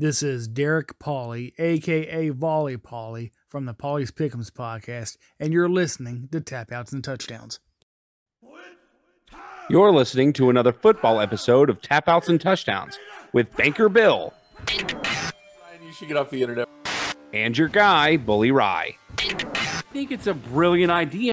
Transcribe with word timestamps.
This 0.00 0.22
is 0.22 0.48
Derek 0.48 0.98
Pauly, 0.98 1.52
aka 1.58 2.30
Volley 2.30 2.78
Pauly, 2.78 3.32
from 3.50 3.66
the 3.66 3.74
Pauly's 3.74 4.10
Pickums 4.10 4.50
podcast, 4.50 5.18
and 5.38 5.52
you're 5.52 5.68
listening 5.68 6.26
to 6.32 6.40
Tap 6.40 6.72
Outs 6.72 6.94
and 6.94 7.04
Touchdowns. 7.04 7.60
You're 9.68 9.92
listening 9.92 10.32
to 10.32 10.48
another 10.48 10.72
football 10.72 11.20
episode 11.20 11.68
of 11.68 11.82
Tap 11.82 12.08
Outs 12.08 12.30
and 12.30 12.40
Touchdowns 12.40 12.98
with 13.34 13.54
Banker 13.58 13.90
Bill 13.90 14.32
Ryan, 14.70 14.88
you 15.84 15.92
should 15.92 16.08
get 16.08 16.16
off 16.16 16.30
the 16.30 16.40
internet. 16.40 16.66
and 17.34 17.58
your 17.58 17.68
guy, 17.68 18.16
Bully 18.16 18.52
Ry. 18.52 18.96
I 19.18 19.82
think 19.92 20.12
it's 20.12 20.26
a 20.26 20.32
brilliant 20.32 20.90
idea. 20.90 21.32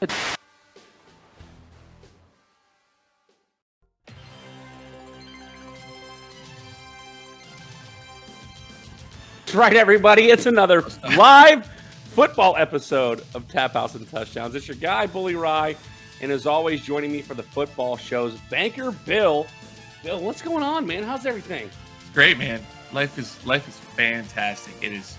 Right, 9.57 9.75
everybody. 9.75 10.25
It's 10.25 10.45
another 10.45 10.83
live 11.17 11.65
football 12.13 12.55
episode 12.57 13.23
of 13.33 13.47
Tap 13.47 13.75
Outs 13.75 13.95
and 13.95 14.07
Touchdowns. 14.07 14.53
It's 14.53 14.67
your 14.67 14.77
guy, 14.77 15.07
Bully 15.07 15.33
Ry, 15.33 15.75
and 16.21 16.31
as 16.31 16.45
always, 16.45 16.85
joining 16.85 17.11
me 17.11 17.23
for 17.23 17.33
the 17.33 17.41
football 17.41 17.97
shows, 17.97 18.35
Banker 18.51 18.91
Bill. 18.91 19.47
Bill, 20.03 20.21
what's 20.21 20.43
going 20.43 20.61
on, 20.61 20.85
man? 20.85 21.01
How's 21.01 21.25
everything? 21.25 21.71
Great, 22.13 22.37
man. 22.37 22.61
Life 22.93 23.17
is 23.17 23.43
life 23.47 23.67
is 23.67 23.75
fantastic. 23.79 24.75
It 24.79 24.93
is 24.93 25.17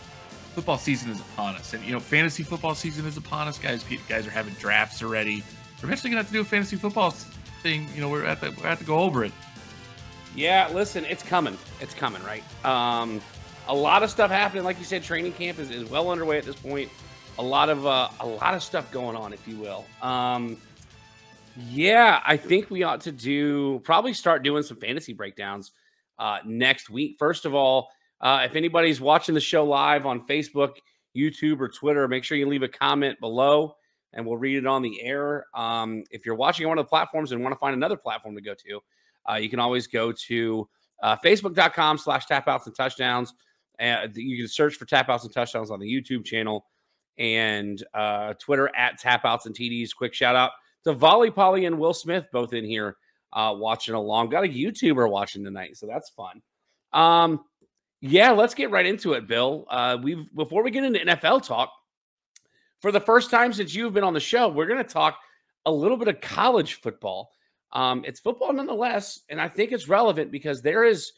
football 0.54 0.78
season 0.78 1.10
is 1.10 1.18
upon 1.18 1.56
us, 1.56 1.74
and 1.74 1.84
you 1.84 1.90
know 1.90 1.98
fantasy 1.98 2.44
football 2.44 2.76
season 2.76 3.06
is 3.06 3.16
upon 3.16 3.48
us, 3.48 3.58
guys. 3.58 3.84
Guys 4.08 4.24
are 4.24 4.30
having 4.30 4.54
drafts 4.54 5.02
already. 5.02 5.42
We're 5.82 5.88
eventually 5.88 6.10
gonna 6.10 6.22
have 6.22 6.28
to 6.28 6.32
do 6.32 6.42
a 6.42 6.44
fantasy 6.44 6.76
football 6.76 7.10
thing. 7.10 7.88
You 7.92 8.02
know, 8.02 8.08
we're 8.08 8.24
at 8.24 8.40
the, 8.40 8.52
we're 8.52 8.68
at 8.68 8.78
to 8.78 8.84
go 8.84 8.98
over 8.98 9.24
it. 9.24 9.32
Yeah, 10.36 10.70
listen, 10.72 11.04
it's 11.06 11.24
coming. 11.24 11.58
It's 11.80 11.94
coming, 11.94 12.22
right? 12.22 12.44
Um, 12.64 13.20
a 13.68 13.74
lot 13.74 14.02
of 14.02 14.10
stuff 14.10 14.30
happening. 14.30 14.64
Like 14.64 14.78
you 14.78 14.84
said, 14.84 15.02
training 15.02 15.32
camp 15.32 15.58
is, 15.58 15.70
is 15.70 15.88
well 15.88 16.10
underway 16.10 16.38
at 16.38 16.44
this 16.44 16.56
point. 16.56 16.90
A 17.38 17.42
lot 17.42 17.68
of 17.68 17.86
uh, 17.86 18.08
a 18.20 18.26
lot 18.26 18.54
of 18.54 18.62
stuff 18.62 18.90
going 18.90 19.16
on, 19.16 19.32
if 19.32 19.46
you 19.46 19.56
will. 19.56 19.84
Um, 20.02 20.56
yeah, 21.56 22.20
I 22.26 22.36
think 22.36 22.70
we 22.70 22.82
ought 22.82 23.00
to 23.02 23.12
do 23.12 23.80
probably 23.84 24.12
start 24.12 24.42
doing 24.42 24.62
some 24.62 24.76
fantasy 24.78 25.12
breakdowns 25.12 25.72
uh, 26.18 26.38
next 26.44 26.90
week. 26.90 27.16
First 27.18 27.44
of 27.44 27.54
all, 27.54 27.90
uh, 28.20 28.42
if 28.44 28.56
anybody's 28.56 29.00
watching 29.00 29.34
the 29.34 29.40
show 29.40 29.64
live 29.64 30.06
on 30.06 30.26
Facebook, 30.26 30.76
YouTube, 31.16 31.60
or 31.60 31.68
Twitter, 31.68 32.08
make 32.08 32.24
sure 32.24 32.36
you 32.36 32.48
leave 32.48 32.62
a 32.62 32.68
comment 32.68 33.18
below 33.20 33.74
and 34.12 34.26
we'll 34.26 34.36
read 34.36 34.56
it 34.56 34.66
on 34.66 34.82
the 34.82 35.02
air. 35.02 35.46
Um, 35.54 36.02
if 36.10 36.24
you're 36.24 36.34
watching 36.34 36.66
on 36.66 36.70
one 36.70 36.78
of 36.78 36.86
the 36.86 36.88
platforms 36.88 37.32
and 37.32 37.42
want 37.42 37.54
to 37.54 37.58
find 37.58 37.74
another 37.74 37.96
platform 37.96 38.34
to 38.34 38.40
go 38.40 38.54
to, 38.54 38.80
uh, 39.30 39.34
you 39.36 39.50
can 39.50 39.60
always 39.60 39.86
go 39.86 40.12
to 40.26 40.68
uh, 41.02 41.16
facebook.com 41.24 41.98
slash 41.98 42.26
tapouts 42.26 42.66
and 42.66 42.74
touchdowns. 42.74 43.34
Uh, 43.80 44.08
you 44.14 44.36
can 44.36 44.48
search 44.48 44.74
for 44.74 44.84
tapouts 44.84 45.24
and 45.24 45.32
touchdowns 45.32 45.70
on 45.70 45.80
the 45.80 45.86
YouTube 45.86 46.24
channel 46.24 46.66
and 47.18 47.82
uh, 47.94 48.34
Twitter 48.34 48.70
at 48.76 49.00
tapouts 49.00 49.46
and 49.46 49.54
TDs. 49.54 49.94
Quick 49.94 50.14
shout 50.14 50.36
out 50.36 50.52
to 50.84 50.92
Volley 50.92 51.30
Polly 51.30 51.64
and 51.64 51.78
Will 51.78 51.94
Smith, 51.94 52.26
both 52.32 52.52
in 52.52 52.64
here 52.64 52.96
uh, 53.32 53.54
watching 53.56 53.94
along. 53.94 54.30
Got 54.30 54.44
a 54.44 54.48
YouTuber 54.48 55.10
watching 55.10 55.44
tonight, 55.44 55.76
so 55.76 55.86
that's 55.86 56.10
fun. 56.10 56.42
Um, 56.92 57.44
yeah, 58.00 58.30
let's 58.30 58.54
get 58.54 58.70
right 58.70 58.86
into 58.86 59.14
it, 59.14 59.26
Bill. 59.26 59.66
Uh, 59.68 59.98
we've 60.00 60.32
before 60.34 60.62
we 60.62 60.70
get 60.70 60.84
into 60.84 61.00
NFL 61.00 61.44
talk, 61.44 61.72
for 62.80 62.92
the 62.92 63.00
first 63.00 63.30
time 63.30 63.52
since 63.52 63.74
you've 63.74 63.92
been 63.92 64.04
on 64.04 64.14
the 64.14 64.20
show, 64.20 64.48
we're 64.48 64.66
going 64.66 64.82
to 64.82 64.92
talk 64.92 65.18
a 65.66 65.72
little 65.72 65.96
bit 65.96 66.08
of 66.08 66.20
college 66.20 66.74
football. 66.74 67.32
Um, 67.72 68.04
it's 68.06 68.20
football 68.20 68.52
nonetheless, 68.52 69.20
and 69.28 69.40
I 69.40 69.48
think 69.48 69.72
it's 69.72 69.88
relevant 69.88 70.30
because 70.30 70.62
there 70.62 70.84
is 70.84 71.12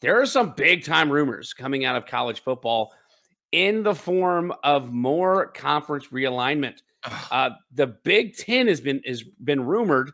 there 0.00 0.20
are 0.20 0.26
some 0.26 0.52
big 0.56 0.84
time 0.84 1.10
rumors 1.10 1.52
coming 1.52 1.84
out 1.84 1.96
of 1.96 2.06
college 2.06 2.42
football 2.42 2.92
in 3.52 3.82
the 3.82 3.94
form 3.94 4.52
of 4.62 4.92
more 4.92 5.46
conference 5.46 6.08
realignment. 6.08 6.82
Uh, 7.30 7.50
the 7.72 7.86
Big 7.86 8.36
Ten 8.36 8.66
has 8.66 8.80
been 8.80 9.00
has 9.06 9.22
been 9.22 9.64
rumored 9.64 10.10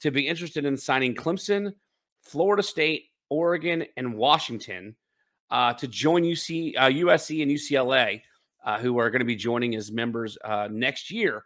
to 0.00 0.10
be 0.10 0.26
interested 0.26 0.64
in 0.64 0.76
signing 0.76 1.14
Clemson, 1.14 1.72
Florida 2.22 2.62
State, 2.62 3.04
Oregon, 3.30 3.86
and 3.96 4.14
Washington 4.14 4.96
uh, 5.50 5.72
to 5.74 5.86
join 5.86 6.22
UC, 6.22 6.74
uh, 6.76 6.88
USC 6.88 7.42
and 7.42 7.50
UCLA, 7.50 8.22
uh, 8.64 8.78
who 8.78 8.98
are 8.98 9.10
going 9.10 9.20
to 9.20 9.26
be 9.26 9.36
joining 9.36 9.74
as 9.74 9.92
members 9.92 10.36
uh, 10.44 10.68
next 10.70 11.10
year. 11.10 11.44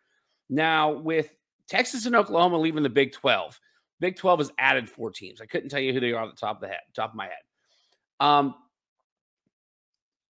Now, 0.48 0.92
with 0.92 1.36
Texas 1.68 2.06
and 2.06 2.16
Oklahoma 2.16 2.58
leaving 2.58 2.82
the 2.82 2.88
Big 2.88 3.12
12, 3.12 3.60
Big 4.00 4.16
12 4.16 4.38
has 4.40 4.52
added 4.58 4.88
four 4.88 5.10
teams. 5.10 5.40
I 5.40 5.46
couldn't 5.46 5.68
tell 5.68 5.80
you 5.80 5.92
who 5.92 6.00
they 6.00 6.12
are 6.12 6.24
at 6.24 6.30
the 6.30 6.40
top 6.40 6.56
of 6.56 6.60
the 6.62 6.68
head, 6.68 6.80
top 6.94 7.10
of 7.10 7.16
my 7.16 7.24
head. 7.24 7.32
Um, 8.20 8.54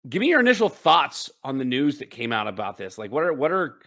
give 0.09 0.20
me 0.20 0.28
your 0.28 0.41
initial 0.41 0.69
thoughts 0.69 1.31
on 1.44 1.59
the 1.59 1.64
news 1.64 1.98
that 1.98 2.10
came 2.10 2.32
out 2.32 2.48
about 2.48 2.76
this. 2.76 2.98
Like, 2.98 3.10
what 3.10 3.25
are 3.25 3.32
what 3.32 3.53
are 3.53 3.78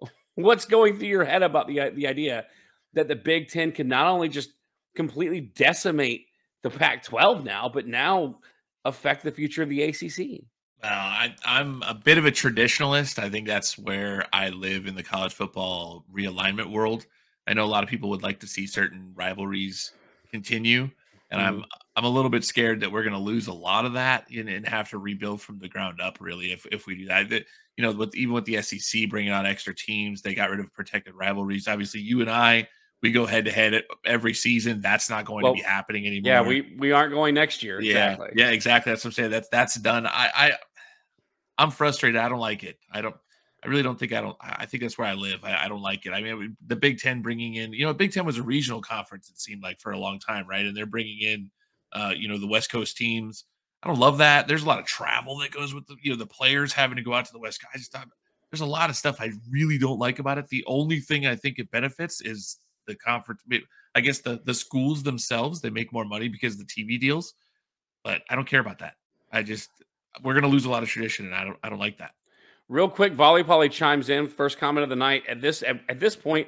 what's 0.34 0.64
going 0.64 0.98
through 0.98 1.08
your 1.08 1.24
head 1.24 1.42
about 1.42 1.66
the 1.68 1.90
the 1.94 2.06
idea 2.06 2.46
that 2.94 3.08
the 3.08 3.16
Big 3.16 3.48
Ten 3.48 3.72
can 3.72 3.88
not 3.88 4.06
only 4.06 4.28
just 4.28 4.50
completely 4.96 5.40
decimate 5.40 6.26
the 6.62 6.70
Pac-12 6.70 7.44
now, 7.44 7.70
but 7.72 7.86
now 7.86 8.38
affect 8.84 9.22
the 9.22 9.30
future 9.30 9.62
of 9.62 9.68
the 9.68 9.82
ACC? 9.82 10.42
Well, 10.82 10.92
I, 10.92 11.34
I'm 11.44 11.82
a 11.82 11.94
bit 11.94 12.18
of 12.18 12.24
a 12.24 12.30
traditionalist. 12.30 13.18
I 13.18 13.28
think 13.28 13.46
that's 13.46 13.78
where 13.78 14.26
I 14.32 14.48
live 14.48 14.86
in 14.86 14.94
the 14.94 15.02
college 15.02 15.34
football 15.34 16.04
realignment 16.12 16.70
world. 16.70 17.06
I 17.46 17.54
know 17.54 17.64
a 17.64 17.66
lot 17.66 17.84
of 17.84 17.90
people 17.90 18.08
would 18.10 18.22
like 18.22 18.40
to 18.40 18.46
see 18.46 18.66
certain 18.66 19.12
rivalries 19.14 19.92
continue, 20.30 20.90
and 21.30 21.40
mm-hmm. 21.40 21.60
I'm 21.60 21.64
I'm 21.96 22.04
a 22.04 22.08
little 22.08 22.30
bit 22.30 22.44
scared 22.44 22.80
that 22.80 22.90
we're 22.90 23.02
going 23.02 23.14
to 23.14 23.18
lose 23.18 23.46
a 23.46 23.52
lot 23.52 23.84
of 23.84 23.94
that 23.94 24.28
and, 24.30 24.48
and 24.48 24.66
have 24.66 24.90
to 24.90 24.98
rebuild 24.98 25.42
from 25.42 25.58
the 25.58 25.68
ground 25.68 26.00
up. 26.00 26.18
Really, 26.20 26.52
if 26.52 26.66
if 26.66 26.86
we 26.86 26.96
do 26.96 27.06
that, 27.06 27.28
That- 27.30 27.46
you 27.76 27.86
know, 27.86 27.92
with 27.92 28.14
even 28.14 28.34
with 28.34 28.44
the 28.44 28.60
SEC 28.60 29.08
bringing 29.08 29.32
on 29.32 29.46
extra 29.46 29.74
teams, 29.74 30.20
they 30.20 30.34
got 30.34 30.50
rid 30.50 30.60
of 30.60 30.72
protected 30.74 31.14
rivalries. 31.14 31.66
Obviously, 31.66 32.00
you 32.00 32.20
and 32.20 32.30
I 32.30 32.68
we 33.02 33.12
go 33.12 33.24
head 33.26 33.46
to 33.46 33.50
head 33.50 33.82
every 34.04 34.34
season. 34.34 34.80
That's 34.80 35.08
not 35.08 35.24
going 35.24 35.44
Well, 35.44 35.54
to 35.54 35.62
be 35.62 35.62
happening 35.62 36.06
anymore. 36.06 36.32
Yeah, 36.32 36.42
we 36.42 36.74
we 36.78 36.92
aren't 36.92 37.12
going 37.12 37.34
next 37.34 37.62
year. 37.62 37.80
Yeah, 37.80 38.12
Exactly. 38.12 38.28
yeah, 38.34 38.50
exactly. 38.50 38.92
That's 38.92 39.04
what 39.04 39.08
I'm 39.10 39.14
saying. 39.14 39.30
That's 39.30 39.48
that's 39.48 39.74
done. 39.76 40.06
I, 40.06 40.30
I 40.34 40.52
I'm 41.56 41.70
frustrated. 41.70 42.20
I 42.20 42.28
don't 42.28 42.38
like 42.38 42.64
it. 42.64 42.78
I 42.92 43.00
don't. 43.00 43.16
I 43.62 43.68
really 43.68 43.82
don't 43.82 43.98
think 43.98 44.12
I 44.12 44.20
don't. 44.22 44.36
I 44.40 44.64
think 44.64 44.82
that's 44.82 44.96
where 44.96 45.06
I 45.06 45.12
live. 45.12 45.44
I, 45.44 45.64
I 45.64 45.68
don't 45.68 45.82
like 45.82 46.06
it. 46.06 46.12
I 46.12 46.22
mean, 46.22 46.56
the 46.66 46.76
Big 46.76 46.98
Ten 46.98 47.20
bringing 47.20 47.56
in, 47.56 47.72
you 47.72 47.84
know, 47.84 47.92
Big 47.92 48.12
Ten 48.12 48.24
was 48.24 48.38
a 48.38 48.42
regional 48.42 48.80
conference. 48.80 49.28
It 49.28 49.38
seemed 49.38 49.62
like 49.62 49.80
for 49.80 49.92
a 49.92 49.98
long 49.98 50.18
time, 50.18 50.46
right? 50.48 50.64
And 50.64 50.74
they're 50.74 50.86
bringing 50.86 51.20
in, 51.20 51.50
uh, 51.92 52.14
you 52.16 52.26
know, 52.26 52.38
the 52.38 52.46
West 52.46 52.70
Coast 52.70 52.96
teams. 52.96 53.44
I 53.82 53.88
don't 53.88 53.98
love 53.98 54.18
that. 54.18 54.48
There's 54.48 54.62
a 54.62 54.66
lot 54.66 54.78
of 54.78 54.86
travel 54.86 55.38
that 55.38 55.50
goes 55.50 55.74
with 55.74 55.86
the, 55.86 55.96
you 56.00 56.10
know, 56.10 56.16
the 56.16 56.26
players 56.26 56.72
having 56.72 56.96
to 56.96 57.02
go 57.02 57.12
out 57.12 57.26
to 57.26 57.32
the 57.32 57.38
West 57.38 57.60
Coast. 57.60 57.70
I 57.74 57.78
just 57.78 57.92
thought 57.92 58.08
there's 58.50 58.60
a 58.62 58.66
lot 58.66 58.90
of 58.90 58.96
stuff 58.96 59.20
I 59.20 59.30
really 59.50 59.78
don't 59.78 59.98
like 59.98 60.18
about 60.18 60.38
it. 60.38 60.48
The 60.48 60.64
only 60.66 61.00
thing 61.00 61.26
I 61.26 61.36
think 61.36 61.58
it 61.58 61.70
benefits 61.70 62.20
is 62.20 62.58
the 62.86 62.94
conference. 62.94 63.42
I 63.94 64.00
guess 64.00 64.20
the 64.20 64.40
the 64.44 64.54
schools 64.54 65.02
themselves 65.02 65.60
they 65.60 65.70
make 65.70 65.92
more 65.92 66.04
money 66.04 66.28
because 66.28 66.54
of 66.54 66.60
the 66.60 66.64
TV 66.64 66.98
deals, 66.98 67.34
but 68.04 68.22
I 68.28 68.34
don't 68.34 68.48
care 68.48 68.60
about 68.60 68.78
that. 68.80 68.94
I 69.32 69.42
just 69.42 69.70
we're 70.22 70.34
gonna 70.34 70.48
lose 70.48 70.64
a 70.64 70.70
lot 70.70 70.82
of 70.82 70.88
tradition, 70.88 71.26
and 71.26 71.34
I 71.34 71.44
don't 71.44 71.58
I 71.62 71.68
don't 71.68 71.78
like 71.78 71.98
that. 71.98 72.12
Real 72.70 72.88
quick, 72.88 73.12
Volley 73.14 73.42
Polly 73.42 73.68
chimes 73.68 74.08
in. 74.08 74.28
First 74.28 74.58
comment 74.58 74.84
of 74.84 74.88
the 74.90 74.96
night. 74.96 75.24
At 75.28 75.40
this 75.42 75.62
at, 75.64 75.80
at 75.88 75.98
this 75.98 76.14
point, 76.14 76.46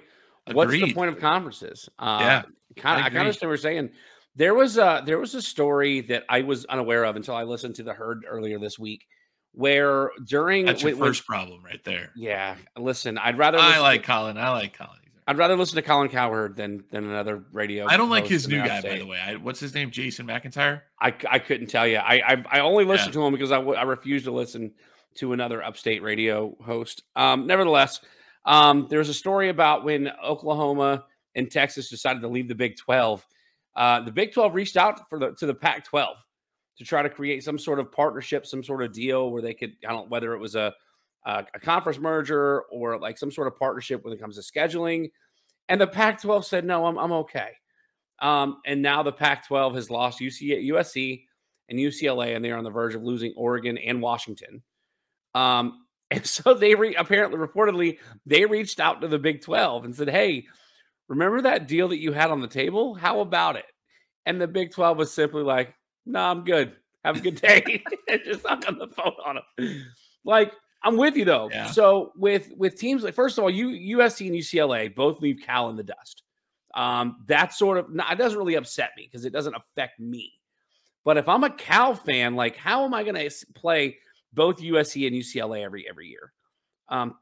what's 0.52 0.70
the 0.72 0.94
point 0.94 1.10
of 1.10 1.18
conferences? 1.20 1.88
Uh, 1.98 2.18
Yeah, 2.20 2.42
kind 2.76 3.00
of. 3.00 3.04
I 3.04 3.06
I 3.06 3.06
kind 3.06 3.06
of 3.06 3.06
agree. 3.08 3.20
understand 3.20 3.48
what 3.48 3.52
you're 3.52 3.56
saying. 3.58 3.90
There 4.36 4.54
was 4.54 4.78
a 4.78 5.02
there 5.04 5.18
was 5.18 5.34
a 5.34 5.42
story 5.42 6.00
that 6.02 6.22
I 6.28 6.42
was 6.42 6.64
unaware 6.66 7.04
of 7.04 7.16
until 7.16 7.34
I 7.34 7.42
listened 7.42 7.74
to 7.74 7.82
the 7.82 7.92
herd 7.92 8.22
earlier 8.26 8.58
this 8.60 8.78
week, 8.78 9.04
where 9.52 10.10
during 10.26 10.64
That's 10.66 10.82
your 10.82 10.92
when- 10.92 11.00
when- 11.00 11.08
first 11.10 11.26
problem 11.26 11.62
right 11.64 11.82
there. 11.84 12.10
yeah. 12.16 12.54
Listen, 12.78 13.18
I'd 13.18 13.36
rather 13.36 13.58
I 13.58 13.80
like 13.80 14.04
Colin. 14.04 14.38
I 14.38 14.50
like 14.50 14.76
Colin. 14.78 15.00
I'd 15.26 15.38
rather 15.38 15.54
listen 15.56 15.76
to 15.76 15.82
Colin 15.82 16.08
Cowherd 16.08 16.56
than 16.56 16.84
than 16.90 17.04
another 17.04 17.44
radio. 17.52 17.86
I 17.86 17.96
don't 17.96 18.10
like 18.10 18.26
his 18.26 18.48
new 18.48 18.62
guy, 18.62 18.80
by 18.80 18.98
the 18.98 19.06
way. 19.06 19.18
I, 19.18 19.36
what's 19.36 19.60
his 19.60 19.74
name? 19.74 19.90
Jason 19.90 20.26
McIntyre. 20.26 20.82
I, 21.00 21.14
I 21.30 21.38
couldn't 21.38 21.66
tell 21.68 21.86
you. 21.86 21.96
I 21.98 22.22
I, 22.26 22.44
I 22.50 22.60
only 22.60 22.84
listened 22.84 23.14
Yeah. 23.14 23.20
to 23.20 23.26
him 23.26 23.32
because 23.32 23.52
I, 23.52 23.56
w- 23.56 23.76
I 23.76 23.82
refused 23.82 24.24
to 24.24 24.32
listen 24.32 24.72
to 25.16 25.32
another 25.32 25.62
upstate 25.62 26.02
radio 26.02 26.56
host. 26.64 27.02
Um, 27.16 27.46
nevertheless, 27.46 28.00
um, 28.44 28.86
there's 28.90 29.08
a 29.08 29.14
story 29.14 29.48
about 29.48 29.84
when 29.84 30.10
Oklahoma 30.24 31.04
and 31.34 31.50
Texas 31.50 31.88
decided 31.88 32.20
to 32.22 32.28
leave 32.28 32.48
the 32.48 32.54
Big 32.54 32.76
12. 32.76 33.26
Uh, 33.74 34.00
the 34.00 34.12
Big 34.12 34.32
12 34.32 34.54
reached 34.54 34.76
out 34.76 35.08
for 35.08 35.18
the 35.18 35.32
to 35.32 35.46
the 35.46 35.54
Pac 35.54 35.84
12 35.84 36.16
to 36.78 36.84
try 36.84 37.02
to 37.02 37.08
create 37.08 37.44
some 37.44 37.58
sort 37.58 37.78
of 37.78 37.92
partnership, 37.92 38.46
some 38.46 38.62
sort 38.62 38.82
of 38.82 38.92
deal 38.92 39.30
where 39.30 39.42
they 39.42 39.54
could, 39.54 39.76
I 39.86 39.92
don't 39.92 40.10
whether 40.10 40.34
it 40.34 40.38
was 40.38 40.54
a 40.54 40.74
a, 41.24 41.44
a 41.54 41.60
conference 41.60 41.98
merger 41.98 42.62
or 42.62 42.98
like 42.98 43.18
some 43.18 43.30
sort 43.30 43.46
of 43.46 43.56
partnership 43.56 44.04
when 44.04 44.12
it 44.12 44.20
comes 44.20 44.36
to 44.36 44.42
scheduling. 44.42 45.10
And 45.68 45.80
the 45.80 45.86
Pac 45.86 46.20
12 46.20 46.44
said, 46.44 46.64
no, 46.64 46.86
I'm, 46.86 46.98
I'm 46.98 47.12
okay. 47.12 47.50
Um, 48.20 48.58
and 48.66 48.82
now 48.82 49.02
the 49.02 49.12
Pac 49.12 49.46
12 49.46 49.74
has 49.74 49.90
lost 49.90 50.20
UC, 50.20 50.68
USC 50.70 51.24
and 51.68 51.78
UCLA, 51.78 52.36
and 52.36 52.44
they're 52.44 52.56
on 52.56 52.64
the 52.64 52.70
verge 52.70 52.94
of 52.94 53.02
losing 53.02 53.32
Oregon 53.36 53.78
and 53.78 54.02
Washington. 54.02 54.62
Um, 55.34 55.84
and 56.10 56.26
so 56.26 56.54
they 56.54 56.74
re- 56.74 56.94
apparently, 56.94 57.38
reportedly, 57.38 57.98
they 58.26 58.44
reached 58.44 58.80
out 58.80 59.00
to 59.00 59.08
the 59.08 59.18
Big 59.18 59.40
12 59.42 59.84
and 59.84 59.94
said, 59.96 60.10
hey, 60.10 60.46
remember 61.08 61.42
that 61.42 61.68
deal 61.68 61.88
that 61.88 61.98
you 61.98 62.12
had 62.12 62.30
on 62.30 62.40
the 62.40 62.48
table? 62.48 62.94
How 62.94 63.20
about 63.20 63.56
it? 63.56 63.64
And 64.26 64.40
the 64.40 64.46
Big 64.46 64.72
12 64.72 64.98
was 64.98 65.12
simply 65.12 65.42
like, 65.42 65.74
no, 66.04 66.20
I'm 66.20 66.44
good. 66.44 66.74
Have 67.04 67.16
a 67.16 67.20
good 67.20 67.40
day. 67.40 67.82
and 68.08 68.20
just 68.24 68.46
hung 68.46 68.64
on 68.66 68.78
the 68.78 68.88
phone 68.88 69.14
on 69.24 69.38
him. 69.38 69.84
Like, 70.24 70.52
I'm 70.84 70.96
with 70.96 71.16
you 71.16 71.24
though. 71.24 71.48
Yeah. 71.50 71.70
So 71.70 72.12
with 72.16 72.50
with 72.56 72.78
teams 72.78 73.04
like 73.04 73.14
first 73.14 73.38
of 73.38 73.44
all, 73.44 73.50
you 73.50 73.98
USC 73.98 74.26
and 74.26 74.36
UCLA 74.36 74.94
both 74.94 75.20
leave 75.20 75.40
Cal 75.44 75.70
in 75.70 75.76
the 75.76 75.84
dust. 75.84 76.22
Um, 76.74 77.24
that 77.26 77.54
sort 77.54 77.78
of 77.78 77.86
it 77.90 78.18
doesn't 78.18 78.38
really 78.38 78.54
upset 78.54 78.90
me 78.96 79.08
because 79.10 79.24
it 79.24 79.32
doesn't 79.32 79.54
affect 79.54 80.00
me. 80.00 80.32
But 81.04 81.16
if 81.18 81.28
I'm 81.28 81.44
a 81.44 81.50
Cal 81.50 81.94
fan, 81.94 82.34
like 82.34 82.56
how 82.56 82.84
am 82.84 82.94
I 82.94 83.02
going 83.02 83.14
to 83.14 83.30
play 83.54 83.98
both 84.32 84.60
USC 84.60 85.06
and 85.06 85.16
UCLA 85.16 85.62
every 85.64 85.88
every 85.88 86.08
year? 86.08 86.32
Um, 86.88 87.16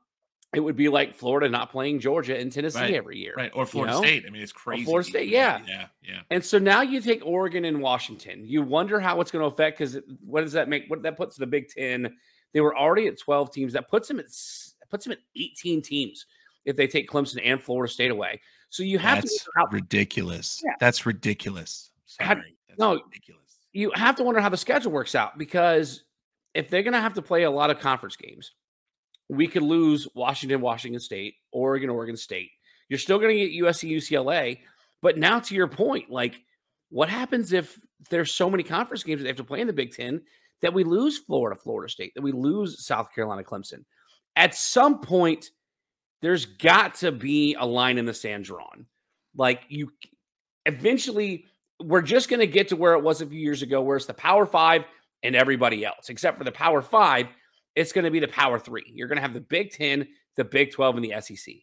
it 0.52 0.60
would 0.60 0.76
be 0.76 0.88
like 0.88 1.14
Florida 1.14 1.48
not 1.48 1.70
playing 1.70 2.00
Georgia 2.00 2.36
and 2.36 2.50
Tennessee 2.50 2.80
Right, 2.80 2.94
every 2.94 3.18
year. 3.18 3.34
Right. 3.36 3.52
Or 3.54 3.64
Florida 3.64 3.92
know? 3.94 4.02
State. 4.02 4.24
I 4.26 4.30
mean, 4.30 4.42
it's 4.42 4.50
crazy. 4.50 4.84
Florida 4.84 5.08
State, 5.08 5.28
yeah. 5.28 5.60
Yeah. 5.66 5.86
Yeah. 6.02 6.20
And 6.30 6.44
so 6.44 6.58
now 6.58 6.82
you 6.82 7.00
take 7.00 7.24
Oregon 7.24 7.64
and 7.64 7.80
Washington. 7.80 8.42
You 8.44 8.62
wonder 8.62 8.98
how 8.98 9.20
it's 9.20 9.30
going 9.30 9.42
to 9.42 9.46
affect 9.46 9.78
because 9.78 9.98
what 10.24 10.40
does 10.40 10.52
that 10.52 10.68
make? 10.68 10.84
What 10.88 11.02
that 11.02 11.16
puts 11.16 11.36
the 11.36 11.46
Big 11.46 11.68
Ten? 11.68 12.16
They 12.52 12.60
were 12.60 12.76
already 12.76 13.06
at 13.06 13.18
twelve 13.18 13.52
teams. 13.52 13.72
That 13.74 13.88
puts 13.88 14.08
them 14.08 14.18
at 14.18 14.26
puts 14.90 15.04
them 15.04 15.12
at 15.12 15.18
eighteen 15.36 15.82
teams 15.82 16.26
if 16.64 16.74
they 16.74 16.88
take 16.88 17.08
Clemson 17.08 17.40
and 17.44 17.62
Florida 17.62 17.92
State 17.92 18.10
away. 18.10 18.40
So 18.70 18.82
you 18.82 18.98
have 18.98 19.22
That's 19.22 19.44
to 19.44 19.50
how, 19.56 19.66
ridiculous. 19.66 20.60
Yeah. 20.64 20.72
That's 20.80 21.06
ridiculous. 21.06 21.90
How- 22.18 22.34
Sorry. 22.34 22.56
That's 22.68 22.78
no. 22.78 22.94
ridiculous. 22.94 23.56
you 23.72 23.92
have 23.94 24.16
to 24.16 24.24
wonder 24.24 24.40
how 24.40 24.48
the 24.48 24.56
schedule 24.56 24.90
works 24.90 25.14
out 25.14 25.38
because 25.38 26.02
if 26.54 26.68
they're 26.68 26.82
going 26.82 26.94
to 26.94 27.00
have 27.00 27.14
to 27.14 27.22
play 27.22 27.44
a 27.44 27.50
lot 27.50 27.70
of 27.70 27.78
conference 27.78 28.16
games, 28.16 28.52
we 29.28 29.46
could 29.46 29.62
lose 29.62 30.08
Washington, 30.14 30.60
Washington 30.60 31.00
State, 31.00 31.34
Oregon, 31.52 31.90
Oregon 31.90 32.16
State. 32.16 32.50
You're 32.88 32.98
still 32.98 33.18
going 33.18 33.36
to 33.36 33.48
get 33.48 33.62
USC, 33.62 33.90
UCLA. 33.90 34.58
But 35.02 35.16
now 35.16 35.38
to 35.40 35.54
your 35.54 35.68
point, 35.68 36.10
like 36.10 36.42
what 36.90 37.08
happens 37.08 37.52
if 37.52 37.78
there's 38.10 38.34
so 38.34 38.50
many 38.50 38.62
conference 38.62 39.02
games 39.02 39.20
that 39.20 39.24
they 39.24 39.30
have 39.30 39.36
to 39.36 39.44
play 39.44 39.60
in 39.60 39.66
the 39.66 39.72
Big 39.72 39.94
Ten 39.94 40.20
that 40.60 40.74
we 40.74 40.84
lose 40.84 41.18
Florida, 41.18 41.58
Florida 41.58 41.90
State, 41.90 42.12
that 42.14 42.22
we 42.22 42.32
lose 42.32 42.84
South 42.84 43.14
Carolina, 43.14 43.44
Clemson? 43.44 43.84
At 44.36 44.54
some 44.54 45.00
point, 45.00 45.50
there's 46.22 46.44
got 46.44 46.96
to 46.96 47.12
be 47.12 47.54
a 47.54 47.64
line 47.64 47.98
in 47.98 48.04
the 48.04 48.14
sand 48.14 48.44
drawn. 48.44 48.86
Like 49.36 49.62
you 49.68 49.92
eventually 50.66 51.46
we're 51.82 52.02
just 52.02 52.28
going 52.28 52.40
to 52.40 52.46
get 52.46 52.68
to 52.68 52.76
where 52.76 52.94
it 52.94 53.02
was 53.02 53.22
a 53.22 53.26
few 53.26 53.38
years 53.38 53.62
ago, 53.62 53.80
where 53.80 53.96
it's 53.96 54.06
the 54.06 54.14
Power 54.14 54.44
Five 54.44 54.84
and 55.22 55.36
everybody 55.36 55.84
else, 55.84 56.08
except 56.08 56.38
for 56.38 56.44
the 56.44 56.52
Power 56.52 56.82
Five. 56.82 57.28
It's 57.76 57.92
going 57.92 58.04
to 58.04 58.10
be 58.10 58.20
the 58.20 58.28
Power 58.28 58.58
Three. 58.58 58.90
You're 58.94 59.08
going 59.08 59.16
to 59.16 59.22
have 59.22 59.34
the 59.34 59.40
Big 59.40 59.70
Ten, 59.72 60.08
the 60.36 60.44
Big 60.44 60.72
Twelve, 60.72 60.96
and 60.96 61.04
the 61.04 61.20
SEC. 61.20 61.54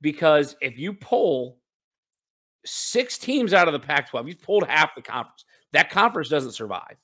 Because 0.00 0.56
if 0.60 0.78
you 0.78 0.92
pull 0.92 1.58
six 2.64 3.18
teams 3.18 3.52
out 3.52 3.68
of 3.68 3.72
the 3.72 3.80
Pac-12, 3.80 4.28
you've 4.28 4.42
pulled 4.42 4.66
half 4.66 4.94
the 4.94 5.02
conference. 5.02 5.44
That 5.72 5.90
conference 5.90 6.28
doesn't 6.28 6.52
survive. 6.52 6.96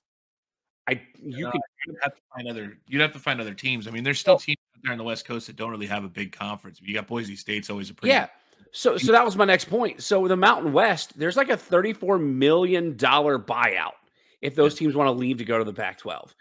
I 0.88 1.00
you 1.22 1.44
No, 1.44 1.50
can 1.52 1.60
You'd 1.86 1.96
have 2.02 2.14
to 2.14 2.20
find 2.34 2.48
other. 2.48 2.78
You'd 2.88 3.00
have 3.00 3.12
to 3.12 3.18
find 3.18 3.40
other 3.40 3.54
teams. 3.54 3.86
I 3.86 3.90
mean, 3.90 4.04
there's 4.04 4.18
still 4.20 4.38
teams 4.38 4.58
out 4.76 4.80
there 4.82 4.92
on 4.92 4.98
the 4.98 5.04
West 5.04 5.26
Coast 5.26 5.46
that 5.46 5.56
don't 5.56 5.70
really 5.70 5.86
have 5.86 6.04
a 6.04 6.08
big 6.08 6.32
conference. 6.32 6.80
You 6.82 6.94
got 6.94 7.06
Boise 7.06 7.36
State's 7.36 7.70
always 7.70 7.90
a 7.90 7.94
pretty. 7.94 8.12
yeah. 8.12 8.28
So 8.72 8.98
so 8.98 9.12
that 9.12 9.24
was 9.24 9.36
my 9.36 9.44
next 9.44 9.66
point. 9.66 10.02
So 10.02 10.28
the 10.28 10.36
Mountain 10.36 10.72
West, 10.72 11.18
there's 11.18 11.36
like 11.36 11.48
a 11.48 11.56
34 11.56 12.18
million 12.18 12.96
dollar 12.96 13.38
buyout 13.38 13.92
if 14.40 14.54
those 14.54 14.74
teams 14.74 14.94
want 14.94 15.08
to 15.08 15.12
leave 15.12 15.38
to 15.38 15.44
go 15.44 15.58
to 15.58 15.64
the 15.64 15.72
Pac-12. 15.72 16.34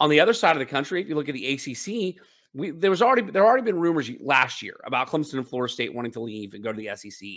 On 0.00 0.10
the 0.10 0.20
other 0.20 0.32
side 0.32 0.56
of 0.56 0.58
the 0.58 0.66
country, 0.66 1.00
if 1.00 1.08
you 1.08 1.14
look 1.14 1.28
at 1.28 1.34
the 1.34 1.54
ACC, 1.54 2.20
we 2.52 2.70
there 2.70 2.90
was 2.90 3.02
already 3.02 3.30
there 3.30 3.44
already 3.44 3.64
been 3.64 3.78
rumors 3.78 4.10
last 4.20 4.62
year 4.62 4.76
about 4.84 5.08
Clemson 5.08 5.34
and 5.34 5.48
Florida 5.48 5.72
State 5.72 5.94
wanting 5.94 6.12
to 6.12 6.20
leave 6.20 6.54
and 6.54 6.62
go 6.62 6.72
to 6.72 6.78
the 6.78 6.90
SEC. 6.96 7.28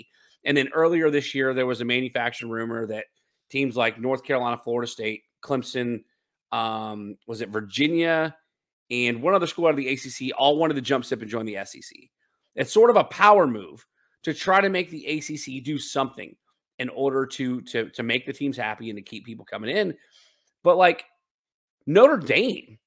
And 0.44 0.56
then 0.56 0.70
earlier 0.74 1.10
this 1.10 1.36
year, 1.36 1.54
there 1.54 1.66
was 1.66 1.82
a 1.82 1.86
manufactured 1.86 2.48
rumor 2.48 2.86
that 2.88 3.06
teams 3.50 3.76
like 3.76 4.00
North 4.00 4.24
Carolina, 4.24 4.58
Florida 4.58 4.90
State, 4.90 5.24
Clemson, 5.42 6.04
um, 6.52 7.18
was 7.28 7.42
it 7.42 7.50
Virginia, 7.50 8.36
and 8.90 9.22
one 9.22 9.34
other 9.34 9.48
school 9.48 9.66
out 9.66 9.72
of 9.72 9.78
the 9.78 9.90
ACC 9.90 10.34
all 10.38 10.58
wanted 10.58 10.76
to 10.76 10.82
jump 10.82 11.04
ship 11.04 11.22
and 11.22 11.30
join 11.30 11.46
the 11.46 11.58
SEC. 11.66 11.98
It's 12.56 12.74
sort 12.74 12.90
of 12.90 12.96
a 12.96 13.04
power 13.04 13.46
move 13.48 13.86
to 14.24 14.34
try 14.34 14.62
to 14.62 14.70
make 14.70 14.90
the 14.90 15.06
ACC 15.06 15.64
do 15.64 15.78
something 15.78 16.36
in 16.80 16.90
order 16.90 17.26
to 17.26 17.62
to 17.62 17.90
to 17.90 18.04
make 18.04 18.26
the 18.26 18.34
teams 18.34 18.58
happy 18.58 18.90
and 18.90 18.98
to 18.98 19.02
keep 19.02 19.26
people 19.26 19.46
coming 19.46 19.76
in. 19.76 19.96
But 20.64 20.78
like 20.78 21.06
Notre 21.86 22.18
Dame 22.18 22.78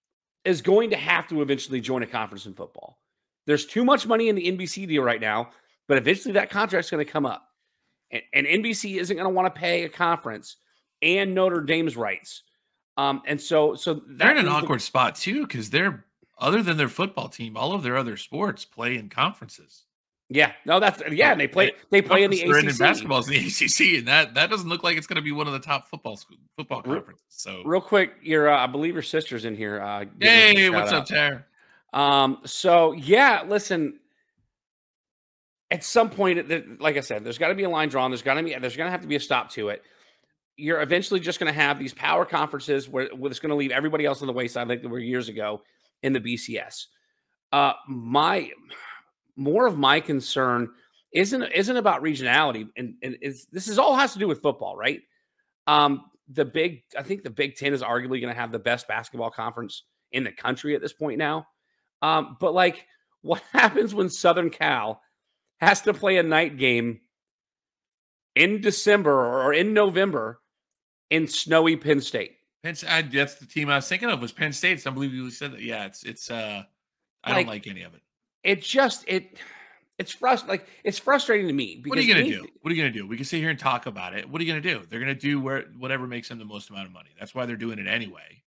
is 0.45 0.63
going 0.63 0.91
to 0.91 0.97
have 0.97 1.27
to 1.29 1.43
eventually 1.43 1.81
join 1.81 2.03
a 2.03 2.07
conference 2.07 2.47
in 2.47 2.55
football. 2.55 2.99
There's 3.47 3.67
too 3.67 3.85
much 3.85 4.07
money 4.07 4.29
in 4.29 4.37
the 4.37 4.51
NBC 4.51 4.87
deal 4.87 5.03
right 5.03 5.21
now, 5.21 5.51
but 5.89 5.99
eventually 5.99 6.33
that 6.35 6.51
contract's 6.51 6.91
going 6.91 7.05
to 7.05 7.11
come 7.11 7.27
up. 7.27 7.47
And, 8.11 8.23
and 8.33 8.47
NBC 8.47 8.99
isn't 8.99 9.17
going 9.17 9.29
to 9.29 9.35
want 9.35 9.53
to 9.53 9.59
pay 9.59 9.85
a 9.85 9.89
conference 9.89 10.57
and 11.03 11.35
Notre 11.35 11.61
Dame's 11.63 11.97
rights. 11.97 12.43
Um, 12.97 13.23
and 13.27 13.41
so 13.41 13.75
so 13.75 14.03
They're 14.07 14.33
in 14.33 14.39
an 14.39 14.45
means 14.45 14.57
the- 14.57 14.65
awkward 14.65 14.83
spot 14.83 15.15
too 15.17 15.47
because 15.47 15.71
they're 15.71 16.05
other 16.39 16.63
than 16.63 16.77
their 16.77 16.89
football 16.89 17.29
team, 17.29 17.57
all 17.57 17.73
of 17.73 17.83
their 17.83 17.97
other 17.97 18.17
sports 18.17 18.65
play 18.65 18.97
in 18.97 19.09
conferences. 19.09 19.85
Yeah, 20.33 20.53
no, 20.65 20.79
that's 20.79 21.03
yeah, 21.11 21.33
and 21.33 21.41
they 21.41 21.49
play 21.49 21.73
they 21.91 22.01
play 22.01 22.23
in 22.23 22.31
the 22.31 22.41
ACC. 22.41 22.65
in 22.65 22.77
basketball's 22.77 23.29
in 23.29 23.35
the 23.35 23.41
ACC, 23.49 23.99
and 23.99 24.09
that 24.09 24.35
that 24.35 24.49
doesn't 24.49 24.69
look 24.69 24.85
like 24.85 24.97
it's 24.97 25.09
going 25.09 25.17
to 25.17 25.23
be 25.23 25.33
one 25.33 25.49
of 25.49 25.53
the 25.53 25.59
top 25.59 25.89
football 25.89 26.17
sc- 26.17 26.35
football 26.57 26.83
conferences. 26.83 27.25
So, 27.29 27.63
Real 27.65 27.81
quick, 27.81 28.13
your 28.23 28.49
uh, 28.49 28.57
I 28.57 28.69
believe 28.69 28.95
your 28.95 29.03
sister's 29.03 29.45
in 29.45 29.57
here. 29.57 29.81
Uh, 29.81 30.05
hey, 30.21 30.71
what's 30.71 30.93
up, 30.93 31.07
Tara? 31.07 31.45
Um, 31.93 32.39
so 32.45 32.93
yeah, 32.93 33.43
listen. 33.47 33.99
At 35.73 35.85
some 35.85 36.11
point, 36.11 36.81
like 36.81 36.97
I 36.97 37.01
said, 37.01 37.25
there's 37.25 37.39
got 37.39 37.49
to 37.49 37.55
be 37.55 37.65
a 37.65 37.71
line 37.71 37.89
drawn. 37.89 38.11
There's 38.11 38.23
got 38.23 38.35
to 38.35 38.43
be 38.43 38.55
there's 38.55 38.77
going 38.77 38.87
to 38.87 38.93
have 38.93 39.03
to 39.03 39.09
be 39.09 39.17
a 39.17 39.21
stop 39.21 39.51
to 39.51 39.71
it. 39.71 39.83
You're 40.57 40.81
eventually 40.81 41.21
just 41.21 41.41
going 41.41 41.53
to 41.53 41.59
have 41.59 41.79
these 41.79 41.95
power 41.95 42.25
conferences 42.25 42.89
where, 42.89 43.09
where 43.17 43.31
it's 43.31 43.41
going 43.41 43.51
to 43.51 43.57
leave 43.57 43.71
everybody 43.71 44.05
else 44.05 44.21
on 44.21 44.27
the 44.27 44.33
wayside, 44.33 44.69
like 44.69 44.83
they 44.83 44.89
were 44.89 44.99
years 44.99 45.29
ago 45.29 45.63
in 46.03 46.13
the 46.13 46.21
BCS. 46.21 46.87
Uh, 47.53 47.73
my 47.89 48.51
more 49.37 49.67
of 49.67 49.79
my 49.79 50.01
concern 50.01 50.71
isn't 51.13 51.43
isn't 51.43 51.77
about 51.77 52.03
regionality, 52.03 52.69
and, 52.77 52.95
and 53.03 53.19
it's, 53.21 53.47
this 53.47 53.69
is 53.69 53.79
all 53.79 53.97
has 53.97 54.13
to 54.13 54.19
do 54.19 54.29
with 54.29 54.43
football, 54.43 54.77
right? 54.77 55.01
Um, 55.67 56.05
the 56.29 56.45
big, 56.45 56.83
I 56.97 57.03
think 57.03 57.23
the 57.23 57.31
Big 57.31 57.57
Ten 57.57 57.73
is 57.73 57.83
arguably 57.83 58.21
going 58.21 58.33
to 58.33 58.41
have 58.41 58.53
the 58.53 58.59
best 58.59 58.87
basketball 58.87 59.31
conference 59.31 59.85
in 60.13 60.25
the 60.25 60.33
country 60.33 60.75
at 60.75 60.81
this 60.81 60.93
point 60.93 61.19
now. 61.19 61.47
Um, 62.03 62.37
but 62.41 62.55
like, 62.55 62.87
what 63.23 63.43
happens 63.53 63.95
when 63.95 64.09
Southern 64.09 64.51
Cal 64.51 65.03
has 65.61 65.83
to 65.83 65.93
play 65.93 66.17
a 66.19 66.23
night 66.23 66.57
game 66.57 67.01
in 68.35 68.61
December 68.61 69.13
or 69.13 69.53
in 69.53 69.75
November 69.75 70.41
in 71.11 71.27
snowy 71.27 71.77
Penn 71.77 72.01
State? 72.01 72.37
Penn 72.63 72.75
State, 72.77 72.91
I, 72.91 73.03
that's 73.03 73.35
the 73.37 73.47
team 73.47 73.69
I 73.69 73.77
was 73.77 73.89
thinking 73.89 74.09
of 74.11 74.21
was 74.21 74.33
Penn 74.33 74.53
State. 74.53 74.73
It's 74.75 74.87
unbelievable 74.87 75.25
you 75.25 75.31
said 75.31 75.53
that. 75.53 75.61
Yeah, 75.61 75.87
it's 75.87 76.05
it's. 76.05 76.31
uh 76.31 76.63
I 77.23 77.31
Like, 77.33 77.47
don't 77.47 77.53
like 77.55 77.67
any 77.67 77.83
of 77.83 77.95
it. 77.95 78.01
It 78.43 78.63
just 78.63 79.05
it 79.07 79.39
it's 79.99 80.15
frust 80.15 80.49
like 80.49 80.67
it's 80.83 80.99
frustrating 80.99 81.47
to 81.49 81.53
me. 81.53 81.83
What 81.87 81.99
are 81.99 82.03
you 82.03 82.15
to 82.15 82.25
do? 82.25 82.47
What 82.63 82.73
are 82.73 82.75
you 82.75 82.83
going 82.83 82.93
to 82.93 82.99
do? 82.99 83.07
We 83.07 83.17
can 83.17 83.27
sit 83.27 83.39
here 83.39 83.51
and 83.51 83.59
talk 83.59 83.87
about 83.87 84.15
it. 84.15 84.29
What 84.29 84.41
are 84.41 84.45
you 84.45 84.51
going 84.53 84.63
to 84.63 84.75
do? 84.75 84.87
They're 84.89 85.01
going 85.01 85.15
to 85.15 85.21
do 85.21 85.41
where 85.41 85.65
whatever 85.79 86.07
makes 86.07 86.29
them 86.31 86.39
the 86.39 86.45
most 86.47 86.71
amount 86.71 86.87
of 86.87 86.93
money. 86.93 87.11
That's 87.19 87.35
why 87.35 87.45
they're 87.45 87.57
doing 87.57 87.79
it 87.79 87.87
anyway. 87.87 88.43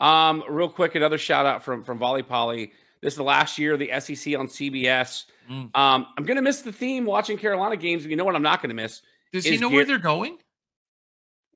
Um, 0.00 0.44
real 0.48 0.68
quick, 0.68 0.94
another 0.94 1.18
shout 1.18 1.46
out 1.46 1.64
from 1.64 1.82
from 1.84 1.98
Volley 1.98 2.22
Poly. 2.22 2.72
This 3.00 3.14
is 3.14 3.16
the 3.16 3.24
last 3.24 3.58
year 3.58 3.74
of 3.74 3.80
the 3.80 3.90
SEC 3.98 4.38
on 4.38 4.46
CBS. 4.46 5.24
Mm. 5.50 5.76
Um, 5.76 6.06
I'm 6.16 6.24
gonna 6.24 6.42
miss 6.42 6.62
the 6.62 6.72
theme 6.72 7.04
watching 7.04 7.36
Carolina 7.38 7.76
games. 7.76 8.06
You 8.06 8.14
know 8.14 8.24
what 8.24 8.36
I'm 8.36 8.42
not 8.42 8.62
gonna 8.62 8.74
miss? 8.74 9.02
Does 9.32 9.44
he 9.44 9.56
know 9.56 9.68
Gar- 9.68 9.76
where 9.78 9.84
they're 9.84 9.98
going? 9.98 10.36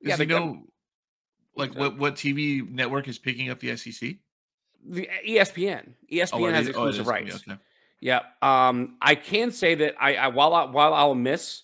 Does 0.03 0.11
Yeah, 0.11 0.17
he 0.17 0.25
got- 0.25 0.45
know 0.45 0.63
like 1.55 1.73
what 1.75 1.97
what 1.97 2.15
TV 2.15 2.61
network 2.69 3.07
is 3.07 3.17
picking 3.17 3.49
up 3.49 3.59
the 3.61 3.75
SEC? 3.77 4.17
The 4.87 5.09
E 5.25 5.37
ESPN. 5.37 5.93
ESPN 6.11 6.49
it 6.49 6.55
has 6.55 6.67
oh, 6.67 6.69
exclusive 6.69 7.07
rights. 7.07 7.35
okay. 7.35 7.59
Yeah. 7.99 8.21
Um, 8.41 8.97
I 9.01 9.15
can 9.15 9.51
say 9.51 9.75
that 9.75 9.95
I, 9.99 10.15
I 10.15 10.27
while 10.27 10.53
I 10.53 10.65
while 10.65 10.93
I'll 10.93 11.15
miss 11.15 11.63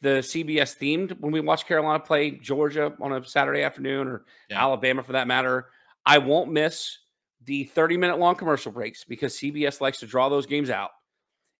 the 0.00 0.20
CBS 0.20 0.78
themed 0.78 1.18
when 1.20 1.32
we 1.32 1.40
watch 1.40 1.66
Carolina 1.66 1.98
play 1.98 2.30
Georgia 2.30 2.92
on 3.00 3.12
a 3.12 3.24
Saturday 3.24 3.62
afternoon 3.62 4.06
or 4.06 4.24
Yeah. 4.48 4.62
Alabama 4.62 5.02
for 5.02 5.12
that 5.12 5.26
matter, 5.26 5.70
I 6.06 6.18
won't 6.18 6.52
miss 6.52 6.98
the 7.44 7.64
30 7.64 7.96
minute 7.96 8.18
long 8.18 8.36
commercial 8.36 8.70
breaks 8.72 9.04
because 9.04 9.36
CBS 9.36 9.80
likes 9.80 10.00
to 10.00 10.06
draw 10.06 10.28
those 10.28 10.46
games 10.46 10.70
out. 10.70 10.90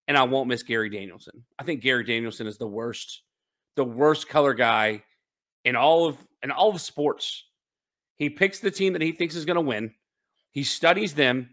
And 0.07 0.17
I 0.17 0.23
won't 0.23 0.47
miss 0.47 0.63
Gary 0.63 0.89
Danielson. 0.89 1.43
I 1.59 1.63
think 1.63 1.81
Gary 1.81 2.03
Danielson 2.03 2.47
is 2.47 2.57
the 2.57 2.67
worst, 2.67 3.21
the 3.75 3.83
worst 3.83 4.27
color 4.27 4.55
guy 4.55 5.03
in 5.63 5.75
all 5.75 6.07
of 6.07 6.17
in 6.41 6.49
all 6.49 6.69
of 6.69 6.81
sports. 6.81 7.45
He 8.17 8.29
picks 8.29 8.59
the 8.59 8.71
team 8.71 8.93
that 8.93 9.01
he 9.01 9.11
thinks 9.11 9.35
is 9.35 9.45
going 9.45 9.55
to 9.55 9.61
win. 9.61 9.93
He 10.51 10.63
studies 10.63 11.13
them, 11.13 11.49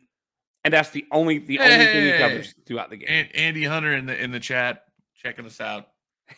and 0.65 0.73
that's 0.73 0.91
the 0.91 1.05
only 1.13 1.39
the 1.39 1.59
only 1.59 1.85
thing 1.85 2.13
he 2.13 2.19
covers 2.19 2.55
throughout 2.67 2.91
the 2.91 2.97
game. 2.97 3.09
And 3.09 3.35
Andy 3.35 3.65
Hunter 3.65 3.93
in 3.93 4.07
the 4.07 4.23
in 4.23 4.31
the 4.31 4.41
chat 4.41 4.85
checking 5.15 5.47
us 5.47 5.61
out. 5.61 5.89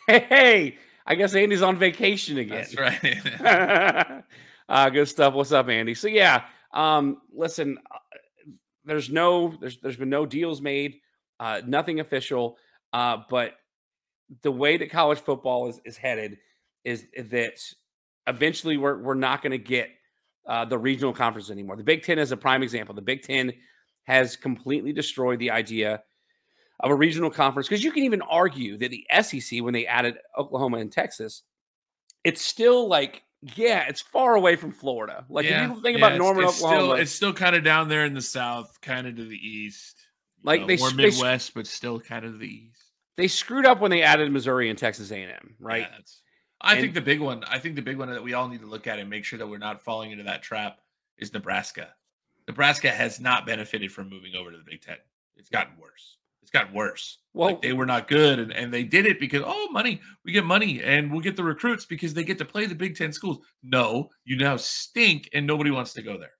Hey, 0.07 0.77
I 1.07 1.15
guess 1.15 1.35
Andy's 1.35 1.63
on 1.63 1.77
vacation 1.77 2.37
again. 2.39 2.67
That's 2.71 2.77
right. 2.77 4.25
uh, 4.69 4.91
good 4.91 5.09
stuff. 5.09 5.35
What's 5.35 5.53
up, 5.53 5.69
Andy? 5.69 5.95
So 5.95 6.09
yeah, 6.09 6.45
um, 6.73 7.23
listen, 7.35 7.79
uh, 7.91 7.99
there's 8.85 9.11
no, 9.11 9.55
there's 9.61 9.79
there's 9.79 9.97
been 9.97 10.11
no 10.11 10.27
deals 10.27 10.61
made, 10.61 10.97
uh, 11.41 11.63
nothing 11.67 12.01
official, 12.01 12.59
uh, 12.93 13.19
but 13.31 13.55
the 14.43 14.53
way 14.53 14.77
that 14.77 14.91
college 14.91 15.21
football 15.21 15.69
is 15.69 15.81
is 15.85 15.97
headed 15.97 16.39
is 16.85 17.07
that 17.17 17.59
eventually 18.27 18.77
we're 18.77 18.99
we're 19.03 19.15
not 19.15 19.43
going 19.43 19.53
to 19.53 19.59
get 19.59 19.89
uh, 20.49 20.65
the 20.65 20.79
regional 20.79 21.13
conference 21.13 21.51
anymore. 21.51 21.77
The 21.77 21.85
Big 21.85 22.03
Ten 22.03 22.19
is 22.19 22.33
a 22.33 22.37
prime 22.37 22.63
example. 22.63 22.95
The 22.95 23.03
Big 23.03 23.23
Ten 23.23 23.53
has 24.05 24.35
completely 24.35 24.93
destroyed 24.93 25.39
the 25.39 25.51
idea 25.51 26.03
of 26.81 26.91
a 26.91 26.95
regional 26.95 27.31
conference 27.31 27.69
because 27.69 27.85
you 27.85 27.93
can 27.93 28.05
even 28.05 28.23
argue 28.23 28.79
that 28.79 28.91
the 28.91 29.07
SEC, 29.21 29.63
when 29.63 29.75
they 29.75 29.87
added 29.87 30.17
Oklahoma 30.37 30.79
and 30.79 30.91
Texas, 30.91 31.43
it's 32.25 32.41
still 32.41 32.89
like 32.89 33.23
yeah, 33.55 33.85
it's 33.89 34.01
far 34.01 34.35
away 34.35 34.57
from 34.57 34.73
Florida. 34.73 35.25
Like 35.29 35.45
yeah, 35.45 35.65
if 35.65 35.77
you 35.77 35.83
think 35.83 35.99
yeah, 35.99 36.07
about 36.07 36.19
Norman, 36.19 36.45
it's, 36.45 36.55
it's 36.55 36.63
Oklahoma, 36.65 36.83
Still, 36.83 37.03
it's 37.03 37.13
still 37.13 37.33
kind 37.33 37.55
of 37.55 37.63
down 37.63 37.89
there 37.89 38.05
in 38.05 38.15
the 38.15 38.23
south, 38.23 38.81
kind 38.81 39.07
of 39.07 39.17
to 39.17 39.25
the 39.25 39.37
east. 39.37 39.97
Like 40.43 40.63
know, 40.63 40.67
they 40.69 40.77
more 40.79 40.91
they- 40.91 41.11
Midwest, 41.11 41.55
but 41.55 41.67
still 41.67 42.01
kind 42.01 42.25
of 42.25 42.39
the 42.39 42.47
east. 42.47 42.83
they 43.17 43.29
screwed 43.29 43.67
up 43.67 43.81
when 43.81 43.91
they 43.91 44.03
added 44.03 44.33
Missouri 44.33 44.71
and 44.71 44.79
Texas 44.79 45.11
A&M, 45.13 45.57
right? 45.61 45.87
Yeah, 45.91 45.99
I 46.61 46.73
And- 46.73 46.81
think 46.81 46.95
the 46.95 47.01
big 47.01 47.21
one. 47.21 47.45
I 47.45 47.59
think 47.59 47.77
the 47.77 47.83
big 47.83 47.99
one 47.99 48.11
that 48.11 48.23
we 48.23 48.35
all 48.35 48.49
need 48.49 48.61
to 48.61 48.67
look 48.67 48.87
at 48.87 48.99
and 48.99 49.09
make 49.09 49.25
sure 49.25 49.39
that 49.39 49.47
we're 49.47 49.59
not 49.59 49.83
falling 49.83 50.11
into 50.11 50.25
that 50.25 50.43
trap 50.43 50.81
is 51.17 51.33
Nebraska. 51.33 51.95
Nebraska 52.47 52.91
has 52.91 53.21
not 53.21 53.47
benefited 53.47 53.93
from 53.93 54.09
moving 54.09 54.35
over 54.35 54.51
to 54.51 54.57
the 54.57 54.65
Big 54.65 54.81
Ten. 54.81 54.97
It's 55.37 55.51
gotten 55.51 55.77
worse. 55.79 56.17
It's 56.43 56.51
gotten 56.51 56.73
worse. 56.75 57.19
Well- 57.35 57.51
like 57.51 57.63
they 57.63 57.75
were 57.75 57.87
not 57.87 58.09
good, 58.09 58.39
and, 58.39 58.53
and 58.53 58.73
they 58.73 58.83
did 58.83 59.07
it 59.07 59.21
because 59.21 59.43
oh, 59.45 59.69
money. 59.71 60.01
We 60.25 60.33
get 60.33 60.45
money, 60.45 60.83
and 60.83 61.13
we'll 61.13 61.21
get 61.21 61.37
the 61.37 61.45
recruits 61.45 61.85
because 61.85 62.15
they 62.15 62.25
get 62.25 62.39
to 62.39 62.45
play 62.45 62.67
the 62.67 62.75
Big 62.75 62.97
Ten 62.97 63.13
schools. 63.13 63.39
No, 63.63 64.11
you 64.25 64.37
now 64.37 64.57
stink, 64.57 65.29
and 65.33 65.47
nobody 65.47 65.71
wants 65.71 65.93
to 65.95 66.03
go 66.03 66.19
there. 66.19 66.33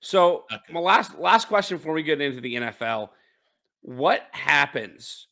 So 0.00 0.46
my 0.70 0.80
last 0.80 1.18
last 1.18 1.48
question 1.48 1.76
before 1.76 1.94
we 1.94 2.02
get 2.02 2.20
into 2.20 2.40
the 2.40 2.54
NFL: 2.56 3.10
What 3.80 4.26
happens 4.32 5.26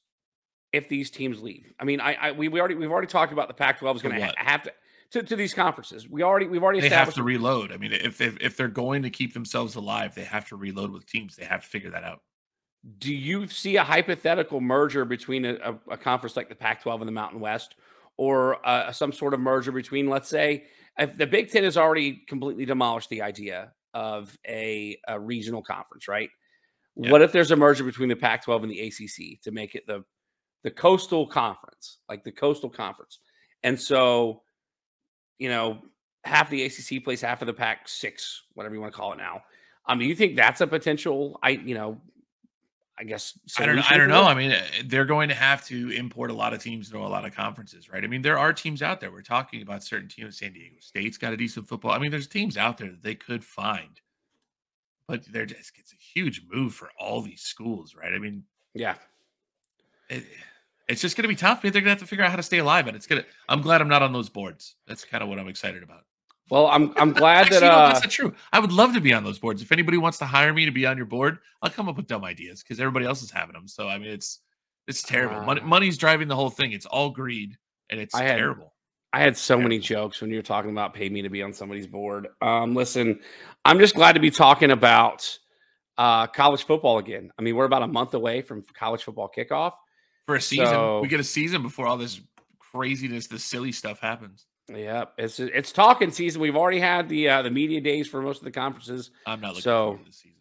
if 0.73 0.89
these 0.89 1.11
teams 1.11 1.43
leave? 1.43 1.73
I 1.79 1.85
mean, 1.85 2.01
I, 2.01 2.15
I 2.15 2.33
we, 2.33 2.49
we 2.49 2.61
already 2.61 2.75
we've 2.75 2.91
already 2.91 3.07
talked 3.07 3.33
about 3.33 3.49
the 3.49 3.55
Pac-12 3.55 3.97
is 3.97 4.03
going 4.03 4.15
to 4.15 4.21
what? 4.21 4.35
have 4.39 4.63
to, 4.65 4.73
to 5.13 5.23
to 5.23 5.37
these 5.37 5.55
conferences. 5.55 6.09
We 6.09 6.23
already 6.23 6.47
we've 6.47 6.63
already 6.63 6.81
They 6.81 6.89
have 6.91 7.15
to 7.15 7.23
reload. 7.23 7.73
I 7.73 7.77
mean, 7.77 7.93
if, 7.93 8.21
if 8.21 8.37
if 8.41 8.57
they're 8.57 8.69
going 8.69 9.03
to 9.03 9.11
keep 9.11 9.35
themselves 9.35 9.77
alive, 9.77 10.15
they 10.15 10.25
have 10.25 10.49
to 10.49 10.57
reload 10.57 10.91
with 10.91 11.07
teams. 11.07 11.37
They 11.37 11.45
have 11.45 11.63
to 11.63 11.69
figure 11.69 11.91
that 11.91 12.05
out. 12.05 12.21
Do 12.99 13.13
you 13.13 13.49
see 13.49 13.77
a 13.77 13.83
hypothetical 13.83 14.61
merger 14.61 15.05
between 15.05 15.45
a, 15.45 15.55
a, 15.55 15.93
a 15.93 15.97
conference 15.97 16.37
like 16.37 16.49
the 16.49 16.55
Pac-12 16.55 17.01
and 17.01 17.09
the 17.09 17.13
Mountain 17.13 17.41
West, 17.41 17.75
or 18.17 18.65
uh, 18.67 18.93
some 18.93 19.13
sort 19.13 19.35
of 19.35 19.41
merger 19.41 19.73
between, 19.73 20.09
let's 20.09 20.29
say, 20.29 20.65
if 20.97 21.17
the 21.17 21.27
Big 21.27 21.51
Ten 21.51 21.65
has 21.65 21.77
already 21.77 22.23
completely 22.29 22.65
demolished 22.65 23.09
the 23.11 23.23
idea 23.23 23.73
of 23.95 24.37
a, 24.47 24.97
a 25.09 25.19
regional 25.19 25.63
conference, 25.63 26.07
right? 26.07 26.31
Yeah. 26.97 27.11
What 27.11 27.23
if 27.23 27.33
there's 27.33 27.51
a 27.51 27.57
merger 27.57 27.85
between 27.85 28.09
the 28.09 28.17
Pac-12 28.17 28.63
and 28.63 28.71
the 28.71 28.81
ACC 28.81 29.41
to 29.43 29.51
make 29.51 29.75
it 29.75 29.87
the 29.87 30.05
the 30.63 30.71
Coastal 30.71 31.27
Conference, 31.27 31.99
like 32.09 32.25
the 32.25 32.33
Coastal 32.33 32.71
Conference, 32.71 33.19
and 33.63 33.79
so, 33.79 34.43
you 35.39 35.49
know, 35.49 35.79
half 36.25 36.51
the 36.51 36.65
ACC 36.65 37.03
plays 37.05 37.21
half 37.21 37.43
of 37.43 37.47
the 37.47 37.55
Pac-6, 37.55 38.41
whatever 38.55 38.75
you 38.75 38.81
want 38.81 38.93
to 38.93 38.97
call 38.97 39.13
it 39.13 39.19
now. 39.19 39.43
Um, 39.87 39.99
do 39.99 40.05
you 40.05 40.15
think 40.15 40.37
that's 40.37 40.61
a 40.61 40.67
potential? 40.67 41.39
I 41.43 41.51
you 41.51 41.75
know 41.75 42.01
I 42.99 43.05
guess 43.05 43.39
I 43.57 43.65
don't. 43.65 43.77
solution 43.77 43.95
I 43.95 43.97
don't 43.97 44.09
know. 44.09 44.23
it? 44.23 44.31
I 44.31 44.35
mean, 44.35 44.51
uh, 44.51 44.63
they're 44.87 45.05
going 45.05 45.29
to 45.29 45.35
have 45.35 45.65
to 45.67 45.91
import 45.91 46.31
a 46.31 46.35
lot 46.35 46.53
of 46.53 46.61
teams 46.61 46.89
into 46.89 46.99
a 46.99 47.07
lot 47.07 47.25
of 47.25 47.35
conferences, 47.35 47.89
right? 47.89 48.03
I 48.03 48.09
mean, 48.09 48.23
there 48.23 48.39
are 48.39 48.53
teams 48.53 48.83
out 48.83 49.01
there. 49.01 49.13
We're 49.13 49.23
talking 49.23 49.63
about 49.63 49.85
certain 49.85 50.09
teams. 50.09 50.39
San 50.39 50.53
Diego 50.53 50.77
State's 50.81 51.17
got 51.17 51.33
a 51.33 51.37
decent 51.37 51.69
football. 51.69 51.93
I 51.93 51.99
mean, 51.99 52.11
there's 52.11 52.27
teams 52.27 52.57
out 52.57 52.77
there 52.77 52.91
that 52.91 53.03
they 53.03 53.15
could 53.15 53.45
find, 53.45 54.01
but 55.07 55.25
they're 55.27 55.47
just 55.47 55.73
it's 55.77 55.93
a 55.93 55.97
huge 55.97 56.43
move 56.51 56.75
for 56.75 56.91
all 56.99 57.23
these 57.23 57.43
schools, 57.43 57.95
right? 57.95 58.13
I 58.13 58.19
mean, 58.19 58.43
Yeah. 58.75 58.97
It, 60.09 60.25
it's 60.89 61.01
just 61.03 61.17
going 61.17 61.23
to 61.25 61.29
be 61.29 61.37
tough. 61.37 61.63
They're 61.63 61.71
going 61.71 61.85
to 61.85 61.91
have 61.91 61.99
to 61.99 62.07
figure 62.07 62.25
out 62.25 62.31
how 62.31 62.37
to 62.37 62.43
stay 62.43 62.59
alive, 62.59 62.87
and 62.87 62.97
it's 62.97 63.07
gonna. 63.07 63.25
I'm 63.49 63.61
glad 63.61 63.81
I'm 63.81 63.89
not 63.89 64.03
on 64.03 64.13
those 64.13 64.29
boards. 64.29 64.75
That's 64.87 65.05
kind 65.05 65.23
of 65.23 65.29
what 65.29 65.39
I'm 65.39 65.49
excited 65.49 65.83
about. 65.83 66.03
Well, 66.51 66.67
I'm 66.69 66.95
I'm 66.97 67.13
glad 67.13 67.43
Actually, 67.43 67.61
that 67.61 67.67
no, 67.67 67.73
uh 67.79 67.89
that's 67.89 68.01
not 68.03 68.11
true. 68.11 68.35
I 68.53 68.59
would 68.59 68.73
love 68.73 68.95
to 68.95 69.01
be 69.03 69.13
on 69.13 69.23
those 69.23 69.39
boards. 69.39 69.61
If 69.61 69.71
anybody 69.71 69.99
wants 69.99 70.17
to 70.19 70.25
hire 70.25 70.55
me 70.55 70.65
to 70.65 70.71
be 70.71 70.87
on 70.87 70.97
your 70.97 71.05
board, 71.05 71.39
I'll 71.61 71.69
come 71.71 71.91
up 71.91 71.97
with 71.99 72.07
dumb 72.07 72.25
ideas 72.25 72.63
because 72.63 72.81
everybody 72.81 73.05
else 73.05 73.23
is 73.23 73.31
having 73.31 73.53
them. 73.53 73.69
So 73.69 73.87
I 73.87 73.99
mean, 73.99 74.09
it's 74.09 74.41
it's 74.87 75.03
terrible. 75.03 75.43
Money, 75.43 75.61
Ah. 75.63 75.67
money's 75.67 75.99
driving 75.99 76.27
the 76.27 76.37
whole 76.37 76.49
thing. 76.49 76.73
It's 76.73 76.87
all 76.87 77.11
greed, 77.11 77.59
and 77.91 78.01
it's 78.01 78.15
I 78.15 78.23
had- 78.23 78.39
terrible. 78.39 78.73
I 79.13 79.21
had 79.21 79.37
so 79.39 79.59
many 79.59 79.79
jokes 79.79 80.21
when 80.21 80.31
you 80.31 80.37
were 80.37 80.43
talking 80.43 80.71
about 80.71 80.93
pay 80.93 81.09
me 81.09 81.23
to 81.23 81.31
be 81.31 81.43
on 81.43 81.53
somebody's 81.55 81.87
board. 81.87 82.29
Um, 82.43 82.75
listen, 82.75 83.21
I'm 83.65 83.79
just 83.79 83.95
glad 83.95 84.13
to 84.15 84.21
be 84.21 84.31
talking 84.31 84.71
about 84.71 85.39
uh, 85.97 86.27
college 86.27 86.65
football 86.65 86.99
again. 86.99 87.31
I 87.39 87.43
mean, 87.43 87.57
we're 87.57 87.65
about 87.65 87.83
a 87.83 87.87
month 87.89 88.13
away 88.15 88.43
from 88.43 88.63
college 88.75 89.03
football 89.03 89.31
kickoff. 89.35 89.73
For 90.29 90.35
a 90.35 90.41
season, 90.43 90.67
So- 90.67 91.01
we 91.01 91.09
get 91.09 91.21
a 91.21 91.25
season 91.25 91.63
before 91.63 91.87
all 91.87 91.97
this 91.97 92.21
craziness, 92.59 93.29
this 93.29 93.43
silly 93.43 93.73
stuff 93.73 93.99
happens. 93.99 94.45
Yeah, 94.69 95.07
it's 95.17 95.41
it's 95.41 95.73
talking 95.73 96.11
season. 96.11 96.43
We've 96.43 96.55
already 96.55 96.81
had 96.81 97.09
the 97.09 97.31
uh, 97.31 97.41
the 97.41 97.51
media 97.51 97.81
days 97.81 98.07
for 98.07 98.21
most 98.21 98.41
of 98.41 98.45
the 98.45 98.51
conferences. 98.51 99.11
I'm 99.27 99.41
not 99.41 99.49
looking 99.53 99.63
So- 99.63 99.85
forward 99.87 99.99
to 100.01 100.05
this 100.05 100.17
season. 100.19 100.37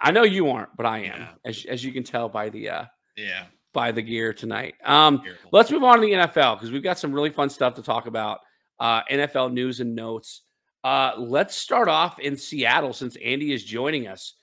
I 0.00 0.12
know 0.12 0.22
you 0.22 0.48
aren't, 0.50 0.76
but 0.76 0.86
I 0.86 0.98
am, 0.98 1.20
Yeah. 1.20 1.28
as 1.44 1.64
as 1.68 1.84
you 1.84 1.90
can 1.90 2.04
tell 2.04 2.28
by 2.28 2.48
the 2.48 2.70
uh, 2.70 2.84
Yeah, 3.16 3.46
by 3.72 3.90
the 3.90 4.02
gear 4.02 4.32
tonight. 4.32 4.76
Um. 4.84 5.20
Let's 5.50 5.72
move 5.72 5.82
on 5.82 5.96
to 5.96 6.02
the 6.02 6.12
NFL 6.12 6.54
because 6.54 6.70
we've 6.70 6.84
got 6.84 7.00
some 7.00 7.12
really 7.12 7.30
fun 7.30 7.50
stuff 7.50 7.74
to 7.74 7.82
talk 7.82 8.06
about. 8.06 8.38
Uh, 8.78 9.02
NFL 9.10 9.52
news 9.52 9.80
and 9.80 9.96
notes. 9.96 10.42
Uh, 10.84 11.14
let's 11.18 11.56
start 11.56 11.88
off 11.88 12.20
in 12.20 12.36
Seattle 12.36 12.92
since 12.92 13.16
Andy 13.16 13.52
is 13.52 13.64
joining 13.64 14.06
us. 14.06 14.34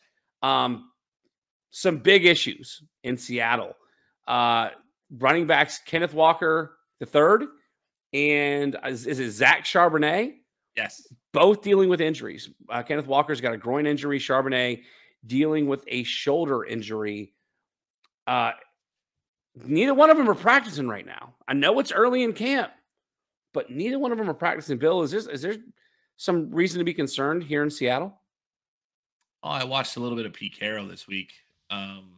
Um, 0.43 0.91
some 1.69 1.99
big 1.99 2.25
issues 2.25 2.83
in 3.05 3.15
Seattle. 3.15 3.73
Uh, 4.27 4.69
running 5.17 5.45
backs 5.47 5.79
Kenneth 5.85 6.13
Walker 6.13 6.77
the 6.99 7.05
third 7.05 7.45
and 8.13 8.77
is, 8.85 9.05
is 9.05 9.19
it 9.19 9.31
Zach 9.31 9.65
Charbonnet? 9.65 10.35
yes, 10.75 11.07
both 11.33 11.61
dealing 11.61 11.89
with 11.89 12.01
injuries. 12.01 12.49
Uh, 12.69 12.83
Kenneth 12.83 13.07
Walker's 13.07 13.41
got 13.41 13.53
a 13.53 13.57
groin 13.57 13.85
injury. 13.85 14.19
Charbonnet 14.19 14.83
dealing 15.25 15.67
with 15.67 15.83
a 15.87 16.03
shoulder 16.03 16.63
injury. 16.63 17.33
Uh, 18.27 18.51
neither 19.63 19.93
one 19.93 20.09
of 20.09 20.17
them 20.17 20.29
are 20.29 20.35
practicing 20.35 20.87
right 20.87 21.05
now. 21.05 21.35
I 21.47 21.53
know 21.53 21.79
it's 21.79 21.91
early 21.91 22.23
in 22.23 22.33
camp, 22.33 22.71
but 23.53 23.69
neither 23.69 23.99
one 23.99 24.11
of 24.11 24.17
them 24.17 24.29
are 24.29 24.33
practicing. 24.35 24.77
Bill, 24.77 25.01
is 25.01 25.11
this 25.11 25.27
is 25.27 25.41
there 25.41 25.55
some 26.17 26.51
reason 26.51 26.79
to 26.79 26.85
be 26.85 26.93
concerned 26.93 27.43
here 27.43 27.63
in 27.63 27.69
Seattle? 27.69 28.13
Oh, 29.43 29.49
I 29.49 29.63
watched 29.63 29.97
a 29.97 29.99
little 29.99 30.17
bit 30.17 30.25
of 30.25 30.33
Pete 30.33 30.57
Carroll 30.57 30.87
this 30.87 31.07
week. 31.07 31.31
Um, 31.69 32.11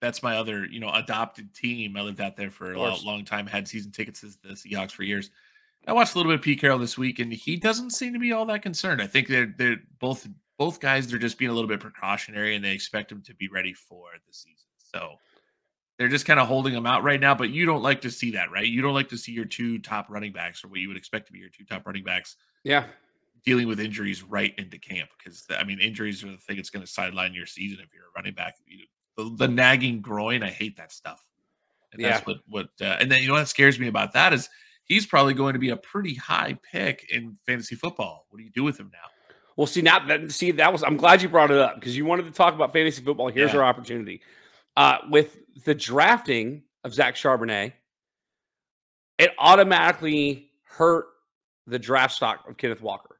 that's 0.00 0.22
my 0.22 0.36
other, 0.36 0.64
you 0.64 0.80
know, 0.80 0.90
adopted 0.92 1.54
team. 1.54 1.96
I 1.96 2.00
lived 2.00 2.20
out 2.20 2.36
there 2.36 2.50
for 2.50 2.72
a 2.72 2.78
lo- 2.78 2.96
long 3.04 3.24
time, 3.24 3.46
had 3.46 3.68
season 3.68 3.92
tickets 3.92 4.20
to 4.20 4.28
the 4.42 4.54
Seahawks 4.54 4.92
for 4.92 5.02
years. 5.02 5.30
I 5.86 5.92
watched 5.92 6.14
a 6.14 6.18
little 6.18 6.32
bit 6.32 6.40
of 6.40 6.44
Pete 6.44 6.60
Carroll 6.60 6.78
this 6.78 6.98
week, 6.98 7.18
and 7.18 7.32
he 7.32 7.56
doesn't 7.56 7.90
seem 7.90 8.12
to 8.12 8.18
be 8.18 8.32
all 8.32 8.46
that 8.46 8.62
concerned. 8.62 9.00
I 9.00 9.06
think 9.06 9.28
they're 9.28 9.52
they're 9.56 9.78
both 9.98 10.26
both 10.58 10.80
guys. 10.80 11.08
They're 11.08 11.18
just 11.18 11.38
being 11.38 11.50
a 11.50 11.54
little 11.54 11.68
bit 11.68 11.80
precautionary, 11.80 12.54
and 12.54 12.64
they 12.64 12.72
expect 12.72 13.10
him 13.10 13.22
to 13.22 13.34
be 13.34 13.48
ready 13.48 13.72
for 13.72 14.08
the 14.26 14.32
season. 14.32 14.66
So 14.78 15.14
they're 15.98 16.08
just 16.08 16.26
kind 16.26 16.40
of 16.40 16.48
holding 16.48 16.74
him 16.74 16.86
out 16.86 17.02
right 17.02 17.20
now. 17.20 17.34
But 17.34 17.50
you 17.50 17.64
don't 17.66 17.82
like 17.82 18.02
to 18.02 18.10
see 18.10 18.32
that, 18.32 18.50
right? 18.50 18.66
You 18.66 18.82
don't 18.82 18.94
like 18.94 19.08
to 19.10 19.16
see 19.18 19.32
your 19.32 19.46
two 19.46 19.78
top 19.78 20.10
running 20.10 20.32
backs, 20.32 20.64
or 20.64 20.68
what 20.68 20.80
you 20.80 20.88
would 20.88 20.96
expect 20.96 21.26
to 21.26 21.32
be 21.32 21.38
your 21.38 21.50
two 21.50 21.64
top 21.64 21.86
running 21.86 22.04
backs, 22.04 22.36
Yeah, 22.64 22.84
dealing 23.44 23.66
with 23.68 23.80
injuries 23.80 24.22
right 24.22 24.54
into 24.58 24.78
camp 24.78 25.08
because 25.18 25.46
I 25.50 25.64
mean 25.64 25.80
injuries 25.80 26.22
are 26.24 26.30
the 26.30 26.36
thing 26.36 26.56
that's 26.56 26.70
going 26.70 26.84
to 26.84 26.90
sideline 26.90 27.32
your 27.32 27.46
season 27.46 27.80
if 27.82 27.94
you're 27.94 28.04
a 28.04 28.12
running 28.14 28.34
back. 28.34 28.56
You, 28.66 28.84
the, 29.24 29.46
the 29.46 29.48
nagging 29.48 30.00
groin, 30.00 30.42
I 30.42 30.50
hate 30.50 30.76
that 30.76 30.92
stuff. 30.92 31.24
And 31.92 32.04
that's 32.04 32.24
what 32.24 32.38
what 32.48 32.68
uh, 32.80 32.96
and 33.00 33.10
then 33.10 33.20
you 33.20 33.28
know 33.28 33.34
what 33.34 33.48
scares 33.48 33.78
me 33.80 33.88
about 33.88 34.12
that 34.12 34.32
is 34.32 34.48
he's 34.84 35.06
probably 35.06 35.34
going 35.34 35.54
to 35.54 35.58
be 35.58 35.70
a 35.70 35.76
pretty 35.76 36.14
high 36.14 36.56
pick 36.70 37.06
in 37.10 37.36
fantasy 37.46 37.74
football. 37.74 38.26
What 38.30 38.38
do 38.38 38.44
you 38.44 38.50
do 38.50 38.62
with 38.62 38.78
him 38.78 38.90
now? 38.92 39.08
Well, 39.56 39.66
see 39.66 39.82
now 39.82 39.98
that 40.06 40.30
see 40.30 40.52
that 40.52 40.72
was 40.72 40.82
I'm 40.84 40.96
glad 40.96 41.20
you 41.20 41.28
brought 41.28 41.50
it 41.50 41.58
up 41.58 41.74
because 41.74 41.96
you 41.96 42.04
wanted 42.04 42.26
to 42.26 42.30
talk 42.30 42.54
about 42.54 42.72
fantasy 42.72 43.02
football. 43.02 43.28
Here's 43.28 43.52
Yeah. 43.52 43.58
our 43.58 43.64
opportunity. 43.64 44.20
Uh, 44.76 44.98
with 45.10 45.38
the 45.64 45.74
drafting 45.74 46.62
of 46.84 46.94
Zach 46.94 47.16
Charbonnet, 47.16 47.72
it 49.18 49.32
automatically 49.38 50.50
hurt 50.64 51.06
the 51.66 51.78
draft 51.78 52.14
stock 52.14 52.48
of 52.48 52.56
Kenneth 52.56 52.80
Walker 52.80 53.18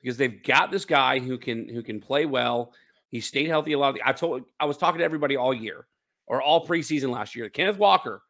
because 0.00 0.16
they've 0.16 0.42
got 0.42 0.70
this 0.70 0.84
guy 0.84 1.18
who 1.18 1.36
can 1.36 1.68
who 1.68 1.82
can 1.82 2.00
play 2.00 2.26
well. 2.26 2.72
He 3.14 3.20
stayed 3.20 3.46
healthy 3.46 3.74
a 3.74 3.78
lot. 3.78 3.90
Of 3.90 3.94
the, 3.94 4.08
I 4.08 4.12
told 4.12 4.42
I 4.58 4.64
was 4.64 4.76
talking 4.76 4.98
to 4.98 5.04
everybody 5.04 5.36
all 5.36 5.54
year 5.54 5.86
or 6.26 6.42
all 6.42 6.66
preseason 6.66 7.10
last 7.10 7.36
year. 7.36 7.48
Kenneth 7.48 7.78
Walker 7.78 8.22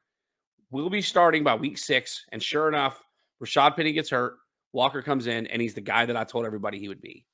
will 0.70 0.90
be 0.90 1.00
starting 1.00 1.42
by 1.42 1.54
week 1.54 1.78
six, 1.78 2.26
and 2.32 2.42
sure 2.42 2.68
enough, 2.68 3.02
Rashad 3.42 3.76
Penny 3.76 3.94
gets 3.94 4.10
hurt. 4.10 4.36
Walker 4.74 5.00
comes 5.00 5.26
in, 5.26 5.46
and 5.46 5.62
he's 5.62 5.72
the 5.72 5.80
guy 5.80 6.04
that 6.04 6.18
I 6.18 6.24
told 6.24 6.44
everybody 6.44 6.78
he 6.78 6.88
would 6.88 7.00
be. 7.00 7.24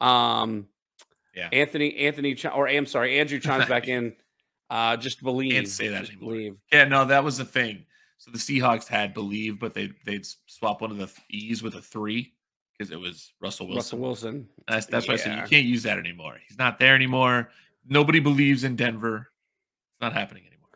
Um, 0.00 0.68
Yeah. 1.34 1.50
Anthony, 1.52 1.96
Anthony, 1.98 2.34
Ch- 2.34 2.46
or 2.46 2.66
I'm 2.66 2.86
sorry, 2.86 3.20
Andrew 3.20 3.38
chimes 3.40 3.66
back 3.66 3.86
in. 3.86 4.14
Uh, 4.70 4.96
just 4.96 5.22
believe. 5.22 5.52
Can't 5.52 5.68
say 5.68 5.88
that 5.88 6.08
anymore. 6.08 6.32
believe. 6.32 6.56
Yeah, 6.72 6.84
no, 6.84 7.04
that 7.04 7.24
was 7.24 7.36
the 7.36 7.44
thing. 7.44 7.84
So 8.16 8.30
the 8.30 8.38
Seahawks 8.38 8.86
had 8.88 9.12
believe, 9.12 9.60
but 9.60 9.74
they 9.74 9.90
they'd 10.06 10.24
swap 10.46 10.80
one 10.80 10.90
of 10.92 10.96
the 10.96 11.08
th- 11.08 11.18
E's 11.28 11.62
with 11.62 11.74
a 11.74 11.82
three 11.82 12.32
because 12.80 12.90
it 12.90 12.98
was 12.98 13.34
Russell 13.42 13.66
Wilson. 13.66 13.76
Russell 13.76 13.98
Wilson. 13.98 14.48
That's 14.66 14.86
that's 14.86 15.06
why 15.06 15.14
I 15.14 15.16
said 15.18 15.36
you 15.36 15.44
can't 15.44 15.66
use 15.66 15.82
that 15.82 15.98
anymore. 15.98 16.38
He's 16.48 16.56
not 16.56 16.78
there 16.78 16.94
anymore. 16.94 17.50
Nobody 17.86 18.20
believes 18.20 18.64
in 18.64 18.74
Denver. 18.74 19.30
It's 19.92 20.00
not 20.00 20.14
happening 20.14 20.44
anymore. 20.46 20.70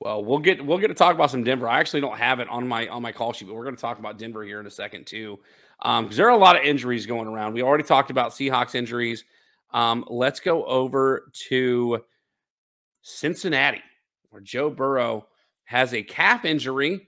Well, 0.00 0.24
we'll 0.24 0.40
get 0.40 0.64
we'll 0.64 0.78
get 0.78 0.88
to 0.88 0.94
talk 0.94 1.14
about 1.14 1.30
some 1.30 1.44
Denver. 1.44 1.68
I 1.68 1.78
actually 1.78 2.00
don't 2.00 2.18
have 2.18 2.40
it 2.40 2.48
on 2.48 2.66
my 2.66 2.88
on 2.88 3.00
my 3.00 3.12
call 3.12 3.32
sheet, 3.32 3.46
but 3.46 3.54
we're 3.54 3.62
going 3.62 3.76
to 3.76 3.80
talk 3.80 4.00
about 4.00 4.18
Denver 4.18 4.42
here 4.42 4.58
in 4.58 4.66
a 4.66 4.70
second 4.70 5.06
too. 5.06 5.38
because 5.78 6.00
um, 6.00 6.10
there 6.10 6.26
are 6.26 6.30
a 6.30 6.36
lot 6.36 6.56
of 6.56 6.64
injuries 6.64 7.06
going 7.06 7.28
around. 7.28 7.54
We 7.54 7.62
already 7.62 7.84
talked 7.84 8.10
about 8.10 8.32
Seahawks 8.32 8.74
injuries. 8.74 9.24
Um, 9.72 10.04
let's 10.08 10.40
go 10.40 10.64
over 10.64 11.30
to 11.48 12.00
Cincinnati, 13.02 13.82
where 14.30 14.42
Joe 14.42 14.68
Burrow 14.68 15.28
has 15.62 15.94
a 15.94 16.02
calf 16.02 16.44
injury 16.44 17.06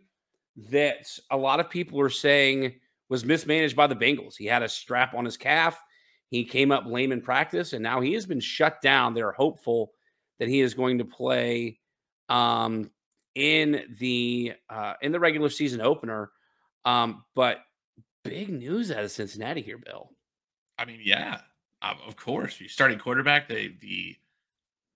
that 0.71 1.09
a 1.29 1.37
lot 1.37 1.59
of 1.59 1.71
people 1.71 2.01
are 2.01 2.11
saying 2.11 2.75
was 3.09 3.25
mismanaged 3.25 3.77
by 3.77 3.87
the 3.87 3.97
Bengals. 3.97 4.37
He 4.37 4.47
had 4.47 4.63
a 4.63 4.69
strap 4.69 5.15
on 5.15 5.25
his 5.25 5.37
calf. 5.37 5.83
He 6.31 6.45
came 6.45 6.71
up 6.71 6.85
lame 6.87 7.13
in 7.13 7.23
practice, 7.23 7.73
and 7.73 7.83
now 7.83 8.01
he 8.01 8.13
has 8.13 8.27
been 8.27 8.41
shut 8.41 8.83
down. 8.83 9.15
They're 9.15 9.33
hopeful 9.33 9.93
that 10.39 10.49
he 10.49 10.61
is 10.61 10.75
going 10.75 10.99
to 10.99 11.05
play 11.05 11.79
um, 12.29 12.91
in 13.35 13.97
the 13.99 14.55
uh, 14.69 14.95
in 15.01 15.13
the 15.13 15.21
regular 15.21 15.49
season 15.49 15.81
opener. 15.81 16.31
Um, 16.85 17.25
but 17.35 17.59
big 18.25 18.51
news 18.51 18.91
out 18.91 19.05
of 19.05 19.11
Cincinnati 19.11 19.63
here, 19.63 19.79
Bill. 19.79 20.11
I 20.79 20.85
mean, 20.85 21.01
yeah, 21.03 21.41
um, 21.83 21.97
of 22.07 22.17
course. 22.17 22.61
You 22.61 22.69
starting 22.69 22.99
quarterback, 22.99 23.49
the 23.49 23.75
the 23.81 24.17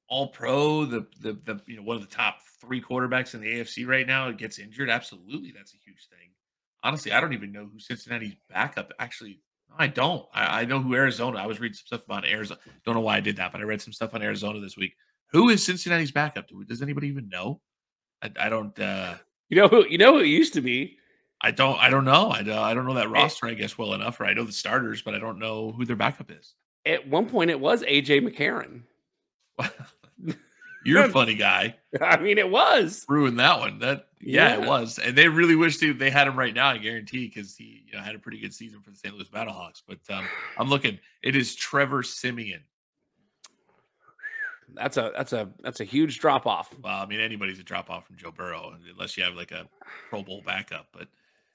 All 0.09 0.29
Pro, 0.29 0.85
the, 0.85 1.07
the 1.21 1.33
the 1.45 1.61
you 1.67 1.77
know 1.77 1.83
one 1.83 1.97
of 1.97 2.03
the 2.03 2.15
top 2.15 2.39
three 2.61 2.81
quarterbacks 2.81 3.35
in 3.35 3.41
the 3.41 3.47
AFC 3.47 3.87
right 3.87 4.07
now 4.07 4.31
gets 4.33 4.59
injured. 4.59 4.91
Absolutely, 4.91 5.53
that's 5.57 5.75
a 5.75 5.79
huge 5.85 6.09
thing. 6.09 6.32
Honestly, 6.83 7.13
I 7.13 7.21
don't 7.21 7.33
even 7.33 7.53
know 7.53 7.69
who 7.73 7.79
Cincinnati's 7.79 8.35
backup. 8.51 8.93
Actually, 8.99 9.41
I 9.79 9.87
don't. 9.87 10.27
I, 10.35 10.63
I 10.63 10.65
know 10.65 10.81
who 10.81 10.95
Arizona. 10.95 11.39
I 11.39 11.47
was 11.47 11.61
reading 11.61 11.75
some 11.75 11.87
stuff 11.87 12.05
about 12.05 12.27
Arizona. 12.27 12.61
Don't 12.85 12.95
know 12.95 13.01
why 13.01 13.17
I 13.17 13.21
did 13.21 13.37
that, 13.37 13.53
but 13.53 13.61
I 13.61 13.65
read 13.65 13.81
some 13.81 13.93
stuff 13.93 14.15
on 14.15 14.23
Arizona 14.23 14.61
this 14.61 14.77
week. 14.77 14.95
Who 15.31 15.49
is 15.49 15.65
Cincinnati's 15.65 16.11
backup? 16.11 16.47
Does 16.69 16.83
anybody 16.83 17.09
even 17.09 17.29
know? 17.29 17.61
I, 18.23 18.31
I 18.39 18.49
don't. 18.49 18.79
uh 18.79 19.15
You 19.49 19.57
know 19.57 19.69
who? 19.69 19.87
You 19.87 19.99
know 19.99 20.15
who 20.15 20.21
it 20.21 20.27
used 20.27 20.55
to 20.55 20.61
be. 20.61 20.99
I 21.41 21.51
don't. 21.51 21.79
I 21.79 21.89
don't 21.91 22.05
know. 22.05 22.29
I, 22.29 22.41
I 22.41 22.75
don't 22.75 22.87
know 22.87 22.95
that 22.95 23.11
roster. 23.11 23.47
I 23.47 23.55
guess 23.55 23.77
well 23.79 23.95
enough, 23.95 24.21
or 24.21 24.27
I 24.27 24.35
know 24.35 24.45
the 24.45 24.53
starters, 24.53 25.03
but 25.03 25.15
I 25.15 25.19
don't 25.19 25.39
know 25.39 25.73
who 25.73 25.85
their 25.85 25.97
backup 25.97 26.31
is. 26.31 26.55
At 26.85 27.09
one 27.09 27.27
point, 27.29 27.51
it 27.51 27.59
was 27.61 27.83
AJ 27.83 28.29
McCarron. 28.29 28.83
You're 30.85 31.05
a 31.05 31.09
funny 31.11 31.35
guy. 31.35 31.77
I 32.01 32.19
mean, 32.19 32.39
it 32.39 32.51
was 32.51 33.05
ruined 33.09 33.39
that 33.39 33.59
one. 33.59 33.79
That 33.79 34.07
yeah, 34.23 34.57
yeah, 34.57 34.63
it 34.63 34.69
was, 34.69 34.99
and 34.99 35.17
they 35.17 35.29
really 35.29 35.57
wish 35.57 35.79
they, 35.79 35.91
they 35.91 36.11
had 36.11 36.29
him 36.29 36.39
right 36.39 36.55
now. 36.55 36.69
I 36.69 36.79
guarantee 36.79 37.27
because 37.27 37.57
he 37.57 37.85
you 37.87 37.97
know, 37.97 38.03
had 38.03 38.15
a 38.15 38.19
pretty 38.19 38.39
good 38.39 38.55
season 38.55 38.81
for 38.81 38.91
the 38.91 38.97
St. 38.97 39.15
Louis 39.15 39.29
Battlehawks. 39.29 39.83
But 39.87 39.99
um, 40.11 40.27
I'm 40.59 40.69
looking. 40.69 40.99
It 41.23 41.35
is 41.35 41.55
Trevor 41.55 42.03
Siemian. 42.03 42.63
That's 44.75 44.97
a 44.97 45.13
that's 45.17 45.33
a 45.33 45.51
that's 45.61 45.81
a 45.81 45.85
huge 45.85 46.19
drop 46.21 46.47
off. 46.47 46.75
Well, 46.83 47.03
I 47.03 47.07
mean, 47.07 47.21
anybody's 47.21 47.59
a 47.59 47.65
drop 47.65 47.91
off 47.91 48.07
from 48.07 48.17
Joe 48.17 48.31
Burrow 48.31 48.75
unless 48.91 49.17
you 49.17 49.25
have 49.25 49.35
like 49.35 49.51
a 49.51 49.69
Pro 50.09 50.23
Bowl 50.23 50.43
backup. 50.47 50.87
But 50.93 51.09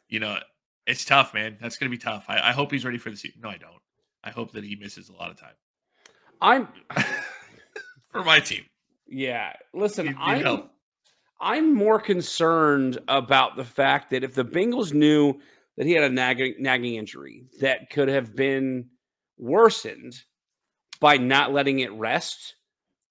you 0.09 0.19
know, 0.19 0.37
it's 0.85 1.05
tough, 1.05 1.33
man. 1.33 1.57
That's 1.61 1.77
going 1.77 1.89
to 1.89 1.97
be 1.97 2.01
tough. 2.01 2.25
I, 2.27 2.49
I 2.49 2.51
hope 2.51 2.71
he's 2.71 2.85
ready 2.85 2.97
for 2.97 3.09
the 3.09 3.17
season. 3.17 3.41
No, 3.41 3.49
I 3.49 3.57
don't. 3.57 3.81
I 4.23 4.29
hope 4.29 4.51
that 4.53 4.63
he 4.63 4.75
misses 4.75 5.09
a 5.09 5.13
lot 5.13 5.31
of 5.31 5.39
time. 5.39 5.53
I'm 6.41 6.67
for 8.11 8.23
my 8.23 8.39
team. 8.39 8.65
Yeah. 9.07 9.53
Listen, 9.73 10.15
I'm 10.19 10.67
I'm 11.39 11.73
more 11.73 11.99
concerned 11.99 12.99
about 13.07 13.55
the 13.55 13.63
fact 13.63 14.09
that 14.11 14.23
if 14.23 14.33
the 14.33 14.45
Bengals 14.45 14.93
knew 14.93 15.39
that 15.77 15.85
he 15.85 15.93
had 15.93 16.03
a 16.03 16.09
nagging, 16.09 16.55
nagging 16.59 16.95
injury 16.95 17.45
that 17.59 17.89
could 17.89 18.09
have 18.09 18.35
been 18.35 18.89
worsened 19.37 20.15
by 20.99 21.17
not 21.17 21.53
letting 21.53 21.79
it 21.79 21.91
rest, 21.93 22.55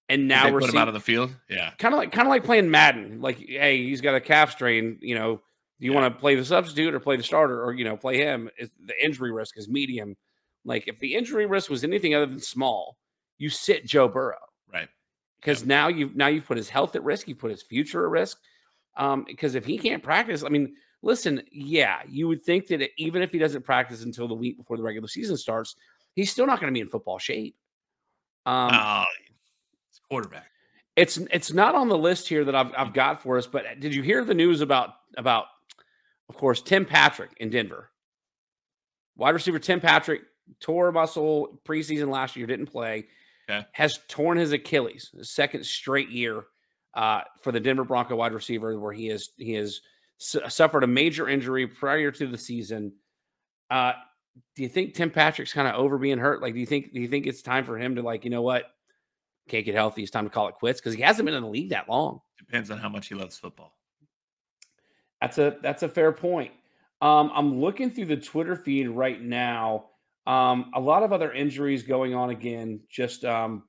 and 0.09 0.29
now 0.29 0.51
we're 0.51 0.61
put 0.61 0.71
him 0.71 0.77
out 0.77 0.89
of 0.89 0.95
the 0.95 1.01
field. 1.01 1.35
Yeah, 1.49 1.71
kind 1.79 1.95
of 1.95 1.99
like 1.99 2.13
kind 2.13 2.27
of 2.27 2.31
like 2.31 2.45
playing 2.45 2.71
Madden. 2.71 3.21
Like, 3.21 3.39
hey, 3.39 3.85
he's 3.85 4.01
got 4.01 4.15
a 4.15 4.21
calf 4.21 4.53
strain. 4.53 4.99
You 5.01 5.15
know, 5.15 5.37
do 5.81 5.87
you 5.87 5.93
yeah. 5.93 6.01
want 6.01 6.15
to 6.15 6.21
play 6.21 6.35
the 6.35 6.45
substitute 6.45 6.95
or 6.95 7.01
play 7.01 7.17
the 7.17 7.23
starter 7.23 7.63
or 7.63 7.73
you 7.75 7.85
know 7.85 7.97
play 7.97 8.19
him? 8.19 8.51
Is 8.59 8.71
the 8.85 8.95
injury 9.05 9.33
risk 9.33 9.57
is 9.59 9.69
medium. 9.69 10.17
Like, 10.65 10.89
if 10.89 10.99
the 10.99 11.15
injury 11.15 11.47
risk 11.47 11.71
was 11.71 11.85
anything 11.85 12.13
other 12.17 12.27
than 12.27 12.41
small, 12.41 12.97
you 13.39 13.51
sit 13.51 13.87
Joe 13.87 14.09
Burrow 14.09 14.35
because 15.47 15.61
yep. 15.61 15.69
now 15.69 15.89
you've 15.89 16.17
now 16.17 16.27
you've 16.27 16.45
put 16.45 16.57
his 16.57 16.69
health 16.69 16.97
at 16.97 17.05
risk, 17.05 17.29
you 17.29 17.37
put 17.37 17.53
his 17.53 17.63
future 17.63 18.05
at 18.05 18.11
risk. 18.11 18.39
Um, 18.97 19.25
because 19.25 19.55
if 19.55 19.65
he 19.65 19.79
can't 19.79 20.03
practice, 20.03 20.43
I 20.43 20.49
mean, 20.49 20.75
listen, 21.03 21.43
yeah, 21.53 22.01
you 22.09 22.27
would 22.27 22.43
think 22.43 22.67
that 22.69 22.89
even 22.99 23.23
if 23.23 23.31
he 23.31 23.39
doesn't 23.39 23.63
practice 23.63 24.03
until 24.03 24.27
the 24.27 24.35
week 24.35 24.57
before 24.57 24.77
the 24.77 24.83
regular 24.83 25.07
season 25.07 25.37
starts, 25.37 25.77
he's 26.15 26.33
still 26.33 26.47
not 26.47 26.61
going 26.61 26.73
to 26.73 26.77
be 26.77 26.81
in 26.81 26.89
football 26.89 27.19
shape. 27.19 27.55
Um, 28.45 28.71
uh, 28.73 29.05
it's 29.91 30.01
quarterback. 30.09 30.51
It's 30.97 31.19
it's 31.31 31.53
not 31.53 31.75
on 31.75 31.89
the 31.89 31.99
list 31.99 32.29
here 32.29 32.45
that 32.45 32.55
I've 32.55 32.73
I've 32.77 32.93
got 32.93 33.23
for 33.23 33.39
us. 33.39 33.47
But 33.47 33.79
did 33.79 33.95
you 33.95 34.03
hear 34.03 34.25
the 34.25 34.35
news 34.35 34.63
about 34.63 34.95
about, 35.17 35.45
of 36.29 36.37
course, 36.37 36.61
Tim 36.61 36.85
Patrick 36.85 37.31
in 37.39 37.51
Denver? 37.51 37.91
Wide 39.17 39.31
receiver 39.31 39.61
Tim 39.61 39.81
Patrick 39.81 40.23
tore 40.59 40.91
muscle 40.91 41.61
preseason 41.65 42.09
last 42.09 42.35
year, 42.35 42.47
didn't 42.47 42.67
play 42.67 43.07
okay. 43.49 43.67
has 43.73 44.01
torn 44.09 44.39
his 44.39 44.53
Achilles, 44.53 45.11
second 45.23 45.65
straight 45.65 46.11
year 46.11 46.45
uh, 46.95 47.23
for 47.43 47.53
the 47.53 47.61
Denver 47.61 47.85
Bronco 47.85 48.17
wide 48.17 48.33
receiver, 48.33 48.79
where 48.79 48.93
he 48.93 49.07
has 49.09 49.31
he 49.37 49.53
has 49.53 49.81
su- 50.19 50.41
suffered 50.49 50.85
a 50.85 50.89
major 50.89 51.29
injury 51.29 51.67
prior 51.67 52.11
to 52.11 52.27
the 52.27 52.39
season. 52.39 52.93
Uh, 53.71 53.93
do 54.55 54.63
you 54.63 54.69
think 54.69 54.95
Tim 54.95 55.11
Patrick's 55.11 55.53
kind 55.53 55.69
of 55.69 55.75
over 55.75 55.99
being 55.99 56.19
hurt? 56.19 56.43
Like, 56.43 56.55
do 56.55 56.61
you 56.61 56.67
think 56.67 56.93
do 56.93 57.01
you 57.01 57.09
think 57.09 57.27
it's 57.27 57.43
time 57.43 57.65
for 57.65 57.79
him 57.79 57.97
to 57.97 58.03
like, 58.03 58.25
you 58.25 58.31
know 58.31 58.43
what, 58.43 58.65
can't 59.49 59.65
get 59.65 59.75
healthy? 59.75 60.03
It's 60.03 60.11
time 60.11 60.25
to 60.25 60.31
call 60.31 60.49
it 60.49 60.55
quits 60.55 60.81
because 60.81 60.95
he 60.95 61.03
hasn't 61.03 61.27
been 61.27 61.35
in 61.35 61.43
the 61.43 61.49
league 61.49 61.71
that 61.71 61.89
long. 61.89 62.21
Depends 62.39 62.71
on 62.71 62.79
how 62.79 62.89
much 62.89 63.09
he 63.09 63.15
loves 63.15 63.39
football. 63.39 63.73
That's 65.21 65.39
a 65.39 65.57
that's 65.63 65.83
a 65.83 65.89
fair 65.89 66.13
point. 66.13 66.53
Um, 67.01 67.31
I'm 67.35 67.61
looking 67.61 67.91
through 67.91 68.07
the 68.07 68.17
Twitter 68.17 68.57
feed 68.57 68.89
right 68.89 69.21
now. 69.21 69.87
Um, 70.27 70.71
a 70.75 70.81
lot 70.81 71.03
of 71.03 71.13
other 71.13 71.33
injuries 71.33 71.83
going 71.83 72.15
on 72.15 72.31
again. 72.31 72.81
Just 72.89 73.25
um, 73.25 73.65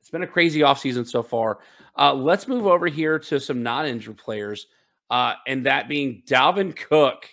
it's 0.00 0.10
been 0.10 0.22
a 0.22 0.26
crazy 0.26 0.60
offseason 0.60 1.06
so 1.06 1.22
far. 1.22 1.58
Uh, 1.98 2.14
let's 2.14 2.46
move 2.46 2.66
over 2.66 2.86
here 2.86 3.18
to 3.18 3.40
some 3.40 3.62
non-injured 3.62 4.16
players, 4.16 4.66
uh, 5.10 5.34
and 5.46 5.66
that 5.66 5.88
being 5.88 6.22
Dalvin 6.26 6.76
Cook 6.76 7.28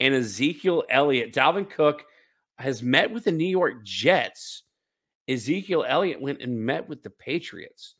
and 0.00 0.14
Ezekiel 0.14 0.84
Elliott. 0.88 1.34
Dalvin 1.34 1.68
Cook 1.68 2.04
has 2.58 2.82
met 2.82 3.10
with 3.10 3.24
the 3.24 3.32
New 3.32 3.46
York 3.46 3.84
Jets. 3.84 4.62
Ezekiel 5.28 5.84
Elliott 5.86 6.20
went 6.20 6.40
and 6.40 6.64
met 6.64 6.88
with 6.88 7.02
the 7.02 7.10
Patriots. 7.10 7.96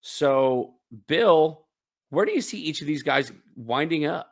So, 0.00 0.74
Bill, 1.06 1.66
where 2.10 2.24
do 2.24 2.32
you 2.32 2.40
see 2.40 2.58
each 2.60 2.80
of 2.80 2.86
these 2.86 3.02
guys 3.02 3.32
winding 3.56 4.04
up? 4.04 4.30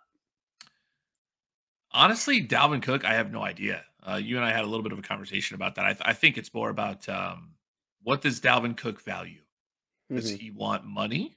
Honestly, 1.93 2.47
Dalvin 2.47 2.83
Cook, 2.83 3.05
I 3.05 3.15
have 3.15 3.33
no 3.33 3.43
idea. 3.43 3.85
Uh, 4.07 4.17
you 4.17 4.37
and 4.37 4.45
I 4.45 4.53
had 4.53 4.65
a 4.65 4.67
little 4.67 4.83
bit 4.83 4.93
of 4.93 4.99
a 4.99 5.03
conversation 5.03 5.55
about 5.55 5.75
that. 5.75 5.85
I, 5.85 5.93
th- 5.93 6.03
I 6.05 6.13
think 6.13 6.39
it's 6.39 6.55
more 6.55 6.71
about 6.71 7.09
um, 7.09 7.51
what 8.03 8.23
does 8.23 8.41
Dalvin 8.41 8.77
Cook 8.77 9.01
value? 9.03 9.41
Does 10.11 10.33
mm-hmm. 10.33 10.41
he 10.41 10.51
want 10.51 10.85
money 10.85 11.37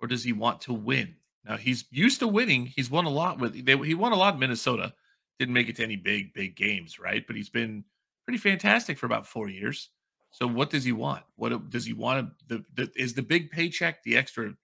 or 0.00 0.08
does 0.08 0.24
he 0.24 0.32
want 0.32 0.62
to 0.62 0.72
win? 0.72 1.14
Now 1.44 1.56
he's 1.56 1.84
used 1.90 2.20
to 2.20 2.28
winning. 2.28 2.66
He's 2.66 2.90
won 2.90 3.04
a 3.04 3.10
lot 3.10 3.38
with 3.38 3.64
they, 3.64 3.76
he 3.78 3.94
won 3.94 4.12
a 4.12 4.16
lot 4.16 4.34
in 4.34 4.40
Minnesota. 4.40 4.94
Didn't 5.38 5.54
make 5.54 5.68
it 5.68 5.76
to 5.76 5.82
any 5.82 5.96
big 5.96 6.32
big 6.34 6.56
games, 6.56 6.98
right? 6.98 7.26
But 7.26 7.36
he's 7.36 7.50
been 7.50 7.84
pretty 8.24 8.38
fantastic 8.38 8.98
for 8.98 9.06
about 9.06 9.26
four 9.26 9.48
years. 9.48 9.90
So 10.30 10.46
what 10.46 10.70
does 10.70 10.84
he 10.84 10.92
want? 10.92 11.24
What 11.36 11.70
does 11.70 11.84
he 11.84 11.92
want? 11.92 12.30
The, 12.48 12.64
the 12.74 12.90
is 12.96 13.14
the 13.14 13.22
big 13.22 13.50
paycheck 13.50 14.02
the 14.02 14.16
extra 14.16 14.54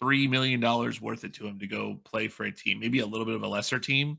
three 0.00 0.28
million 0.28 0.60
dollars 0.60 1.00
worth 1.00 1.24
it 1.24 1.34
to 1.34 1.46
him 1.46 1.58
to 1.58 1.66
go 1.66 1.98
play 2.04 2.28
for 2.28 2.44
a 2.44 2.52
team, 2.52 2.80
maybe 2.80 3.00
a 3.00 3.06
little 3.06 3.26
bit 3.26 3.34
of 3.34 3.42
a 3.42 3.48
lesser 3.48 3.78
team, 3.78 4.18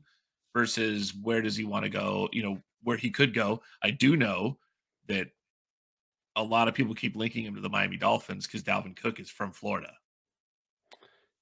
versus 0.54 1.14
where 1.22 1.42
does 1.42 1.56
he 1.56 1.64
want 1.64 1.84
to 1.84 1.90
go? 1.90 2.28
You 2.32 2.42
know, 2.42 2.58
where 2.82 2.96
he 2.96 3.10
could 3.10 3.34
go. 3.34 3.62
I 3.82 3.90
do 3.90 4.16
know 4.16 4.58
that 5.08 5.28
a 6.36 6.42
lot 6.42 6.68
of 6.68 6.74
people 6.74 6.94
keep 6.94 7.16
linking 7.16 7.44
him 7.44 7.54
to 7.54 7.60
the 7.60 7.68
Miami 7.68 7.96
Dolphins 7.96 8.46
because 8.46 8.62
Dalvin 8.62 8.96
Cook 8.96 9.18
is 9.18 9.30
from 9.30 9.52
Florida. 9.52 9.92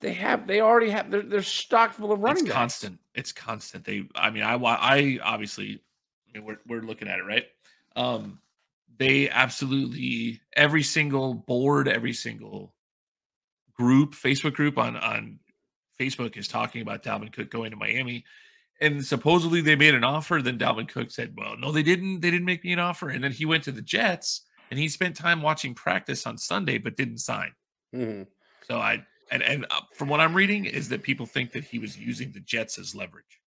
They 0.01 0.13
have, 0.15 0.47
they 0.47 0.61
already 0.61 0.91
have, 0.91 1.11
they're, 1.11 1.23
they're 1.23 1.43
stocked 1.43 1.95
full 1.95 2.13
of 2.13 2.21
running. 2.21 2.45
It's 2.45 2.49
backs. 2.49 2.57
constant. 2.57 2.99
It's 3.15 3.33
constant. 3.33 3.85
They, 3.85 4.09
I 4.15 4.31
mean, 4.31 4.43
I, 4.43 4.55
I 4.55 5.19
obviously, 5.23 5.81
I 6.29 6.39
mean, 6.39 6.47
we're, 6.47 6.59
we're 6.67 6.83
looking 6.83 7.09
at 7.09 7.19
it, 7.19 7.25
right? 7.25 7.45
Um, 7.95 8.41
they 8.99 9.29
absolutely, 9.29 10.41
every 10.55 10.83
single 10.83 11.35
board, 11.35 11.89
every 11.89 12.13
single 12.13 12.75
group, 13.75 14.15
Facebook 14.15 14.55
group 14.55 14.79
on, 14.79 14.97
on 14.97 15.39
Facebook 15.99 16.37
is 16.37 16.49
talking 16.49 16.83
about 16.83 17.03
Dalvin 17.03 17.33
Cook 17.33 17.51
going 17.51 17.71
to 17.71 17.77
Miami 17.77 18.25
and 18.81 19.05
supposedly 19.05 19.61
they 19.61 19.77
made 19.77 19.95
an 19.95 20.05
offer. 20.05 20.41
Then 20.43 20.59
Dalvin 20.59 20.89
Cook 20.89 21.11
said, 21.11 21.35
"Well, 21.37 21.57
no, 21.57 21.73
they 21.73 21.83
didn't. 21.83 22.21
They 22.21 22.31
didn't 22.31 22.47
make 22.47 22.65
me 22.65 22.73
an 22.73 22.79
offer." 22.79 23.09
And 23.09 23.23
then 23.23 23.33
he 23.33 23.45
went 23.45 23.65
to 23.65 23.73
the 23.73 23.83
Jets, 23.83 24.43
and 24.71 24.79
he 24.79 24.89
spent 24.89 25.17
time 25.17 25.43
watching 25.43 25.75
practice 25.75 26.27
on 26.27 26.39
Sunday, 26.39 26.79
but 26.79 26.97
didn't 26.97 27.19
sign. 27.19 27.53
Mm-hmm. 27.95 28.23
So 28.67 28.79
I 28.79 29.05
and 29.31 29.43
and 29.43 29.67
uh, 29.71 29.81
from 29.95 30.09
what 30.09 30.21
I'm 30.21 30.35
reading 30.35 30.65
is 30.65 30.89
that 30.91 31.03
people 31.03 31.27
think 31.27 31.53
that 31.53 31.65
he 31.65 31.79
was 31.79 31.99
using 31.99 32.33
the 32.33 32.41
Jets 32.41 32.79
as 32.79 32.95
leverage. 32.95 33.41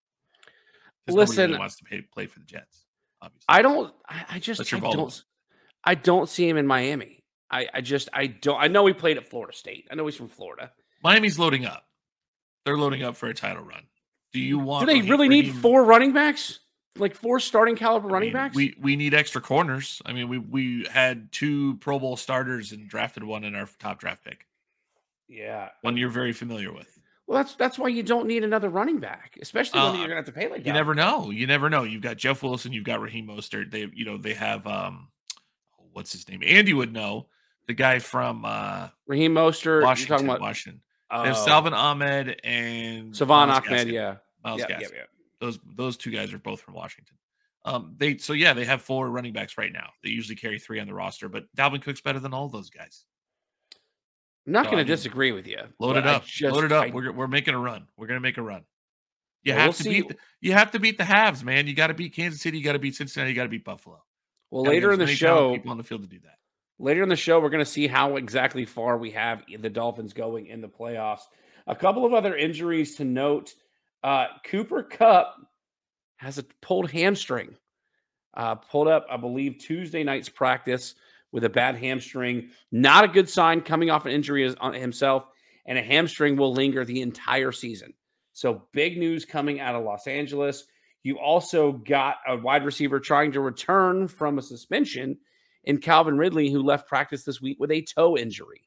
Listen, 1.08 1.52
really 1.52 1.60
wants 1.60 1.78
to 1.78 1.84
pay, 1.84 2.02
play 2.02 2.28
for 2.28 2.39
the 2.39 2.46
Jets. 2.46 2.86
Obviously, 3.22 3.46
I 3.48 3.62
don't. 3.62 3.94
I, 4.08 4.26
I 4.32 4.39
just 4.39 4.74
I 4.74 4.80
don't. 4.80 5.24
I 5.84 5.96
don't 5.96 6.30
see 6.30 6.48
him 6.48 6.58
in 6.58 6.68
Miami. 6.68 7.24
I, 7.50 7.68
I 7.74 7.82
just 7.82 8.10
I 8.13 8.28
don't. 8.28 8.60
I 8.60 8.68
know 8.68 8.86
he 8.86 8.94
played 8.94 9.18
at 9.18 9.26
Florida 9.28 9.56
State. 9.56 9.88
I 9.92 9.96
know 9.96 10.06
he's 10.06 10.15
from 10.15 10.28
Florida. 10.28 10.72
Miami's 11.04 11.39
loading 11.39 11.65
up. 11.65 11.86
They're 12.65 12.78
loading 12.78 13.04
up 13.04 13.15
for 13.15 13.28
a 13.28 13.34
title 13.34 13.63
run. 13.63 13.84
Do 14.34 14.39
you 14.39 14.60
want? 14.60 14.88
Do 14.88 14.94
they 14.94 15.02
really 15.10 15.28
need 15.28 15.56
four 15.56 15.84
running 15.84 16.13
backs? 16.13 16.60
like 16.98 17.15
four 17.15 17.39
starting 17.39 17.76
caliber 17.78 18.10
I 18.10 18.13
running 18.13 18.28
mean, 18.28 18.34
backs. 18.34 18.56
We 18.56 18.76
we 18.82 18.96
need 18.96 19.13
extra 19.13 19.42
corners. 19.42 20.02
I 20.06 20.12
mean, 20.13 20.28
we 20.28 20.38
we 20.38 20.86
had 20.92 21.32
two 21.32 21.76
Pro 21.78 21.98
Bowl 22.00 22.18
starters 22.18 22.72
and 22.72 22.88
drafted 22.89 23.24
one 23.24 23.44
in 23.44 23.56
our 23.56 23.70
top 23.80 24.00
draft 24.00 24.24
pick. 24.24 24.46
yeah. 25.28 25.70
One 25.82 25.98
you're 25.98 26.10
very 26.10 26.34
familiar 26.34 26.74
with. 26.74 27.00
Well, 27.26 27.38
that's 27.38 27.56
that's 27.56 27.78
why 27.80 27.88
you 27.89 28.04
don't 28.04 28.28
need 28.28 28.44
another 28.44 28.70
running 28.70 29.00
back, 29.00 29.38
especially 29.42 29.80
when 29.80 29.89
Uh, 29.89 29.94
you're 30.00 30.08
gonna 30.08 30.15
have 30.15 30.26
to 30.26 30.32
pay 30.32 30.50
like 30.50 30.65
You 30.65 30.74
never 30.74 30.94
know. 30.96 31.30
You 31.30 31.48
never 31.48 31.70
know. 31.70 31.84
You've 31.84 32.02
got 32.02 32.18
Jeff 32.18 32.44
Wilson. 32.44 32.74
You've 32.74 32.84
got 32.86 33.02
Raheem 33.02 33.28
Mostert. 33.28 33.72
They 33.72 33.88
you 33.94 34.04
know 34.04 34.18
they 34.18 34.34
have 34.34 34.65
um, 34.68 35.10
what's 35.94 36.12
his 36.12 36.28
name? 36.28 36.42
Andy 36.46 36.74
would 36.74 36.92
know 36.92 37.28
the 37.68 37.74
guy 37.76 38.00
from 38.00 38.44
uh 38.46 38.89
Raheem 39.08 39.34
Mostert. 39.36 39.84
Washington. 39.84 40.10
you're 40.12 40.18
talking 40.18 40.28
about 40.30 40.42
Washington. 40.42 40.82
Uh, 41.12 41.22
They 41.24 41.28
have 41.30 41.38
Salvon 41.38 41.74
Ahmed 41.74 42.39
and 42.43 43.15
Salvon 43.15 43.50
Myles 43.50 43.63
Ahmed. 43.67 43.88
Gaskin. 43.88 43.91
Yeah. 43.91 44.15
Myles 44.43 44.60
yeah, 44.62 44.67
Gaskin. 44.80 44.93
yeah. 44.95 45.04
Those 45.41 45.60
those 45.76 45.98
two 45.98 46.12
guys 46.12 46.34
are 46.34 46.38
both 46.39 46.62
from 46.62 46.74
Washington. 46.76 47.17
Um, 47.65 47.95
they 47.98 48.17
so 48.17 48.34
yeah, 48.34 48.54
they 48.54 48.65
have 48.65 48.82
four 48.82 49.10
running 49.10 49.34
backs 49.34 49.58
right 49.58 49.72
now. 49.72 49.89
They 50.04 50.10
usually 50.10 50.36
carry 50.36 50.60
three 50.60 50.80
on 50.80 50.88
the 50.88 50.93
roster, 50.93 51.28
but 51.30 51.45
Dalvin 51.58 51.82
Cook's 51.82 52.02
better 52.02 52.19
than 52.19 52.34
all 52.34 52.48
those 52.50 52.69
guys. 52.69 53.06
I'm 54.48 54.54
not 54.54 54.65
No, 54.65 54.72
going 54.72 54.86
to 54.86 54.91
disagree 54.91 55.32
with 55.32 55.45
you. 55.48 55.58
Load 55.80 55.98
it 55.98 56.08
up. 56.08 56.26
just- 56.26 56.54
Load 56.56 56.63
it 56.63 56.72
up. 56.72 56.86
I- 56.86 56.89
we're 56.91 57.12
we're 57.12 57.28
making 57.28 57.54
a 57.54 57.60
run. 57.60 57.88
We're 57.98 58.08
gonna 58.08 58.19
make 58.19 58.38
a 58.38 58.41
run. 58.41 58.63
You 59.43 59.54
Well, 59.54 59.60
have 59.60 59.67
we'll 59.67 59.74
to 59.74 59.84
see. 59.84 59.89
beat 60.02 60.08
the, 60.10 60.17
you 60.41 60.54
have 60.54 60.72
to 60.72 60.80
beat 60.80 60.98
the 60.98 61.06
halves, 61.06 61.43
man. 61.43 61.67
You 61.67 61.74
got 61.74 61.88
to 61.88 61.93
beat 61.93 62.13
Kansas 62.13 62.41
City. 62.41 62.58
You 62.58 62.63
got 62.63 62.74
to 62.74 62.80
beat 62.80 62.95
Cincinnati. 62.95 63.32
You 63.32 63.36
got 63.36 63.43
to 63.43 63.50
beat 63.50 63.63
Buffalo. 63.63 64.04
well, 64.52 64.63
later 64.63 64.91
in 64.91 65.00
the 65.00 65.08
show, 65.08 65.54
people 65.54 65.72
on 65.72 65.78
the 65.78 65.84
field 65.84 66.02
to 66.02 66.08
do 66.08 66.19
that. 66.19 66.38
Later 66.80 67.04
in 67.04 67.10
the 67.10 67.18
show, 67.18 67.42
we're 67.42 67.50
going 67.50 67.63
to 67.63 67.70
see 67.70 67.88
how 67.88 68.15
exactly 68.15 68.63
far 68.63 68.98
we 68.98 69.12
have 69.12 69.44
the 69.60 69.70
Dolphins 69.70 70.13
going 70.13 70.48
in 70.48 70.62
the 70.62 70.70
playoffs. 70.70 71.22
A 71.68 71.76
couple 71.76 72.06
of 72.06 72.13
other 72.13 72.36
injuries 72.36 72.96
to 72.96 73.04
note: 73.04 73.54
uh, 74.02 74.28
Cooper 74.46 74.84
Kupp 74.84 75.36
has 76.18 76.38
a 76.38 76.44
pulled 76.62 76.89
hamstring. 76.89 77.56
Uh, 78.34 78.56
pulled 78.56 78.88
up, 78.88 79.08
I 79.12 79.18
believe, 79.18 79.58
Tuesday 79.58 80.04
night's 80.04 80.30
practice 80.30 80.96
with 81.32 81.44
a 81.44 81.50
bad 81.50 81.76
hamstring. 81.76 82.50
Not 82.72 83.04
a 83.04 83.10
good 83.10 83.30
sign 83.30 83.62
coming 83.62 83.89
off 83.89 84.06
an 84.06 84.13
injury 84.13 84.50
himself, 84.74 85.26
and 85.65 85.78
a 85.78 85.84
hamstring 85.84 86.38
will 86.38 86.54
linger 86.54 86.86
the 86.86 87.02
entire 87.02 87.52
season. 87.52 87.94
So 88.34 88.63
big 88.72 88.98
news 88.98 89.26
coming 89.26 89.60
out 89.60 89.76
of 89.76 89.84
Los 89.84 90.08
Angeles. 90.08 90.65
You 91.04 91.18
also 91.18 91.74
got 91.74 92.18
a 92.28 92.38
wide 92.38 92.63
receiver 92.63 93.00
trying 93.00 93.34
to 93.34 93.42
return 93.42 94.08
from 94.08 94.38
a 94.38 94.42
suspension 94.42 95.18
in 95.65 95.78
Calvin 95.78 96.17
Ridley, 96.17 96.50
who 96.50 96.62
left 96.63 96.88
practice 96.88 97.24
this 97.24 97.41
week 97.41 97.58
with 97.60 97.72
a 97.72 97.82
toe 97.82 98.17
injury. 98.17 98.62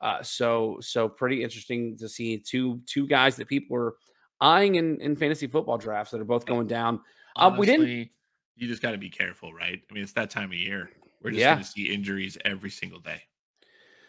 Uh, 0.00 0.22
so 0.22 0.76
so 0.80 1.08
pretty 1.08 1.42
interesting 1.42 1.96
to 1.96 2.08
see 2.08 2.38
two 2.38 2.80
two 2.86 3.06
guys 3.06 3.36
that 3.36 3.48
people 3.48 3.74
were 3.74 3.96
eyeing 4.40 4.74
in, 4.74 5.00
in 5.00 5.16
fantasy 5.16 5.46
football 5.46 5.78
drafts 5.78 6.10
that 6.10 6.20
are 6.20 6.24
both 6.24 6.44
going 6.44 6.66
down. 6.66 7.00
Um, 7.36 7.56
we 7.56 7.64
didn't- 7.66 8.10
You 8.56 8.68
just 8.68 8.82
got 8.82 8.90
to 8.92 8.98
be 8.98 9.08
careful, 9.08 9.52
right? 9.54 9.80
I 9.90 9.94
mean, 9.94 10.02
it's 10.02 10.12
that 10.12 10.28
time 10.30 10.50
of 10.50 10.58
year. 10.58 10.90
We're 11.22 11.30
just 11.30 11.40
Yeah. 11.40 11.54
going 11.54 11.64
to 11.64 11.70
see 11.70 11.92
injuries 11.92 12.36
every 12.44 12.70
single 12.70 13.00
day. 13.00 13.22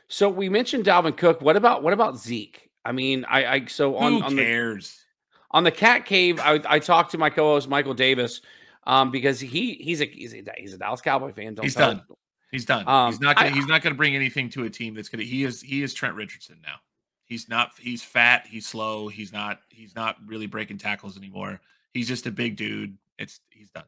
So 0.09 0.29
we 0.29 0.49
mentioned 0.49 0.85
Dalvin 0.85 1.15
Cook. 1.17 1.41
What 1.41 1.55
about 1.55 1.83
what 1.83 1.93
about 1.93 2.17
Zeke? 2.17 2.69
I 2.85 2.91
mean, 2.91 3.25
I, 3.29 3.45
I 3.45 3.65
so 3.65 3.95
on 3.97 4.13
Who 4.13 4.21
on 4.23 4.35
the 4.35 4.43
cares? 4.43 5.03
on 5.51 5.63
the 5.63 5.71
cat 5.71 6.05
cave, 6.05 6.39
I, 6.41 6.59
I 6.67 6.79
talked 6.79 7.11
to 7.11 7.17
my 7.17 7.29
co-host 7.29 7.67
Michael 7.69 7.93
Davis 7.93 8.41
um, 8.87 9.11
because 9.11 9.39
he 9.39 9.73
he's 9.75 10.01
a 10.01 10.05
he's 10.05 10.33
a, 10.33 10.41
he's 10.57 10.73
a 10.73 10.77
Dallas 10.77 11.01
Cowboy 11.01 11.33
fan. 11.33 11.53
Don't 11.53 11.63
He's 11.63 11.75
done. 11.75 11.97
him. 11.97 12.03
He's 12.51 12.65
done. 12.65 12.87
Um, 12.87 13.11
he's 13.11 13.19
not. 13.19 13.35
Gonna, 13.35 13.49
I- 13.49 13.51
he's 13.51 13.67
not 13.67 13.83
going 13.83 13.93
to 13.93 13.97
bring 13.97 14.15
anything 14.15 14.49
to 14.51 14.63
a 14.63 14.69
team 14.69 14.95
that's 14.95 15.09
going 15.09 15.19
to. 15.19 15.25
He 15.25 15.43
is. 15.43 15.61
He 15.61 15.83
is 15.83 15.93
Trent 15.93 16.15
Richardson 16.15 16.57
now. 16.63 16.77
He's 17.25 17.49
not. 17.49 17.71
He's 17.77 18.01
fat. 18.01 18.47
He's 18.49 18.65
slow. 18.65 19.09
He's 19.09 19.31
not. 19.33 19.59
He's 19.69 19.93
not 19.95 20.15
really 20.25 20.47
breaking 20.47 20.77
tackles 20.77 21.17
anymore. 21.17 21.59
He's 21.93 22.07
just 22.07 22.25
a 22.25 22.31
big 22.31 22.55
dude. 22.55 22.97
It's. 23.19 23.41
He's 23.49 23.69
done. 23.69 23.83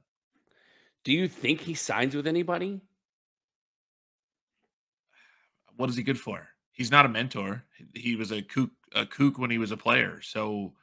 Do 1.05 1.13
you 1.13 1.27
think 1.29 1.61
he 1.61 1.73
signs 1.73 2.13
with 2.13 2.27
anybody? 2.27 2.81
What 5.77 5.89
is 5.89 5.95
he 5.95 6.03
good 6.03 6.19
for? 6.19 6.45
He's 6.73 6.91
not 6.91 7.05
a 7.05 7.09
mentor. 7.09 7.63
He 7.95 8.15
was 8.15 8.31
a 8.31 8.41
kook. 8.41 8.71
A 8.93 9.05
kook 9.05 9.37
when 9.37 9.51
he 9.51 9.59
was 9.59 9.71
a 9.71 9.77
player. 9.77 10.19
So, 10.21 10.73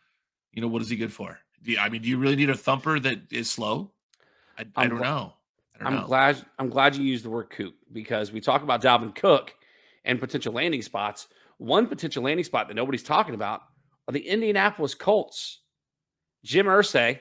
you 0.52 0.62
know, 0.62 0.68
what 0.68 0.80
is 0.80 0.88
he 0.88 0.96
good 0.96 1.12
for? 1.12 1.38
You- 1.64 1.78
I 1.78 1.88
mean, 1.88 2.02
do 2.02 2.08
you 2.08 2.16
really 2.18 2.36
need 2.36 2.50
a 2.50 2.56
thumper 2.56 2.98
that 3.00 3.18
is 3.32 3.50
slow? 3.50 3.90
I, 4.58 4.64
I 4.76 4.86
don't 4.86 4.98
gl- 4.98 5.02
know. 5.02 5.32
I 5.74 5.78
don't 5.78 5.86
I'm 5.86 6.00
know. 6.00 6.06
glad 6.06 6.44
I'm 6.58 6.68
glad 6.68 6.96
you 6.96 7.04
used 7.04 7.24
the 7.24 7.30
word 7.30 7.50
kook 7.50 7.74
because 7.92 8.32
we 8.32 8.40
talk 8.40 8.62
about 8.62 8.82
Dalvin 8.82 9.14
Cook 9.14 9.54
and 10.04 10.20
potential 10.20 10.52
landing 10.52 10.82
spots. 10.82 11.28
One 11.58 11.86
potential 11.86 12.22
landing 12.22 12.44
spot 12.44 12.68
that 12.68 12.74
nobody's 12.74 13.02
talking 13.02 13.34
about 13.34 13.62
are 14.08 14.12
the 14.12 14.26
Indianapolis 14.26 14.94
Colts. 14.94 15.60
Jim 16.44 16.66
Irsay 16.66 17.18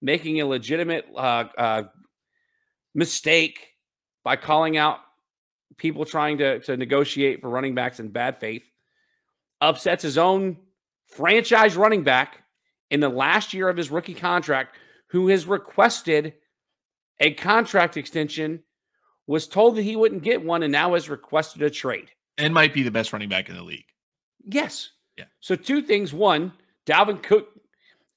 making 0.00 0.40
a 0.40 0.46
legitimate 0.46 1.06
uh, 1.14 1.44
uh, 1.56 1.82
mistake 2.94 3.68
by 4.24 4.36
calling 4.36 4.76
out 4.76 4.98
people 5.76 6.04
trying 6.04 6.38
to, 6.38 6.58
to 6.60 6.76
negotiate 6.76 7.40
for 7.40 7.50
running 7.50 7.74
backs 7.74 8.00
in 8.00 8.08
bad 8.08 8.38
faith, 8.38 8.64
upsets 9.60 10.02
his 10.02 10.18
own 10.18 10.56
franchise 11.06 11.76
running 11.76 12.02
back 12.02 12.42
in 12.90 13.00
the 13.00 13.08
last 13.08 13.52
year 13.52 13.68
of 13.68 13.76
his 13.76 13.90
rookie 13.90 14.14
contract, 14.14 14.76
who 15.08 15.28
has 15.28 15.46
requested 15.46 16.34
a 17.22 17.32
contract 17.32 17.96
extension, 17.96 18.62
was 19.26 19.46
told 19.48 19.76
that 19.76 19.82
he 19.82 19.96
wouldn't 19.96 20.22
get 20.22 20.44
one, 20.44 20.62
and 20.62 20.72
now 20.72 20.92
has 20.94 21.08
requested 21.08 21.62
a 21.62 21.70
trade. 21.70 22.10
and 22.38 22.52
might 22.52 22.74
be 22.74 22.82
the 22.82 22.90
best 22.90 23.12
running 23.12 23.28
back 23.30 23.48
in 23.48 23.54
the 23.56 23.62
league. 23.62 23.86
Yes. 24.44 24.90
Yeah. 25.16 25.24
So 25.40 25.54
two 25.54 25.80
things. 25.82 26.12
One, 26.12 26.52
Dalvin 26.86 27.22
Cook. 27.22 27.48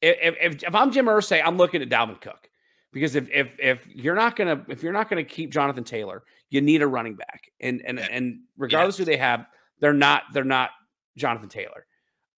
If 0.01 0.35
if, 0.41 0.63
if 0.63 0.75
I'm 0.75 0.91
Jim 0.91 1.05
Irsay, 1.05 1.41
I'm 1.45 1.57
looking 1.57 1.81
at 1.81 1.89
Dalvin 1.89 2.19
Cook 2.19 2.49
because 2.91 3.15
if 3.15 3.29
if 3.31 3.55
if 3.59 3.87
you're 3.87 4.15
not 4.15 4.35
gonna 4.35 4.65
if 4.67 4.81
you're 4.83 4.93
not 4.93 5.09
gonna 5.09 5.23
keep 5.23 5.51
Jonathan 5.51 5.83
Taylor, 5.83 6.23
you 6.49 6.61
need 6.61 6.81
a 6.81 6.87
running 6.87 7.15
back, 7.15 7.51
and 7.59 7.81
and 7.85 7.99
Yeah. 7.99 8.07
and 8.11 8.39
regardless 8.57 8.97
who 8.97 9.05
they 9.05 9.17
have, 9.17 9.45
they're 9.79 9.93
not 9.93 10.23
they're 10.33 10.43
not 10.43 10.71
Jonathan 11.17 11.49
Taylor. 11.49 11.85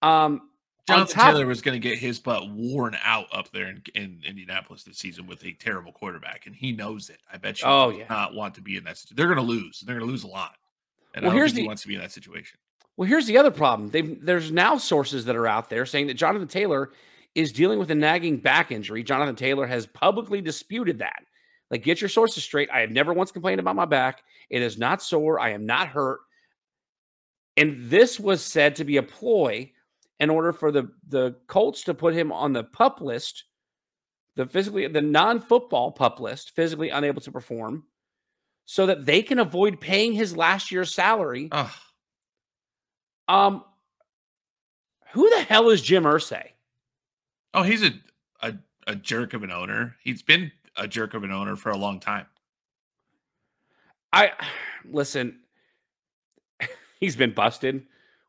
Um, 0.02 0.50
Jonathan 0.88 1.20
Taylor 1.20 1.46
was 1.46 1.62
going 1.62 1.80
to 1.80 1.86
get 1.86 1.98
his 1.98 2.20
butt 2.20 2.50
worn 2.50 2.96
out 3.04 3.28
up 3.34 3.52
there 3.52 3.68
in, 3.68 3.82
in 3.94 4.22
Indianapolis 4.26 4.84
this 4.84 4.98
season 4.98 5.28
with 5.28 5.44
a 5.44 5.52
terrible 5.54 5.92
quarterback, 5.92 6.46
and 6.46 6.56
he 6.56 6.72
knows 6.72 7.10
it. 7.10 7.20
I 7.32 7.38
bet 7.38 7.62
you. 7.62 7.68
Oh, 7.68 7.90
yeah. 7.90 8.06
not 8.10 8.34
want 8.34 8.56
to 8.56 8.62
be 8.62 8.78
in 8.78 8.86
that. 8.86 9.04
They're 9.14 9.28
going 9.28 9.38
to 9.38 9.44
lose. 9.44 9.82
They're 9.82 9.96
going 9.96 10.08
to 10.08 10.12
lose 10.12 10.24
a 10.24 10.28
lot. 10.28 10.56
And 11.14 11.24
Well, 11.24 11.34
I 11.34 11.36
here's 11.36 11.52
think 11.52 11.64
he 11.64 11.68
wants 11.68 11.82
to 11.82 11.88
be 11.90 11.96
in 11.96 12.02
that 12.02 12.12
situation. 12.12 12.60
Well, 12.96 13.08
here's 13.08 13.28
the 13.28 13.38
other 13.38 13.52
problem. 13.52 13.90
They've, 13.90 14.24
there's 14.26 14.52
now 14.52 14.78
sources 14.78 15.26
that 15.26 15.36
are 15.36 15.48
out 15.48 15.70
there 15.70 15.86
saying 15.86 16.08
that 16.08 16.16
Jonathan 16.16 16.48
Taylor 16.48 16.92
is 17.36 17.52
dealing 17.52 17.80
with 17.80 17.92
a 17.92 17.96
nagging 17.96 18.38
back 18.38 18.72
injury. 18.72 19.04
Jonathan 19.04 19.36
Taylor 19.36 19.68
has 19.68 19.86
publicly 19.86 20.42
disputed 20.42 21.00
that. 21.00 21.24
Like, 21.70 21.84
get 21.84 22.02
your 22.02 22.10
sources 22.10 22.44
straight. 22.44 22.70
I 22.72 22.80
have 22.80 22.92
never 22.92 23.14
once 23.14 23.32
complained 23.32 23.60
about 23.60 23.76
my 23.76 23.86
back. 23.86 24.24
It 24.50 24.62
is 24.62 24.78
not 24.78 25.04
sore. 25.04 25.40
I 25.40 25.50
am 25.50 25.66
not 25.66 25.90
hurt. 25.90 26.22
And 27.58 27.90
this 27.90 28.20
was 28.20 28.42
said 28.42 28.78
to 28.78 28.86
be 28.86 28.98
a 28.98 29.04
ploy 29.04 29.72
in 30.20 30.30
order 30.30 30.52
for 30.52 30.72
the, 30.72 30.90
the 31.08 31.36
Colts 31.48 31.84
to 31.84 31.94
put 31.94 32.14
him 32.14 32.32
on 32.32 32.54
the 32.54 32.64
pup 32.64 33.02
list, 33.02 33.46
the 34.36 34.46
physically, 34.46 34.88
the 34.88 35.02
non 35.02 35.40
football 35.40 35.92
pup 35.92 36.20
list, 36.20 36.56
physically 36.56 36.90
unable 36.90 37.22
to 37.22 37.32
perform, 37.32 37.84
so 38.66 38.86
that 38.86 39.06
they 39.06 39.22
can 39.22 39.40
avoid 39.40 39.80
paying 39.80 40.14
his 40.14 40.36
last 40.36 40.72
year's 40.72 40.94
salary. 40.94 41.50
Ugh. 41.52 41.72
Um, 43.28 43.64
who 45.12 45.30
the 45.30 45.42
hell 45.42 45.70
is 45.70 45.82
Jim 45.82 46.04
Irsay? 46.04 46.50
Oh, 47.54 47.64
he's 47.64 47.84
a, 47.84 47.92
a 48.42 48.54
a 48.88 48.96
jerk 48.96 49.34
of 49.34 49.44
an 49.44 49.52
owner. 49.52 49.96
He's 50.02 50.22
been 50.22 50.52
a 50.76 50.88
jerk 50.88 51.14
of 51.14 51.24
an 51.24 51.32
owner 51.32 51.56
for 51.56 51.70
a 51.70 51.78
long 51.78 52.00
time. 52.00 52.26
I 54.14 54.32
listen. 54.90 55.40
He's 57.00 57.16
been 57.16 57.34
busted 57.34 57.86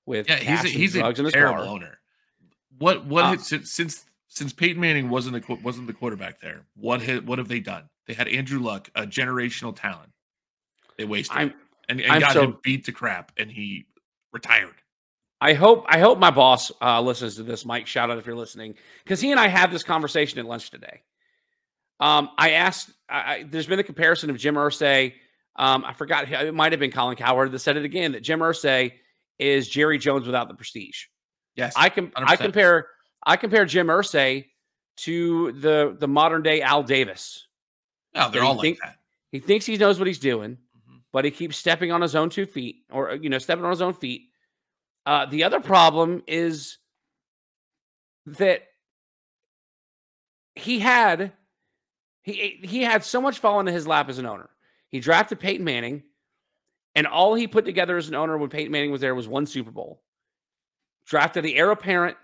with 0.09 0.29
Yeah, 0.29 0.37
he's 0.37 0.65
a, 0.65 0.69
he's 0.69 0.97
a 0.97 1.07
in 1.07 1.25
his 1.25 1.33
terrible 1.33 1.63
car. 1.65 1.73
owner. 1.75 1.99
What 2.79 3.05
what 3.07 3.25
Uh, 3.25 3.31
has- 3.33 3.47
since 3.47 3.71
since 3.73 4.05
since 4.29 4.53
Peyton 4.53 4.81
Manning 4.81 5.09
wasn't 5.11 5.47
the 5.47 5.55
wasn't 5.63 5.87
the 5.87 5.93
quarterback 5.93 6.41
there? 6.41 6.63
What 6.75 7.03
ha- 7.03 7.21
what 7.21 7.39
have 7.39 7.49
they 7.49 7.61
done? 7.61 7.89
They 8.07 8.15
had 8.15 8.27
Andrew 8.29 8.59
Luck, 8.61 8.89
a 8.95 9.03
generational 9.07 9.77
talent. 9.77 10.11
They 10.97 11.05
wasted 11.05 11.37
I'm. 11.37 11.55
and, 11.89 12.01
and 12.01 12.11
I'm 12.13 12.21
got 12.21 12.33
so- 12.33 12.43
him 12.43 12.59
beat 12.63 12.87
to 12.87 12.93
crap, 12.93 13.33
and 13.37 13.51
he 13.51 13.87
retired. 14.33 14.75
I 15.41 15.53
hope. 15.55 15.85
I 15.89 15.99
hope 16.01 16.19
my 16.19 16.33
boss 16.33 16.73
uh, 16.83 17.01
listens 17.01 17.37
to 17.37 17.45
this. 17.45 17.65
Mike, 17.65 17.87
shout 17.87 18.11
out 18.11 18.19
if 18.19 18.27
you're 18.27 18.35
listening, 18.35 18.75
because 19.05 19.21
he 19.21 19.31
and 19.31 19.39
I 19.39 19.47
had 19.47 19.71
this 19.71 19.85
conversation 19.85 20.41
at 20.41 20.47
lunch 20.47 20.71
today. 20.71 21.03
Um, 22.01 22.31
I 22.37 22.53
asked. 22.53 22.91
I, 23.09 23.17
I, 23.35 23.43
there's 23.49 23.67
been 23.67 23.79
a 23.79 23.85
comparison 23.85 24.31
of 24.31 24.37
Jim 24.37 24.55
Irsay. 24.57 25.15
Um, 25.57 25.85
I 25.85 25.93
forgot. 25.93 26.29
It 26.31 26.55
might 26.55 26.73
have 26.73 26.81
been 26.81 26.91
Colin 26.91 27.17
Cowherd 27.17 27.53
that 27.53 27.59
said 27.61 27.77
it 27.77 27.85
again. 27.85 28.13
That 28.13 28.23
Jim 28.23 28.41
Irsay 28.41 28.93
is 29.39 29.69
Jerry 29.69 29.99
Jones 29.99 30.27
without 30.27 30.49
the 30.49 30.55
prestige. 30.55 31.05
Yes, 31.55 31.75
I 31.77 31.89
can 31.89 32.13
I 32.17 32.37
100%. 32.37 32.39
compare 32.39 32.89
I 33.27 33.37
compare 33.37 33.65
Jim 33.65 33.87
Irsay 33.89 34.47
to 34.99 35.53
the 35.53 35.97
the 35.99 36.09
modern 36.09 36.43
day 36.43 36.61
Al 36.63 36.83
Davis. 36.83 37.47
no, 38.15 38.31
they're 38.31 38.43
you 38.43 38.49
all 38.49 38.55
like 38.55 38.63
think- 38.63 38.79
that. 38.83 38.97
He 39.31 39.41
thinks 39.41 39.67
he 39.67 39.77
knows 39.77 39.99
what 39.99 40.07
he's 40.09 40.19
doing, 40.19 40.57
Mhm. 40.89 41.03
but 41.13 41.25
he 41.25 41.31
keeps 41.31 41.57
stepping 41.59 41.93
on 41.93 42.01
his 42.01 42.17
own 42.17 42.31
two 42.31 42.47
feet, 42.47 42.85
or 42.91 43.15
you 43.15 43.29
know, 43.29 43.39
stepping 43.39 43.65
on 43.65 43.71
his 43.71 43.83
own 43.83 43.93
feet. 43.93 44.31
Uh, 45.05 45.27
the 45.27 45.45
other 45.45 45.61
problem 45.61 46.23
is 46.27 46.79
that 48.27 48.63
he 50.55 50.79
had 50.81 51.33
He 52.23 52.61
he 52.63 52.83
had 52.83 53.05
so 53.05 53.21
much 53.23 53.39
fall 53.39 53.59
into 53.61 53.73
his 53.73 53.87
lap 53.87 54.09
as 54.09 54.19
an 54.19 54.27
owner. 54.27 54.51
He 54.91 55.01
drafted 55.01 55.41
Peyton 55.41 55.65
Manning, 55.65 56.03
and 56.99 57.07
all 57.07 57.37
he 57.37 57.47
put 57.47 57.65
together 57.65 57.97
as 57.97 58.09
an 58.09 58.17
owner 58.17 58.37
when 58.37 58.51
Peyton 58.51 58.73
Manning 58.73 58.91
was 58.91 59.01
there 59.01 59.15
was 59.15 59.29
one 59.29 59.47
Super 59.47 59.71
Bowl. 59.71 60.03
Drafted 61.07 61.45
the 61.45 61.55
heir 61.55 61.71
apparent, 61.71 62.17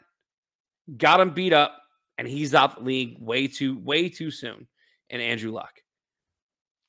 got 0.96 1.20
him 1.20 1.30
beat 1.30 1.52
up, 1.52 1.80
and 2.18 2.26
he's 2.26 2.56
out 2.56 2.74
the 2.74 2.82
league 2.82 3.16
way 3.20 3.46
too 3.46 3.78
way 3.78 4.08
too 4.08 4.32
soon. 4.32 4.66
And 5.10 5.22
Andrew 5.22 5.52
Luck. 5.52 5.80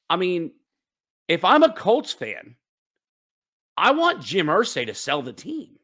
I 0.09 0.15
mean, 0.15 0.53
if 1.27 1.45
I'm 1.45 1.61
a 1.61 1.71
Colts 1.71 2.11
fan, 2.11 2.55
I 3.77 3.91
want 3.91 4.23
Jim 4.23 4.47
Irsay 4.47 4.87
to 4.87 4.95
sell 4.95 5.21
the 5.21 5.31
team. 5.31 5.77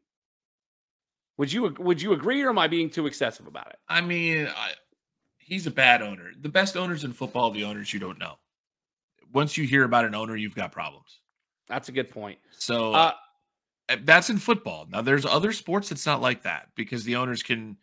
Would 1.37 1.53
you 1.53 1.75
would 1.77 2.01
you 2.01 2.13
agree, 2.13 2.41
or 2.41 2.49
am 2.49 2.57
I 2.57 2.67
being 2.67 2.89
too 2.89 3.05
excessive 3.05 3.45
about 3.45 3.67
it? 3.67 3.77
I 3.87 4.01
mean, 4.01 4.47
I, 4.47 4.71
he's 5.37 5.67
a 5.67 5.71
bad 5.71 6.01
owner. 6.01 6.31
The 6.41 6.49
best 6.49 6.75
owners 6.75 7.03
in 7.03 7.13
football 7.13 7.51
the 7.51 7.65
owners 7.65 7.93
you 7.93 7.99
don't 7.99 8.17
know. 8.17 8.39
Once 9.31 9.55
you 9.55 9.67
hear 9.67 9.83
about 9.83 10.05
an 10.05 10.15
owner, 10.15 10.35
you've 10.35 10.55
got 10.55 10.71
problems. 10.71 11.20
That's 11.67 11.89
a 11.89 11.91
good 11.91 12.09
point. 12.09 12.39
So 12.51 12.93
uh, 12.93 13.13
eh, 13.89 13.97
that's 14.03 14.29
in 14.29 14.37
football. 14.37 14.87
Now, 14.89 15.01
there's 15.01 15.25
other 15.25 15.51
sports 15.51 15.89
that's 15.89 16.05
not 16.05 16.21
like 16.21 16.43
that 16.43 16.69
because 16.75 17.03
the 17.03 17.15
owners 17.15 17.43
can 17.43 17.77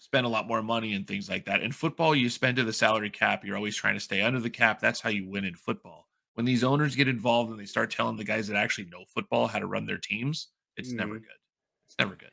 spend 0.00 0.26
a 0.26 0.28
lot 0.28 0.48
more 0.48 0.62
money 0.62 0.94
and 0.94 1.06
things 1.06 1.30
like 1.30 1.44
that. 1.44 1.62
In 1.62 1.72
football, 1.72 2.14
you 2.14 2.28
spend 2.28 2.56
to 2.56 2.64
the 2.64 2.72
salary 2.72 3.10
cap. 3.10 3.44
You're 3.44 3.56
always 3.56 3.76
trying 3.76 3.94
to 3.94 4.00
stay 4.00 4.20
under 4.20 4.40
the 4.40 4.50
cap. 4.50 4.80
That's 4.80 5.00
how 5.00 5.10
you 5.10 5.28
win 5.28 5.44
in 5.44 5.54
football. 5.54 6.08
When 6.34 6.44
these 6.44 6.64
owners 6.64 6.96
get 6.96 7.08
involved 7.08 7.50
and 7.50 7.60
they 7.60 7.66
start 7.66 7.90
telling 7.90 8.16
the 8.16 8.24
guys 8.24 8.48
that 8.48 8.56
actually 8.56 8.86
know 8.86 9.04
football 9.14 9.46
how 9.46 9.58
to 9.58 9.66
run 9.66 9.86
their 9.86 9.98
teams, 9.98 10.48
it's 10.76 10.88
mm-hmm. 10.88 10.98
never 10.98 11.14
good. 11.14 11.38
It's 11.86 11.96
never 11.98 12.16
good. 12.16 12.30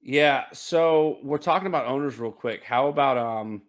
Yeah. 0.00 0.44
So 0.52 1.18
we're 1.22 1.38
talking 1.38 1.66
about 1.66 1.86
owners 1.86 2.18
real 2.18 2.30
quick. 2.30 2.62
How 2.62 2.88
about 2.88 3.18
um 3.18 3.62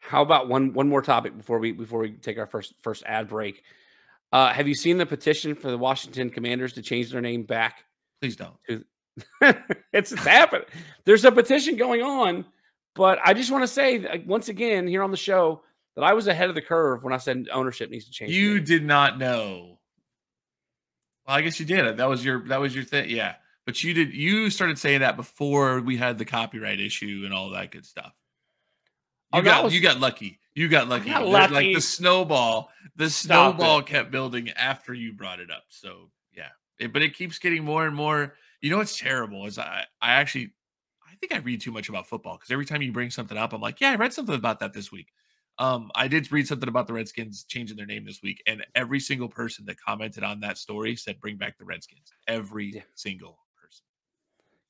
how 0.00 0.22
about 0.22 0.48
one 0.48 0.72
one 0.72 0.88
more 0.88 1.02
topic 1.02 1.36
before 1.36 1.58
we 1.58 1.72
before 1.72 2.00
we 2.00 2.12
take 2.12 2.38
our 2.38 2.46
first 2.46 2.74
first 2.82 3.04
ad 3.06 3.28
break? 3.28 3.62
Uh, 4.32 4.52
have 4.52 4.66
you 4.66 4.74
seen 4.74 4.96
the 4.96 5.06
petition 5.06 5.54
for 5.54 5.70
the 5.70 5.78
Washington 5.78 6.30
Commanders 6.30 6.72
to 6.74 6.82
change 6.82 7.10
their 7.10 7.20
name 7.20 7.42
back? 7.42 7.84
Please 8.20 8.36
don't. 8.36 8.54
To, 8.68 8.84
it's 9.92 10.12
it's 10.12 10.24
happening. 10.24 10.66
There's 11.04 11.24
a 11.24 11.32
petition 11.32 11.76
going 11.76 12.02
on, 12.02 12.46
but 12.94 13.18
I 13.22 13.34
just 13.34 13.50
want 13.50 13.62
to 13.62 13.68
say 13.68 14.24
once 14.26 14.48
again 14.48 14.86
here 14.88 15.02
on 15.02 15.10
the 15.10 15.16
show 15.16 15.62
that 15.96 16.02
I 16.02 16.14
was 16.14 16.28
ahead 16.28 16.48
of 16.48 16.54
the 16.54 16.62
curve 16.62 17.04
when 17.04 17.12
I 17.12 17.18
said 17.18 17.48
ownership 17.52 17.90
needs 17.90 18.06
to 18.06 18.10
change. 18.10 18.32
You 18.32 18.60
did 18.60 18.84
not 18.84 19.18
know. 19.18 19.78
Well, 21.26 21.36
I 21.36 21.42
guess 21.42 21.60
you 21.60 21.66
did. 21.66 21.98
That 21.98 22.08
was 22.08 22.24
your 22.24 22.46
that 22.48 22.60
was 22.60 22.74
your 22.74 22.84
thing. 22.84 23.10
Yeah. 23.10 23.34
But 23.66 23.82
you 23.84 23.94
did 23.94 24.14
you 24.14 24.50
started 24.50 24.78
saying 24.78 25.00
that 25.00 25.16
before 25.16 25.80
we 25.80 25.96
had 25.96 26.18
the 26.18 26.24
copyright 26.24 26.80
issue 26.80 27.22
and 27.24 27.34
all 27.34 27.50
that 27.50 27.70
good 27.70 27.84
stuff. 27.84 28.12
You 29.34 29.40
oh, 29.40 29.42
got 29.42 29.64
was, 29.64 29.74
you 29.74 29.80
got 29.80 30.00
lucky. 30.00 30.40
You 30.54 30.68
got 30.68 30.88
lucky. 30.88 31.10
Got 31.10 31.26
lucky. 31.26 31.54
Like 31.54 31.74
the 31.74 31.80
snowball, 31.80 32.70
the 32.96 33.08
Stop 33.08 33.56
snowball 33.56 33.78
it. 33.78 33.86
kept 33.86 34.10
building 34.10 34.50
after 34.50 34.92
you 34.92 35.12
brought 35.12 35.40
it 35.40 35.50
up. 35.50 35.64
So 35.68 36.10
yeah, 36.34 36.48
it, 36.78 36.92
but 36.92 37.02
it 37.02 37.14
keeps 37.14 37.38
getting 37.38 37.64
more 37.64 37.86
and 37.86 37.96
more. 37.96 38.34
You 38.60 38.70
know 38.70 38.78
what's 38.78 38.98
terrible 38.98 39.46
is 39.46 39.58
I 39.58 39.84
I 40.00 40.12
actually 40.12 40.52
I 41.06 41.14
think 41.16 41.32
I 41.32 41.38
read 41.38 41.60
too 41.60 41.72
much 41.72 41.88
about 41.88 42.06
football 42.06 42.36
because 42.36 42.50
every 42.50 42.66
time 42.66 42.82
you 42.82 42.92
bring 42.92 43.10
something 43.10 43.38
up, 43.38 43.52
I'm 43.52 43.60
like, 43.60 43.80
yeah, 43.80 43.92
I 43.92 43.94
read 43.94 44.12
something 44.12 44.34
about 44.34 44.60
that 44.60 44.72
this 44.72 44.92
week. 44.92 45.08
Um, 45.58 45.90
I 45.94 46.08
did 46.08 46.30
read 46.32 46.46
something 46.46 46.68
about 46.68 46.86
the 46.86 46.94
Redskins 46.94 47.44
changing 47.44 47.76
their 47.76 47.86
name 47.86 48.04
this 48.04 48.22
week, 48.22 48.42
and 48.46 48.64
every 48.74 49.00
single 49.00 49.28
person 49.28 49.64
that 49.66 49.78
commented 49.80 50.24
on 50.24 50.40
that 50.40 50.58
story 50.58 50.96
said, 50.96 51.20
"Bring 51.20 51.36
back 51.36 51.58
the 51.58 51.64
Redskins." 51.64 52.12
Every 52.26 52.72
yeah. 52.74 52.80
single 52.94 53.38
person. 53.62 53.84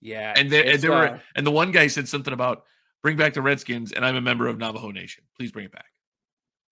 Yeah, 0.01 0.35
and, 0.37 0.51
they, 0.51 0.73
and 0.73 0.83
there 0.83 0.93
uh, 0.93 1.13
were, 1.13 1.21
and 1.37 1.47
the 1.47 1.53
one 1.53 1.71
guy 1.71 1.87
said 1.87 2.09
something 2.09 2.33
about 2.33 2.65
bring 3.03 3.17
back 3.17 3.35
the 3.35 3.43
Redskins, 3.43 3.93
and 3.93 4.05
I'm 4.05 4.17
a 4.17 4.21
member 4.21 4.47
of 4.47 4.59
Navajo 4.59 4.91
Nation. 4.91 5.25
Please 5.37 5.53
bring 5.53 5.67
it 5.67 5.73
back. 5.73 5.87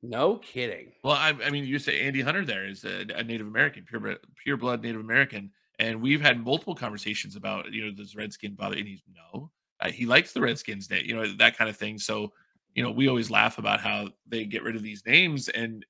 No 0.02 0.36
kidding. 0.36 0.92
Well, 1.04 1.14
I, 1.14 1.34
I 1.44 1.50
mean, 1.50 1.64
you 1.64 1.78
say 1.78 2.00
Andy 2.00 2.22
Hunter 2.22 2.44
there 2.44 2.66
is 2.66 2.84
a, 2.84 3.04
a 3.14 3.22
Native 3.22 3.46
American, 3.46 3.84
pure 3.84 4.16
pure 4.42 4.56
blood 4.56 4.82
Native 4.82 5.00
American, 5.00 5.50
and 5.78 6.00
we've 6.00 6.22
had 6.22 6.42
multiple 6.42 6.74
conversations 6.74 7.36
about 7.36 7.70
you 7.72 7.84
know 7.84 7.92
this 7.94 8.16
Redskin 8.16 8.54
bother, 8.54 8.76
and 8.76 8.88
he's 8.88 9.02
no, 9.14 9.50
uh, 9.80 9.90
he 9.90 10.06
likes 10.06 10.32
the 10.32 10.40
Redskins, 10.40 10.86
day, 10.86 11.02
you 11.04 11.14
know 11.14 11.26
that 11.34 11.58
kind 11.58 11.68
of 11.68 11.76
thing. 11.76 11.98
So 11.98 12.32
you 12.74 12.82
know, 12.82 12.90
we 12.90 13.08
always 13.08 13.30
laugh 13.30 13.58
about 13.58 13.80
how 13.80 14.08
they 14.26 14.44
get 14.44 14.62
rid 14.62 14.76
of 14.76 14.82
these 14.82 15.04
names, 15.04 15.48
and 15.48 15.84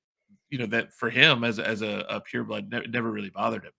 you 0.49 0.57
know 0.57 0.65
that 0.67 0.93
for 0.93 1.09
him 1.09 1.43
as 1.43 1.59
as 1.59 1.81
a, 1.81 2.05
a 2.09 2.19
pure 2.19 2.43
blood 2.43 2.69
ne- 2.69 2.87
never 2.87 3.11
really 3.11 3.29
bothered 3.29 3.63
him. 3.63 3.71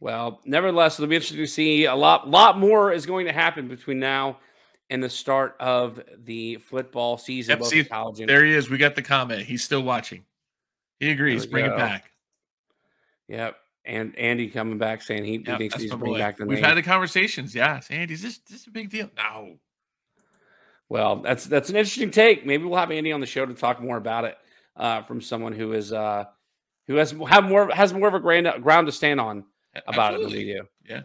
Well, 0.00 0.40
nevertheless, 0.44 0.98
it'll 0.98 1.08
be 1.08 1.16
interesting 1.16 1.38
to 1.38 1.46
see 1.46 1.84
a 1.84 1.94
lot 1.94 2.28
lot 2.28 2.58
more 2.58 2.92
is 2.92 3.06
going 3.06 3.26
to 3.26 3.32
happen 3.32 3.68
between 3.68 4.00
now 4.00 4.38
and 4.90 5.02
the 5.02 5.08
start 5.08 5.56
of 5.60 6.00
the 6.24 6.56
football 6.56 7.16
season. 7.16 7.58
Yep, 7.58 7.68
see, 7.68 7.84
college 7.84 8.18
there 8.26 8.44
he 8.44 8.52
is. 8.52 8.68
We 8.68 8.76
got 8.76 8.96
the 8.96 9.02
comment. 9.02 9.42
He's 9.42 9.62
still 9.62 9.82
watching. 9.82 10.24
He 10.98 11.10
agrees. 11.10 11.46
Bring 11.46 11.64
go. 11.64 11.74
it 11.74 11.78
back. 11.78 12.10
Yep. 13.28 13.56
And 13.86 14.18
Andy 14.18 14.48
coming 14.48 14.76
back 14.76 15.00
saying 15.00 15.24
he, 15.24 15.38
yep, 15.38 15.46
he 15.46 15.56
thinks 15.56 15.76
he's 15.76 15.94
bring 15.94 16.18
back 16.18 16.36
the 16.36 16.44
We've 16.44 16.58
had 16.58 16.76
the 16.76 16.82
conversations. 16.82 17.54
Yes. 17.54 17.88
Andy, 17.90 18.12
is 18.12 18.20
this, 18.20 18.38
this 18.38 18.66
a 18.66 18.70
big 18.70 18.90
deal? 18.90 19.08
No. 19.16 19.56
Well, 20.90 21.16
that's 21.16 21.44
that's 21.46 21.70
an 21.70 21.76
interesting 21.76 22.10
take. 22.10 22.44
Maybe 22.44 22.64
we'll 22.64 22.78
have 22.78 22.90
Andy 22.90 23.12
on 23.12 23.20
the 23.20 23.26
show 23.26 23.46
to 23.46 23.54
talk 23.54 23.80
more 23.80 23.96
about 23.96 24.24
it 24.24 24.36
uh, 24.76 25.02
from 25.02 25.20
someone 25.20 25.52
who 25.52 25.72
is 25.72 25.92
uh, 25.92 26.24
who 26.88 26.96
has 26.96 27.14
have 27.28 27.44
more 27.44 27.70
has 27.70 27.94
more 27.94 28.08
of 28.08 28.14
a 28.14 28.20
grand, 28.20 28.48
ground 28.60 28.88
to 28.88 28.92
stand 28.92 29.20
on 29.20 29.44
about 29.86 30.14
Absolutely. 30.14 30.50
it 30.50 30.54
than 30.54 30.66
we 30.86 30.88
do. 30.88 30.94
Yeah. 30.94 31.02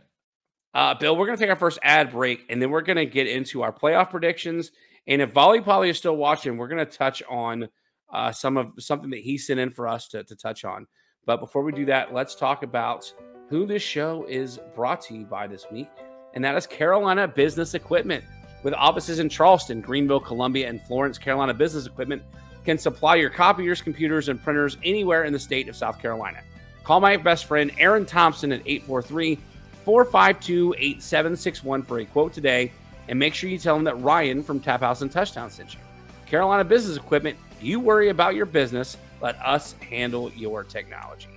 Uh, 0.75 0.93
Bill, 0.93 1.15
we're 1.15 1.25
going 1.25 1.38
to 1.38 1.41
take 1.41 1.49
our 1.49 1.55
first 1.55 1.79
ad 1.83 2.11
break, 2.11 2.45
and 2.49 2.61
then 2.61 2.69
we're 2.69 2.81
going 2.81 2.97
to 2.97 3.05
get 3.05 3.27
into 3.27 3.61
our 3.61 3.71
playoff 3.71 4.09
predictions. 4.09 4.71
And 5.07 5.21
if 5.21 5.31
Volley 5.31 5.61
Polly 5.61 5.89
is 5.89 5.97
still 5.97 6.17
watching, 6.17 6.57
we're 6.57 6.67
going 6.67 6.85
to 6.85 6.91
touch 6.91 7.23
on 7.29 7.69
uh, 8.13 8.33
some 8.33 8.57
of 8.57 8.73
something 8.77 9.09
that 9.11 9.21
he 9.21 9.38
sent 9.38 9.57
in 9.57 9.71
for 9.71 9.88
us 9.88 10.09
to, 10.09 10.25
to 10.25 10.35
touch 10.35 10.65
on. 10.65 10.85
But 11.25 11.39
before 11.39 11.63
we 11.63 11.71
do 11.71 11.85
that, 11.85 12.13
let's 12.13 12.35
talk 12.35 12.63
about 12.63 13.11
who 13.49 13.65
this 13.65 13.81
show 13.81 14.25
is 14.27 14.59
brought 14.75 14.99
to 15.03 15.15
you 15.15 15.23
by 15.23 15.47
this 15.47 15.65
week, 15.71 15.88
and 16.33 16.43
that 16.43 16.55
is 16.55 16.67
Carolina 16.67 17.25
Business 17.25 17.73
Equipment. 17.73 18.25
With 18.61 18.73
offices 18.73 19.19
in 19.19 19.29
Charleston, 19.29 19.79
Greenville, 19.79 20.19
Columbia, 20.19 20.67
and 20.67 20.81
Florence, 20.81 21.17
Carolina 21.17 21.53
Business 21.53 21.85
Equipment 21.85 22.21
can 22.65 22.77
supply 22.77 23.15
your 23.15 23.29
copiers, 23.29 23.81
computers, 23.81 24.27
and 24.27 24.43
printers 24.43 24.77
anywhere 24.83 25.23
in 25.23 25.31
the 25.31 25.39
state 25.39 25.69
of 25.69 25.75
South 25.77 26.01
Carolina. 26.01 26.41
Call 26.83 26.99
my 26.99 27.15
best 27.15 27.45
friend 27.45 27.71
Aaron 27.77 28.05
Thompson 28.05 28.51
at 28.51 28.61
843 28.65 29.39
452 29.86 30.74
8761 30.78 31.84
for 31.84 32.00
a 32.00 32.06
quote 32.06 32.34
today, 32.34 32.71
and 33.08 33.17
make 33.17 33.36
sure 33.36 33.50
you 33.50 33.60
tell 33.60 33.76
them 33.76 33.84
that 33.84 34.02
Ryan 34.02 34.43
from 34.43 34.60
Tap 34.60 34.82
Outs 34.82 35.02
and 35.02 35.12
Touchdown 35.12 35.52
sent 35.52 35.76
you. 35.76 35.80
Carolina 36.26 36.63
Business 36.63 36.98
Equipment, 36.98 37.38
you 37.62 37.80
worry 37.80 38.10
about 38.10 38.34
your 38.34 38.48
business, 38.48 38.98
let 39.21 39.39
us 39.39 39.74
handle 39.74 40.32
your 40.32 40.63
technology. 40.63 41.30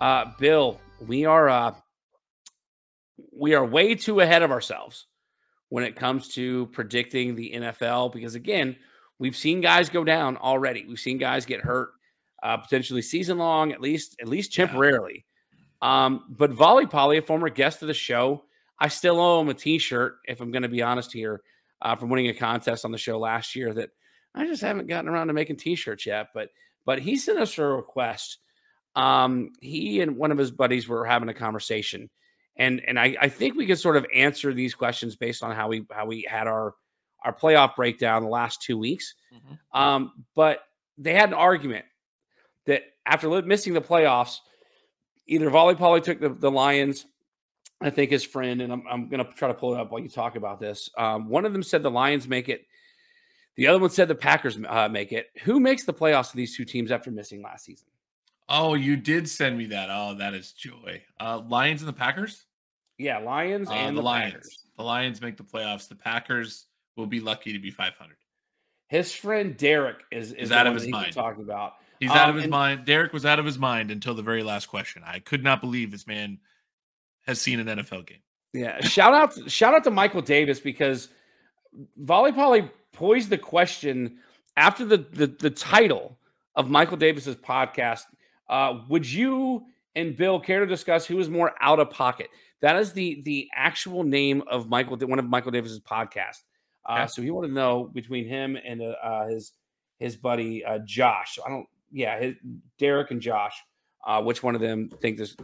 Uh, 0.00 0.32
Bill, 0.40 0.80
we 1.06 1.24
are 1.24 1.48
uh, 1.48 1.74
we 3.32 3.54
are 3.54 3.64
way 3.64 3.94
too 3.94 4.20
ahead 4.20 4.42
of 4.42 4.50
ourselves 4.50 5.06
when 5.68 5.84
it 5.84 5.96
comes 5.96 6.28
to 6.34 6.66
predicting 6.66 7.34
the 7.34 7.52
NFL 7.54 8.12
because 8.12 8.34
again, 8.34 8.76
we've 9.18 9.36
seen 9.36 9.60
guys 9.60 9.88
go 9.88 10.02
down 10.02 10.36
already. 10.36 10.84
We've 10.86 10.98
seen 10.98 11.18
guys 11.18 11.46
get 11.46 11.60
hurt, 11.60 11.90
uh, 12.42 12.56
potentially 12.56 13.02
season 13.02 13.38
long, 13.38 13.72
at 13.72 13.80
least 13.80 14.16
at 14.20 14.26
least 14.26 14.52
temporarily. 14.52 15.24
Um, 15.82 16.24
but 16.30 16.52
Volley 16.52 16.86
Polly, 16.86 17.18
a 17.18 17.22
former 17.22 17.50
guest 17.50 17.82
of 17.82 17.88
the 17.88 17.94
show, 17.94 18.44
I 18.78 18.88
still 18.88 19.20
owe 19.20 19.40
him 19.40 19.50
a 19.50 19.54
T-shirt. 19.54 20.16
If 20.26 20.40
I'm 20.40 20.50
going 20.50 20.62
to 20.62 20.68
be 20.68 20.82
honest 20.82 21.12
here, 21.12 21.42
uh, 21.82 21.96
from 21.96 22.08
winning 22.08 22.28
a 22.28 22.34
contest 22.34 22.84
on 22.84 22.92
the 22.92 22.98
show 22.98 23.18
last 23.18 23.54
year, 23.54 23.74
that 23.74 23.90
I 24.34 24.46
just 24.46 24.62
haven't 24.62 24.86
gotten 24.86 25.10
around 25.10 25.26
to 25.26 25.32
making 25.32 25.56
T-shirts 25.56 26.06
yet. 26.06 26.28
But 26.32 26.48
but 26.86 27.00
he 27.00 27.16
sent 27.16 27.38
us 27.38 27.58
a 27.58 27.64
request. 27.64 28.38
Um, 28.94 29.50
he 29.60 30.00
and 30.00 30.16
one 30.16 30.32
of 30.32 30.38
his 30.38 30.50
buddies 30.50 30.88
were 30.88 31.04
having 31.04 31.28
a 31.28 31.34
conversation 31.34 32.08
and 32.56 32.82
and 32.86 32.98
I, 32.98 33.16
I 33.20 33.28
think 33.28 33.56
we 33.56 33.66
can 33.66 33.76
sort 33.76 33.96
of 33.96 34.06
answer 34.14 34.52
these 34.52 34.74
questions 34.74 35.16
based 35.16 35.42
on 35.42 35.54
how 35.54 35.68
we 35.68 35.86
how 35.90 36.06
we 36.06 36.26
had 36.28 36.46
our 36.46 36.74
our 37.24 37.32
playoff 37.32 37.76
breakdown 37.76 38.22
the 38.22 38.28
last 38.28 38.62
two 38.62 38.76
weeks. 38.76 39.14
Mm-hmm. 39.32 39.80
Um, 39.80 40.24
but 40.34 40.60
they 40.98 41.14
had 41.14 41.28
an 41.28 41.34
argument 41.34 41.84
that 42.66 42.82
after 43.06 43.42
missing 43.42 43.74
the 43.74 43.80
playoffs, 43.80 44.38
either 45.26 45.50
Volley 45.50 45.74
Polly 45.74 46.00
took 46.00 46.20
the, 46.20 46.30
the 46.30 46.50
Lions, 46.50 47.06
I 47.80 47.90
think 47.90 48.10
his 48.10 48.24
friend, 48.24 48.62
and 48.62 48.72
I'm, 48.72 48.84
I'm 48.88 49.08
going 49.08 49.24
to 49.24 49.32
try 49.32 49.48
to 49.48 49.54
pull 49.54 49.74
it 49.74 49.80
up 49.80 49.90
while 49.90 50.00
you 50.00 50.08
talk 50.08 50.36
about 50.36 50.60
this. 50.60 50.90
Um, 50.96 51.28
one 51.28 51.44
of 51.44 51.52
them 51.52 51.62
said 51.62 51.82
the 51.82 51.90
Lions 51.90 52.28
make 52.28 52.48
it. 52.48 52.66
The 53.56 53.66
other 53.66 53.78
one 53.78 53.90
said 53.90 54.08
the 54.08 54.14
Packers 54.14 54.58
uh, 54.66 54.88
make 54.88 55.12
it. 55.12 55.30
Who 55.42 55.60
makes 55.60 55.84
the 55.84 55.92
playoffs 55.92 56.30
of 56.30 56.36
these 56.36 56.56
two 56.56 56.64
teams 56.64 56.90
after 56.90 57.10
missing 57.10 57.42
last 57.42 57.66
season? 57.66 57.86
Oh, 58.48 58.74
you 58.74 58.96
did 58.96 59.28
send 59.28 59.58
me 59.58 59.66
that. 59.66 59.88
Oh, 59.90 60.14
that 60.18 60.34
is 60.34 60.52
joy. 60.52 61.02
Uh, 61.20 61.42
Lions 61.48 61.82
and 61.82 61.88
the 61.88 61.92
Packers. 61.92 62.44
Yeah, 62.98 63.18
Lions 63.18 63.68
uh, 63.68 63.74
and 63.74 63.96
the, 63.96 64.00
the 64.00 64.04
Lions. 64.04 64.32
Packers. 64.32 64.64
The 64.76 64.82
Lions 64.84 65.20
make 65.20 65.36
the 65.36 65.42
playoffs. 65.42 65.88
The 65.88 65.96
Packers 65.96 66.66
will 66.96 67.06
be 67.06 67.20
lucky 67.20 67.52
to 67.52 67.58
be 67.58 67.70
500. 67.70 68.16
His 68.88 69.12
friend 69.14 69.56
Derek 69.56 70.04
is 70.10 70.32
is 70.32 70.52
out 70.52 70.66
of 70.66 70.74
his 70.74 70.86
mind. 70.86 71.14
Talking 71.14 71.42
about 71.42 71.74
he's 72.02 72.10
um, 72.10 72.16
out 72.16 72.28
of 72.30 72.34
his 72.34 72.44
and, 72.44 72.50
mind. 72.50 72.84
Derek 72.84 73.12
was 73.12 73.24
out 73.24 73.38
of 73.38 73.44
his 73.44 73.58
mind 73.58 73.90
until 73.90 74.14
the 74.14 74.22
very 74.22 74.42
last 74.42 74.66
question. 74.66 75.02
I 75.06 75.20
could 75.20 75.44
not 75.44 75.60
believe 75.60 75.90
this 75.90 76.06
man 76.06 76.38
has 77.26 77.40
seen 77.40 77.60
an 77.60 77.66
NFL 77.66 78.06
game. 78.06 78.18
Yeah, 78.52 78.80
shout 78.80 79.14
out 79.14 79.50
shout 79.50 79.72
out 79.72 79.84
to 79.84 79.90
Michael 79.90 80.20
Davis 80.20 80.60
because 80.60 81.08
Volley 81.96 82.32
Polly 82.32 82.70
posed 82.92 83.30
the 83.30 83.38
question 83.38 84.18
after 84.56 84.84
the 84.84 84.98
the, 84.98 85.26
the 85.28 85.50
title 85.50 86.18
of 86.56 86.68
Michael 86.68 86.96
Davis's 86.96 87.36
podcast, 87.36 88.02
uh, 88.50 88.80
would 88.88 89.10
you 89.10 89.64
and 89.94 90.16
Bill 90.16 90.40
care 90.40 90.60
to 90.60 90.66
discuss 90.66 91.06
who 91.06 91.18
is 91.20 91.30
more 91.30 91.54
out 91.60 91.78
of 91.78 91.90
pocket? 91.90 92.28
That 92.60 92.76
is 92.76 92.92
the 92.92 93.22
the 93.24 93.48
actual 93.54 94.02
name 94.02 94.42
of 94.50 94.68
Michael, 94.68 94.96
one 94.98 95.18
of 95.18 95.24
Michael 95.24 95.52
Davis's 95.52 95.80
podcast. 95.80 96.42
Uh, 96.84 96.94
Okay. 96.94 97.06
So 97.06 97.22
he 97.22 97.30
wanted 97.30 97.48
to 97.48 97.54
know 97.54 97.84
between 97.84 98.26
him 98.26 98.56
and 98.56 98.82
uh, 98.82 99.26
his 99.28 99.52
his 99.98 100.16
buddy 100.16 100.64
uh, 100.64 100.80
Josh. 100.84 101.38
I 101.44 101.48
don't, 101.48 101.66
yeah, 101.92 102.18
his, 102.18 102.34
Derek 102.78 103.10
and 103.10 103.20
Josh. 103.20 103.54
Uh, 104.04 104.20
which 104.22 104.42
one 104.42 104.54
of 104.54 104.60
them 104.60 104.88
think 105.00 105.16
this? 105.18 105.36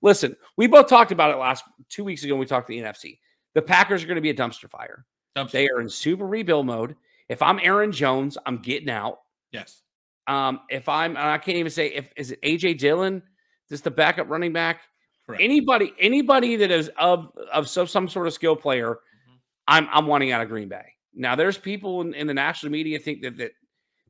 Listen, 0.00 0.34
we 0.56 0.66
both 0.66 0.88
talked 0.88 1.12
about 1.12 1.30
it 1.30 1.36
last 1.36 1.64
two 1.88 2.04
weeks 2.04 2.24
ago. 2.24 2.34
When 2.34 2.40
we 2.40 2.46
talked 2.46 2.68
to 2.68 2.72
the 2.72 2.80
NFC. 2.80 3.18
The 3.54 3.62
Packers 3.62 4.02
are 4.02 4.06
going 4.06 4.16
to 4.16 4.22
be 4.22 4.30
a 4.30 4.34
dumpster 4.34 4.70
fire. 4.70 5.04
Dumpster. 5.36 5.50
They 5.52 5.68
are 5.68 5.80
in 5.80 5.88
super 5.88 6.26
rebuild 6.26 6.66
mode. 6.66 6.94
If 7.28 7.42
I'm 7.42 7.58
Aaron 7.62 7.92
Jones, 7.92 8.38
I'm 8.46 8.58
getting 8.58 8.90
out. 8.90 9.18
yes. 9.52 9.82
Um, 10.26 10.60
if 10.68 10.88
I'm, 10.90 11.12
and 11.12 11.26
I 11.26 11.38
can't 11.38 11.56
even 11.56 11.72
say 11.72 11.86
if 11.88 12.12
is 12.14 12.32
it 12.32 12.42
AJ 12.42 12.78
Dillon, 12.78 13.22
just 13.70 13.82
the 13.84 13.90
backup 13.90 14.28
running 14.28 14.52
back. 14.52 14.82
Correct. 15.26 15.42
Anybody, 15.42 15.94
anybody 15.98 16.56
that 16.56 16.70
is 16.70 16.90
of 16.98 17.30
of 17.52 17.66
some, 17.66 17.86
some 17.86 18.08
sort 18.08 18.26
of 18.26 18.34
skill 18.34 18.54
player, 18.54 18.90
Mhm. 18.90 19.38
I'm 19.66 19.88
I'm 19.90 20.06
wanting 20.06 20.32
out 20.32 20.42
of 20.42 20.48
Green 20.50 20.68
Bay. 20.68 20.84
Now, 21.14 21.34
there's 21.34 21.56
people 21.56 22.02
in, 22.02 22.12
in 22.12 22.26
the 22.26 22.34
national 22.34 22.72
media 22.72 22.98
think 22.98 23.22
that 23.22 23.38
that 23.38 23.52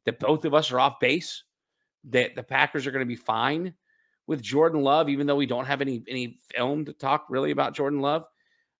that 0.07 0.19
both 0.19 0.45
of 0.45 0.55
us 0.55 0.73
are 0.73 0.81
off 0.81 0.99
base. 0.99 1.45
That 2.11 2.35
the 2.35 2.43
Packers 2.43 2.87
are 2.87 2.91
going 2.91 3.05
to 3.05 3.07
be 3.07 3.17
fine 3.17 3.75
with 4.27 4.43
Jordan 4.43 4.83
Love, 4.83 5.09
even 5.09 5.27
though 5.27 5.37
we 5.37 5.47
don't 5.47 5.67
have 5.67 5.81
any 5.81 6.03
any 6.09 6.39
film 6.55 6.85
to 6.87 6.93
talk 6.93 7.27
really 7.29 7.51
about 7.51 7.75
Jordan 7.75 8.01
Love. 8.01 8.25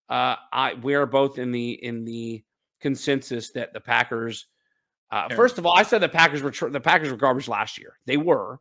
Uh, 0.07 0.35
I 0.51 0.73
we 0.75 0.95
are 0.95 1.05
both 1.05 1.37
in 1.39 1.51
the 1.51 1.71
in 1.71 2.05
the 2.05 2.43
consensus 2.81 3.51
that 3.51 3.73
the 3.73 3.79
Packers. 3.79 4.47
Uh, 5.11 5.27
first 5.29 5.57
of 5.57 5.65
all, 5.65 5.75
I 5.75 5.83
said 5.83 6.01
the 6.01 6.09
Packers 6.09 6.41
were 6.43 6.51
tr- 6.51 6.67
the 6.69 6.79
Packers 6.79 7.09
were 7.09 7.17
garbage 7.17 7.47
last 7.47 7.77
year. 7.79 7.97
They 8.05 8.17
were, 8.17 8.59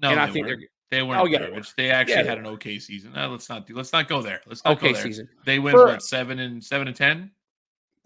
No, 0.00 0.10
and 0.10 0.20
I 0.20 0.26
they 0.26 0.32
think 0.32 0.46
weren't. 0.46 0.60
they're 0.60 0.68
they 1.00 1.02
weren't 1.02 1.20
Oh, 1.20 1.24
yeah, 1.26 1.38
they 1.38 1.46
garbage. 1.46 1.74
They 1.76 1.90
actually 1.90 2.14
Yeah, 2.14 2.22
they 2.22 2.28
had 2.28 2.38
an 2.38 2.46
okay 2.46 2.78
season. 2.78 3.16
Uh, 3.16 3.28
let's 3.28 3.48
not 3.48 3.66
do. 3.66 3.74
Let's 3.74 3.92
not 3.92 4.08
go 4.08 4.22
there. 4.22 4.40
Let's 4.46 4.64
not 4.64 4.76
okay 4.76 4.88
go 4.88 4.94
there. 4.94 5.02
season. 5.02 5.28
They 5.44 5.58
went 5.58 5.76
For- 5.76 5.86
what 5.86 6.02
seven 6.02 6.38
and 6.38 6.62
seven 6.62 6.86
and 6.88 6.96
ten. 6.96 7.30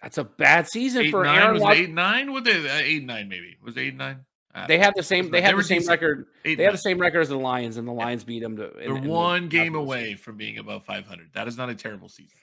That's 0.02 0.18
a 0.18 0.24
bad 0.24 0.68
season 0.68 1.06
Eight 1.06 1.10
for 1.10 1.24
nine 1.24 1.42
Aaron 1.42 1.54
was 1.54 1.62
it 1.62 1.80
eight 1.82 1.90
nine. 1.90 2.32
What 2.32 2.44
they 2.44 2.68
uh, 2.68 2.80
eight 2.82 3.04
nine 3.04 3.28
maybe 3.28 3.56
was 3.62 3.76
it 3.76 3.80
eight 3.80 3.94
nine. 3.96 4.20
Uh, 4.56 4.66
They 4.66 4.78
had 4.78 4.94
the 4.96 5.02
same. 5.02 5.30
They 5.30 5.42
had 5.42 5.56
the 5.56 5.62
same 5.62 5.84
record. 5.86 6.26
They 6.42 6.56
nine. 6.56 6.72
the 6.72 6.78
same 6.78 6.98
record 6.98 7.20
as 7.20 7.28
the 7.28 7.36
Lions, 7.36 7.76
and 7.76 7.86
the 7.86 7.92
Lions 7.92 8.24
beat 8.24 8.40
them. 8.40 8.56
To, 8.56 8.70
They're 8.74 8.94
one 8.94 9.48
game 9.48 9.74
away 9.74 10.14
from 10.14 10.38
being 10.38 10.56
above 10.56 10.84
500. 10.84 11.28
That 11.34 11.46
is 11.46 11.58
not 11.58 11.68
a 11.68 11.74
terrible 11.74 12.08
season. 12.08 12.38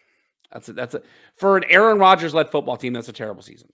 That's 0.52 0.70
a, 0.70 0.74
that's 0.74 0.94
a 0.94 1.02
for 1.36 1.58
an 1.58 1.64
Aaron 1.70 1.98
Rodgers 1.98 2.36
led 2.36 2.52
football 2.52 2.78
team. 2.78 2.94
That's 2.94 3.10
a 3.10 3.14
terrible 3.14 3.42
season. 3.42 3.70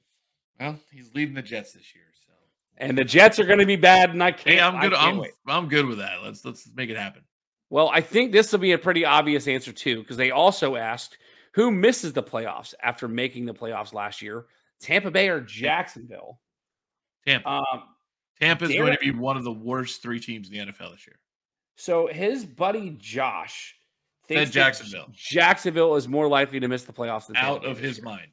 Well, 0.58 0.80
he's 0.89 1.13
leading 1.13 1.36
the 1.36 1.41
Jets 1.41 1.73
this 1.73 1.93
year, 1.93 2.06
so 2.25 2.32
And 2.78 2.97
the 2.97 3.04
Jets 3.04 3.39
are 3.39 3.45
going 3.45 3.60
to 3.60 3.65
be 3.65 3.75
bad. 3.75 4.12
And 4.12 4.23
I 4.23 4.32
can't. 4.32 4.56
hey, 4.56 4.62
I'm 4.62 4.80
good. 4.80 4.93
I'm 4.93 5.17
wait. 5.17 5.32
I'm 5.45 5.67
good 5.67 5.86
with 5.86 5.97
that. 5.97 6.23
Let's 6.23 6.45
let's 6.45 6.69
make 6.73 6.89
it 6.89 6.97
happen. 6.97 7.23
Well, 7.69 7.89
I 7.93 7.99
think 7.99 8.32
this 8.32 8.54
will 8.54 8.60
be 8.60 8.71
a 8.71 8.78
pretty 8.78 9.04
obvious 9.04 9.49
answer 9.49 9.73
too, 9.73 9.99
because 9.99 10.15
they 10.15 10.32
also 10.32 10.78
asked 10.78 11.17
who 11.56 11.71
misses 11.71 12.13
the 12.13 12.23
playoffs 12.23 12.73
after 12.82 13.10
making 13.10 13.45
the 13.45 13.54
playoffs 13.54 13.93
last 13.93 14.21
year: 14.21 14.45
Tampa 14.80 15.12
Bay 15.12 15.28
or 15.28 15.41
Jacksonville. 15.41 16.39
Tampa. 17.28 17.49
Um, 17.49 17.84
Tampa 18.41 18.65
is 18.65 18.71
going 18.75 18.93
to 18.93 18.99
be 18.99 19.12
one 19.12 19.38
of 19.38 19.43
the 19.43 19.52
worst 19.52 20.02
three 20.02 20.19
teams 20.19 20.49
in 20.49 20.54
the 20.54 20.71
NFL 20.71 20.91
this 20.93 21.06
year. 21.08 21.19
so 21.75 22.08
his 22.08 22.45
buddy 22.45 22.95
Josh 22.99 23.75
thinks 24.28 24.49
that 24.52 24.54
Jacksonville. 24.54 25.08
Jacksonville 25.13 25.95
is 25.95 26.08
more 26.08 26.28
likely 26.28 26.60
to 26.60 26.67
miss 26.67 26.84
the 26.84 26.93
playoffs 26.93 27.28
than 27.28 27.36
Out 27.38 27.63
Bay 27.63 27.69
of 27.71 27.80
his 27.80 27.97
year. 27.97 28.06
mind. 28.06 28.32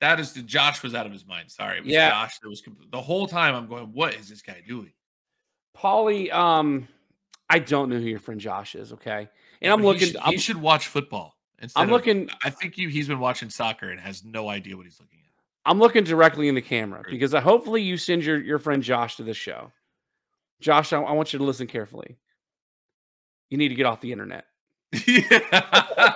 That 0.00 0.20
is 0.20 0.32
the 0.32 0.42
Josh 0.42 0.82
was 0.82 0.94
out 0.94 1.06
of 1.06 1.12
his 1.12 1.26
mind. 1.26 1.50
Sorry, 1.50 1.78
it 1.78 1.84
was 1.84 1.92
Yeah. 1.92 2.10
Josh 2.10 2.38
that 2.40 2.48
was 2.48 2.62
the 2.90 3.00
whole 3.00 3.26
time. 3.26 3.54
I'm 3.54 3.66
going, 3.68 3.86
what 3.92 4.14
is 4.14 4.28
this 4.28 4.42
guy 4.42 4.62
doing? 4.66 4.92
Paulie, 5.76 6.32
um, 6.32 6.88
I 7.48 7.58
don't 7.58 7.88
know 7.88 7.96
who 7.98 8.06
your 8.06 8.18
friend 8.18 8.40
Josh 8.40 8.74
is. 8.74 8.92
Okay, 8.92 9.28
and 9.62 9.72
I'm 9.72 9.80
But 9.80 9.86
looking. 9.88 10.08
should- 10.08 10.16
He, 10.16 10.34
I'm, 10.34 10.38
should 10.38 10.56
watch 10.56 10.86
football. 10.88 11.36
I'm 11.74 11.86
of- 11.88 11.90
looking. 11.90 12.30
I 12.44 12.50
think 12.50 12.78
you, 12.78 12.88
he's 12.88 13.08
been 13.08 13.18
watching 13.20 13.50
soccer 13.50 13.90
and 13.90 14.00
has 14.00 14.24
no 14.24 14.48
idea 14.48 14.76
what 14.76 14.86
he's 14.86 15.00
looking. 15.00 15.17
I'm 15.68 15.78
looking 15.78 16.02
directly 16.02 16.48
in 16.48 16.54
the 16.54 16.62
camera 16.62 17.04
because 17.10 17.34
I, 17.34 17.40
hopefully 17.40 17.82
you 17.82 17.98
send 17.98 18.24
your 18.24 18.40
your 18.40 18.58
friend 18.58 18.82
Josh 18.82 19.16
to 19.16 19.22
this 19.22 19.36
show. 19.36 19.70
Josh, 20.60 20.94
I, 20.94 21.00
I 21.02 21.12
want 21.12 21.34
you 21.34 21.38
to 21.38 21.44
listen 21.44 21.66
carefully. 21.66 22.16
You 23.50 23.58
need 23.58 23.68
to 23.68 23.74
get 23.74 23.84
off 23.84 24.00
the 24.00 24.10
internet. 24.10 24.46
yeah. 25.06 25.24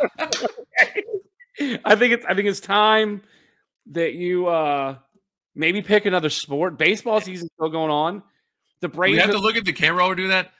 I 1.84 1.94
think 1.96 2.14
it's 2.14 2.24
I 2.24 2.34
think 2.34 2.48
it's 2.48 2.60
time 2.60 3.20
that 3.90 4.14
you 4.14 4.46
uh 4.46 4.96
maybe 5.54 5.82
pick 5.82 6.06
another 6.06 6.30
sport. 6.30 6.78
Baseball 6.78 7.20
season's 7.20 7.50
still 7.52 7.68
going 7.68 7.90
on. 7.90 8.22
The 8.80 8.88
Braves. 8.88 9.12
we 9.12 9.18
have 9.18 9.32
to 9.32 9.38
look 9.38 9.56
at 9.56 9.66
the 9.66 9.72
camera 9.74 10.02
while 10.02 10.10
we 10.10 10.16
do 10.16 10.28
that. 10.28 10.52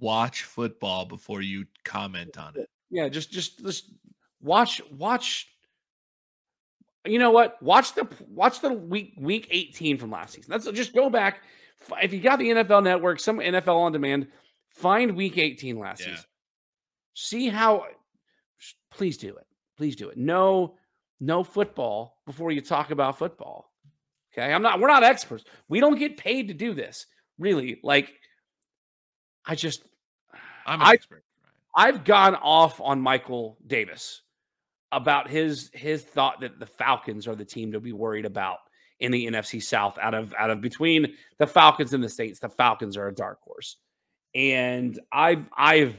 Watch 0.00 0.42
football 0.42 1.04
before 1.04 1.40
you 1.40 1.66
comment 1.84 2.36
on 2.36 2.56
it. 2.56 2.68
yeah, 2.90 3.08
just 3.08 3.30
just 3.30 3.64
just 3.64 3.92
watch 4.42 4.82
watch 4.90 5.53
you 7.06 7.18
know 7.18 7.30
what? 7.30 7.62
Watch 7.62 7.94
the 7.94 8.08
watch 8.28 8.60
the 8.60 8.72
week 8.72 9.14
week 9.18 9.48
18 9.50 9.98
from 9.98 10.10
last 10.10 10.34
season. 10.34 10.50
That's 10.50 10.70
just 10.70 10.94
go 10.94 11.10
back. 11.10 11.42
If 12.02 12.12
you 12.12 12.20
got 12.20 12.38
the 12.38 12.48
NFL 12.50 12.82
network, 12.82 13.20
some 13.20 13.38
NFL 13.38 13.76
on 13.76 13.92
demand, 13.92 14.28
find 14.70 15.14
week 15.16 15.36
18 15.38 15.78
last 15.78 16.00
Yeah. 16.00 16.06
season. 16.14 16.24
See 17.14 17.48
how 17.48 17.86
please 18.90 19.18
do 19.18 19.36
it. 19.36 19.46
Please 19.76 19.96
do 19.96 20.08
it. 20.08 20.16
No, 20.16 20.76
no 21.20 21.44
football 21.44 22.18
before 22.26 22.52
you 22.52 22.60
talk 22.60 22.90
about 22.90 23.18
football. 23.18 23.70
Okay. 24.32 24.52
I'm 24.52 24.62
not, 24.62 24.80
we're 24.80 24.88
not 24.88 25.02
experts. 25.04 25.44
We 25.68 25.80
don't 25.80 25.98
get 25.98 26.16
paid 26.16 26.48
to 26.48 26.54
do 26.54 26.74
this. 26.74 27.06
Really. 27.38 27.78
Like, 27.82 28.14
I 29.44 29.54
just 29.54 29.82
I'm 30.66 30.80
an 30.80 30.86
I- 30.86 30.92
expert. 30.94 31.24
I've 31.76 32.04
gone 32.04 32.36
off 32.36 32.80
on 32.80 33.00
Michael 33.00 33.58
Davis 33.66 34.22
about 34.94 35.28
his 35.28 35.70
his 35.72 36.02
thought 36.02 36.40
that 36.40 36.58
the 36.58 36.66
Falcons 36.66 37.26
are 37.26 37.34
the 37.34 37.44
team 37.44 37.72
to 37.72 37.80
be 37.80 37.92
worried 37.92 38.24
about 38.24 38.58
in 39.00 39.10
the 39.10 39.26
NFC 39.26 39.62
South 39.62 39.98
out 40.00 40.14
of 40.14 40.34
out 40.38 40.50
of 40.50 40.60
between 40.60 41.14
the 41.38 41.46
Falcons 41.46 41.92
and 41.92 42.02
the 42.02 42.08
Saints. 42.08 42.38
The 42.38 42.48
Falcons 42.48 42.96
are 42.96 43.08
a 43.08 43.14
dark 43.14 43.40
horse. 43.42 43.76
And 44.34 44.98
I've 45.12 45.44
I've 45.56 45.96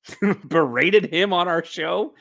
berated 0.44 1.12
him 1.12 1.32
on 1.32 1.48
our 1.48 1.64
show. 1.64 2.14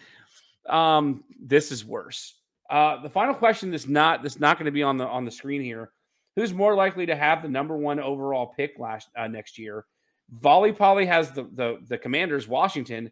Um, 0.68 1.24
this 1.40 1.72
is 1.72 1.86
worse. 1.86 2.36
Uh, 2.70 3.02
the 3.02 3.10
final 3.10 3.34
question 3.34 3.72
that's 3.72 3.88
not 3.88 4.22
that's 4.22 4.40
not 4.40 4.58
going 4.58 4.66
to 4.66 4.72
be 4.72 4.84
on 4.84 4.98
the 4.98 5.08
on 5.08 5.26
the 5.26 5.32
screen 5.32 5.62
here. 5.62 5.92
Who's 6.36 6.54
more 6.54 6.76
likely 6.76 7.06
to 7.08 7.16
have 7.16 7.42
the 7.42 7.50
number 7.50 7.76
one 7.76 8.00
overall 8.00 8.54
pick 8.56 8.78
last 8.78 9.10
uh, 9.18 9.28
next 9.28 9.58
year? 9.58 9.86
Volley 10.30 10.74
Polly 10.74 11.06
has 11.06 11.32
the 11.32 11.44
the 11.54 11.78
the 11.88 11.98
Commanders, 11.98 12.48
Washington. 12.48 13.12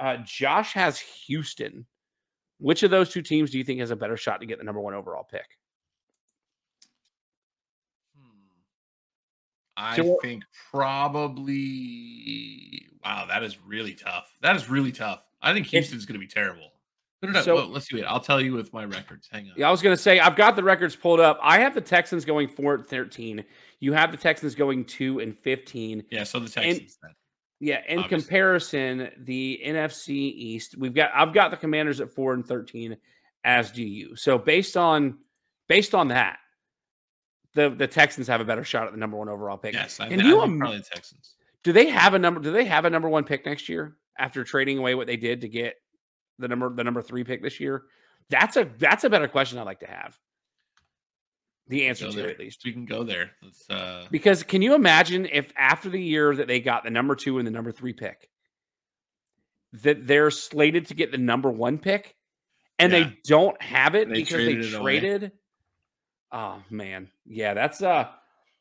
Uh, 0.00 0.18
Josh 0.24 0.72
has 0.72 0.98
Houston. 0.98 1.86
Which 2.58 2.82
of 2.82 2.90
those 2.90 3.10
two 3.10 3.20
teams 3.22 3.50
do 3.50 3.58
you 3.58 3.64
think 3.64 3.80
has 3.80 3.90
a 3.90 3.96
better 3.96 4.16
shot 4.16 4.40
to 4.40 4.46
get 4.46 4.56
the 4.58 4.64
number 4.64 4.80
one 4.80 4.94
overall 4.94 5.24
pick? 5.24 5.58
Hmm. 8.16 8.30
I 9.76 9.96
So- 9.96 10.18
think 10.22 10.44
probably. 10.70 12.08
Wow, 13.04 13.26
that 13.26 13.42
is 13.42 13.58
really 13.64 13.94
tough. 13.94 14.34
That 14.40 14.56
is 14.56 14.68
really 14.70 14.92
tough. 14.92 15.22
I 15.42 15.52
think 15.52 15.66
Houston's 15.66 16.06
going 16.06 16.18
to 16.18 16.26
be 16.26 16.30
terrible. 16.30 16.72
So- 17.42 17.56
well, 17.56 17.66
let's 17.68 17.88
do 17.88 17.96
it. 17.98 18.04
I'll 18.04 18.20
tell 18.20 18.40
you 18.40 18.52
with 18.52 18.72
my 18.72 18.84
records. 18.84 19.28
Hang 19.30 19.48
on. 19.48 19.54
Yeah, 19.56 19.68
I 19.68 19.70
was 19.70 19.82
going 19.82 19.94
to 19.96 20.02
say 20.02 20.18
I've 20.20 20.36
got 20.36 20.54
the 20.56 20.62
records 20.62 20.94
pulled 20.96 21.18
up. 21.20 21.38
I 21.42 21.58
have 21.60 21.74
the 21.74 21.80
Texans 21.80 22.24
going 22.24 22.48
four 22.48 22.74
and 22.74 22.86
thirteen. 22.86 23.44
You 23.80 23.92
have 23.94 24.10
the 24.12 24.16
Texans 24.16 24.54
going 24.54 24.84
two 24.84 25.18
and 25.20 25.36
fifteen. 25.38 26.04
Yeah, 26.10 26.24
so 26.24 26.38
the 26.40 26.48
Texans. 26.48 26.98
then. 27.02 27.12
Yeah, 27.58 27.80
in 27.88 28.00
Obviously. 28.00 28.22
comparison, 28.22 29.10
the 29.18 29.60
NFC 29.64 30.10
East, 30.10 30.76
we've 30.76 30.94
got 30.94 31.10
I've 31.14 31.32
got 31.32 31.50
the 31.50 31.56
Commanders 31.56 32.00
at 32.00 32.10
four 32.10 32.34
and 32.34 32.46
thirteen, 32.46 32.96
as 33.44 33.70
do 33.70 33.82
you. 33.82 34.14
So 34.14 34.36
based 34.36 34.76
on 34.76 35.18
based 35.66 35.94
on 35.94 36.08
that, 36.08 36.38
the 37.54 37.70
the 37.70 37.86
Texans 37.86 38.28
have 38.28 38.40
a 38.40 38.44
better 38.44 38.62
shot 38.62 38.86
at 38.86 38.92
the 38.92 38.98
number 38.98 39.16
one 39.16 39.28
overall 39.28 39.56
pick. 39.56 39.72
Yes, 39.72 39.98
I, 40.00 40.08
Can 40.08 40.20
I 40.20 40.24
you 40.26 40.36
probably 40.58 40.78
the 40.78 40.84
Texans. 40.84 41.34
Do 41.62 41.72
they 41.72 41.86
have 41.88 42.14
a 42.14 42.18
number? 42.18 42.40
Do 42.40 42.52
they 42.52 42.66
have 42.66 42.84
a 42.84 42.90
number 42.90 43.08
one 43.08 43.24
pick 43.24 43.46
next 43.46 43.68
year 43.68 43.96
after 44.18 44.44
trading 44.44 44.78
away 44.78 44.94
what 44.94 45.06
they 45.06 45.16
did 45.16 45.40
to 45.40 45.48
get 45.48 45.76
the 46.38 46.48
number 46.48 46.72
the 46.74 46.84
number 46.84 47.00
three 47.00 47.24
pick 47.24 47.42
this 47.42 47.58
year? 47.58 47.84
That's 48.28 48.56
a 48.56 48.70
that's 48.78 49.04
a 49.04 49.10
better 49.10 49.28
question 49.28 49.58
I'd 49.58 49.62
like 49.62 49.80
to 49.80 49.86
have. 49.86 50.18
The 51.68 51.86
answer 51.88 52.08
to 52.10 52.16
there. 52.16 52.28
at 52.30 52.38
least. 52.38 52.62
We 52.64 52.72
can 52.72 52.84
go 52.84 53.02
there. 53.02 53.32
Uh, 53.68 54.04
Because 54.10 54.42
can 54.44 54.62
you 54.62 54.74
imagine 54.74 55.26
if 55.26 55.52
after 55.56 55.88
the 55.88 56.00
year 56.00 56.34
that 56.36 56.46
they 56.46 56.60
got 56.60 56.84
the 56.84 56.90
number 56.90 57.16
two 57.16 57.38
and 57.38 57.46
the 57.46 57.50
number 57.50 57.72
three 57.72 57.92
pick, 57.92 58.28
that 59.82 60.06
they're 60.06 60.30
slated 60.30 60.86
to 60.86 60.94
get 60.94 61.10
the 61.10 61.18
number 61.18 61.50
one 61.50 61.78
pick 61.78 62.14
and 62.78 62.92
Yeah. 62.92 63.04
they 63.04 63.18
don't 63.24 63.60
have 63.60 63.94
it 63.94 64.08
They 64.08 64.14
because 64.14 64.36
they 64.36 64.54
traded 64.54 64.74
away. 64.74 65.00
traded? 65.00 65.32
Oh 66.32 66.62
man. 66.70 67.10
Yeah, 67.24 67.54
that's 67.54 67.82
uh 67.82 68.08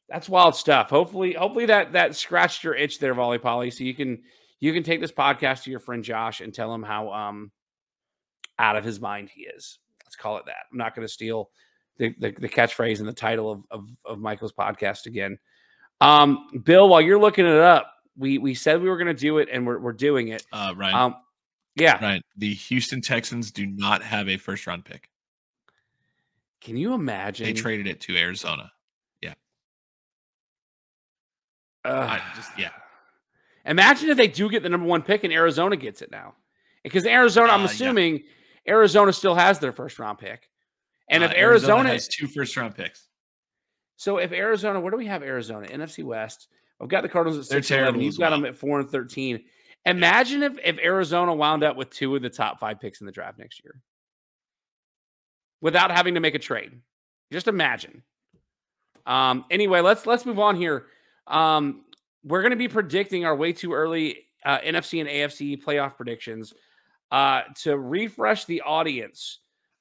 that's 0.10 0.30
wild 0.30 0.56
stuff. 0.56 0.90
Hopefully, 0.90 1.34
hopefully 1.34 1.66
that 1.68 1.94
that 1.94 2.16
scratched 2.16 2.64
your 2.64 2.76
itch 2.76 3.00
there, 3.00 3.14
Volley 3.14 3.40
Polly. 3.40 3.72
So 3.72 3.84
you 3.84 3.94
can 3.94 4.24
you 4.60 4.74
can 4.74 4.84
take 4.84 5.02
this 5.02 5.12
podcast 5.12 5.64
to 5.64 5.72
your 5.72 5.80
friend 5.80 6.04
Josh 6.04 6.42
and 6.42 6.54
tell 6.54 6.74
him 6.74 6.84
how 6.84 7.12
um 7.12 7.52
out 8.58 8.76
of 8.78 8.84
his 8.84 9.00
mind 9.00 9.30
he 9.30 9.42
is. 9.44 9.80
Let's 10.06 10.16
call 10.16 10.38
it 10.38 10.46
that. 10.48 10.66
I'm 10.72 10.78
not 10.78 10.96
going 10.96 11.06
to 11.08 11.12
steal 11.12 11.50
the, 11.98 12.14
the, 12.20 12.32
the 12.32 12.50
catchphrase 12.50 13.00
and 13.00 13.08
the 13.08 13.14
title 13.14 13.52
of, 13.52 13.64
of, 13.72 13.90
of 14.06 14.20
Michael's 14.20 14.54
podcast 14.54 15.06
again. 15.06 15.38
Um, 16.02 16.62
Bill, 16.64 16.90
while 16.90 17.02
you're 17.02 17.20
looking 17.20 17.46
it 17.46 17.56
up, 17.56 17.92
we 18.18 18.38
we 18.38 18.54
said 18.54 18.82
we 18.82 18.90
were 18.90 18.98
going 18.98 19.08
to 19.08 19.14
do 19.14 19.38
it, 19.40 19.50
and 19.52 19.66
we're 19.66 19.80
we're 19.80 19.94
doing 19.94 20.30
it. 20.30 20.46
Uh, 20.52 20.74
Ryan, 20.76 20.96
Um, 20.96 21.16
yeah. 21.76 22.02
Ryan, 22.02 22.22
the 22.38 22.54
Houston 22.54 23.02
Texans 23.02 23.52
do 23.52 23.66
not 23.66 24.02
have 24.04 24.30
a 24.30 24.38
first 24.38 24.68
round 24.68 24.86
pick. 24.86 25.10
Can 26.62 26.78
you 26.78 26.94
imagine? 26.94 27.46
They 27.46 27.54
traded 27.54 27.88
it 27.88 28.02
to 28.02 28.18
Arizona. 28.18 28.72
Ugh. 31.86 32.10
I 32.10 32.22
just 32.36 32.50
yeah. 32.58 32.72
Imagine 33.66 34.10
if 34.10 34.18
they 34.18 34.28
do 34.28 34.50
get 34.50 34.64
the 34.64 34.70
number 34.70 34.88
one 34.88 35.02
pick 35.02 35.24
and 35.24 35.32
Arizona 35.32 35.76
gets 35.76 36.02
it 36.02 36.12
now. 36.12 36.34
Because 36.84 37.06
Arizona, 37.06 37.52
I'm 37.52 37.60
Uh, 37.62 37.64
yeah. 37.64 37.70
assuming 37.70 38.24
Arizona 38.68 39.14
still 39.14 39.36
has 39.36 39.60
their 39.60 39.72
first 39.72 39.98
round 40.00 40.18
pick. 40.18 40.50
And 41.10 41.24
if 41.24 41.32
Uh, 41.32 41.36
Arizona, 41.36 41.90
has 41.90 42.08
two 42.08 42.28
first 42.28 42.56
round 42.58 42.76
picks, 42.76 43.08
so 43.96 44.18
if 44.18 44.32
Arizona, 44.32 44.80
where 44.80 44.92
do 44.92 44.98
we 44.98 45.06
have 45.06 45.24
Arizona? 45.24 45.68
NFC 45.68 46.04
West. 46.04 46.48
I've 46.82 46.90
got 46.90 47.02
the 47.02 47.10
Cardinals 47.10 47.38
at 47.46 47.50
They're 47.50 47.62
6 47.62 47.72
11. 47.72 47.86
terrible 47.86 48.02
You've 48.04 48.18
got 48.18 48.32
well. 48.32 48.42
them 48.42 48.46
at 48.50 48.58
4 48.58 48.80
and 48.82 48.90
13. 48.90 49.44
Imagine 49.86 50.44
if, 50.44 50.58
if 50.64 50.78
Arizona 50.80 51.34
wound 51.34 51.64
up 51.64 51.78
with 51.78 51.90
two 51.92 52.16
of 52.16 52.22
the 52.22 52.30
top 52.30 52.60
five 52.60 52.80
picks 52.80 53.00
in 53.02 53.06
the 53.06 53.12
draft 53.14 53.38
next 53.38 53.64
year 53.64 53.80
without 55.62 55.92
having 55.92 56.16
to 56.16 56.20
make 56.20 56.36
a 56.36 56.40
trade. 56.40 56.82
Just 57.32 57.48
imagine. 57.48 58.04
Um, 59.06 59.46
anyway, 59.52 59.82
let's 59.82 60.06
let's 60.06 60.26
move 60.26 60.40
on 60.40 60.56
here. 60.56 60.88
Um, 61.28 61.86
we're 62.24 62.42
going 62.42 62.52
to 62.52 62.58
be 62.58 62.68
predicting 62.68 63.26
our 63.26 63.36
way 63.36 63.54
too 63.54 63.74
early 63.74 64.28
uh, 64.44 64.60
NFC 64.60 65.00
and 65.00 65.10
AFC 65.10 65.62
playoff 65.64 65.96
predictions. 65.96 66.54
Uh, 67.12 67.44
to 67.62 67.78
refresh 67.78 68.46
the 68.46 68.62
audience, 68.62 69.40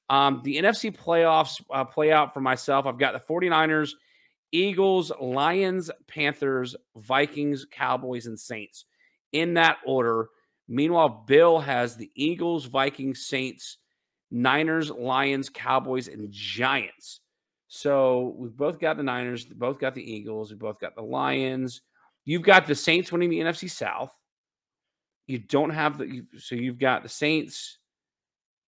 um, 0.09 0.41
the 0.43 0.57
NFC 0.57 0.95
playoffs 0.95 1.61
uh, 1.73 1.83
play 1.83 2.11
out 2.11 2.33
for 2.33 2.41
myself. 2.41 2.85
I've 2.85 2.99
got 2.99 3.13
the 3.13 3.33
49ers, 3.33 3.91
Eagles, 4.51 5.11
Lions, 5.19 5.89
Panthers, 6.07 6.75
Vikings, 6.95 7.65
Cowboys, 7.69 8.27
and 8.27 8.39
Saints 8.39 8.85
in 9.31 9.55
that 9.55 9.77
order. 9.85 10.29
Meanwhile, 10.67 11.25
Bill 11.27 11.59
has 11.59 11.95
the 11.95 12.11
Eagles, 12.15 12.65
Vikings, 12.65 13.25
Saints, 13.25 13.77
Niners, 14.31 14.89
Lions, 14.91 15.49
Cowboys, 15.49 16.07
and 16.07 16.31
Giants. 16.31 17.21
So 17.67 18.35
we've 18.37 18.55
both 18.55 18.79
got 18.79 18.97
the 18.97 19.03
Niners, 19.03 19.45
both 19.45 19.79
got 19.79 19.95
the 19.95 20.11
Eagles, 20.11 20.51
we 20.51 20.57
both 20.57 20.79
got 20.79 20.95
the 20.95 21.01
Lions. 21.01 21.81
You've 22.23 22.43
got 22.43 22.67
the 22.67 22.75
Saints 22.75 23.11
winning 23.11 23.29
the 23.29 23.39
NFC 23.39 23.69
South. 23.69 24.15
You 25.27 25.39
don't 25.39 25.71
have 25.71 25.97
the 25.97 26.23
so 26.37 26.55
you've 26.55 26.79
got 26.79 27.03
the 27.03 27.09
Saints 27.09 27.79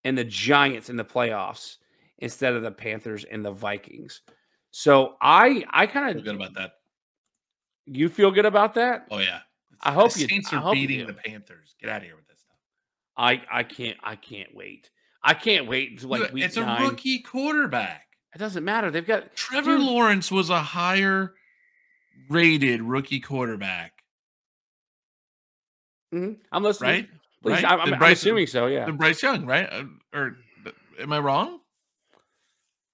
and 0.08 0.18
the 0.18 0.24
Giants 0.24 0.89
in 0.89 0.95
the 0.97 1.05
playoffs 1.05 1.78
instead 2.20 2.53
of 2.53 2.64
the 2.64 2.72
Panthers 2.72 3.24
and 3.26 3.43
the 3.45 3.51
Vikings. 3.51 4.22
So 4.72 5.16
I 5.22 5.64
I 5.70 5.86
kind 5.88 6.10
feel 6.12 6.20
of 6.20 6.26
good 6.26 6.36
about 6.36 6.53
that. 6.55 6.72
you 7.86 8.10
feel 8.10 8.32
good 8.32 8.45
about 8.45 8.74
that? 8.76 9.08
Oh 9.12 9.20
yeah, 9.20 9.39
I 9.82 9.91
hope 9.91 10.14
the 10.14 10.22
you- 10.22 10.28
Saints 10.28 10.51
are 10.53 10.72
beating 10.74 11.05
the 11.08 11.14
Panthers. 11.14 11.76
Get 11.80 11.89
out 11.89 11.97
of 11.97 12.03
here 12.03 12.16
with 12.16 12.28
this 12.28 12.39
stuff. 12.39 12.58
I 13.18 13.41
I 13.51 13.64
can't 13.64 13.97
I 14.03 14.16
can't 14.16 14.53
wait. 14.55 14.89
I 15.24 15.34
can't 15.34 15.68
wait 15.68 15.99
to 15.99 16.08
like 16.08 16.32
week 16.32 16.43
it's 16.45 16.58
a 16.58 16.64
rookie 16.82 17.20
quarterback. 17.20 18.08
It 18.34 18.38
doesn't 18.38 18.64
matter. 18.64 18.91
They've 18.91 19.05
got 19.05 19.36
Trevor 19.36 19.78
Dude. 19.78 19.86
Lawrence 19.86 20.32
was 20.32 20.49
a 20.49 20.62
higher 20.62 21.34
rated 22.30 22.82
rookie 22.82 23.20
quarterback, 23.20 24.03
Mhm. 26.14 26.38
I'm 26.51 26.64
listening. 26.64 26.89
right? 26.91 27.10
Right? 27.52 27.66
I'm, 27.66 27.80
I'm, 27.80 27.86
Then 27.86 27.93
I'm 27.95 28.00
Bryce- 28.00 28.18
assuming 28.20 28.48
so. 28.48 28.68
Yeah. 28.68 28.89
Bryce 28.91 29.22
Young, 29.24 29.45
right? 29.45 29.68
Uh, 29.72 29.84
Or 30.14 30.38
am 31.00 31.14
I 31.14 31.20
wrong? 31.20 31.60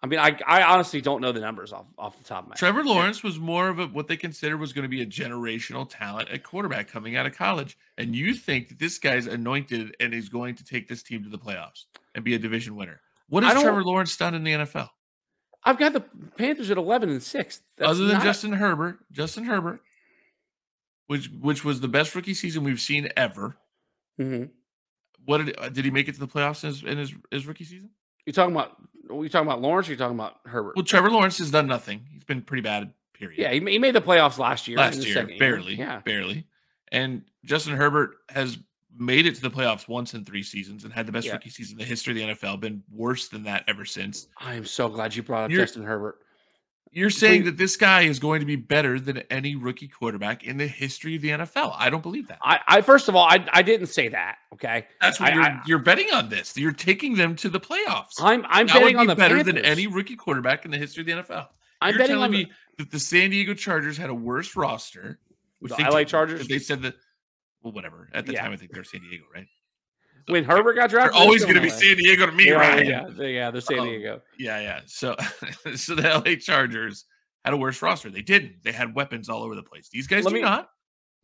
I 0.01 0.05
mean, 0.05 0.19
I 0.19 0.37
I 0.45 0.63
honestly 0.63 0.99
don't 0.99 1.21
know 1.21 1.31
the 1.31 1.39
numbers 1.39 1.71
off 1.71 1.85
off 1.97 2.17
the 2.17 2.25
top 2.25 2.43
of 2.43 2.49
my 2.49 2.53
head. 2.55 2.59
Trevor 2.59 2.83
Lawrence 2.83 3.23
was 3.23 3.39
more 3.39 3.69
of 3.69 3.79
a 3.79 3.85
what 3.87 4.09
they 4.09 4.17
considered 4.17 4.57
was 4.57 4.73
going 4.73 4.83
to 4.83 4.89
be 4.89 5.01
a 5.01 5.05
generational 5.05 5.89
talent 5.89 6.27
at 6.29 6.43
quarterback 6.43 6.89
coming 6.89 7.15
out 7.15 7.25
of 7.25 7.37
college. 7.37 7.77
And 7.97 8.13
you 8.13 8.33
think 8.33 8.67
that 8.67 8.79
this 8.79 8.97
guy's 8.97 9.27
anointed 9.27 9.95
and 10.01 10.13
is 10.13 10.27
going 10.27 10.55
to 10.55 10.65
take 10.65 10.89
this 10.89 11.03
team 11.03 11.23
to 11.23 11.29
the 11.29 11.37
playoffs 11.37 11.85
and 12.13 12.25
be 12.25 12.33
a 12.35 12.39
division 12.39 12.75
winner. 12.75 12.99
What 13.29 13.43
has 13.43 13.61
Trevor 13.61 13.83
Lawrence 13.85 14.17
done 14.17 14.35
in 14.35 14.43
the 14.43 14.51
NFL? 14.51 14.89
I've 15.63 15.77
got 15.79 15.93
the 15.93 16.01
Panthers 16.37 16.69
at 16.69 16.75
11 16.77 17.09
and 17.09 17.23
six. 17.23 17.61
That's 17.77 17.91
Other 17.91 18.03
than 18.05 18.15
not- 18.17 18.23
Justin 18.23 18.51
Herbert, 18.51 18.99
Justin 19.13 19.45
Herbert, 19.45 19.79
which 21.07 21.29
which 21.39 21.63
was 21.63 21.79
the 21.79 21.87
best 21.87 22.13
rookie 22.13 22.33
season 22.33 22.65
we've 22.65 22.81
seen 22.81 23.07
ever. 23.15 23.55
Mhm. 24.19 24.49
What 25.25 25.37
did 25.45 25.55
uh, 25.57 25.69
did 25.69 25.85
he 25.85 25.91
make 25.91 26.07
it 26.07 26.13
to 26.15 26.19
the 26.19 26.27
playoffs 26.27 26.63
in 26.63 26.69
his 26.69 26.83
in 26.83 26.97
his, 26.97 27.13
his 27.31 27.47
rookie 27.47 27.63
season? 27.63 27.89
You 28.25 28.33
talking 28.33 28.53
about? 28.55 28.75
Are 29.09 29.23
you 29.23 29.29
talking 29.29 29.47
about 29.47 29.61
Lawrence? 29.61 29.87
Or 29.87 29.91
you 29.91 29.97
talking 29.97 30.15
about 30.17 30.39
Herbert? 30.45 30.75
Well, 30.75 30.85
Trevor 30.85 31.09
Lawrence 31.11 31.37
has 31.39 31.51
done 31.51 31.67
nothing. 31.67 32.05
He's 32.11 32.23
been 32.23 32.41
pretty 32.41 32.61
bad. 32.61 32.93
Period. 33.13 33.37
yeah, 33.39 33.51
he, 33.51 33.59
he 33.71 33.79
made 33.79 33.93
the 33.95 34.01
playoffs 34.01 34.39
last 34.39 34.67
year. 34.67 34.77
last 34.77 35.05
year, 35.05 35.25
barely, 35.37 35.75
Yeah, 35.75 35.99
barely. 36.01 36.47
And 36.91 37.21
Justin 37.45 37.75
Herbert 37.75 38.15
has 38.29 38.57
made 38.97 39.27
it 39.27 39.35
to 39.35 39.41
the 39.41 39.51
playoffs 39.51 39.87
once 39.87 40.13
in 40.15 40.25
three 40.25 40.41
seasons 40.43 40.83
and 40.83 40.91
had 40.91 41.05
the 41.05 41.11
best 41.11 41.27
Yeah. 41.27 41.33
rookie 41.33 41.51
season 41.51 41.75
in 41.75 41.77
the 41.77 41.85
history 41.85 42.11
of 42.23 42.27
the 42.27 42.33
NFL. 42.47 42.59
Been 42.59 42.83
worse 42.91 43.27
than 43.29 43.43
that 43.43 43.63
ever 43.67 43.85
since. 43.85 44.27
I 44.37 44.55
am 44.55 44.65
so 44.65 44.89
glad 44.89 45.15
you 45.15 45.21
brought 45.23 45.43
up 45.45 45.51
You're- 45.51 45.63
Justin 45.63 45.83
Herbert. 45.83 46.17
You're 46.95 47.09
saying 47.09 47.45
that 47.45 47.57
this 47.57 47.75
guy 47.75 48.01
is 48.03 48.19
going 48.19 48.39
to 48.41 48.45
be 48.45 48.55
better 48.55 48.99
than 48.99 49.17
any 49.31 49.55
rookie 49.55 49.87
quarterback 49.87 50.43
in 50.43 50.57
the 50.57 50.67
history 50.67 51.15
of 51.15 51.23
the 51.23 51.29
NFL. 51.29 51.73
I 51.75 51.89
don't 51.89 52.03
believe 52.03 52.27
that. 52.27 52.37
I, 52.43 52.59
I 52.67 52.81
first 52.81 53.09
of 53.09 53.15
all, 53.15 53.25
I, 53.27 53.43
I 53.51 53.63
didn't 53.63 53.87
say 53.87 54.09
that. 54.09 54.37
Okay, 54.53 54.85
That's 55.01 55.19
what 55.19 55.31
I- 55.31 55.33
you're 55.35 55.43
I- 55.43 55.61
you're 55.65 55.79
betting 55.79 56.11
on 56.13 56.29
this. 56.29 56.55
You're 56.55 56.71
taking 56.71 57.15
them 57.15 57.35
to 57.37 57.49
the 57.49 57.59
playoffs. 57.59 58.13
I'm 58.19 58.45
I'm 58.47 58.67
that 58.67 58.73
betting 58.73 58.89
be 58.89 58.95
on 58.95 59.07
the 59.07 59.15
better 59.15 59.35
Panthers. 59.37 59.53
than 59.55 59.65
any 59.65 59.87
rookie 59.87 60.15
quarterback 60.15 60.65
in 60.65 60.71
the 60.71 60.77
history 60.77 61.01
of 61.01 61.07
the 61.07 61.13
NFL. 61.33 61.47
I'm 61.81 61.89
You're 61.89 61.97
betting 61.99 62.15
telling 62.15 62.25
on 62.25 62.31
me 62.31 62.43
the, 62.77 62.83
that 62.83 62.91
the 62.91 62.99
San 62.99 63.31
Diego 63.31 63.53
Chargers 63.55 63.97
had 63.97 64.09
a 64.11 64.15
worse 64.15 64.55
roster. 64.55 65.19
Which 65.59 65.71
The 65.71 65.77
they 65.77 65.89
LA 65.89 65.99
did, 65.99 66.07
Chargers? 66.09 66.47
They 66.47 66.59
said 66.59 66.81
that. 66.83 66.93
Well, 67.63 67.73
whatever. 67.73 68.09
At 68.13 68.25
the 68.25 68.33
Yeah. 68.33 68.43
time, 68.43 68.51
I 68.51 68.57
think 68.57 68.71
they're 68.71 68.83
San 68.83 69.01
Diego, 69.01 69.23
right? 69.33 69.47
When 70.27 70.43
Herbert 70.43 70.73
got 70.75 70.89
They're 70.89 70.99
drafted. 71.01 71.21
always 71.21 71.43
going 71.43 71.55
to 71.55 71.61
be 71.61 71.69
San 71.69 71.97
Diego 71.97 72.25
to 72.25 72.31
me, 72.31 72.51
LA. 72.53 72.59
Ryan. 72.59 72.85
Yeah, 72.87 73.07
yeah, 73.17 73.27
yeah, 73.27 73.51
they're 73.51 73.61
San 73.61 73.79
Um, 73.79 73.87
Diego. 73.87 74.21
Yeah, 74.37 74.59
yeah. 74.59 74.79
So, 74.85 75.15
so 75.75 75.95
the 75.95 76.01
LA 76.03 76.35
Chargers 76.35 77.05
had 77.43 77.53
a 77.53 77.57
worse 77.57 77.81
roster. 77.81 78.09
They 78.09 78.21
didn't. 78.21 78.63
They 78.63 78.71
had 78.71 78.95
weapons 78.95 79.29
all 79.29 79.43
over 79.43 79.55
the 79.55 79.63
place. 79.63 79.89
These 79.91 80.07
guys 80.07 80.23
Let 80.23 80.31
do 80.31 80.35
me- 80.35 80.41
not. 80.41 80.69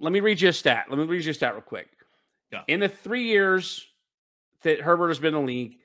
Let 0.02 0.14
me 0.14 0.20
read 0.22 0.39
you 0.39 0.50
a 0.50 0.54
stat. 0.54 0.86
Let 0.89 0.97
me 0.97 1.04
read 1.06 1.26
you 1.26 1.32
a 1.32 1.34
stat 1.34 1.54
real 1.54 1.62
quick. 1.62 1.88
Yeah. 2.54 2.62
In 2.70 2.80
the 2.80 2.88
three 2.88 3.24
years 3.24 3.86
that 4.64 4.80
Herbert 4.82 5.10
has 5.10 5.20
been 5.20 5.36
in 5.36 5.41
the 5.41 5.47
league, 5.47 5.76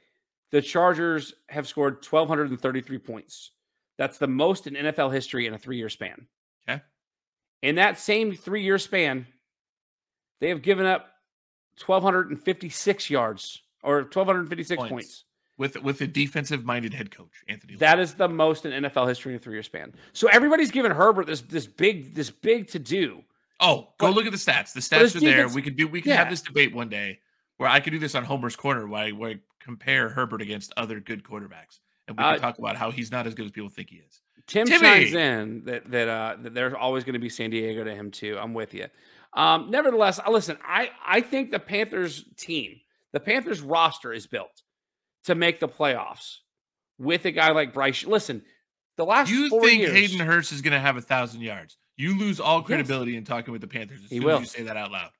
the 0.52 0.62
Chargers 0.62 1.34
have 1.48 1.66
scored 1.66 1.94
1,233 2.08 2.98
points. 2.98 3.50
That's 3.98 4.18
the 4.18 4.28
most 4.28 4.66
in 4.68 4.74
NFL 4.74 5.12
history 5.12 5.46
in 5.48 5.54
a 5.54 5.58
three 5.58 5.76
year 5.78 5.88
span. 5.88 6.26
Okay. 6.68 6.80
In 7.62 7.74
that 7.76 7.98
same 7.98 8.34
three 8.34 8.62
year 8.62 8.78
span, 8.78 9.26
they 10.40 10.48
have 10.50 10.62
given 10.62 10.86
up 10.86 11.08
1,256 11.86 13.10
yards 13.10 13.62
or 13.82 13.98
1,256 14.02 14.78
Points. 14.78 14.90
points. 14.90 15.24
With 15.56 15.80
with 15.84 16.00
a 16.00 16.08
defensive 16.08 16.64
minded 16.64 16.92
head 16.94 17.12
coach, 17.12 17.44
Anthony. 17.48 17.76
That 17.76 18.00
is 18.00 18.14
the 18.14 18.28
most 18.28 18.66
in 18.66 18.72
NFL 18.84 19.06
history 19.06 19.34
in 19.34 19.36
a 19.36 19.38
three 19.38 19.54
year 19.54 19.62
span. 19.62 19.94
So 20.12 20.26
everybody's 20.26 20.72
giving 20.72 20.90
Herbert 20.90 21.28
this 21.28 21.42
this 21.42 21.64
big 21.64 22.12
this 22.12 22.28
big 22.28 22.66
to 22.70 22.80
do. 22.80 23.22
Oh, 23.60 23.92
go 23.98 24.08
But- 24.08 24.14
look 24.16 24.26
at 24.26 24.32
the 24.32 24.36
stats. 24.38 24.72
The 24.72 24.80
stats 24.80 25.14
are 25.14 25.20
there. 25.20 25.48
We 25.48 25.62
could 25.62 25.76
do. 25.76 25.86
We 25.86 26.00
can 26.02 26.10
Yeah. 26.10 26.16
have 26.16 26.28
this 26.28 26.42
debate 26.42 26.74
one 26.74 26.88
day 26.88 27.20
where 27.58 27.68
I 27.68 27.78
could 27.78 27.92
do 27.92 28.00
this 28.00 28.16
on 28.16 28.24
Homer's 28.24 28.56
Corner, 28.56 28.84
where 28.88 29.00
I, 29.04 29.10
where 29.12 29.30
I 29.30 29.38
compare 29.60 30.08
Herbert 30.08 30.42
against 30.42 30.72
other 30.76 30.98
good 30.98 31.22
quarterbacks, 31.22 31.78
and 32.08 32.18
we 32.18 32.24
Uh, 32.24 32.32
can 32.32 32.40
talk 32.40 32.58
about 32.58 32.74
how 32.74 32.90
he's 32.90 33.12
not 33.12 33.28
as 33.28 33.34
good 33.34 33.44
as 33.46 33.52
people 33.52 33.68
think 33.70 33.90
he 33.90 33.98
is. 33.98 34.22
Tim 34.48 34.66
Timmy! 34.66 34.80
chimes 34.80 35.14
in 35.14 35.64
that 35.66 35.88
that 35.88 36.08
uh 36.08 36.36
that 36.42 36.52
there's 36.52 36.74
always 36.74 37.04
going 37.04 37.12
to 37.14 37.20
be 37.20 37.28
San 37.28 37.50
Diego 37.50 37.84
to 37.84 37.94
him 37.94 38.10
too. 38.10 38.36
I'm 38.40 38.54
with 38.54 38.74
you. 38.74 38.88
Um, 39.34 39.70
nevertheless, 39.70 40.20
I 40.24 40.30
listen. 40.30 40.58
I 40.64 40.90
I 41.04 41.20
think 41.20 41.50
the 41.50 41.58
Panthers 41.58 42.24
team, 42.36 42.76
the 43.12 43.20
Panthers 43.20 43.60
roster 43.60 44.12
is 44.12 44.26
built 44.26 44.62
to 45.24 45.34
make 45.34 45.58
the 45.60 45.68
playoffs 45.68 46.36
with 46.98 47.24
a 47.24 47.30
guy 47.32 47.50
like 47.50 47.74
Bryce. 47.74 48.04
Listen, 48.04 48.42
the 48.96 49.04
last 49.04 49.30
You 49.30 49.48
think 49.50 49.80
years, 49.80 49.92
Hayden 49.92 50.24
Hurst 50.24 50.52
is 50.52 50.62
going 50.62 50.72
to 50.72 50.78
have 50.80 50.96
a 50.96 51.00
thousand 51.00 51.40
yards? 51.40 51.76
You 51.96 52.16
lose 52.18 52.38
all 52.40 52.58
Yes. 52.58 52.66
credibility 52.66 53.16
in 53.16 53.24
talking 53.24 53.50
with 53.52 53.60
the 53.60 53.66
Panthers 53.68 54.04
as 54.04 54.10
He 54.10 54.16
soon 54.18 54.24
will. 54.24 54.36
as 54.36 54.40
you 54.42 54.46
say 54.46 54.62
that 54.64 54.76
out 54.76 54.92
loud. 54.92 55.10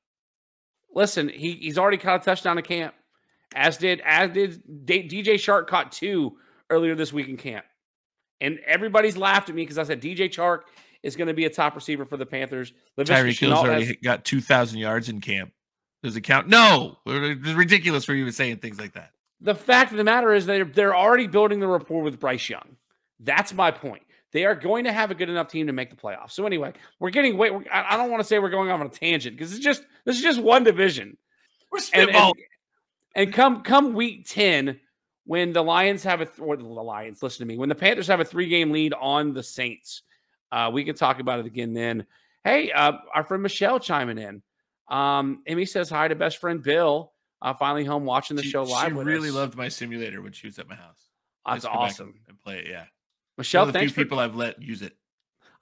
listen, 0.94 1.28
he 1.28 1.52
he's 1.54 1.78
already 1.78 1.96
caught 1.98 2.22
a 2.22 2.24
touchdown 2.24 2.56
in 2.58 2.64
camp, 2.64 2.94
as 3.54 3.76
did 3.78 4.00
as 4.04 4.30
did 4.30 4.62
D- 4.86 5.08
DJ 5.08 5.34
Chark 5.34 5.66
caught 5.66 5.90
two 5.92 6.36
earlier 6.70 6.94
this 6.94 7.12
week 7.12 7.28
in 7.28 7.36
camp, 7.36 7.64
and 8.40 8.58
everybody's 8.66 9.16
laughed 9.16 9.48
at 9.48 9.54
me 9.56 9.62
because 9.62 9.78
I 9.78 9.82
said 9.84 10.00
DJ 10.00 10.28
Chark 10.28 10.60
is 11.05 11.14
going 11.14 11.28
to 11.28 11.34
be 11.34 11.44
a 11.44 11.50
top 11.50 11.76
receiver 11.76 12.05
for 12.05 12.16
the 12.16 12.26
Panthers. 12.26 12.72
Laviska 12.98 13.05
Tyreek 13.07 13.38
Hill's 13.38 13.52
Shenault 13.52 13.57
already 13.64 13.84
has- 13.86 13.96
got 14.02 14.24
two 14.24 14.40
thousand 14.40 14.78
yards 14.78 15.09
in 15.09 15.20
camp. 15.20 15.52
Does 16.02 16.16
it 16.16 16.22
count? 16.22 16.48
No, 16.48 16.98
it's 17.07 17.52
ridiculous 17.52 18.05
for 18.05 18.14
you 18.14 18.24
to 18.24 18.32
saying 18.32 18.57
things 18.59 18.78
like 18.80 18.92
that. 18.94 19.11
The 19.40 19.55
fact 19.55 19.90
of 19.92 19.98
the 19.98 20.05
matter 20.05 20.32
is 20.34 20.44
they're 20.46 20.64
they're 20.64 20.96
already 20.96 21.26
building 21.28 21.61
the 21.61 21.68
rapport 21.68 22.02
with 22.02 22.18
Bryce 22.18 22.48
Young. 22.48 22.76
That's 23.20 23.55
my 23.55 23.70
point. 23.70 24.02
They 24.32 24.44
are 24.44 24.55
going 24.57 24.84
to 24.84 24.92
have 24.92 25.11
a 25.12 25.14
good 25.14 25.28
enough 25.30 25.48
team 25.48 25.66
to 25.68 25.72
make 25.72 25.90
the 25.90 25.96
playoffs. 25.96 26.32
So 26.32 26.44
anyway, 26.44 26.72
we're 26.98 27.11
getting 27.11 27.36
wait. 27.38 27.55
We're, 27.55 27.64
I 27.72 27.94
I 27.94 27.96
don't 27.96 28.11
want 28.11 28.20
to 28.20 28.24
say 28.26 28.38
we're 28.38 28.50
going 28.50 28.70
off 28.70 28.80
on 28.80 28.86
a 28.86 28.90
tangent 28.90 29.36
because 29.36 29.52
it's 29.55 29.64
just 29.64 29.84
this 30.05 30.16
is 30.16 30.22
just 30.22 30.40
one 30.42 30.64
division. 30.64 31.16
We're 31.70 31.78
And, 31.92 32.11
spitballing. 32.11 32.32
and 33.14 33.26
and 33.26 33.32
come 33.32 33.62
come 33.62 33.94
week 33.94 34.26
ten, 34.28 34.80
when 35.24 35.52
the 35.52 35.62
Lions 35.62 36.02
have 36.05 36.20
a 36.20 36.26
th- 36.26 36.40
or 36.40 36.57
the 36.57 36.64
Lions, 36.64 37.22
listen 37.22 37.46
to 37.46 37.52
me. 37.52 37.57
When 37.57 37.68
the 37.68 37.74
Panthers 37.74 38.09
have 38.09 38.20
a 38.20 38.24
three 38.24 38.48
game 38.48 38.72
lead 38.72 38.92
on 38.92 39.32
the 39.34 39.42
Saints, 39.42 40.02
uh, 40.55 40.70
we 40.72 40.84
can 40.84 40.94
talk 40.94 41.18
about 41.20 41.40
it 41.40 41.46
again 41.46 41.72
then. 41.72 42.07
Hey, 42.44 42.70
uh, 42.70 42.92
our 43.14 43.24
friend 43.24 43.42
Michelle 43.42 43.80
chiming 43.80 44.18
in. 44.18 44.42
Um, 44.88 45.42
Emmy 45.46 45.64
says 45.66 45.88
hi 45.90 46.09
to 46.09 46.14
best 46.14 46.38
friend 46.38 46.62
Bill. 46.62 47.12
Uh, 47.42 47.55
finally 47.55 47.84
home 47.84 48.05
watching 48.05 48.36
the 48.36 48.42
she, 48.42 48.50
show 48.50 48.62
live. 48.62 48.88
She 48.88 48.92
really 48.94 49.28
us. 49.28 49.34
loved 49.34 49.57
my 49.57 49.68
simulator 49.68 50.22
when 50.22 50.32
she 50.32 50.46
was 50.46 50.59
at 50.59 50.68
my 50.68 50.74
house. 50.76 51.09
That's 51.46 51.64
awesome. 51.64 52.14
and 52.28 52.38
play 52.40 52.59
it. 52.61 52.66
Yeah, 52.70 52.84
Michelle, 53.36 53.62
One 53.62 53.68
of 53.68 53.72
the 53.74 53.78
thanks 53.80 53.92
few 53.92 54.02
for 54.02 54.07
people 54.07 54.18
I've 54.18 54.34
let 54.36 54.62
use 54.62 54.82
it. 54.82 54.94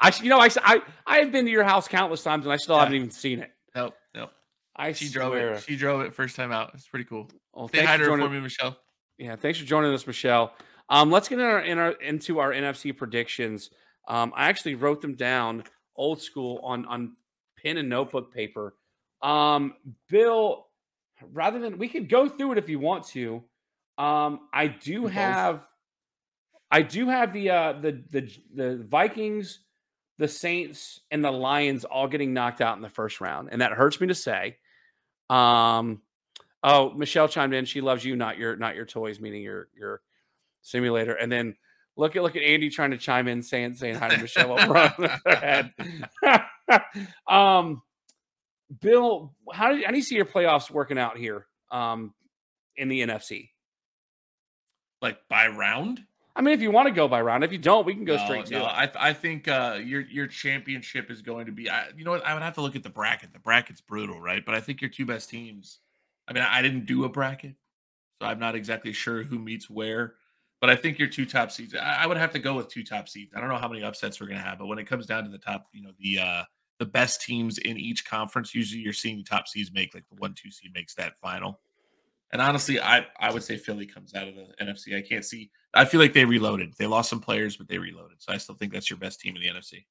I, 0.00 0.12
you 0.22 0.28
know, 0.30 0.38
I, 0.40 0.48
I, 0.62 0.82
I 1.06 1.18
have 1.18 1.30
been 1.32 1.44
to 1.44 1.50
your 1.50 1.64
house 1.64 1.86
countless 1.88 2.22
times 2.22 2.44
and 2.44 2.52
I 2.52 2.56
still 2.56 2.74
Yeah. 2.76 2.80
haven't 2.82 2.94
even 2.96 3.10
seen 3.10 3.38
it. 3.40 3.50
Nope, 3.74 3.94
nope. 4.14 4.30
I 4.76 4.92
She 4.92 5.06
swear. 5.06 5.22
drove 5.30 5.56
it. 5.56 5.62
She 5.64 5.76
drove 5.76 6.00
it 6.02 6.12
first 6.14 6.34
time 6.36 6.50
out. 6.52 6.72
It's 6.74 6.86
pretty 6.88 7.04
cool. 7.04 7.30
Well, 7.54 7.68
Say 7.68 7.84
hi 7.84 7.96
to 7.96 8.04
for 8.04 8.28
me, 8.28 8.40
Michelle. 8.40 8.76
Yeah, 9.18 9.36
thanks 9.36 9.58
for 9.58 9.64
joining 9.64 9.92
us, 9.94 10.06
Michelle. 10.06 10.54
Um, 10.88 11.10
let's 11.10 11.28
get 11.28 11.38
in 11.38 11.44
our, 11.44 11.60
in 11.60 11.78
our, 11.78 11.92
into 11.92 12.38
our 12.40 12.52
NFC 12.52 12.96
predictions. 12.96 13.70
Um, 14.08 14.32
I 14.34 14.48
actually 14.48 14.74
wrote 14.74 15.00
them 15.00 15.14
down 15.14 15.64
old 15.96 16.20
school 16.20 16.60
on 16.62 16.84
on 16.86 17.16
pen 17.62 17.76
and 17.76 17.88
notebook 17.88 18.32
paper. 18.32 18.74
Um, 19.22 19.74
Bill, 20.08 20.66
rather 21.32 21.58
than 21.58 21.78
we 21.78 21.88
could 21.88 22.08
go 22.08 22.28
through 22.28 22.52
it 22.52 22.58
if 22.58 22.68
you 22.68 22.78
want 22.78 23.06
to. 23.08 23.42
Um, 23.98 24.40
I 24.52 24.66
do 24.68 25.06
have, 25.06 25.66
I 26.70 26.82
do 26.82 27.08
have 27.08 27.32
the 27.32 27.50
uh, 27.50 27.72
the 27.74 28.02
the 28.10 28.32
the 28.54 28.76
Vikings, 28.88 29.60
the 30.18 30.28
Saints, 30.28 31.00
and 31.10 31.24
the 31.24 31.30
Lions 31.30 31.84
all 31.84 32.08
getting 32.08 32.32
knocked 32.32 32.60
out 32.60 32.76
in 32.76 32.82
the 32.82 32.88
first 32.88 33.20
round, 33.20 33.50
and 33.52 33.60
that 33.60 33.72
hurts 33.72 34.00
me 34.00 34.08
to 34.08 34.14
say. 34.14 34.56
Um, 35.30 36.02
oh, 36.62 36.90
Michelle 36.90 37.28
chimed 37.28 37.54
in. 37.54 37.64
She 37.64 37.80
loves 37.80 38.04
you, 38.04 38.16
not 38.16 38.38
your 38.38 38.56
not 38.56 38.74
your 38.74 38.86
toys, 38.86 39.20
meaning 39.20 39.42
your 39.42 39.68
your 39.76 40.00
simulator. 40.62 41.14
And 41.14 41.30
then 41.30 41.56
look 41.96 42.16
at 42.16 42.22
look 42.22 42.36
at 42.36 42.42
Andy 42.42 42.70
trying 42.70 42.90
to 42.92 42.98
chime 42.98 43.28
in, 43.28 43.42
saying 43.42 43.74
saying 43.74 43.96
hi 43.96 44.08
to 44.08 44.18
Michelle 44.18 44.52
on 44.52 44.92
her 44.94 45.20
head. 45.26 45.72
um, 47.28 47.82
Bill, 48.80 49.34
how 49.52 49.70
do 49.70 49.78
you, 49.78 49.84
how 49.84 49.90
do 49.90 49.96
you 49.96 50.02
see 50.02 50.16
your 50.16 50.24
playoffs 50.24 50.70
working 50.70 50.98
out 50.98 51.16
here? 51.18 51.46
Um, 51.70 52.14
in 52.76 52.88
the 52.88 53.02
NFC. 53.02 53.50
Like 55.00 55.18
by 55.28 55.48
round. 55.48 56.00
I 56.34 56.40
mean, 56.40 56.54
if 56.54 56.62
you 56.62 56.70
want 56.70 56.88
to 56.88 56.94
go 56.94 57.08
by 57.08 57.20
round, 57.20 57.44
if 57.44 57.52
you 57.52 57.58
don't, 57.58 57.84
we 57.84 57.94
can 57.94 58.04
go 58.04 58.16
No, 58.16 58.24
straight 58.24 58.46
to 58.46 58.54
no, 58.54 58.60
it. 58.60 58.68
I, 58.68 58.90
I 58.98 59.12
think 59.12 59.48
uh, 59.48 59.78
your 59.84 60.00
your 60.02 60.26
championship 60.26 61.10
is 61.10 61.20
going 61.20 61.46
to 61.46 61.52
be. 61.52 61.68
I, 61.68 61.88
you 61.96 62.04
know 62.04 62.12
what? 62.12 62.24
I 62.24 62.32
would 62.32 62.42
have 62.42 62.54
to 62.54 62.62
look 62.62 62.76
at 62.76 62.82
the 62.82 62.90
bracket. 62.90 63.32
The 63.32 63.38
bracket's 63.38 63.82
brutal, 63.82 64.20
right? 64.20 64.44
But 64.44 64.54
I 64.54 64.60
think 64.60 64.80
your 64.80 64.90
two 64.90 65.04
best 65.04 65.28
teams. 65.28 65.80
I 66.26 66.32
mean, 66.32 66.42
I 66.42 66.62
didn't 66.62 66.86
do 66.86 67.04
a 67.04 67.08
bracket, 67.08 67.54
so 68.20 68.28
I'm 68.28 68.38
not 68.38 68.54
exactly 68.54 68.92
sure 68.92 69.22
who 69.22 69.38
meets 69.38 69.68
where. 69.68 70.14
But 70.62 70.70
I 70.70 70.76
think 70.76 70.98
your 70.98 71.08
two 71.08 71.26
top 71.26 71.50
seeds. 71.50 71.74
I, 71.74 72.04
I 72.04 72.06
would 72.06 72.16
have 72.16 72.32
to 72.32 72.38
go 72.38 72.54
with 72.54 72.68
two 72.68 72.84
top 72.84 73.08
seeds. 73.08 73.32
I 73.36 73.40
don't 73.40 73.48
know 73.48 73.56
how 73.58 73.68
many 73.68 73.82
upsets 73.82 74.20
we're 74.20 74.28
going 74.28 74.38
to 74.38 74.44
have, 74.44 74.58
but 74.58 74.66
when 74.66 74.78
it 74.78 74.86
comes 74.86 75.06
down 75.06 75.24
to 75.24 75.30
the 75.30 75.36
top, 75.36 75.66
you 75.72 75.82
know, 75.82 75.90
the 75.98 76.20
uh, 76.20 76.44
the 76.78 76.86
best 76.86 77.20
teams 77.20 77.58
in 77.58 77.76
each 77.76 78.04
conference, 78.06 78.54
usually 78.54 78.80
you're 78.80 78.92
seeing 78.92 79.18
the 79.18 79.24
top 79.24 79.48
seeds 79.48 79.72
make 79.72 79.92
like 79.92 80.08
the 80.08 80.14
one 80.14 80.34
two 80.34 80.50
seed 80.52 80.70
makes 80.72 80.94
that 80.94 81.18
final. 81.18 81.60
And 82.30 82.40
honestly, 82.40 82.80
I 82.80 83.04
I 83.18 83.32
would 83.32 83.42
say 83.42 83.56
Philly 83.56 83.86
comes 83.86 84.14
out 84.14 84.28
of 84.28 84.36
the 84.36 84.46
NFC. 84.62 84.96
I 84.96 85.02
can't 85.02 85.24
see. 85.24 85.50
I 85.74 85.84
feel 85.84 86.00
like 86.00 86.12
they 86.12 86.24
reloaded. 86.24 86.74
They 86.78 86.86
lost 86.86 87.10
some 87.10 87.20
players, 87.20 87.56
but 87.56 87.66
they 87.66 87.78
reloaded. 87.78 88.22
So 88.22 88.32
I 88.32 88.36
still 88.38 88.54
think 88.54 88.72
that's 88.72 88.88
your 88.88 88.98
best 89.00 89.20
team 89.20 89.34
in 89.34 89.42
the 89.42 89.48
NFC. 89.48 89.84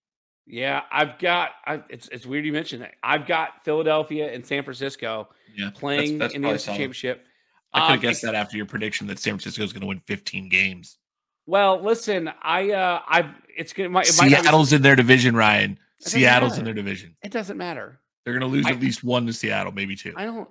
yeah, 0.48 0.84
I've 0.90 1.20
got. 1.20 1.52
I, 1.66 1.84
it's 1.90 2.08
it's 2.08 2.26
weird 2.26 2.46
you 2.46 2.54
mentioned 2.54 2.82
that. 2.84 2.94
I've 3.04 3.28
got 3.28 3.64
Philadelphia 3.66 4.32
and 4.34 4.46
San 4.46 4.64
Francisco 4.64 5.28
Yeah, 5.54 5.70
playing 5.72 6.18
that's 6.18 6.34
in 6.34 6.42
the 6.42 6.48
NFC 6.48 6.60
solid. 6.62 6.78
championship. 6.78 7.26
I 7.74 7.80
could 7.80 7.86
Um, 7.86 7.92
have 7.94 8.02
guessed 8.02 8.22
that 8.24 8.36
after 8.36 8.58
your 8.58 8.66
prediction 8.66 9.08
that 9.08 9.20
San 9.20 9.34
Francisco 9.34 9.64
is 9.64 9.72
going 9.74 9.82
to 9.82 9.88
win 9.88 10.02
15 10.06 10.50
games. 10.50 10.98
Well, 11.46 11.82
listen, 11.82 12.32
I 12.42 12.72
uh 12.72 13.02
I've 13.08 13.30
it's 13.58 13.74
gonna 13.74 13.90
might, 13.90 14.08
it 14.10 14.16
might 14.18 14.30
not 14.32 14.40
be- 14.40 14.44
Seattle's 14.44 14.74
in 14.74 14.82
their 14.82 14.96
division, 14.96 15.36
Ryan. 15.36 15.80
Seattle's 16.00 16.58
in 16.58 16.66
their 16.66 16.74
division. 16.74 17.16
it 17.24 17.32
doesn't 17.32 17.58
matter. 17.58 18.00
They're 18.24 18.34
going 18.38 18.42
to 18.50 18.56
lose 18.56 18.66
I- 18.68 18.72
at 18.72 18.80
least 18.80 19.04
one 19.04 19.26
to 19.26 19.34
Seattle, 19.34 19.72
maybe 19.72 19.96
two. 19.96 20.14
I 20.16 20.26
don't. 20.26 20.48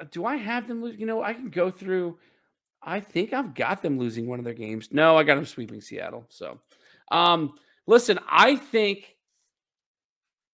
uh, 0.00 0.04
Do 0.10 0.24
I 0.24 0.36
have 0.36 0.66
them 0.66 0.82
lose? 0.82 0.98
You 0.98 1.06
know, 1.06 1.22
I 1.22 1.34
can 1.34 1.50
go 1.50 1.70
through. 1.70 2.18
I 2.82 2.98
think 3.00 3.32
I've 3.32 3.54
got 3.54 3.80
them 3.82 3.98
losing 3.98 4.26
one 4.26 4.40
of 4.40 4.44
their 4.44 4.54
games. 4.54 4.88
No, 4.90 5.16
I 5.16 5.22
got 5.22 5.36
them 5.36 5.46
sweeping 5.46 5.80
Seattle. 5.80 6.26
So, 6.30 6.60
um, 7.12 7.54
listen, 7.86 8.18
I 8.28 8.56
think 8.56 9.14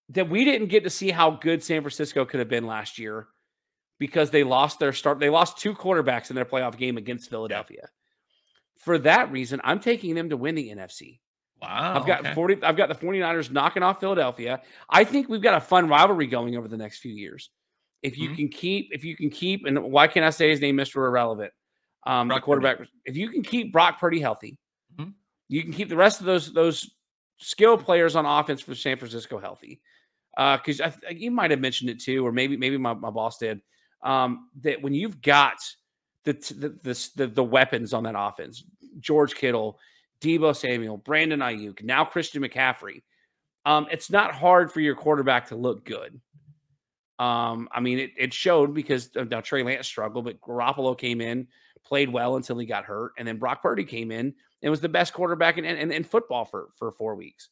that 0.09 0.29
we 0.29 0.45
didn't 0.45 0.67
get 0.67 0.83
to 0.83 0.89
see 0.91 1.09
how 1.09 1.31
good 1.31 1.63
San 1.63 1.81
Francisco 1.81 2.25
could 2.25 2.39
have 2.39 2.49
been 2.49 2.65
last 2.67 2.99
year 2.99 3.27
because 3.99 4.31
they 4.31 4.43
lost 4.43 4.79
their 4.79 4.93
start. 4.93 5.19
They 5.19 5.29
lost 5.29 5.57
two 5.57 5.73
quarterbacks 5.75 6.29
in 6.29 6.35
their 6.35 6.45
playoff 6.45 6.77
game 6.77 6.97
against 6.97 7.29
Philadelphia. 7.29 7.89
For 8.77 8.97
that 8.99 9.31
reason, 9.31 9.59
I'm 9.63 9.79
taking 9.79 10.15
them 10.15 10.29
to 10.29 10.37
win 10.37 10.55
the 10.55 10.69
NFC. 10.69 11.19
wow. 11.61 11.97
I've 11.99 12.05
got 12.07 12.21
okay. 12.21 12.33
40 12.33 12.63
I've 12.63 12.77
got 12.77 12.87
the 12.87 12.95
49ers 12.95 13.51
knocking 13.51 13.83
off 13.83 13.99
Philadelphia. 13.99 14.61
I 14.89 15.03
think 15.03 15.27
we've 15.27 15.41
got 15.41 15.55
a 15.55 15.59
fun 15.61 15.89
rivalry 15.89 16.27
going 16.27 16.55
over 16.55 16.69
the 16.69 16.77
next 16.77 16.99
few 16.99 17.11
years. 17.13 17.49
If 18.01 18.17
you 18.17 18.29
Mhm. 18.29 18.35
can 18.37 18.47
keep 18.47 18.87
if 18.93 19.03
you 19.03 19.17
can 19.17 19.29
keep 19.29 19.65
and 19.65 19.83
why 19.83 20.07
can't 20.07 20.25
I 20.25 20.29
say 20.29 20.49
his 20.49 20.61
name 20.61 20.77
Mr. 20.77 21.05
Irrelevant? 21.05 21.51
Um 22.07 22.29
the 22.29 22.35
Brock 22.35 22.37
Purdy. 22.39 22.45
quarterback 22.45 22.87
if 23.03 23.17
you 23.17 23.27
can 23.29 23.43
keep 23.43 23.73
Brock 23.73 23.99
Purdy 23.99 24.21
healthy, 24.21 24.57
Mhm. 24.97 25.13
you 25.49 25.61
can 25.63 25.73
keep 25.73 25.89
the 25.89 25.97
rest 25.97 26.21
of 26.21 26.25
those 26.25 26.53
those 26.53 26.89
skill 27.39 27.77
players 27.77 28.15
on 28.15 28.25
offense 28.25 28.61
for 28.61 28.73
San 28.73 28.95
Francisco 28.97 29.37
healthy. 29.37 29.81
Uh 30.37 30.57
cuz 30.59 30.79
you 31.11 31.29
might 31.31 31.51
have 31.51 31.59
mentioned 31.59 31.89
it 31.89 31.99
too 31.99 32.25
or 32.25 32.31
maybe 32.31 32.55
maybe 32.55 32.77
my, 32.77 32.93
my 32.93 33.09
boss 33.09 33.37
did. 33.37 33.61
Um 34.03 34.49
that 34.61 34.81
when 34.81 34.93
you've 34.93 35.21
got 35.21 35.57
the, 36.25 36.33
the 36.33 36.69
the 36.69 37.09
the 37.15 37.27
the 37.27 37.43
weapons 37.43 37.93
on 37.93 38.03
that 38.03 38.15
offense, 38.17 38.63
George 38.99 39.35
Kittle, 39.35 39.79
Deebo 40.21 40.55
Samuel, 40.55 40.97
Brandon 40.97 41.39
Aiyuk, 41.39 41.83
now 41.83 42.05
Christian 42.05 42.43
McCaffrey. 42.43 43.03
Um, 43.65 43.87
it's 43.91 44.09
not 44.09 44.33
hard 44.33 44.71
for 44.71 44.79
your 44.79 44.95
quarterback 44.95 45.47
to 45.47 45.55
look 45.55 45.85
good. 45.85 46.19
Um, 47.19 47.67
I 47.71 47.81
mean, 47.81 47.99
it, 47.99 48.11
it 48.17 48.33
showed 48.33 48.73
because 48.73 49.09
now 49.13 49.41
Trey 49.41 49.63
Lance 49.63 49.85
struggled, 49.85 50.25
but 50.25 50.39
Garoppolo 50.39 50.97
came 50.97 51.19
in, 51.19 51.47
played 51.83 52.09
well 52.09 52.37
until 52.37 52.57
he 52.57 52.65
got 52.65 52.85
hurt, 52.85 53.11
and 53.17 53.27
then 53.27 53.37
Brock 53.37 53.61
Purdy 53.61 53.83
came 53.83 54.11
in 54.11 54.33
and 54.61 54.71
was 54.71 54.79
the 54.79 54.89
best 54.89 55.13
quarterback 55.13 55.57
in, 55.57 55.65
in, 55.65 55.91
in 55.91 56.03
football 56.03 56.45
for, 56.45 56.69
for 56.77 56.91
four 56.91 57.15
weeks. 57.15 57.49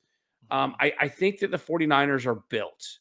Um, 0.50 0.76
I, 0.80 0.94
I 1.00 1.08
think 1.10 1.40
that 1.40 1.52
the 1.52 1.58
49ers 1.58 2.26
are 2.26 2.42
built. 2.50 3.00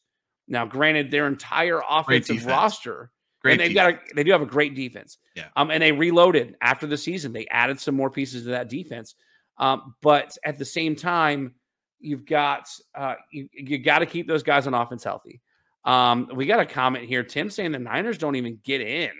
Now, 0.49 0.65
granted, 0.65 1.09
their 1.09 1.27
entire 1.27 1.81
offensive 1.89 2.45
roster 2.45 3.11
Great 3.47 3.53
and 3.53 3.61
they've 3.61 3.75
got 3.75 3.93
a, 3.93 3.99
they 4.15 4.23
do 4.23 4.31
have 4.31 4.41
a 4.41 4.45
great 4.45 4.75
defense. 4.75 5.17
Yeah. 5.35 5.45
Um, 5.55 5.71
and 5.71 5.81
they 5.81 5.91
reloaded 5.91 6.55
after 6.61 6.87
the 6.87 6.97
season. 6.97 7.33
They 7.33 7.47
added 7.47 7.79
some 7.79 7.95
more 7.95 8.09
pieces 8.09 8.43
to 8.43 8.49
that 8.49 8.69
defense. 8.69 9.15
Um, 9.57 9.95
but 10.01 10.37
at 10.45 10.57
the 10.57 10.65
same 10.65 10.95
time, 10.95 11.55
you've 11.99 12.25
got 12.25 12.69
uh, 12.95 13.15
you, 13.31 13.49
you 13.53 13.79
got 13.79 13.99
to 13.99 14.05
keep 14.05 14.27
those 14.27 14.43
guys 14.43 14.67
on 14.67 14.73
offense 14.73 15.03
healthy. 15.03 15.41
Um, 15.83 16.29
we 16.33 16.45
got 16.45 16.59
a 16.59 16.65
comment 16.65 17.05
here. 17.05 17.23
Tim 17.23 17.49
saying 17.49 17.71
the 17.71 17.79
Niners 17.79 18.17
don't 18.17 18.35
even 18.35 18.59
get 18.63 18.81
in. 18.81 19.11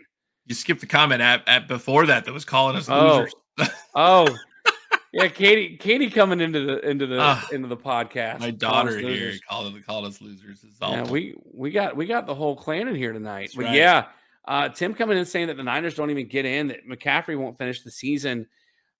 You 0.46 0.56
skipped 0.56 0.82
the 0.82 0.88
comment 0.88 1.22
at, 1.22 1.48
at 1.48 1.68
before 1.68 2.06
that 2.06 2.26
that 2.26 2.34
was 2.34 2.46
calling 2.46 2.76
us 2.76 2.90
Oh. 2.90 3.20
losers. 3.20 3.34
Oh, 3.96 4.28
yeah, 5.14 5.28
Katie, 5.28 5.76
Katie 5.78 6.12
coming 6.12 6.40
into 6.40 6.60
the 6.66 6.88
into 6.88 7.08
the 7.08 7.18
Ah, 7.20 7.48
into 7.52 7.68
the 7.68 7.78
podcast. 7.78 8.40
My 8.40 8.52
daughter 8.52 8.96
here 9.00 9.34
calling 9.50 9.82
called 9.82 10.06
us 10.06 10.22
losers. 10.22 10.64
Yeah, 10.80 11.10
we 11.10 11.36
we 11.52 11.72
got 11.72 11.96
we 11.96 12.06
got 12.06 12.28
the 12.28 12.36
whole 12.36 12.56
clan 12.56 12.88
in 12.88 12.96
here 12.96 13.14
tonight. 13.14 13.46
That's 13.48 13.56
but 13.56 13.66
right. 13.66 13.76
yeah, 13.76 14.06
uh, 14.48 14.70
Tim 14.70 14.94
coming 14.94 15.18
in 15.18 15.26
saying 15.26 15.48
that 15.48 15.58
the 15.58 15.64
Niners 15.64 15.94
don't 15.96 16.10
even 16.10 16.28
get 16.28 16.46
in, 16.46 16.68
that 16.70 16.88
McCaffrey 16.88 17.38
won't 17.38 17.58
finish 17.58 17.82
the 17.84 17.92
season. 17.92 18.48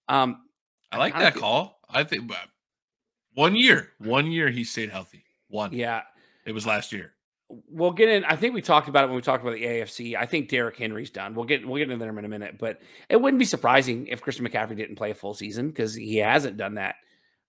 Um, 0.10 0.42
I 0.92 0.98
like 0.98 1.14
kinda 1.14 1.26
that 1.26 1.34
feel- 1.34 1.42
call. 1.42 1.80
I 1.90 2.04
think 2.04 2.28
but 2.28 2.38
one 3.34 3.56
year, 3.56 3.92
one 4.00 4.28
year 4.32 4.50
he 4.50 4.64
stayed 4.64 4.90
healthy. 4.90 5.24
One. 5.50 5.72
yeah, 5.74 6.02
It 6.46 6.52
was 6.52 6.66
last 6.68 6.92
year. 6.92 7.14
we'll 7.70 7.92
get 7.94 8.10
in. 8.10 8.26
I 8.26 8.36
think 8.36 8.54
we 8.54 8.62
talked 8.62 8.90
about 8.90 9.06
it 9.06 9.08
when 9.08 9.16
we 9.16 9.22
talked 9.22 9.42
about 9.44 9.54
the 9.56 9.64
AFC. 9.64 10.16
I 10.18 10.26
think 10.26 10.50
Derrick 10.50 10.76
Henry's 10.76 11.10
done. 11.10 11.34
We'll 11.34 11.46
get 11.46 11.66
we'll 11.66 11.78
get 11.78 11.90
into 11.90 12.04
them 12.06 12.18
in 12.18 12.26
a 12.26 12.30
minute, 12.30 12.58
but 12.60 12.82
it 13.10 13.16
wouldn't 13.22 13.40
be 13.40 13.46
surprising 13.46 14.08
if 14.08 14.22
Christian 14.22 14.46
McCaffrey 14.46 14.76
didn't 14.76 14.98
play 14.98 15.12
a 15.12 15.16
full 15.16 15.34
season 15.34 15.70
because 15.70 15.96
he 15.96 16.18
hasn't 16.18 16.58
done 16.58 16.76
that 16.76 16.96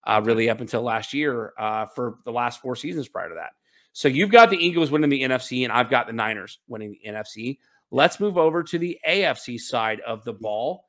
uh, 0.07 0.21
really 0.25 0.49
up 0.49 0.61
until 0.61 0.83
last 0.83 1.13
year 1.15 1.53
uh, 1.59 1.87
for 1.87 2.19
the 2.25 2.31
last 2.33 2.61
four 2.63 2.77
seasons 2.77 3.09
prior 3.09 3.29
to 3.31 3.35
that. 3.37 3.51
So 3.93 4.07
you've 4.07 4.31
got 4.31 4.51
the 4.51 4.57
Eagles 4.57 4.93
winning 4.93 5.11
the 5.11 5.23
NFC, 5.23 5.65
and 5.65 5.73
I've 5.73 5.91
got 5.91 6.07
the 6.07 6.13
Niners 6.13 6.61
winning 6.69 6.93
the 7.03 7.09
NFC. 7.11 7.59
Let's 7.91 8.21
move 8.21 8.37
over 8.37 8.63
to 8.63 8.79
the 8.79 8.99
AFC 9.09 9.59
side 9.59 10.01
of 10.01 10.25
the 10.25 10.33
ball 10.33 10.85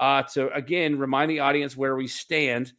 uh, 0.00 0.22
to 0.34 0.52
again 0.52 0.98
remind 0.98 1.30
the 1.30 1.40
audience 1.40 1.76
where 1.76 1.96
we 1.96 2.06
stand. 2.08 2.72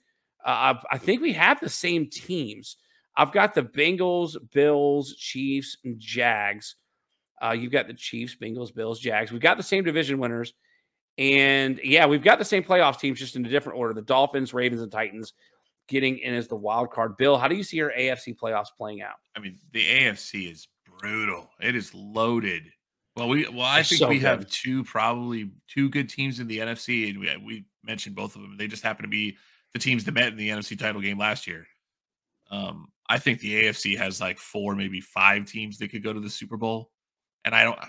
Uh, 0.45 0.75
I 0.91 0.95
I 0.95 0.97
think 0.97 1.21
we 1.21 1.33
have 1.33 1.59
the 1.59 1.69
same 1.69 2.09
teams. 2.09 2.77
I've 3.17 3.31
got 3.31 3.53
the 3.53 3.63
Bengals, 3.63 4.35
Bills, 4.51 5.15
Chiefs, 5.15 5.77
and 5.83 5.99
Jags. 5.99 6.75
Uh, 7.41 7.51
you've 7.51 7.71
got 7.71 7.87
the 7.87 7.93
Chiefs, 7.93 8.35
Bengals, 8.35 8.73
Bills, 8.73 8.99
Jags. 8.99 9.31
We've 9.31 9.41
got 9.41 9.57
the 9.57 9.63
same 9.63 9.83
division 9.83 10.19
winners. 10.19 10.53
And 11.17 11.79
yeah, 11.83 12.07
we've 12.07 12.23
got 12.23 12.39
the 12.39 12.45
same 12.45 12.63
playoff 12.63 12.99
teams, 12.99 13.19
just 13.19 13.35
in 13.35 13.45
a 13.45 13.49
different 13.49 13.79
order. 13.79 13.93
The 13.93 14.01
Dolphins, 14.01 14.53
Ravens, 14.53 14.81
and 14.81 14.91
Titans 14.91 15.33
getting 15.87 16.17
in 16.17 16.33
as 16.33 16.47
the 16.47 16.55
wild 16.55 16.91
card. 16.91 17.15
Bill, 17.17 17.37
how 17.37 17.47
do 17.47 17.55
you 17.55 17.63
see 17.63 17.77
your 17.77 17.91
AFC 17.91 18.35
playoffs 18.35 18.67
playing 18.77 19.01
out? 19.01 19.15
I 19.35 19.39
mean, 19.39 19.59
the 19.71 19.85
AFC 19.85 20.51
is 20.51 20.67
brutal. 20.99 21.49
It 21.61 21.75
is 21.75 21.93
loaded. 21.93 22.63
Well, 23.15 23.29
we 23.29 23.47
well, 23.47 23.65
I 23.65 23.81
think 23.81 23.99
so 23.99 24.09
we 24.09 24.19
have 24.19 24.47
two 24.49 24.83
probably 24.83 25.51
two 25.69 25.89
good 25.89 26.09
teams 26.09 26.39
in 26.39 26.47
the 26.47 26.59
NFC, 26.59 27.09
and 27.09 27.19
we 27.19 27.37
we 27.37 27.65
mentioned 27.83 28.15
both 28.15 28.35
of 28.35 28.41
them. 28.41 28.57
They 28.57 28.67
just 28.67 28.83
happen 28.83 29.03
to 29.03 29.09
be 29.09 29.37
the 29.73 29.79
teams 29.79 30.03
that 30.03 30.13
met 30.13 30.27
in 30.27 30.37
the 30.37 30.49
NFC 30.49 30.77
title 30.77 31.01
game 31.01 31.17
last 31.17 31.47
year. 31.47 31.65
Um, 32.51 32.89
I 33.07 33.19
think 33.19 33.39
the 33.39 33.63
AFC 33.63 33.97
has 33.97 34.19
like 34.19 34.37
four, 34.37 34.75
maybe 34.75 34.99
five 34.99 35.45
teams 35.45 35.77
that 35.77 35.89
could 35.89 36.03
go 36.03 36.11
to 36.11 36.19
the 36.19 36.29
Super 36.29 36.57
Bowl, 36.57 36.91
and 37.45 37.55
I 37.55 37.63
don't. 37.63 37.79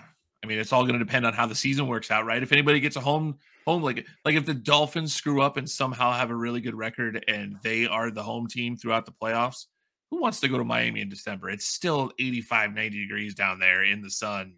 I 0.43 0.47
mean, 0.47 0.59
it's 0.59 0.71
all 0.71 0.83
going 0.83 0.97
to 0.97 1.03
depend 1.03 1.25
on 1.25 1.33
how 1.33 1.45
the 1.45 1.55
season 1.55 1.87
works 1.87 2.11
out, 2.11 2.25
right? 2.25 2.41
If 2.41 2.51
anybody 2.51 2.79
gets 2.79 2.95
a 2.95 3.01
home 3.01 3.37
home 3.65 3.83
like 3.83 4.05
like 4.23 4.35
if 4.35 4.45
the 4.45 4.53
Dolphins 4.53 5.13
screw 5.13 5.41
up 5.41 5.57
and 5.57 5.69
somehow 5.69 6.13
have 6.13 6.29
a 6.29 6.35
really 6.35 6.61
good 6.61 6.75
record 6.75 7.25
and 7.27 7.57
they 7.63 7.85
are 7.85 8.11
the 8.11 8.23
home 8.23 8.47
team 8.47 8.77
throughout 8.77 9.05
the 9.05 9.11
playoffs, 9.11 9.65
who 10.09 10.21
wants 10.21 10.39
to 10.39 10.47
go 10.47 10.57
to 10.57 10.63
Miami 10.63 11.01
in 11.01 11.09
December? 11.09 11.49
It's 11.49 11.65
still 11.65 12.11
85, 12.17 12.73
90 12.73 13.01
degrees 13.01 13.35
down 13.35 13.59
there 13.59 13.83
in 13.83 14.01
the 14.01 14.09
sun. 14.09 14.53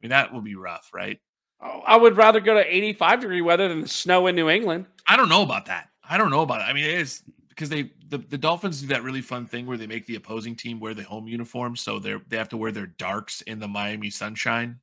I 0.00 0.06
mean, 0.06 0.10
that 0.10 0.32
will 0.32 0.42
be 0.42 0.54
rough, 0.54 0.90
right? 0.92 1.18
Oh, 1.60 1.82
I 1.86 1.96
would 1.96 2.16
rather 2.16 2.40
go 2.40 2.54
to 2.54 2.76
85 2.76 3.20
degree 3.20 3.40
weather 3.40 3.68
than 3.68 3.80
the 3.80 3.88
snow 3.88 4.26
in 4.26 4.36
New 4.36 4.48
England. 4.48 4.86
I 5.06 5.16
don't 5.16 5.28
know 5.28 5.42
about 5.42 5.66
that. 5.66 5.88
I 6.08 6.18
don't 6.18 6.30
know 6.30 6.42
about 6.42 6.60
it. 6.60 6.64
I 6.64 6.72
mean, 6.72 6.84
it 6.84 6.98
is 6.98 7.22
because 7.48 7.68
they 7.70 7.90
the, 8.08 8.18
the 8.18 8.38
Dolphins 8.38 8.82
do 8.82 8.88
that 8.88 9.02
really 9.02 9.22
fun 9.22 9.46
thing 9.46 9.66
where 9.66 9.78
they 9.78 9.86
make 9.86 10.06
the 10.06 10.16
opposing 10.16 10.54
team 10.54 10.78
wear 10.78 10.94
the 10.94 11.02
home 11.02 11.26
uniform, 11.26 11.74
so 11.76 11.98
they're 11.98 12.20
they 12.28 12.36
have 12.36 12.50
to 12.50 12.56
wear 12.56 12.72
their 12.72 12.86
darks 12.86 13.40
in 13.42 13.58
the 13.58 13.68
Miami 13.68 14.10
sunshine. 14.10 14.78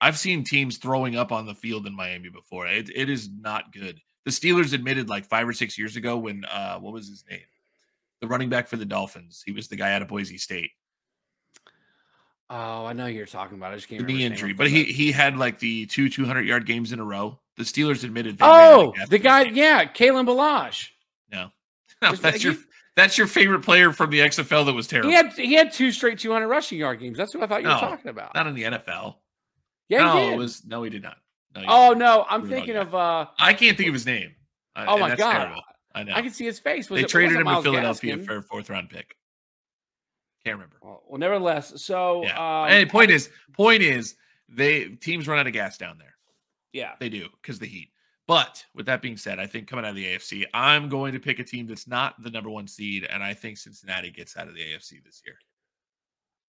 I've 0.00 0.18
seen 0.18 0.44
teams 0.44 0.78
throwing 0.78 1.16
up 1.16 1.30
on 1.30 1.46
the 1.46 1.54
field 1.54 1.86
in 1.86 1.94
Miami 1.94 2.28
before. 2.28 2.66
It, 2.66 2.90
it 2.94 3.08
is 3.08 3.30
not 3.30 3.72
good. 3.72 4.00
The 4.24 4.30
Steelers 4.30 4.72
admitted 4.72 5.08
like 5.08 5.24
five 5.24 5.46
or 5.48 5.52
six 5.52 5.78
years 5.78 5.96
ago 5.96 6.16
when 6.16 6.44
uh 6.46 6.78
what 6.78 6.92
was 6.92 7.08
his 7.08 7.24
name? 7.30 7.40
The 8.20 8.26
running 8.26 8.48
back 8.48 8.68
for 8.68 8.76
the 8.76 8.86
Dolphins. 8.86 9.42
He 9.44 9.52
was 9.52 9.68
the 9.68 9.76
guy 9.76 9.92
out 9.92 10.02
of 10.02 10.08
Boise 10.08 10.38
State. 10.38 10.70
Oh, 12.50 12.84
I 12.86 12.92
know 12.92 13.06
who 13.06 13.12
you're 13.12 13.26
talking 13.26 13.56
about. 13.56 13.72
I 13.72 13.76
just 13.76 13.88
can't 13.88 14.06
The 14.06 14.12
knee 14.12 14.24
injury. 14.24 14.52
But 14.52 14.68
he 14.68 14.84
he 14.84 15.10
had 15.12 15.36
like 15.36 15.58
the 15.58 15.86
two 15.86 16.08
200 16.08 16.42
yard 16.42 16.66
games 16.66 16.92
in 16.92 17.00
a 17.00 17.04
row. 17.04 17.38
The 17.56 17.62
Steelers 17.64 18.04
admitted 18.04 18.36
they 18.38 18.44
ran 18.44 18.54
out 18.54 18.72
of 18.80 18.94
Oh, 19.00 19.06
the 19.08 19.18
guy, 19.18 19.44
game. 19.44 19.54
yeah, 19.54 19.84
Kalen 19.84 20.26
Ballage. 20.26 20.88
No. 21.32 21.50
No, 22.02 22.10
Was 22.10 22.20
that's 22.20 22.36
that- 22.38 22.44
your 22.44 22.54
that's 22.96 23.16
your 23.18 23.26
favorite 23.26 23.60
player 23.62 23.92
from 23.92 24.10
the 24.10 24.20
XFL 24.20 24.66
that 24.66 24.72
was 24.74 24.86
terrible. 24.86 25.08
He 25.10 25.16
had 25.16 25.32
he 25.32 25.54
had 25.54 25.72
two 25.72 25.90
straight 25.90 26.18
200 26.18 26.46
rushing 26.46 26.78
yard 26.78 27.00
games. 27.00 27.16
That's 27.16 27.34
what 27.34 27.42
I 27.42 27.46
thought 27.46 27.62
you 27.62 27.68
No, 27.68 27.74
were 27.74 27.80
talking 27.80 28.10
about. 28.10 28.34
Not 28.34 28.46
in 28.46 28.54
the 28.54 28.62
NFL. 28.64 29.16
yeah, 29.88 29.98
no, 30.04 30.12
he 30.18 30.24
did. 30.26 30.32
it 30.34 30.36
was 30.36 30.64
no, 30.66 30.82
he 30.82 30.90
did 30.90 31.02
not. 31.02 31.16
No, 31.54 31.60
he 31.62 31.66
oh 31.68 31.88
didn't. 31.90 31.98
no, 32.00 32.26
I'm 32.28 32.40
about 32.40 32.50
thinking 32.52 32.76
of 32.76 32.94
uh 32.94 33.26
I 33.38 33.54
can't 33.54 33.76
think 33.76 33.88
of 33.88 33.94
his 33.94 34.06
name. 34.06 34.32
Oh 34.76 34.98
my 34.98 35.14
god. 35.16 35.32
terrible. 35.32 35.62
I 35.94 36.02
know. 36.02 36.12
I 36.14 36.22
can 36.22 36.32
see 36.32 36.44
his 36.44 36.58
face. 36.58 36.90
Was 36.90 36.98
they 37.00 37.04
it, 37.04 37.08
traded 37.08 37.38
him 37.38 37.46
to 37.46 37.62
Philadelphia 37.62 38.16
Gaskin. 38.16 38.26
for 38.26 38.36
a 38.38 38.42
fourth 38.42 38.68
round 38.68 38.90
pick. 38.90 39.16
Can't 40.44 40.56
remember. 40.56 40.76
Well, 40.82 41.02
well, 41.08 41.18
nevertheless, 41.18 41.80
so 41.82 42.22
Yeah. 42.24 42.62
um, 42.64 42.68
hey, 42.68 42.84
point 42.86 43.10
is, 43.10 43.30
point 43.52 43.82
is, 43.82 44.16
they 44.48 44.90
teams 44.90 45.26
run 45.26 45.38
out 45.38 45.46
of 45.46 45.52
gas 45.52 45.78
down 45.78 45.98
there. 45.98 46.14
yeah, 46.72 46.92
They 47.00 47.08
do 47.08 47.28
because 47.40 47.58
the 47.58 47.66
heat. 47.66 47.90
But 48.26 48.64
with 48.74 48.86
that 48.86 49.00
being 49.02 49.16
said, 49.16 49.38
I 49.38 49.46
think 49.46 49.68
coming 49.68 49.84
out 49.84 49.90
of 49.90 49.96
the 49.96 50.06
AFC, 50.06 50.44
I'm 50.54 50.88
going 50.88 51.12
to 51.12 51.20
pick 51.20 51.38
a 51.38 51.44
team 51.44 51.66
that's 51.66 51.86
not 51.86 52.20
the 52.22 52.30
number 52.30 52.48
one 52.50 52.66
seed, 52.66 53.04
and 53.04 53.22
I 53.22 53.32
think 53.34 53.58
Cincinnati 53.58 54.10
gets 54.10 54.36
out 54.36 54.48
of 54.48 54.54
the 54.54 54.60
AFC 54.60 55.02
this 55.04 55.22
year. 55.26 55.36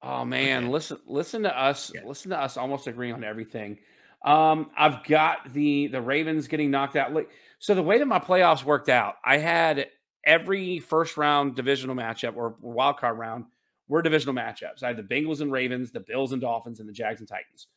Oh 0.01 0.23
man, 0.25 0.63
Okay. 0.65 0.71
listen 0.71 0.97
listen 1.05 1.43
to 1.43 1.57
us. 1.57 1.91
Yeah. 1.93 2.01
Listen 2.05 2.31
to 2.31 2.39
us 2.39 2.57
almost 2.57 2.87
agreeing 2.87 3.13
on 3.13 3.23
everything. 3.23 3.79
Um, 4.23 4.71
I've 4.77 5.03
got 5.03 5.51
the 5.53 5.87
the 5.87 6.01
Ravens 6.01 6.47
getting 6.47 6.69
knocked 6.71 6.95
out. 6.95 7.13
Like, 7.13 7.29
So 7.59 7.73
the 7.75 7.83
way 7.83 7.97
that 7.99 8.05
my 8.05 8.19
playoffs 8.19 8.63
worked 8.63 8.89
out, 8.89 9.15
I 9.23 9.37
had 9.37 9.87
every 10.23 10.79
first 10.79 11.17
round 11.17 11.55
divisional 11.55 11.95
matchup 11.95 12.35
or 12.35 12.55
wild 12.61 12.97
card 12.97 13.17
round 13.17 13.45
were 13.87 14.01
divisional 14.01 14.33
matchups. 14.35 14.83
I 14.83 14.87
had 14.87 14.97
the 14.97 15.03
Bengals 15.03 15.41
and 15.41 15.51
Ravens, 15.51 15.91
the 15.91 15.99
Bills 15.99 16.31
and 16.31 16.41
Dolphins, 16.41 16.79
and 16.79 16.89
the 16.89 16.93
Jags 16.93 17.19
and 17.19 17.27
Titans. 17.29 17.67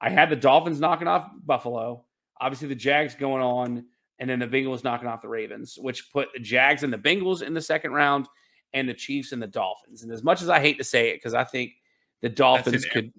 I 0.00 0.10
had 0.10 0.30
the 0.30 0.36
Dolphins 0.36 0.78
knocking 0.80 1.08
off 1.08 1.30
Buffalo, 1.44 2.04
obviously 2.40 2.68
the 2.68 2.74
Jags 2.74 3.14
going 3.14 3.42
on, 3.42 3.84
and 4.18 4.30
then 4.30 4.38
the 4.38 4.46
Bengals 4.46 4.84
knocking 4.84 5.08
off 5.08 5.22
the 5.22 5.28
Ravens, 5.28 5.78
which 5.80 6.10
put 6.12 6.28
the 6.34 6.40
Jags 6.40 6.82
and 6.82 6.92
the 6.92 6.98
Bengals 6.98 7.42
in 7.42 7.54
the 7.54 7.60
second 7.60 7.92
round 7.92 8.28
and 8.74 8.88
the 8.88 8.94
Chiefs 8.94 9.32
and 9.32 9.42
the 9.42 9.46
Dolphins. 9.46 10.02
And 10.02 10.12
as 10.12 10.22
much 10.22 10.42
as 10.42 10.48
I 10.48 10.60
hate 10.60 10.78
to 10.78 10.84
say 10.84 11.10
it, 11.10 11.16
because 11.16 11.34
I 11.34 11.44
think 11.44 11.72
the 12.20 12.28
Dolphins 12.28 12.84
could 12.92 13.12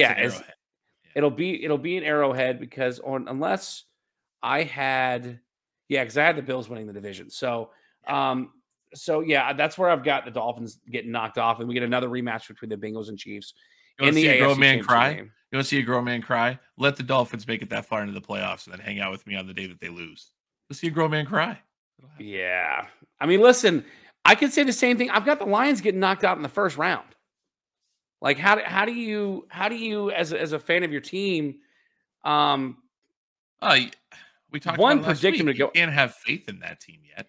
Yeah, 0.00 0.12
it's- 0.26 0.42
it'll 1.14 1.30
be 1.30 1.64
it'll 1.64 1.78
be 1.78 1.96
an 1.96 2.04
arrowhead 2.04 2.58
because 2.60 2.98
on 3.00 3.26
unless 3.28 3.84
I 4.42 4.62
had 4.64 5.40
yeah, 5.88 6.02
because 6.02 6.18
I 6.18 6.24
had 6.24 6.36
the 6.36 6.42
Bills 6.42 6.68
winning 6.68 6.86
the 6.86 6.92
division. 6.92 7.30
So 7.30 7.70
um 8.06 8.52
so 8.94 9.20
yeah, 9.20 9.52
that's 9.52 9.76
where 9.78 9.90
I've 9.90 10.04
got 10.04 10.24
the 10.24 10.30
Dolphins 10.30 10.78
getting 10.90 11.10
knocked 11.10 11.38
off, 11.38 11.58
and 11.60 11.68
we 11.68 11.74
get 11.74 11.82
another 11.82 12.08
rematch 12.08 12.48
between 12.48 12.68
the 12.68 12.76
Bengals 12.76 13.08
and 13.08 13.18
Chiefs 13.18 13.54
You 13.98 14.04
want 14.04 14.14
to 14.16 14.20
see 14.22 14.28
a 14.28 14.38
grown 14.40 14.58
man 14.58 14.82
cry? 14.82 15.14
game. 15.14 15.32
You 15.52 15.56
want 15.58 15.64
to 15.66 15.68
see 15.68 15.78
a 15.78 15.82
grown 15.82 16.04
man 16.04 16.22
cry? 16.22 16.58
Let 16.76 16.96
the 16.96 17.02
Dolphins 17.02 17.46
make 17.46 17.62
it 17.62 17.70
that 17.70 17.86
far 17.86 18.00
into 18.02 18.12
the 18.12 18.20
playoffs 18.20 18.64
and 18.66 18.72
then 18.74 18.80
hang 18.80 19.00
out 19.00 19.12
with 19.12 19.26
me 19.26 19.36
on 19.36 19.46
the 19.46 19.54
day 19.54 19.66
that 19.66 19.80
they 19.80 19.88
lose. 19.88 20.30
Let's 20.68 20.80
see 20.80 20.88
a 20.88 20.90
grown 20.90 21.10
man 21.12 21.24
cry. 21.26 21.58
Yeah. 22.18 22.86
I 23.20 23.26
mean, 23.26 23.40
listen, 23.40 23.84
I 24.24 24.34
can 24.34 24.50
say 24.50 24.64
the 24.64 24.72
same 24.72 24.98
thing. 24.98 25.08
I've 25.10 25.24
got 25.24 25.38
the 25.38 25.46
Lions 25.46 25.80
getting 25.80 26.00
knocked 26.00 26.24
out 26.24 26.36
in 26.36 26.42
the 26.42 26.48
first 26.48 26.76
round. 26.76 27.06
Like 28.20 28.38
how 28.38 28.56
do, 28.56 28.62
how 28.64 28.84
do 28.84 28.92
you 28.92 29.46
how 29.48 29.68
do 29.68 29.76
you 29.76 30.10
as 30.10 30.32
a, 30.32 30.40
as 30.40 30.52
a 30.52 30.58
fan 30.58 30.82
of 30.82 30.90
your 30.90 31.00
team 31.02 31.56
um 32.24 32.78
y- 33.62 33.90
we 34.50 34.58
talked 34.58 34.78
One 34.78 34.98
about 34.98 35.22
week. 35.22 35.36
to 35.36 35.44
go- 35.54 35.66
You 35.66 35.70
can't 35.74 35.92
have 35.92 36.14
faith 36.14 36.48
in 36.48 36.58
that 36.60 36.80
team 36.80 37.00
yet. 37.06 37.26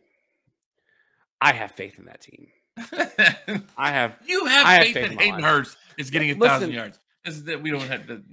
I 1.42 1.54
have 1.54 1.72
faith 1.72 2.00
in 2.00 2.06
that 2.06 2.22
team. 2.22 2.48
I 3.78 3.92
have 3.92 4.18
you 4.26 4.46
have 4.46 4.66
I 4.66 4.74
have 4.74 4.84
faith 4.84 4.94
faith 4.94 5.04
that 5.04 5.12
in 5.12 5.16
my 5.18 5.24
Hayden 5.24 5.44
Hurst 5.44 5.78
is 5.98 6.10
getting 6.10 6.32
a 6.32 6.36
thousand 6.36 6.72
yards. 6.72 7.00
This 7.26 7.36
is 7.36 7.44
that 7.46 7.62
we 7.62 7.72
don't 7.72 7.88
have 7.88 8.08
the, 8.08 8.24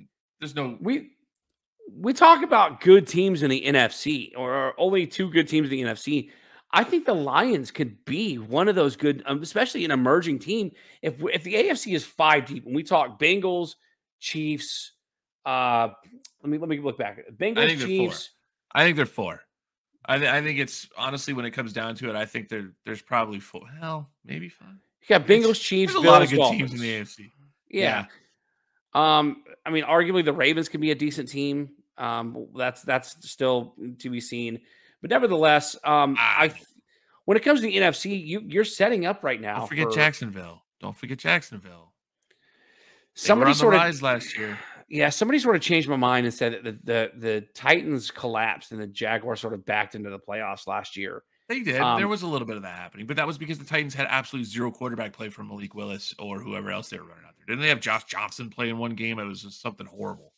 there's 0.41 0.55
no 0.55 0.77
we 0.81 1.11
we 1.93 2.13
talk 2.13 2.43
about 2.43 2.81
good 2.81 3.07
teams 3.07 3.43
in 3.43 3.51
the 3.51 3.63
NFC 3.65 4.33
or 4.37 4.79
only 4.79 5.07
two 5.07 5.31
good 5.31 5.49
teams 5.49 5.71
in 5.71 5.71
the 5.71 5.83
NFC. 5.83 6.31
I 6.71 6.83
think 6.83 7.07
the 7.07 7.15
Lions 7.15 7.71
could 7.71 8.05
be 8.05 8.37
one 8.37 8.69
of 8.69 8.75
those 8.75 8.97
good, 8.97 9.23
um, 9.27 9.41
especially 9.43 9.85
an 9.85 9.93
emerging 9.93 10.41
team. 10.41 10.73
If 11.03 11.23
if 11.33 11.45
the 11.45 11.55
AFC 11.55 11.95
is 11.95 12.05
five 12.05 12.47
deep, 12.47 12.65
when 12.65 12.75
we 12.75 12.83
talk 12.83 13.19
Bengals, 13.21 13.77
Chiefs, 14.19 14.93
uh, 15.47 15.89
let 16.43 16.51
me 16.51 16.59
let 16.59 16.69
me 16.69 16.81
look 16.81 16.99
back. 16.99 17.21
Bengals, 17.37 17.79
four. 17.79 17.87
Chiefs. 17.87 18.31
I 18.75 18.83
think 18.83 18.97
they're 18.97 19.07
four. 19.07 19.41
I, 20.07 20.19
th- 20.19 20.31
I 20.31 20.43
think 20.43 20.59
it's 20.59 20.89
honestly 20.99 21.33
when 21.35 21.45
it 21.45 21.53
comes 21.53 21.73
down 21.73 21.95
to 21.97 22.11
it, 22.11 22.17
I 22.17 22.25
think 22.27 22.49
there 22.49 22.73
there's 22.85 23.03
probably 23.03 23.41
four. 23.41 23.63
Hell, 23.81 24.11
maybe 24.25 24.49
five. 24.49 24.69
You 25.03 25.09
got 25.19 25.27
Bengals, 25.27 25.61
Chiefs, 25.61 25.93
There's 25.93 26.05
a 26.05 26.09
lot 26.09 26.23
of 26.23 26.31
good 26.31 26.37
Dolphins. 26.39 26.71
teams 26.71 26.73
in 26.75 26.81
the 26.81 26.93
AFC. 27.01 27.31
Yeah. 27.71 28.07
Um, 28.95 29.43
I 29.67 29.71
mean, 29.71 29.85
arguably 29.85 30.25
the 30.25 30.33
Ravens 30.33 30.69
can 30.69 30.81
be 30.81 30.91
a 30.91 30.95
decent 30.95 31.29
team. 31.29 31.71
Um, 31.99 32.47
that's 32.57 32.83
that's 32.83 33.17
still 33.31 33.75
to 34.01 34.11
be 34.11 34.21
seen. 34.21 34.61
But 35.01 35.11
nevertheless, 35.11 35.77
um, 35.85 36.17
Ah. 36.19 36.43
I 36.43 36.55
when 37.25 37.37
it 37.37 37.41
comes 37.41 37.61
to 37.61 37.67
the 37.67 37.77
NFC, 37.77 38.25
you 38.27 38.41
you're 38.47 38.65
setting 38.65 39.07
up 39.07 39.25
right 39.25 39.41
now. 39.41 39.59
Don't 39.59 39.69
forget 39.69 39.87
for- 39.89 39.95
Jacksonville. 39.95 40.63
Don't 40.81 40.97
forget 40.97 41.19
Jacksonville. 41.19 41.93
They 43.17 43.21
Somebody 43.21 43.55
sort 43.55 43.75
of 43.75 44.03
last 44.03 44.37
year. 44.37 44.59
Yeah, 44.89 45.09
somebody 45.09 45.39
sort 45.39 45.57
of 45.57 45.63
changed 45.63 45.89
my 45.89 45.97
mind 45.97 46.27
and 46.27 46.35
said 46.35 46.53
that 46.53 46.65
the, 46.65 46.73
the 46.85 47.13
the 47.19 47.41
Titans 47.55 48.11
collapsed 48.11 48.73
and 48.73 48.81
the 48.81 48.87
Jaguars 48.87 49.41
sort 49.41 49.55
of 49.55 49.65
backed 49.65 49.95
into 49.95 50.11
the 50.11 50.19
playoffs 50.19 50.67
last 50.67 50.97
year. 50.97 51.23
They 51.49 51.61
did. 51.61 51.75
there 51.75 51.83
Um, 51.85 52.09
was 52.09 52.23
a 52.23 52.27
little 52.27 52.47
bit 52.47 52.57
of 52.57 52.63
that 52.63 52.79
happening, 52.79 53.07
but 53.07 53.17
that 53.17 53.27
was 53.27 53.37
because 53.37 53.59
the 53.59 53.67
Titans 53.67 53.93
had 53.95 54.07
absolutely 54.09 54.47
zero 54.51 54.71
quarterback 54.71 55.13
play 55.13 55.29
from 55.29 55.49
Malik 55.49 55.75
Willis 55.75 56.15
or 56.19 56.39
whoever 56.39 56.71
else 56.71 56.89
they 56.89 56.99
were 56.99 57.05
running 57.05 57.25
out 57.27 57.35
there. 57.37 57.45
Didn't 57.47 57.61
they 57.61 57.69
have 57.69 57.81
Josh 57.81 58.05
Johnson 58.05 58.49
play 58.49 58.71
in 58.71 58.79
one 58.79 58.95
game? 58.95 59.19
It 59.19 59.25
was 59.25 59.43
just 59.43 59.61
something 59.61 59.87
horrible. 59.87 60.33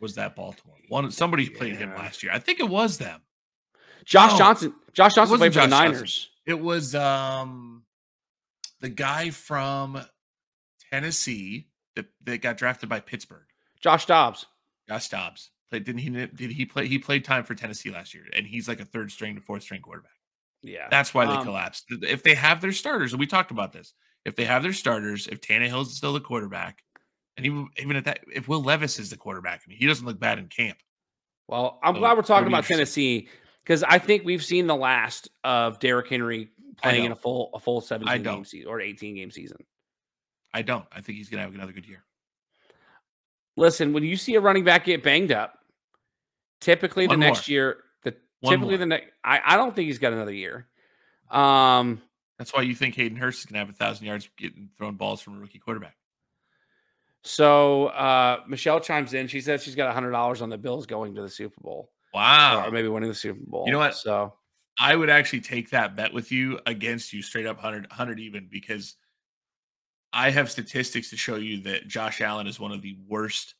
Was 0.00 0.14
that 0.14 0.34
Baltimore? 0.34 0.76
One 0.88 1.10
somebody 1.10 1.48
played 1.50 1.76
him 1.76 1.90
last 1.94 2.22
year. 2.22 2.32
I 2.32 2.38
think 2.38 2.60
it 2.60 2.68
was 2.68 2.96
them. 2.98 3.20
Josh 4.04 4.32
No, 4.32 4.38
Johnson, 4.38 4.74
Josh 4.94 5.14
Johnson 5.14 5.38
played 5.38 5.48
wasn't 5.48 5.54
for 5.54 5.60
the 5.60 5.66
Josh 5.66 5.70
Johnson. 5.70 5.92
Niners. 5.94 6.30
It 6.46 6.60
was 6.60 6.94
um 6.94 7.82
the 8.80 8.88
guy 8.88 9.30
from 9.30 10.00
Tennessee 10.90 11.66
that, 11.96 12.06
that 12.24 12.42
got 12.42 12.56
drafted 12.56 12.88
by 12.88 13.00
Pittsburgh. 13.00 13.46
Josh 13.80 14.06
Dobbs. 14.06 14.46
Josh 14.88 15.08
Dobbs. 15.08 15.50
Played, 15.68 15.84
didn't 15.84 16.00
he 16.00 16.10
did 16.10 16.50
he 16.52 16.64
play 16.64 16.86
he 16.86 16.98
played 16.98 17.24
time 17.24 17.42
for 17.42 17.56
Tennessee 17.56 17.90
last 17.90 18.14
year 18.14 18.24
and 18.32 18.46
he's 18.46 18.68
like 18.68 18.78
a 18.78 18.84
third 18.84 19.10
string 19.10 19.34
to 19.34 19.40
fourth 19.40 19.62
string 19.62 19.80
quarterback. 19.80 20.12
Yeah. 20.62 20.86
That's 20.90 21.12
why 21.12 21.26
they 21.26 21.32
Um, 21.32 21.44
collapsed. 21.44 21.86
If 21.90 22.22
they 22.22 22.34
have 22.34 22.60
their 22.60 22.72
starters, 22.72 23.12
and 23.12 23.18
we 23.20 23.26
talked 23.26 23.50
about 23.50 23.72
this, 23.72 23.92
if 24.24 24.36
they 24.36 24.44
have 24.44 24.62
their 24.62 24.72
starters, 24.72 25.26
if 25.26 25.40
Tannehill's 25.40 25.96
still 25.96 26.12
the 26.12 26.20
quarterback, 26.20 26.82
and 27.36 27.44
even 27.46 27.68
even 27.78 27.96
at 27.96 28.04
that, 28.04 28.20
if 28.32 28.48
Will 28.48 28.62
Levis 28.62 28.98
is 28.98 29.10
the 29.10 29.16
quarterback, 29.16 29.62
I 29.66 29.68
mean, 29.68 29.78
he 29.78 29.86
doesn't 29.86 30.06
look 30.06 30.18
bad 30.20 30.38
in 30.38 30.46
camp. 30.48 30.78
Well, 31.48 31.78
I'm 31.82 31.94
So 31.94 32.00
glad 32.00 32.16
we're 32.16 32.22
talking 32.22 32.48
about. 32.48 32.64
Tennessee 32.64 33.28
because 33.62 33.82
I 33.82 33.98
think 33.98 34.24
we've 34.24 34.44
seen 34.44 34.66
the 34.66 34.76
last 34.76 35.28
of 35.44 35.78
Derrick 35.80 36.08
Henry 36.08 36.50
playing 36.80 37.04
in 37.04 37.12
a 37.12 37.16
full 37.16 37.50
a 37.54 37.58
full 37.58 37.80
17 37.80 38.22
game 38.22 38.44
season 38.44 38.68
or 38.68 38.80
18 38.80 39.16
game 39.16 39.30
season. 39.30 39.58
I 40.56 40.62
don't. 40.62 40.86
I 40.90 41.02
think 41.02 41.18
he's 41.18 41.28
gonna 41.28 41.42
have 41.42 41.54
another 41.54 41.72
good 41.72 41.86
year. 41.86 42.02
Listen, 43.58 43.92
when 43.92 44.04
you 44.04 44.16
see 44.16 44.36
a 44.36 44.40
running 44.40 44.64
back 44.64 44.86
get 44.86 45.02
banged 45.02 45.30
up, 45.30 45.58
typically 46.62 47.06
One 47.06 47.20
the 47.20 47.26
next 47.26 47.46
year, 47.46 47.76
the 48.04 48.14
One 48.40 48.54
typically 48.54 48.72
more. 48.72 48.78
the 48.78 48.86
next, 48.86 49.12
I, 49.22 49.40
I 49.44 49.56
don't 49.58 49.76
think 49.76 49.88
he's 49.88 49.98
got 49.98 50.14
another 50.14 50.32
year. 50.32 50.66
Um, 51.30 52.00
That's 52.38 52.54
why 52.54 52.62
you 52.62 52.74
think 52.74 52.94
Hayden 52.94 53.18
Hurst 53.18 53.40
is 53.40 53.44
gonna 53.44 53.58
have 53.58 53.68
a 53.68 53.74
thousand 53.74 54.06
yards 54.06 54.30
getting 54.38 54.70
thrown 54.78 54.94
balls 54.94 55.20
from 55.20 55.36
a 55.36 55.40
rookie 55.40 55.58
quarterback. 55.58 55.94
So 57.22 57.88
uh, 57.88 58.40
Michelle 58.48 58.80
chimes 58.80 59.12
in. 59.12 59.28
She 59.28 59.42
says 59.42 59.62
she's 59.62 59.74
got 59.74 59.92
hundred 59.92 60.12
dollars 60.12 60.40
on 60.40 60.48
the 60.48 60.56
Bills 60.56 60.86
going 60.86 61.14
to 61.16 61.20
the 61.20 61.28
Super 61.28 61.60
Bowl. 61.60 61.90
Wow. 62.14 62.66
Or 62.66 62.70
maybe 62.70 62.88
winning 62.88 63.10
the 63.10 63.14
Super 63.14 63.40
Bowl. 63.46 63.64
You 63.66 63.72
know 63.72 63.78
what? 63.78 63.94
So 63.94 64.32
I 64.78 64.96
would 64.96 65.10
actually 65.10 65.40
take 65.40 65.68
that 65.70 65.96
bet 65.96 66.14
with 66.14 66.32
you 66.32 66.58
against 66.64 67.12
you 67.12 67.20
straight 67.20 67.44
up 67.44 67.56
100, 67.56 67.90
100 67.90 68.20
even 68.20 68.48
because 68.50 68.96
I 70.16 70.30
have 70.30 70.50
statistics 70.50 71.10
to 71.10 71.16
show 71.18 71.36
you 71.36 71.60
that 71.64 71.88
Josh 71.88 72.22
Allen 72.22 72.46
is 72.46 72.58
one 72.58 72.72
of 72.72 72.80
the 72.80 72.96
worst 73.06 73.54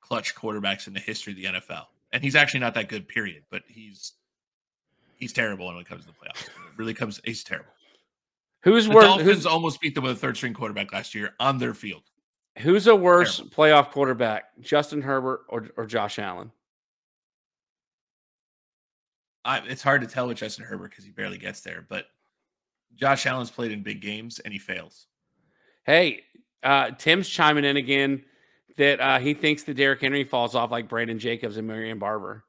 clutch 0.00 0.36
quarterbacks 0.36 0.86
in 0.86 0.92
the 0.92 1.00
history 1.00 1.32
of 1.32 1.36
the 1.36 1.60
NFL. 1.60 1.86
And 2.12 2.22
he's 2.22 2.36
actually 2.36 2.60
not 2.60 2.74
that 2.74 2.88
good, 2.88 3.08
period. 3.08 3.42
But 3.50 3.62
he's 3.66 4.12
he's 5.16 5.32
terrible 5.32 5.66
when 5.66 5.76
it 5.78 5.88
comes 5.88 6.06
to 6.06 6.06
the 6.06 6.12
playoffs. 6.12 6.46
It 6.46 6.52
really 6.76 6.94
comes 6.94 7.20
he's 7.24 7.42
terrible. 7.42 7.72
who's 8.62 8.86
The 8.86 8.94
worse? 8.94 9.04
Dolphins 9.04 9.28
Who's, 9.28 9.46
almost 9.46 9.80
beat 9.80 9.96
them 9.96 10.04
with 10.04 10.12
a 10.12 10.20
third 10.20 10.36
string 10.36 10.54
quarterback 10.54 10.92
last 10.92 11.12
year 11.12 11.34
on 11.40 11.58
their 11.58 11.74
field. 11.74 12.04
who's 12.58 12.86
a 12.86 12.94
worse 12.94 13.40
playoff 13.40 13.90
quarterback, 13.90 14.44
Justin 14.60 15.02
Herbert 15.02 15.40
or, 15.48 15.70
or 15.76 15.86
Josh 15.86 16.20
Allen? 16.20 16.52
I, 19.44 19.58
it's 19.66 19.82
hard 19.82 20.02
to 20.02 20.06
tell 20.06 20.28
with 20.28 20.36
Justin 20.36 20.66
Herbert 20.66 20.90
because 20.90 21.04
he 21.04 21.10
barely 21.10 21.38
gets 21.38 21.62
there, 21.62 21.84
but 21.88 22.04
Josh 22.94 23.26
Allen's 23.26 23.50
played 23.50 23.72
in 23.72 23.82
big 23.82 24.00
games 24.00 24.38
and 24.38 24.52
he 24.52 24.58
fails. 24.60 25.06
Hey, 25.90 26.22
uh, 26.62 26.92
Tim's 26.92 27.28
chiming 27.28 27.64
in 27.64 27.76
again 27.76 28.22
that 28.76 29.00
uh, 29.00 29.18
he 29.18 29.34
thinks 29.34 29.64
that 29.64 29.74
Derrick 29.74 30.00
Henry 30.00 30.22
falls 30.22 30.54
off 30.54 30.70
like 30.70 30.88
Brandon 30.88 31.18
Jacobs 31.18 31.56
and 31.56 31.66
Marion 31.66 31.98
Barber. 31.98 32.44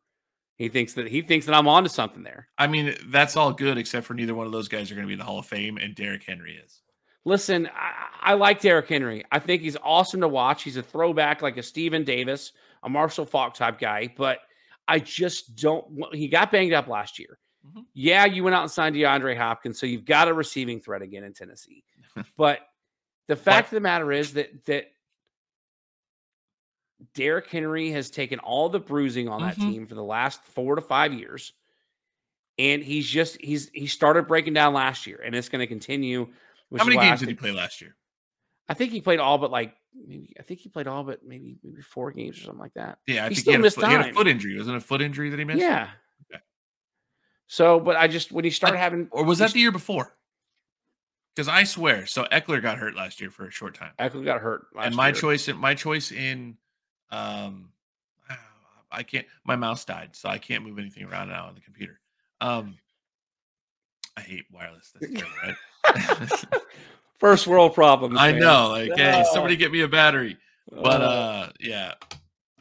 He 0.58 0.70
thinks 0.70 0.94
that 0.94 1.08
he 1.08 1.24
thinks 1.24 1.48
that 1.48 1.56
I'm 1.56 1.68
onto 1.68 1.90
something 1.90 2.22
there. 2.22 2.50
I 2.60 2.68
mean, 2.68 2.94
that's 3.08 3.36
all 3.36 3.52
good 3.52 3.80
except 3.80 4.06
for 4.06 4.14
neither 4.14 4.36
one 4.36 4.46
of 4.46 4.52
those 4.52 4.68
guys 4.68 4.92
are 4.92 4.94
going 4.94 5.06
to 5.06 5.08
be 5.08 5.14
in 5.14 5.20
the 5.20 5.26
Hall 5.26 5.40
of 5.40 5.48
Fame, 5.48 5.78
and 5.78 5.96
Derrick 5.96 6.24
Henry 6.24 6.62
is. 6.64 6.82
Listen, 7.26 7.68
I, 7.76 8.32
I 8.32 8.34
like 8.36 8.62
Derrick 8.62 8.88
Henry. 8.88 9.26
I 9.32 9.40
think 9.40 9.64
he's 9.64 9.78
awesome 9.84 10.22
to 10.22 10.28
watch. 10.28 10.62
He's 10.62 10.78
a 10.78 10.84
throwback 10.84 11.42
like 11.42 11.58
a 11.58 11.64
Stephen 11.64 12.04
Davis, 12.04 12.52
a 12.84 12.90
Marshall 12.90 13.26
Faulk 13.26 13.56
type 13.56 13.80
guy, 13.80 14.14
but 14.16 14.38
I 14.88 15.00
just 15.00 15.56
don't. 15.56 16.14
He 16.14 16.28
got 16.28 16.52
banged 16.52 16.74
up 16.74 16.88
last 16.88 17.18
year. 17.18 17.40
Mhm. 17.66 17.86
Yeah, 17.96 18.26
you 18.26 18.44
went 18.44 18.56
out 18.56 18.62
and 18.62 18.72
signed 18.72 18.96
DeAndre 18.96 19.36
Hopkins, 19.36 19.80
so 19.80 19.88
you've 19.88 20.06
got 20.06 20.28
a 20.28 20.34
receiving 20.36 20.80
threat 20.80 21.02
again 21.02 21.24
in 21.24 21.34
Tennessee. 21.34 21.84
but 22.38 22.60
the 23.28 23.36
fact 23.36 23.68
of 23.68 23.72
the 23.76 23.80
matter 23.82 24.12
is 24.12 24.34
that 24.34 24.66
that 24.66 24.92
Derrick 27.14 27.48
Henry 27.48 27.90
has 27.92 28.10
taken 28.12 28.40
all 28.40 28.70
the 28.70 28.80
bruising 28.80 29.28
on 29.28 29.42
that 29.42 29.58
Mhm. 29.58 29.72
team 29.72 29.88
for 29.88 29.96
the 29.96 30.04
last 30.04 30.44
four 30.44 30.76
to 30.76 30.82
five 30.82 31.14
years. 31.14 31.54
And 32.60 32.84
he's 32.84 33.08
just 33.08 33.42
he's 33.42 33.70
he 33.70 33.88
started 33.88 34.28
breaking 34.28 34.54
down 34.54 34.74
last 34.74 35.08
year, 35.08 35.20
and 35.24 35.34
it's 35.34 35.50
going 35.50 35.62
to 35.62 35.68
continue. 35.68 36.32
How 36.78 36.84
many 36.86 36.98
games 36.98 37.20
did 37.22 37.30
he 37.30 37.36
play 37.36 37.52
last 37.52 37.82
year? 37.82 37.96
I 38.70 38.74
think 38.76 38.92
he 38.92 39.02
played 39.02 39.20
all 39.20 39.38
but 39.38 39.50
like 39.52 39.76
maybe 39.96 40.34
I 40.40 40.44
think 40.44 40.60
he 40.60 40.70
played 40.70 40.86
all 40.88 41.04
but 41.04 41.26
maybe 41.26 41.58
maybe 41.64 41.82
four 41.82 42.12
games 42.12 42.38
or 42.38 42.42
something 42.44 42.60
like 42.60 42.74
that. 42.76 43.00
Yeah, 43.08 43.26
I 43.26 43.30
He 43.30 43.36
think 43.36 43.40
still 43.42 43.52
he 43.52 43.54
had, 43.56 43.60
a 43.60 43.64
missed 43.64 43.76
foot, 43.78 43.88
he 43.88 43.94
had 43.94 44.10
a 44.10 44.14
foot 44.14 44.28
injury. 44.28 44.58
Wasn't 44.58 44.78
a 44.78 44.80
foot 44.82 45.02
injury 45.02 45.30
that 45.30 45.40
he 45.40 45.46
missed? 45.46 45.60
Yeah. 45.60 45.90
Okay. 46.32 46.42
So, 47.48 47.80
but 47.80 47.96
I 47.96 48.08
just 48.08 48.32
when 48.32 48.46
he 48.46 48.52
started 48.52 48.78
having 48.78 49.08
Or 49.12 49.24
was 49.26 49.40
that 49.40 49.52
the 49.54 49.60
year 49.60 49.72
before? 49.72 50.16
Because 51.36 51.48
I 51.48 51.64
swear, 51.64 52.06
so 52.06 52.26
Ekeler 52.26 52.62
got 52.62 52.78
hurt 52.78 52.96
last 52.96 53.22
year 53.22 53.30
for 53.32 53.46
a 53.48 53.52
short 53.52 53.74
time, 53.74 53.92
Ekeler 54.00 54.26
got 54.26 54.42
hurt, 54.42 54.68
and 54.78 54.94
my 54.96 55.08
year. 55.08 55.16
choice, 55.16 55.48
in 55.48 55.58
my 55.58 55.74
choice 55.74 56.12
in, 56.12 56.58
um, 57.10 57.70
I 58.92 59.04
can't. 59.04 59.26
My 59.46 59.56
mouse 59.56 59.86
died, 59.86 60.10
so 60.14 60.28
I 60.28 60.38
can't 60.38 60.66
move 60.66 60.78
anything 60.78 61.04
around 61.06 61.30
now 61.30 61.46
on 61.48 61.56
the 61.56 61.62
computer. 61.62 62.00
Um, 62.42 62.78
I 64.18 64.22
hate 64.22 64.44
wireless. 64.52 64.92
That's 65.00 65.14
terrible, 65.22 65.38
right? 65.44 66.44
First 67.18 67.48
world 67.48 67.74
problems. 67.74 68.18
I 68.20 68.32
man. 68.34 68.42
know. 68.42 68.70
Like, 68.70 68.92
hey, 68.98 69.24
Oh. 69.26 69.34
somebody 69.34 69.56
get 69.58 69.72
me 69.72 69.82
a 69.82 69.88
battery. 69.88 70.38
But 70.70 71.02
Uh, 71.02 71.06
uh, 71.06 71.50
yeah. 71.62 71.94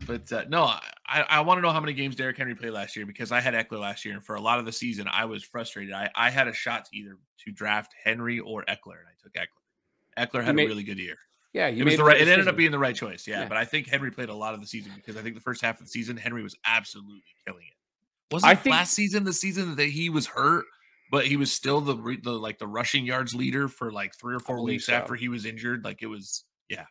But 0.06 0.32
uh, 0.32 0.44
no, 0.48 0.62
I, 0.64 0.80
I 1.28 1.40
want 1.40 1.58
to 1.58 1.62
know 1.62 1.70
how 1.72 1.80
many 1.80 1.92
games 1.92 2.14
Derrick 2.16 2.36
Henry 2.36 2.54
played 2.54 2.70
last 2.70 2.94
year 2.96 3.04
because 3.06 3.32
I 3.32 3.40
had 3.40 3.54
Ekeler 3.54 3.80
last 3.80 4.04
year, 4.04 4.14
and 4.14 4.24
for 4.24 4.36
a 4.36 4.40
lot 4.40 4.58
of 4.58 4.64
the 4.64 4.72
season, 4.72 5.08
I 5.10 5.24
was 5.24 5.42
frustrated. 5.42 5.92
I, 5.92 6.08
I 6.14 6.30
had 6.30 6.46
a 6.48 6.52
shot 6.52 6.84
to 6.86 6.96
either 6.96 7.16
to 7.44 7.52
draft 7.52 7.92
Henry 8.04 8.38
or 8.38 8.62
Ekeler, 8.68 8.98
and 8.98 9.08
I 9.08 9.14
took 9.22 9.32
Ekeler. 9.34 10.26
Ekeler 10.40 10.44
had 10.44 10.54
made- 10.54 10.64
a 10.64 10.68
really 10.68 10.82
good 10.84 10.98
year. 10.98 11.16
yeah, 11.52 11.66
you 11.68 11.82
it 11.82 11.84
was 11.84 11.92
made 11.92 11.98
the 12.00 12.04
right. 12.04 12.20
It 12.20 12.28
ended 12.28 12.46
up 12.48 12.56
being 12.56 12.70
the 12.70 12.78
right 12.78 12.94
choice. 12.94 13.26
Yeah, 13.26 13.40
Yeah. 13.40 13.48
but 13.48 13.56
I 13.56 13.64
think 13.64 13.88
Henry 13.88 14.10
played 14.10 14.28
a 14.28 14.34
lot 14.34 14.54
of 14.54 14.60
the 14.60 14.66
season 14.66 14.92
because 14.94 15.16
I 15.16 15.22
think 15.22 15.34
the 15.34 15.40
first 15.40 15.62
half 15.62 15.80
of 15.80 15.86
the 15.86 15.90
season 15.90 16.16
Henry 16.16 16.42
was 16.42 16.54
absolutely 16.64 17.22
killing 17.46 17.64
it. 17.66 18.34
Was 18.34 18.44
I 18.44 18.52
it 18.52 18.60
think- 18.60 18.74
last 18.74 18.92
season 18.94 19.24
the 19.24 19.32
season 19.32 19.74
that 19.76 19.86
he 19.88 20.10
was 20.10 20.26
hurt, 20.26 20.64
but 21.10 21.26
he 21.26 21.36
was 21.36 21.50
still 21.50 21.80
the 21.80 21.96
the 22.22 22.30
like 22.30 22.58
the 22.58 22.68
rushing 22.68 23.04
yards 23.04 23.34
leader 23.34 23.66
for 23.66 23.90
like 23.90 24.14
three 24.14 24.34
or 24.36 24.38
four 24.40 24.62
weeks 24.62 24.86
so. 24.86 24.92
after 24.92 25.14
he 25.16 25.28
was 25.28 25.44
injured? 25.44 25.84
Like 25.84 26.02
it 26.02 26.06
was. 26.06 26.44
Yeah, 26.68 26.84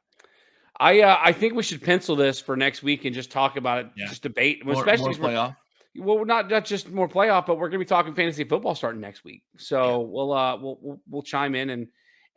I 0.79 1.01
uh, 1.01 1.17
I 1.21 1.33
think 1.33 1.53
we 1.55 1.63
should 1.63 1.81
pencil 1.83 2.15
this 2.15 2.39
for 2.39 2.55
next 2.55 2.83
week 2.83 3.05
and 3.05 3.13
just 3.13 3.31
talk 3.31 3.57
about 3.57 3.79
it, 3.85 3.91
Yeah. 3.97 4.07
just 4.07 4.23
debate, 4.23 4.65
more, 4.65 4.75
especially 4.75 5.17
more 5.19 5.29
playoff. 5.29 5.55
well, 5.97 6.23
not 6.25 6.49
not 6.49 6.63
just 6.65 6.89
more 6.89 7.09
playoff, 7.09 7.45
but 7.45 7.55
we're 7.55 7.67
going 7.69 7.79
to 7.79 7.85
be 7.85 7.89
talking 7.89 8.13
fantasy 8.15 8.43
football 8.45 8.75
starting 8.75 9.01
next 9.01 9.23
week. 9.25 9.43
So 9.57 9.99
we'll 10.01 10.31
uh 10.31 10.55
we'll, 10.57 10.77
we'll 10.81 11.01
we'll 11.09 11.21
chime 11.23 11.53
in 11.55 11.69
and 11.69 11.87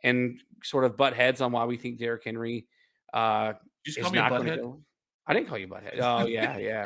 and 0.03 0.39
sort 0.63 0.83
of 0.83 0.97
butt 0.97 1.13
heads 1.13 1.39
on 1.39 1.51
why 1.53 1.63
we 1.65 1.77
think 1.77 1.99
Derrick 1.99 2.23
Henry 2.25 2.67
uh 3.13 3.53
is 3.85 3.97
not 4.11 4.29
going 4.29 4.45
to 4.47 4.57
go. 4.57 4.81
I 5.25 5.33
didn't 5.33 5.47
call 5.47 5.57
you 5.57 5.67
butthead. 5.67 5.99
Oh 6.01 6.25
yeah, 6.25 6.57
yeah, 6.57 6.85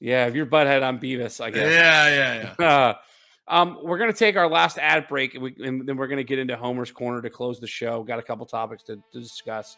yeah. 0.00 0.26
If 0.26 0.34
you're 0.34 0.46
butthead, 0.46 0.82
I'm 0.82 0.98
Beavis. 0.98 1.40
I 1.42 1.48
Yeah, 1.48 1.52
guess. 1.52 1.72
yeah, 1.72 2.54
yeah. 2.58 2.66
Uh, 2.66 2.94
um, 3.54 3.78
we're 3.82 3.98
going 3.98 4.10
to 4.12 4.18
take 4.18 4.36
our 4.36 4.48
last 4.48 4.78
ad 4.78 5.06
break, 5.08 5.34
and, 5.34 5.42
we, 5.42 5.54
and 5.62 5.86
then 5.86 5.96
we're 5.96 6.06
going 6.06 6.18
to 6.18 6.24
get 6.24 6.38
into 6.38 6.56
Homer's 6.56 6.90
Corner 6.90 7.20
to 7.20 7.28
close 7.30 7.60
the 7.60 7.66
show. 7.66 8.02
Got 8.02 8.18
a 8.18 8.22
couple 8.22 8.46
topics 8.46 8.82
to, 8.84 8.96
to 9.12 9.20
discuss. 9.20 9.76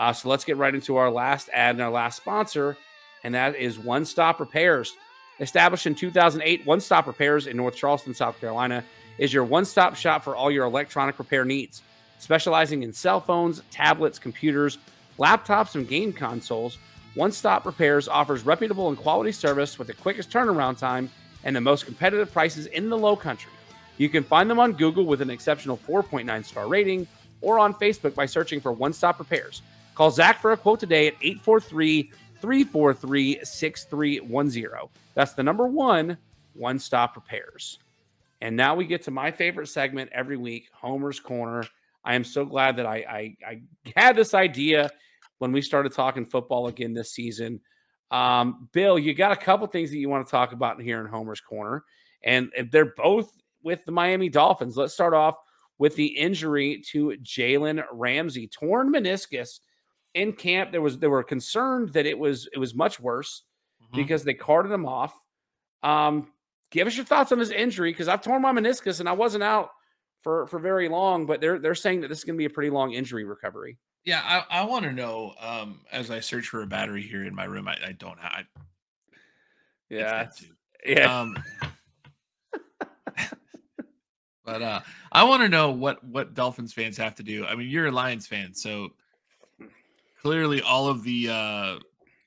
Uh, 0.00 0.14
so 0.14 0.30
let's 0.30 0.46
get 0.46 0.56
right 0.56 0.74
into 0.74 0.96
our 0.96 1.10
last 1.10 1.50
ad 1.52 1.74
and 1.74 1.82
our 1.82 1.90
last 1.90 2.16
sponsor, 2.16 2.74
and 3.22 3.34
that 3.34 3.54
is 3.54 3.78
One 3.78 4.06
Stop 4.06 4.40
Repairs. 4.40 4.94
Established 5.40 5.86
in 5.86 5.94
2008, 5.94 6.64
One 6.64 6.80
Stop 6.80 7.06
Repairs 7.06 7.46
in 7.46 7.58
North 7.58 7.76
Charleston, 7.76 8.14
South 8.14 8.40
Carolina, 8.40 8.82
is 9.18 9.30
your 9.30 9.44
one 9.44 9.66
stop 9.66 9.94
shop 9.94 10.24
for 10.24 10.34
all 10.34 10.50
your 10.50 10.64
electronic 10.64 11.18
repair 11.18 11.44
needs. 11.44 11.82
Specializing 12.18 12.82
in 12.82 12.94
cell 12.94 13.20
phones, 13.20 13.60
tablets, 13.70 14.18
computers, 14.18 14.78
laptops, 15.18 15.74
and 15.74 15.86
game 15.86 16.14
consoles, 16.14 16.78
One 17.14 17.30
Stop 17.30 17.66
Repairs 17.66 18.08
offers 18.08 18.46
reputable 18.46 18.88
and 18.88 18.96
quality 18.96 19.32
service 19.32 19.78
with 19.78 19.88
the 19.88 19.92
quickest 19.92 20.30
turnaround 20.30 20.78
time 20.78 21.10
and 21.44 21.54
the 21.54 21.60
most 21.60 21.84
competitive 21.84 22.32
prices 22.32 22.64
in 22.64 22.88
the 22.88 22.96
low 22.96 23.16
country. 23.16 23.52
You 23.98 24.08
can 24.08 24.24
find 24.24 24.48
them 24.48 24.58
on 24.60 24.72
Google 24.72 25.04
with 25.04 25.20
an 25.20 25.28
exceptional 25.28 25.76
4.9 25.76 26.42
star 26.46 26.68
rating 26.68 27.06
or 27.42 27.58
on 27.58 27.74
Facebook 27.74 28.14
by 28.14 28.24
searching 28.24 28.62
for 28.62 28.72
One 28.72 28.94
Stop 28.94 29.18
Repairs. 29.18 29.60
Call 30.00 30.10
Zach 30.10 30.40
for 30.40 30.52
a 30.52 30.56
quote 30.56 30.80
today 30.80 31.08
at 31.08 31.14
843 31.20 32.10
343 32.40 33.40
6310. 33.42 34.88
That's 35.12 35.34
the 35.34 35.42
number 35.42 35.66
one, 35.66 36.16
One 36.54 36.78
Stop 36.78 37.16
Repairs. 37.16 37.78
And 38.40 38.56
now 38.56 38.74
we 38.74 38.86
get 38.86 39.02
to 39.02 39.10
my 39.10 39.30
favorite 39.30 39.66
segment 39.66 40.08
every 40.14 40.38
week, 40.38 40.70
Homer's 40.72 41.20
Corner. 41.20 41.64
I 42.02 42.14
am 42.14 42.24
so 42.24 42.46
glad 42.46 42.76
that 42.76 42.86
I, 42.86 42.96
I, 42.96 43.36
I 43.46 43.62
had 43.94 44.16
this 44.16 44.32
idea 44.32 44.88
when 45.36 45.52
we 45.52 45.60
started 45.60 45.92
talking 45.92 46.24
football 46.24 46.68
again 46.68 46.94
this 46.94 47.12
season. 47.12 47.60
Um, 48.10 48.70
Bill, 48.72 48.98
you 48.98 49.12
got 49.12 49.32
a 49.32 49.36
couple 49.36 49.66
things 49.66 49.90
that 49.90 49.98
you 49.98 50.08
want 50.08 50.26
to 50.26 50.30
talk 50.30 50.52
about 50.52 50.80
here 50.80 51.02
in 51.02 51.08
Homer's 51.08 51.42
Corner, 51.42 51.84
and 52.24 52.50
they're 52.72 52.94
both 52.96 53.30
with 53.62 53.84
the 53.84 53.92
Miami 53.92 54.30
Dolphins. 54.30 54.78
Let's 54.78 54.94
start 54.94 55.12
off 55.12 55.34
with 55.76 55.94
the 55.94 56.06
injury 56.06 56.82
to 56.92 57.10
Jalen 57.22 57.84
Ramsey, 57.92 58.46
torn 58.46 58.90
meniscus 58.90 59.60
in 60.14 60.32
camp. 60.32 60.72
There 60.72 60.82
was 60.82 60.98
they 60.98 61.06
were 61.06 61.22
concerned 61.22 61.92
that 61.94 62.06
it 62.06 62.18
was 62.18 62.48
it 62.52 62.58
was 62.58 62.74
much 62.74 62.98
worse 63.00 63.44
Mhm. 63.82 63.96
because 63.96 64.24
they 64.24 64.34
carted 64.34 64.72
him 64.72 64.86
off. 64.86 65.14
Um, 65.82 66.32
give 66.70 66.86
us 66.86 66.96
your 66.96 67.04
thoughts 67.06 67.32
on 67.32 67.38
this 67.38 67.50
injury 67.50 67.92
because 67.92 68.08
I've 68.08 68.22
torn 68.22 68.42
my 68.42 68.52
meniscus 68.52 69.00
and 69.00 69.08
I 69.08 69.12
wasn't 69.12 69.42
out 69.44 69.70
for 70.22 70.46
for 70.48 70.58
very 70.58 70.88
long, 70.88 71.26
but 71.26 71.40
they're 71.40 71.58
they're 71.58 71.74
saying 71.74 72.00
that 72.02 72.08
this 72.08 72.18
is 72.18 72.24
going 72.24 72.36
to 72.36 72.38
be 72.38 72.44
a 72.44 72.50
pretty 72.50 72.70
long 72.70 72.92
injury 72.92 73.24
recovery. 73.24 73.78
Yeah, 74.04 74.22
I, 74.24 74.60
I 74.60 74.64
want 74.64 74.84
to 74.86 74.92
know. 74.92 75.34
Um, 75.38 75.80
as 75.92 76.10
I 76.10 76.20
search 76.20 76.48
for 76.48 76.62
a 76.62 76.66
battery 76.66 77.02
here 77.02 77.24
in 77.26 77.34
my 77.34 77.44
room, 77.44 77.68
I, 77.68 77.76
I 77.88 77.92
don't 77.92 78.18
have. 78.18 78.32
I, 78.32 78.44
Yeah, 79.90 80.30
yeah. 80.86 81.20
Um, 81.20 81.36
but 84.44 84.62
uh, 84.62 84.80
I 85.12 85.24
want 85.24 85.42
to 85.42 85.48
know 85.48 85.70
what 85.70 86.02
what 86.04 86.34
Dolphins 86.34 86.72
fans 86.72 86.96
have 86.96 87.14
to 87.16 87.22
do. 87.22 87.44
I 87.44 87.54
mean, 87.54 87.68
you're 87.68 87.86
a 87.86 87.92
Lions 87.92 88.26
fan, 88.26 88.54
so 88.54 88.90
clearly 90.20 90.60
all 90.62 90.88
of 90.88 91.02
the 91.02 91.28
uh, 91.28 91.78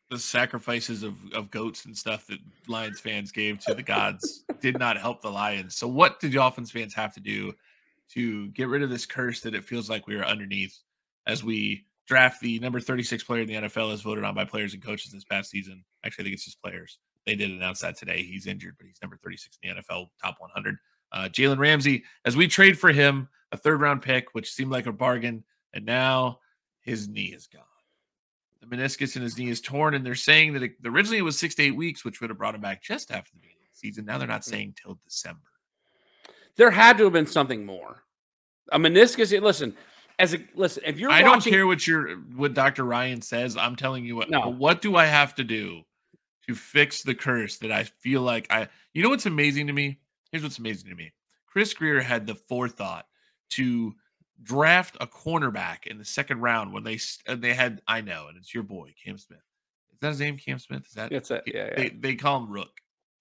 the 0.09 0.19
sacrifices 0.19 1.03
of 1.03 1.15
of 1.33 1.51
goats 1.51 1.85
and 1.85 1.97
stuff 1.97 2.27
that 2.27 2.39
Lions 2.67 2.99
fans 2.99 3.31
gave 3.31 3.59
to 3.59 3.73
the 3.73 3.83
gods 3.83 4.43
did 4.61 4.77
not 4.77 4.97
help 4.97 5.21
the 5.21 5.31
Lions. 5.31 5.75
So, 5.75 5.87
what 5.87 6.19
did 6.19 6.33
Dolphins 6.33 6.71
fans 6.71 6.93
have 6.93 7.13
to 7.15 7.19
do 7.19 7.53
to 8.11 8.49
get 8.49 8.67
rid 8.67 8.83
of 8.83 8.89
this 8.89 9.05
curse 9.05 9.41
that 9.41 9.55
it 9.55 9.63
feels 9.63 9.89
like 9.89 10.07
we 10.07 10.15
are 10.15 10.25
underneath 10.25 10.77
as 11.25 11.43
we 11.43 11.85
draft 12.05 12.41
the 12.41 12.59
number 12.59 12.81
36 12.81 13.23
player 13.23 13.41
in 13.41 13.47
the 13.47 13.53
NFL 13.53 13.93
as 13.93 14.01
voted 14.01 14.25
on 14.25 14.35
by 14.35 14.43
players 14.43 14.73
and 14.73 14.83
coaches 14.83 15.11
this 15.11 15.23
past 15.23 15.49
season? 15.49 15.83
Actually, 16.05 16.23
I 16.23 16.25
think 16.25 16.33
it's 16.35 16.45
just 16.45 16.61
players 16.61 16.99
they 17.25 17.35
did 17.35 17.51
announce 17.51 17.81
that 17.81 17.97
today. 17.97 18.23
He's 18.23 18.47
injured, 18.47 18.75
but 18.77 18.87
he's 18.87 19.01
number 19.01 19.17
36 19.17 19.57
in 19.63 19.75
the 19.75 19.81
NFL 19.81 20.07
top 20.21 20.35
100. 20.39 20.77
Uh, 21.11 21.29
Jalen 21.29 21.57
Ramsey, 21.57 22.03
as 22.25 22.35
we 22.35 22.47
trade 22.47 22.77
for 22.77 22.91
him, 22.91 23.29
a 23.51 23.57
third 23.57 23.81
round 23.81 24.01
pick, 24.01 24.33
which 24.33 24.51
seemed 24.51 24.71
like 24.71 24.87
a 24.87 24.91
bargain, 24.91 25.43
and 25.73 25.85
now 25.85 26.39
his 26.81 27.07
knee 27.07 27.33
is 27.33 27.47
gone. 27.47 27.63
The 28.63 28.77
meniscus 28.77 29.17
in 29.17 29.21
his 29.21 29.37
knee 29.37 29.49
is 29.49 29.59
torn, 29.59 29.93
and 29.93 30.05
they're 30.05 30.15
saying 30.15 30.53
that 30.53 30.63
it, 30.63 30.71
originally 30.85 31.17
it 31.17 31.23
was 31.23 31.37
six 31.37 31.53
to 31.55 31.63
eight 31.63 31.75
weeks, 31.75 32.05
which 32.05 32.21
would 32.21 32.29
have 32.29 32.37
brought 32.37 32.55
him 32.55 32.61
back 32.61 32.81
just 32.81 33.11
after 33.11 33.31
the 33.33 33.39
beginning 33.41 33.57
of 33.65 33.73
the 33.73 33.77
season. 33.77 34.05
Now 34.05 34.17
they're 34.17 34.27
not 34.27 34.41
mm-hmm. 34.41 34.51
saying 34.51 34.75
till 34.81 34.97
December. 35.03 35.41
There 36.55 36.71
had 36.71 36.97
to 36.97 37.03
have 37.03 37.13
been 37.13 37.25
something 37.25 37.65
more. 37.65 38.03
A 38.71 38.79
meniscus. 38.79 39.39
Listen, 39.41 39.75
as 40.17 40.33
a 40.33 40.37
listen, 40.55 40.83
if 40.85 40.97
you're 40.97 41.11
I 41.11 41.21
watching, 41.23 41.31
don't 41.31 41.43
care 41.51 41.67
what 41.67 41.85
your 41.85 42.15
what 42.35 42.53
Dr. 42.53 42.85
Ryan 42.85 43.21
says. 43.21 43.57
I'm 43.57 43.75
telling 43.75 44.05
you 44.05 44.15
what. 44.15 44.29
No. 44.29 44.49
What 44.49 44.81
do 44.81 44.95
I 44.95 45.05
have 45.05 45.35
to 45.35 45.43
do 45.43 45.81
to 46.47 46.55
fix 46.55 47.01
the 47.01 47.15
curse 47.15 47.57
that 47.57 47.71
I 47.71 47.83
feel 47.83 48.21
like 48.21 48.47
I? 48.49 48.69
You 48.93 49.03
know 49.03 49.09
what's 49.09 49.25
amazing 49.25 49.67
to 49.67 49.73
me? 49.73 49.99
Here's 50.31 50.43
what's 50.43 50.59
amazing 50.59 50.89
to 50.89 50.95
me. 50.95 51.11
Chris 51.47 51.73
Grier 51.73 52.01
had 52.01 52.25
the 52.25 52.35
forethought 52.35 53.07
to 53.51 53.93
draft 54.41 54.97
a 54.99 55.07
cornerback 55.07 55.87
in 55.87 55.97
the 55.97 56.05
second 56.05 56.39
round 56.41 56.73
when 56.73 56.83
they 56.83 56.99
uh, 57.27 57.35
they 57.35 57.53
had 57.53 57.81
I 57.87 58.01
know, 58.01 58.27
and 58.27 58.37
it's 58.37 58.53
your 58.53 58.63
boy 58.63 58.93
Cam 59.03 59.17
Smith. 59.17 59.39
Is 59.93 59.99
that 60.01 60.07
his 60.09 60.19
name? 60.19 60.37
Cam 60.37 60.59
Smith? 60.59 60.85
Is 60.87 60.93
that 60.93 61.11
It's 61.11 61.31
a- 61.31 61.41
yeah, 61.45 61.65
yeah. 61.69 61.75
They 61.77 61.89
they 61.89 62.15
call 62.15 62.43
him 62.43 62.51
Rook. 62.51 62.69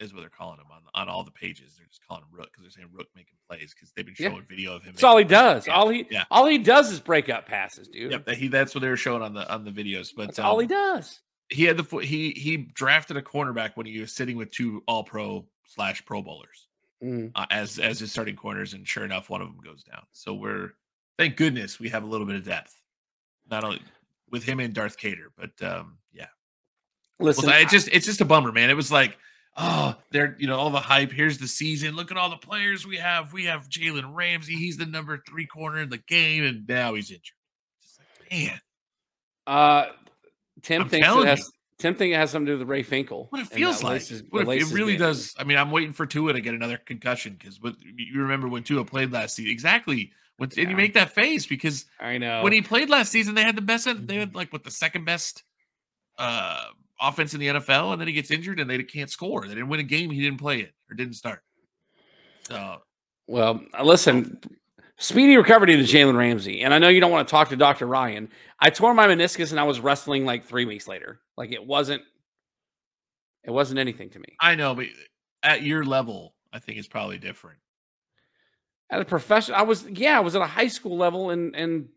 Is 0.00 0.12
what 0.12 0.20
they're 0.20 0.30
calling 0.30 0.58
him 0.58 0.66
on 0.72 0.80
on 1.00 1.08
all 1.08 1.22
the 1.22 1.30
pages. 1.30 1.76
They're 1.76 1.86
just 1.86 2.00
calling 2.08 2.24
him 2.24 2.28
Rook 2.32 2.46
because 2.50 2.62
they're 2.64 2.70
saying 2.72 2.88
Rook 2.92 3.06
making 3.14 3.36
plays 3.48 3.72
because 3.72 3.92
they've 3.92 4.04
been 4.04 4.16
Yeah. 4.18 4.30
showing 4.30 4.44
video 4.48 4.74
of 4.74 4.82
him. 4.82 4.94
that's 4.94 5.04
all 5.04 5.16
he 5.16 5.22
making 5.24 5.38
plays. 5.38 5.64
does. 5.64 5.68
All 5.68 5.88
he 5.90 6.06
yeah. 6.10 6.24
all 6.28 6.46
he 6.46 6.58
does 6.58 6.90
is 6.90 6.98
break 6.98 7.28
up 7.28 7.46
passes, 7.46 7.86
dude. 7.86 8.10
Yep, 8.10 8.24
that 8.24 8.36
he 8.36 8.48
that's 8.48 8.74
what 8.74 8.80
they 8.80 8.88
were 8.88 8.96
showing 8.96 9.22
on 9.22 9.32
the 9.32 9.48
on 9.52 9.64
the 9.64 9.70
videos. 9.70 10.10
But 10.16 10.26
That's 10.26 10.38
all 10.40 10.58
he 10.58 10.64
um, 10.64 10.70
does. 10.70 11.20
he 11.50 11.62
had 11.64 11.76
the 11.76 11.98
he 11.98 12.30
he 12.32 12.56
drafted 12.56 13.16
a 13.16 13.22
cornerback 13.22 13.72
when 13.76 13.86
he 13.86 14.00
was 14.00 14.12
sitting 14.12 14.36
with 14.36 14.50
two 14.50 14.82
All 14.88 15.04
Pro 15.04 15.46
slash 15.66 16.04
Pro 16.04 16.20
Bowlers 16.22 16.66
Mm. 17.00 17.30
uh, 17.36 17.46
as 17.50 17.78
as 17.78 18.00
his 18.00 18.10
starting 18.10 18.34
corners, 18.36 18.74
and 18.74 18.86
sure 18.88 19.04
enough, 19.04 19.30
one 19.30 19.40
of 19.40 19.46
them 19.48 19.58
goes 19.64 19.84
down. 19.84 20.02
So 20.12 20.34
we're 20.34 20.70
thank 21.18 21.36
goodness 21.36 21.78
we 21.80 21.88
have 21.90 22.02
a 22.04 22.06
little 22.06 22.26
bit 22.26 22.36
of 22.36 22.44
depth, 22.44 22.74
not 23.50 23.64
only 23.64 23.80
with 24.30 24.44
him 24.44 24.60
and 24.60 24.72
Darth 24.74 24.96
Cater, 24.96 25.30
but 25.36 25.50
um 25.62 25.98
yeah. 26.12 26.26
Listen, 27.18 27.46
well, 27.48 27.60
it's 27.62 27.70
just 27.72 27.88
it's 27.92 28.06
just 28.06 28.20
a 28.20 28.24
bummer, 28.24 28.52
man. 28.52 28.70
It 28.70 28.74
was 28.76 28.90
like. 28.92 29.16
Oh, 29.54 29.94
they're 30.10 30.34
you 30.38 30.46
know 30.46 30.56
all 30.56 30.70
the 30.70 30.80
hype. 30.80 31.12
Here's 31.12 31.36
the 31.36 31.46
season. 31.46 31.94
Look 31.94 32.10
at 32.10 32.16
all 32.16 32.30
the 32.30 32.38
players 32.38 32.86
we 32.86 32.96
have. 32.96 33.34
We 33.34 33.44
have 33.44 33.68
Jalen 33.68 34.14
Ramsey. 34.14 34.54
He's 34.54 34.78
the 34.78 34.86
number 34.86 35.22
three 35.28 35.44
corner 35.44 35.76
in 35.76 35.90
the 35.90 35.98
game, 35.98 36.42
and 36.44 36.66
now 36.66 36.94
he's 36.94 37.10
injured. 37.10 37.34
Just 37.82 37.98
like, 38.00 38.32
man, 38.32 38.60
uh, 39.46 39.86
Tim 40.62 40.80
I'm 40.80 40.88
thinks 40.88 41.06
it 41.06 41.26
has. 41.26 41.38
you. 41.40 41.44
Tim 41.76 41.94
thinks 41.94 42.14
it 42.14 42.18
has 42.18 42.30
something 42.30 42.46
to 42.46 42.52
do 42.54 42.58
with 42.60 42.68
Ray 42.68 42.82
Finkel. 42.82 43.26
What 43.28 43.42
it 43.42 43.48
feels 43.48 43.82
like. 43.82 43.92
laces- 44.00 44.22
What 44.30 44.48
it 44.48 44.72
really 44.72 44.96
does. 44.96 45.34
I 45.38 45.44
mean, 45.44 45.58
I'm 45.58 45.70
waiting 45.70 45.92
for 45.92 46.06
Tua 46.06 46.32
to 46.32 46.40
get 46.40 46.54
another 46.54 46.78
concussion 46.78 47.36
because 47.38 47.60
what 47.60 47.74
you 47.82 48.22
remember 48.22 48.48
when 48.48 48.62
Tua 48.62 48.86
played 48.86 49.12
last 49.12 49.36
season. 49.36 49.52
Exactly. 49.52 50.12
When, 50.38 50.50
And 50.56 50.70
you 50.70 50.76
make 50.76 50.94
that 50.94 51.10
face 51.10 51.46
because 51.46 51.84
I 52.00 52.18
know. 52.18 52.42
when 52.42 52.52
he 52.52 52.62
played 52.62 52.88
last 52.90 53.12
season, 53.12 53.34
they 53.34 53.42
had 53.42 53.56
the 53.56 53.62
best. 53.62 53.84
They 53.84 53.92
Mm-hmm. 53.94 54.18
had 54.18 54.34
like 54.34 54.52
what 54.52 54.64
the 54.64 54.70
second 54.70 55.04
best 55.04 55.44
uh 56.18 56.66
offense 57.00 57.34
in 57.34 57.40
the 57.40 57.48
NFL, 57.48 57.92
and 57.92 58.00
then 58.00 58.06
he 58.08 58.14
gets 58.14 58.30
injured 58.30 58.60
and 58.60 58.68
they 58.70 58.82
can't 58.82 59.10
score. 59.10 59.42
They 59.42 59.54
didn't 59.54 59.68
win 59.68 59.80
a 59.80 59.84
game. 59.84 60.10
He 60.10 60.20
didn't 60.20 60.38
play 60.38 60.60
it 60.60 60.72
or 60.90 60.94
didn't 60.94 61.14
start. 61.14 61.42
So 62.48 62.78
Well, 63.26 63.60
uh, 63.78 63.82
listen, 63.84 64.38
speedy 64.98 65.36
recovery 65.36 65.76
to 65.76 65.82
Jalen 65.82 66.16
Ramsey. 66.16 66.62
And 66.62 66.72
I 66.72 66.78
know 66.78 66.88
you 66.88 67.00
don't 67.00 67.10
want 67.10 67.26
to 67.26 67.30
talk 67.30 67.48
to 67.50 67.56
Dr. 67.56 67.86
Ryan. 67.86 68.28
I 68.60 68.70
tore 68.70 68.94
my 68.94 69.06
meniscus 69.08 69.50
and 69.50 69.58
I 69.60 69.64
was 69.64 69.80
wrestling 69.80 70.24
like 70.24 70.44
three 70.44 70.64
weeks 70.64 70.86
later. 70.86 71.20
Like 71.36 71.50
it 71.52 71.64
wasn't, 71.66 72.02
it 73.44 73.50
wasn't 73.50 73.78
anything 73.80 74.10
to 74.10 74.18
me. 74.18 74.36
I 74.40 74.54
know, 74.54 74.74
but 74.74 74.86
at 75.42 75.62
your 75.62 75.84
level, 75.84 76.34
I 76.52 76.58
think 76.60 76.78
it's 76.78 76.88
probably 76.88 77.18
different. 77.18 77.58
At 78.92 79.00
a 79.00 79.04
professional, 79.04 79.56
I 79.58 79.62
was, 79.62 79.88
yeah, 79.88 80.16
I 80.18 80.20
was 80.20 80.36
at 80.36 80.42
a 80.42 80.46
high 80.46 80.68
school 80.68 80.96
level 80.96 81.30
and, 81.30 81.56
and 81.56 81.88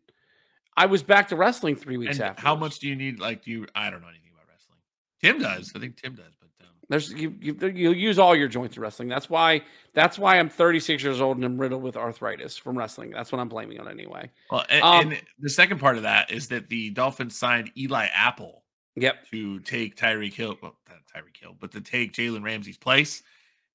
I 0.77 0.85
was 0.87 1.03
back 1.03 1.27
to 1.27 1.35
wrestling 1.35 1.75
three 1.75 1.97
weeks 1.97 2.15
And 2.15 2.23
after. 2.29 2.41
how 2.41 2.55
much 2.55 2.79
do 2.79 2.87
you 2.87 2.95
need? 2.95 3.19
Like, 3.19 3.43
do 3.43 3.51
you? 3.51 3.67
I 3.75 3.89
don't 3.89 4.01
know 4.01 4.07
anything 4.07 4.31
about 4.33 4.47
wrestling. 4.49 4.79
Tim 5.21 5.39
does. 5.39 5.73
I 5.75 5.79
think 5.79 5.97
Tim 6.01 6.15
does, 6.15 6.33
but 6.39 6.47
um, 6.65 6.71
There's 6.89 7.11
you, 7.11 7.35
you 7.41 7.53
you 7.67 7.91
use 7.91 8.17
all 8.17 8.33
your 8.35 8.47
joints 8.47 8.77
in 8.77 8.81
wrestling. 8.81 9.09
That's 9.09 9.29
why 9.29 9.61
that's 9.93 10.17
why 10.17 10.39
I'm 10.39 10.47
36 10.49 11.03
years 11.03 11.19
old 11.21 11.35
and 11.35 11.45
I'm 11.45 11.57
riddled 11.57 11.83
with 11.83 11.97
arthritis 11.97 12.55
from 12.57 12.77
wrestling. 12.77 13.11
That's 13.11 13.29
what 13.31 13.39
I'm 13.39 13.49
blaming 13.49 13.79
on 13.79 13.89
anyway. 13.89 14.31
Well, 14.49 14.65
and, 14.69 14.83
Um, 14.83 15.11
and 15.11 15.21
the 15.39 15.49
second 15.49 15.79
part 15.79 15.97
of 15.97 16.03
that 16.03 16.31
is 16.31 16.47
that 16.47 16.69
the 16.69 16.91
Dolphins 16.91 17.37
signed 17.37 17.71
Eli 17.77 18.07
Apple 18.13 18.63
Yep. 18.97 19.29
to 19.31 19.59
take 19.59 19.97
Tyreek 19.97 20.33
Hill, 20.33 20.57
well, 20.61 20.77
not 20.87 20.99
Tyreek 21.13 21.35
Hill, 21.37 21.55
but 21.59 21.71
to 21.73 21.81
take 21.81 22.13
Jalen 22.13 22.43
Ramsey's 22.43 22.77
place. 22.77 23.21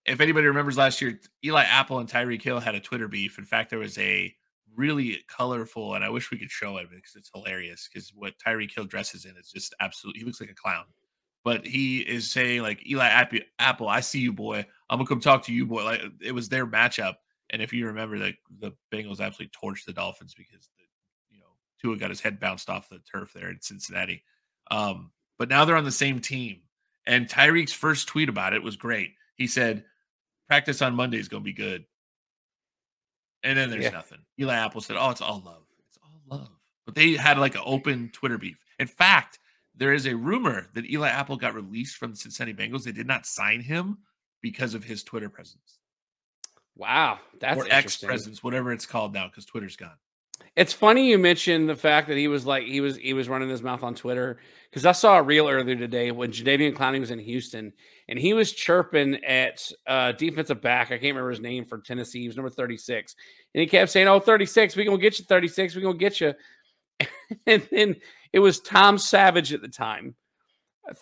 If 0.06 0.20
anybody 0.20 0.46
remembers 0.46 0.78
last 0.78 1.00
year, 1.00 1.20
Eli 1.44 1.62
Apple 1.62 1.98
and 1.98 2.08
Tyreek 2.08 2.42
Hill 2.42 2.60
had 2.60 2.74
a 2.74 2.80
Twitter 2.80 3.08
beef. 3.08 3.38
In 3.38 3.44
fact, 3.44 3.70
there 3.70 3.78
was 3.78 3.98
a 3.98 4.34
really 4.74 5.18
colorful, 5.28 5.94
and 5.94 6.04
I 6.04 6.08
wish 6.08 6.30
we 6.30 6.38
could 6.38 6.50
show 6.50 6.76
it 6.78 6.88
because 6.90 7.14
it's 7.16 7.30
hilarious. 7.34 7.88
Because 7.92 8.12
what 8.14 8.38
Tyreek 8.38 8.74
Hill 8.74 8.84
dresses 8.84 9.24
in 9.24 9.36
is 9.36 9.50
just 9.50 9.74
absolutely, 9.80 10.20
he 10.20 10.26
looks 10.26 10.40
like 10.40 10.50
a 10.50 10.54
clown. 10.54 10.84
But 11.44 11.66
he 11.66 12.00
is 12.00 12.30
saying 12.30 12.62
like 12.62 12.86
Eli 12.86 13.06
App- 13.06 13.32
Apple, 13.58 13.88
I 13.88 14.00
see 14.00 14.20
you, 14.20 14.32
boy. 14.32 14.66
I'm 14.88 14.98
gonna 14.98 15.08
come 15.08 15.20
talk 15.20 15.44
to 15.44 15.52
you, 15.52 15.66
boy. 15.66 15.84
Like 15.84 16.02
it 16.22 16.32
was 16.32 16.48
their 16.48 16.66
matchup, 16.66 17.14
and 17.50 17.62
if 17.62 17.72
you 17.72 17.86
remember, 17.86 18.18
the 18.18 18.34
the 18.58 18.72
Bengals 18.92 19.20
absolutely 19.20 19.50
torched 19.50 19.86
the 19.86 19.92
Dolphins 19.92 20.34
because 20.34 20.68
the, 20.76 20.84
you 21.30 21.40
know 21.40 21.46
Tua 21.80 21.96
got 21.96 22.10
his 22.10 22.20
head 22.20 22.40
bounced 22.40 22.68
off 22.68 22.90
the 22.90 23.00
turf 23.10 23.32
there 23.32 23.48
in 23.50 23.60
Cincinnati. 23.60 24.22
Um, 24.70 25.12
but 25.38 25.48
now 25.48 25.64
they're 25.64 25.76
on 25.76 25.84
the 25.84 25.90
same 25.90 26.20
team. 26.20 26.60
And 27.06 27.26
Tyreek's 27.26 27.72
first 27.72 28.08
tweet 28.08 28.28
about 28.28 28.52
it 28.52 28.62
was 28.62 28.76
great. 28.76 29.14
He 29.36 29.46
said, 29.46 29.84
"Practice 30.50 30.82
on 30.82 30.96
Monday 30.96 31.18
is 31.18 31.28
going 31.28 31.42
to 31.42 31.44
be 31.44 31.52
good." 31.52 31.86
And 33.44 33.56
then 33.56 33.70
there's 33.70 33.84
Yeah. 33.84 33.90
nothing. 33.90 34.18
Eli 34.38 34.54
Apple 34.54 34.80
said, 34.80 34.96
"Oh, 34.96 35.10
it's 35.10 35.20
all 35.20 35.40
love. 35.40 35.64
It's 35.86 35.96
all 36.02 36.20
love." 36.26 36.50
But 36.84 36.96
they 36.96 37.12
had 37.12 37.38
like 37.38 37.54
an 37.54 37.62
open 37.64 38.10
Twitter 38.10 38.36
beef. 38.36 38.58
In 38.80 38.88
fact, 38.88 39.38
there 39.76 39.92
is 39.92 40.06
a 40.06 40.16
rumor 40.16 40.68
that 40.74 40.90
Eli 40.90 41.08
Apple 41.08 41.36
got 41.36 41.54
released 41.54 41.96
from 41.96 42.10
the 42.10 42.16
Cincinnati 42.16 42.52
Bengals. 42.52 42.82
They 42.82 42.90
did 42.90 43.06
not 43.06 43.26
sign 43.26 43.60
him 43.60 43.98
because 44.40 44.74
of 44.74 44.82
his 44.82 45.04
Twitter 45.04 45.28
presence 45.28 45.78
Wow, 46.74 47.20
that's 47.38 47.60
or 47.60 47.68
X 47.70 47.98
presence, 47.98 48.42
whatever 48.42 48.72
it's 48.72 48.86
called 48.86 49.12
now, 49.12 49.28
because 49.28 49.44
Twitter's 49.44 49.76
gone. 49.76 49.98
It's 50.56 50.72
funny 50.72 51.08
you 51.08 51.18
mentioned 51.18 51.68
the 51.68 51.76
fact 51.76 52.08
that 52.08 52.16
he 52.16 52.28
was 52.28 52.44
like 52.44 52.64
he 52.64 52.80
was 52.80 52.96
he 52.96 53.12
was 53.12 53.28
running 53.28 53.48
his 53.48 53.62
mouth 53.62 53.82
on 53.82 53.94
Twitter 53.94 54.38
because 54.70 54.84
I 54.84 54.92
saw 54.92 55.18
a 55.18 55.22
reel 55.22 55.48
earlier 55.48 55.76
today 55.76 56.10
when 56.10 56.32
Jadeveon 56.32 56.74
Clowney 56.74 57.00
was 57.00 57.10
in 57.10 57.18
Houston 57.18 57.72
and 58.08 58.18
he 58.18 58.34
was 58.34 58.52
chirping 58.52 59.24
at 59.24 59.70
uh, 59.86 60.12
defensive 60.12 60.60
back. 60.60 60.88
I 60.88 60.98
can't 60.98 61.14
remember 61.14 61.30
his 61.30 61.40
name 61.40 61.64
for 61.64 61.78
Tennessee. 61.78 62.22
He 62.22 62.26
was 62.26 62.36
number 62.36 62.50
36. 62.50 63.14
And 63.54 63.60
he 63.60 63.66
kept 63.66 63.90
saying, 63.90 64.08
Oh, 64.08 64.20
36, 64.20 64.76
we 64.76 64.84
gonna 64.84 64.98
get 64.98 65.18
you 65.18 65.24
36, 65.24 65.76
we 65.76 65.82
gonna 65.82 65.96
get 65.96 66.20
you. 66.20 66.34
and 67.46 67.66
then 67.70 67.96
it 68.32 68.40
was 68.40 68.60
Tom 68.60 68.98
Savage 68.98 69.52
at 69.52 69.62
the 69.62 69.68
time. 69.68 70.14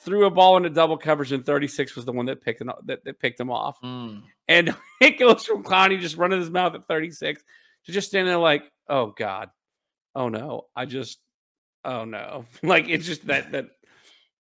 Threw 0.02 0.26
a 0.26 0.30
ball 0.30 0.58
into 0.58 0.68
double 0.68 0.98
coverage, 0.98 1.32
and 1.32 1.46
36 1.46 1.96
was 1.96 2.04
the 2.04 2.12
one 2.12 2.26
that 2.26 2.42
picked 2.42 2.60
him, 2.60 2.70
that, 2.84 3.04
that 3.04 3.20
picked 3.20 3.40
him 3.40 3.50
off. 3.50 3.80
Mm. 3.80 4.22
And 4.46 4.74
it 5.00 5.18
goes 5.18 5.46
from 5.46 5.64
Clowney 5.64 5.98
just 5.98 6.16
running 6.16 6.40
his 6.40 6.50
mouth 6.50 6.74
at 6.74 6.86
36 6.86 7.42
to 7.86 7.92
just 7.92 8.08
stand 8.08 8.28
there 8.28 8.38
like, 8.38 8.70
oh 8.88 9.14
God. 9.16 9.50
Oh 10.14 10.28
no. 10.28 10.66
I 10.74 10.84
just 10.84 11.18
oh 11.84 12.04
no. 12.04 12.44
Like 12.62 12.88
it's 12.88 13.06
just 13.06 13.26
that 13.26 13.52
that 13.52 13.66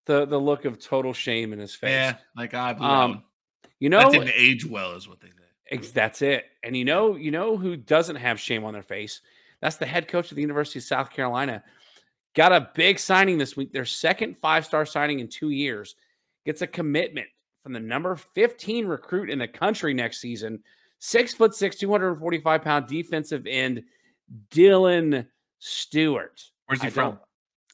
the 0.05 0.25
the 0.25 0.37
look 0.37 0.65
of 0.65 0.79
total 0.79 1.13
shame 1.13 1.53
in 1.53 1.59
his 1.59 1.75
face. 1.75 1.91
Yeah, 1.91 2.15
like 2.35 2.53
I 2.53 2.73
blew 2.73 2.87
Um. 2.87 3.23
You 3.79 3.89
that 3.89 4.03
know 4.05 4.11
didn't 4.11 4.31
age 4.33 4.65
well, 4.65 4.93
is 4.93 5.07
what 5.07 5.19
they 5.19 5.27
say. 5.27 5.91
that's 5.93 6.21
it. 6.21 6.45
And 6.63 6.75
you 6.75 6.85
know, 6.85 7.15
you 7.15 7.31
know 7.31 7.57
who 7.57 7.75
doesn't 7.75 8.15
have 8.15 8.39
shame 8.39 8.63
on 8.63 8.73
their 8.73 8.81
face? 8.81 9.21
That's 9.61 9.77
the 9.77 9.85
head 9.85 10.07
coach 10.07 10.31
of 10.31 10.35
the 10.35 10.41
University 10.41 10.79
of 10.79 10.83
South 10.83 11.11
Carolina. 11.11 11.63
Got 12.35 12.53
a 12.53 12.69
big 12.75 12.99
signing 12.99 13.37
this 13.37 13.57
week. 13.57 13.73
Their 13.73 13.85
second 13.85 14.37
five-star 14.37 14.85
signing 14.85 15.19
in 15.19 15.27
two 15.27 15.49
years. 15.49 15.95
Gets 16.45 16.61
a 16.61 16.67
commitment 16.67 17.27
from 17.63 17.73
the 17.73 17.79
number 17.79 18.15
15 18.15 18.87
recruit 18.87 19.29
in 19.29 19.39
the 19.39 19.47
country 19.47 19.93
next 19.93 20.21
season. 20.21 20.63
Six 20.99 21.33
foot 21.33 21.53
six, 21.55 21.77
245 21.77 22.61
pound 22.61 22.87
defensive 22.87 23.45
end, 23.47 23.83
Dylan 24.51 25.27
Stewart. 25.59 26.41
Where's 26.65 26.81
he 26.81 26.87
I 26.87 26.91
from? 26.91 27.19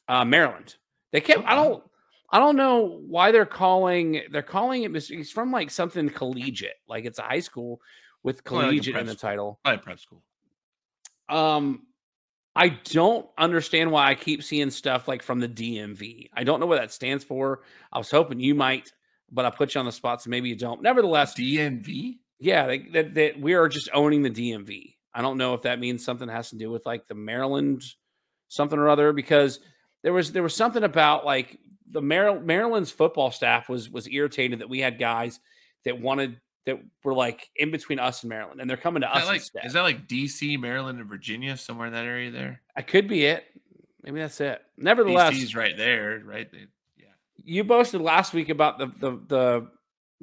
Uh, 0.08 0.24
Maryland. 0.24 0.76
They 1.12 1.20
kept. 1.20 1.44
I 1.46 1.54
don't. 1.54 1.82
I 2.30 2.38
don't 2.38 2.56
know 2.56 3.00
why 3.06 3.30
they're 3.30 3.46
calling. 3.46 4.22
They're 4.30 4.42
calling 4.42 4.82
it. 4.82 4.92
He's 5.06 5.30
from 5.30 5.52
like 5.52 5.70
something 5.70 6.08
collegiate. 6.10 6.76
Like 6.88 7.04
it's 7.04 7.18
a 7.18 7.22
high 7.22 7.40
school 7.40 7.80
with 8.22 8.42
Probably 8.44 8.62
like 8.62 8.70
collegiate 8.70 8.96
in 8.96 9.06
the 9.06 9.12
school. 9.12 9.28
title. 9.30 9.60
Probably 9.64 9.82
prep 9.82 10.00
school. 10.00 10.22
Um, 11.28 11.86
I 12.56 12.68
don't 12.68 13.26
understand 13.38 13.90
why 13.90 14.08
I 14.08 14.14
keep 14.14 14.42
seeing 14.42 14.70
stuff 14.70 15.08
like 15.08 15.22
from 15.22 15.40
the 15.40 15.48
DMV. 15.48 16.28
I 16.34 16.44
don't 16.44 16.60
know 16.60 16.66
what 16.66 16.80
that 16.80 16.92
stands 16.92 17.24
for. 17.24 17.62
I 17.92 17.98
was 17.98 18.10
hoping 18.10 18.40
you 18.40 18.54
might, 18.54 18.92
but 19.30 19.44
I 19.44 19.50
put 19.50 19.74
you 19.74 19.78
on 19.80 19.86
the 19.86 19.92
spot, 19.92 20.22
so 20.22 20.30
maybe 20.30 20.48
you 20.48 20.56
don't. 20.56 20.82
Nevertheless, 20.82 21.34
DNV. 21.34 22.18
Yeah, 22.44 22.76
that, 22.92 23.14
that 23.14 23.40
we 23.40 23.54
are 23.54 23.68
just 23.68 23.88
owning 23.94 24.22
the 24.22 24.30
DMV. 24.30 24.96
I 25.14 25.22
don't 25.22 25.38
know 25.38 25.54
if 25.54 25.62
that 25.62 25.80
means 25.80 26.04
something 26.04 26.28
has 26.28 26.50
to 26.50 26.56
do 26.56 26.70
with 26.70 26.84
like 26.84 27.06
the 27.06 27.14
Maryland 27.14 27.82
something 28.48 28.78
or 28.78 28.90
other 28.90 29.14
because 29.14 29.60
there 30.02 30.12
was 30.12 30.30
there 30.32 30.42
was 30.42 30.54
something 30.54 30.84
about 30.84 31.24
like 31.24 31.58
the 31.90 32.02
Mar- 32.02 32.40
Maryland's 32.40 32.90
football 32.90 33.30
staff 33.30 33.68
was 33.70 33.88
was 33.88 34.06
irritated 34.08 34.58
that 34.58 34.68
we 34.68 34.80
had 34.80 34.98
guys 34.98 35.40
that 35.86 35.98
wanted 35.98 36.38
that 36.66 36.78
were 37.02 37.14
like 37.14 37.48
in 37.56 37.70
between 37.70 37.98
us 37.98 38.22
and 38.22 38.28
Maryland 38.28 38.60
and 38.60 38.68
they're 38.68 38.76
coming 38.76 39.00
to 39.00 39.10
Is 39.10 39.22
us 39.22 39.26
like 39.26 39.36
instead. 39.36 39.64
is 39.64 39.72
that 39.72 39.82
like 39.82 40.06
DC, 40.06 40.60
Maryland, 40.60 41.00
and 41.00 41.08
Virginia, 41.08 41.56
somewhere 41.56 41.86
in 41.86 41.94
that 41.94 42.04
area 42.04 42.30
there? 42.30 42.60
I 42.76 42.82
could 42.82 43.08
be 43.08 43.24
it. 43.24 43.44
Maybe 44.02 44.20
that's 44.20 44.40
it. 44.42 44.60
Nevertheless, 44.76 45.32
BC's 45.32 45.56
right 45.56 45.76
there, 45.78 46.20
right? 46.22 46.50
They, 46.52 46.66
yeah. 46.98 47.06
You 47.36 47.64
boasted 47.64 48.02
last 48.02 48.34
week 48.34 48.50
about 48.50 48.78
the 48.78 48.86
the 48.86 49.20
the 49.28 49.70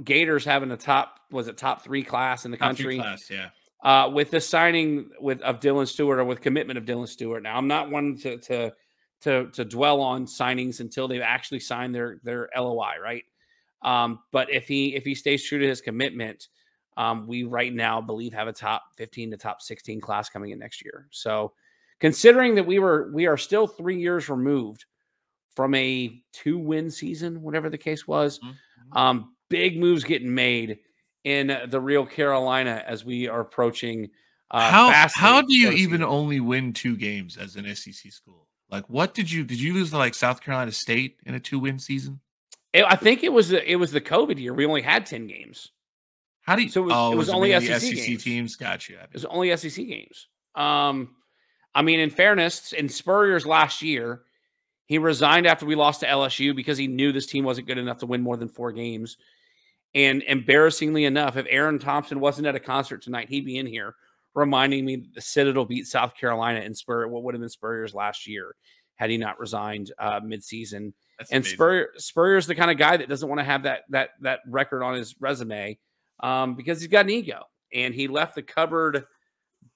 Gators 0.04 0.46
having 0.46 0.72
a 0.72 0.78
top 0.78 1.20
was 1.32 1.48
it 1.48 1.58
top 1.58 1.84
three 1.84 2.04
class 2.04 2.46
in 2.46 2.52
the 2.52 2.58
Top 2.58 2.68
country. 2.70 2.98
class, 2.98 3.30
yeah. 3.30 3.50
uh, 3.84 4.10
with 4.10 4.32
the 4.32 4.42
signing 4.42 5.10
with 5.20 5.42
of 5.42 5.60
Dylan 5.60 5.88
Stewart 5.88 6.20
or 6.20 6.24
with 6.26 6.42
commitment 6.42 6.78
of 6.78 6.86
Dylan 6.86 7.08
Stewart. 7.08 7.44
Now, 7.44 7.58
I'm 7.58 7.68
not 7.68 7.90
one 7.92 8.18
to 8.20 8.38
to 8.38 8.74
to 9.22 9.48
to 9.52 9.66
dwell 9.66 10.02
on 10.02 10.26
signings 10.26 10.80
until 10.80 11.08
they've 11.08 11.22
actually 11.22 11.60
signed 11.60 11.94
their 11.94 12.20
their 12.24 12.50
LOI, 12.58 12.94
right? 13.02 13.24
Um, 13.84 14.20
but 14.32 14.52
if 14.52 14.68
he 14.68 14.96
if 14.96 15.04
he 15.04 15.16
stays 15.16 15.44
true 15.44 15.60
to 15.60 15.68
his 15.68 15.82
commitment, 15.82 16.48
um, 16.98 17.28
we 17.28 17.44
right 17.44 17.74
now 17.74 18.02
believe 18.02 18.34
have 18.34 18.48
a 18.48 18.54
top 18.54 18.84
15 18.98 19.32
to 19.32 19.38
top 19.38 19.62
16 19.62 20.02
class 20.02 20.30
coming 20.30 20.52
in 20.52 20.60
next 20.60 20.84
year. 20.84 21.08
So, 21.12 21.54
considering 22.00 22.56
that 22.56 22.66
we 22.66 22.80
were 22.80 23.12
we 23.14 23.28
are 23.28 23.38
still 23.38 23.68
three 23.68 24.00
years 24.00 24.30
removed 24.30 24.86
from 25.56 25.76
a 25.76 26.22
two 26.32 26.58
win 26.58 26.90
season, 26.90 27.42
whatever 27.42 27.70
the 27.70 27.78
case 27.78 28.08
was, 28.08 28.40
Mhm. 28.40 28.56
um, 28.98 29.36
big 29.52 29.78
moves 29.78 30.04
getting 30.04 30.34
made 30.34 30.80
in 31.24 31.56
the 31.68 31.80
real 31.80 32.06
Carolina 32.06 32.84
as 32.88 33.06
we 33.06 33.28
are 33.28 33.42
approaching. 33.42 34.10
Uh, 34.50 34.70
how 34.72 35.08
how 35.14 35.42
do 35.42 35.54
you 35.54 35.68
for 35.68 35.74
even 35.74 36.00
season. 36.00 36.04
only 36.04 36.40
win 36.40 36.74
two 36.74 36.98
games 36.98 37.38
as 37.38 37.56
an 37.56 37.74
SEC 37.76 38.12
school? 38.12 38.48
Like, 38.70 38.90
what 38.90 39.14
did 39.14 39.30
you 39.32 39.44
did 39.44 39.60
you 39.62 39.74
lose 39.74 39.92
to 39.92 39.98
like 39.98 40.16
South 40.16 40.42
Carolina 40.42 40.72
State 40.72 41.20
in 41.26 41.36
a 41.36 41.40
two 41.40 41.60
win 41.60 41.78
season? 41.78 42.20
It- 42.74 42.86
I 42.86 42.96
think 42.96 43.24
it 43.24 43.32
was 43.32 43.50
the, 43.50 43.70
it 43.70 43.76
was 43.76 43.92
the 43.92 44.02
COVID 44.02 44.40
year. 44.40 44.54
We 44.54 44.66
only 44.66 44.82
had 44.82 45.06
ten 45.06 45.28
games. 45.28 45.72
How 46.42 46.56
do 46.56 46.64
you? 46.64 46.70
So 46.70 46.82
it 46.82 46.86
was- 46.86 46.94
oh, 46.96 47.12
it 47.12 47.16
was 47.18 47.30
it 47.30 47.36
only 47.36 47.50
mainly 47.50 47.68
SEC 47.68 47.94
games. 47.94 48.24
teams. 48.24 48.56
Got 48.56 48.90
you. 48.90 48.98
It 48.98 49.14
was 49.14 49.26
only 49.26 49.56
SEC 49.56 49.86
games. 49.86 50.28
Um, 50.56 51.16
I 51.76 51.82
mean, 51.82 52.00
in 52.00 52.10
fairness, 52.10 52.74
in 52.74 52.90
Spurrier's 52.90 53.46
last 53.46 53.82
year, 53.82 54.24
he 54.86 54.98
resigned 54.98 55.48
after 55.48 55.66
we 55.66 55.76
lost 55.76 56.02
to 56.02 56.06
LSU 56.08 56.54
because 56.54 56.78
he 56.78 56.88
knew 56.88 57.14
this 57.14 57.26
team 57.26 57.46
wasn't 57.46 57.68
good 57.68 57.78
enough 57.78 58.00
to 58.00 58.06
win 58.06 58.22
more 58.22 58.36
than 58.36 58.50
four 58.50 58.74
games. 58.74 59.16
And 59.94 60.24
embarrassingly 60.24 61.06
enough, 61.06 61.36
if 61.36 61.46
Aaron 61.50 61.80
Thompson 61.80 62.20
wasn't 62.20 62.48
at 62.48 62.56
a 62.56 62.60
concert 62.60 63.02
tonight, 63.02 63.30
he'd 63.30 63.46
be 63.46 63.58
in 63.58 63.66
here 63.66 63.96
reminding 64.34 64.86
me 64.86 64.96
that 64.98 65.14
the 65.14 65.22
Citadel 65.22 65.66
beat 65.66 65.88
South 65.88 66.16
Carolina 66.16 66.62
in 66.62 66.74
Spurrier, 66.74 67.08
what 67.08 67.24
would 67.24 67.34
have 67.34 67.42
been 67.42 67.50
Spurrier's 67.50 67.94
last 67.94 68.28
year 68.28 68.56
had 68.96 69.10
he 69.10 69.18
not 69.18 69.40
resigned 69.40 69.92
uh, 69.98 70.20
midseason. 70.22 70.94
That's 71.18 71.32
and 71.32 71.42
amazing. 71.42 71.56
Spurrier 71.56 71.90
Spurrier's 71.98 72.48
the 72.48 72.56
kind 72.56 72.72
of 72.72 72.78
guy 72.78 72.98
that 72.98 73.10
doesn't 73.10 73.28
want 73.28 73.40
to 73.40 73.46
have 73.46 73.64
that 73.64 73.82
that 73.90 74.12
that 74.22 74.40
record 74.48 74.84
on 74.84 74.96
his 74.96 75.16
resume 75.20 75.78
um, 76.22 76.56
because 76.56 76.80
he's 76.80 76.90
got 76.90 77.06
an 77.06 77.10
ego 77.10 77.44
and 77.74 77.94
he 77.94 78.08
left 78.08 78.36
the 78.36 78.44
cupboard 78.44 79.06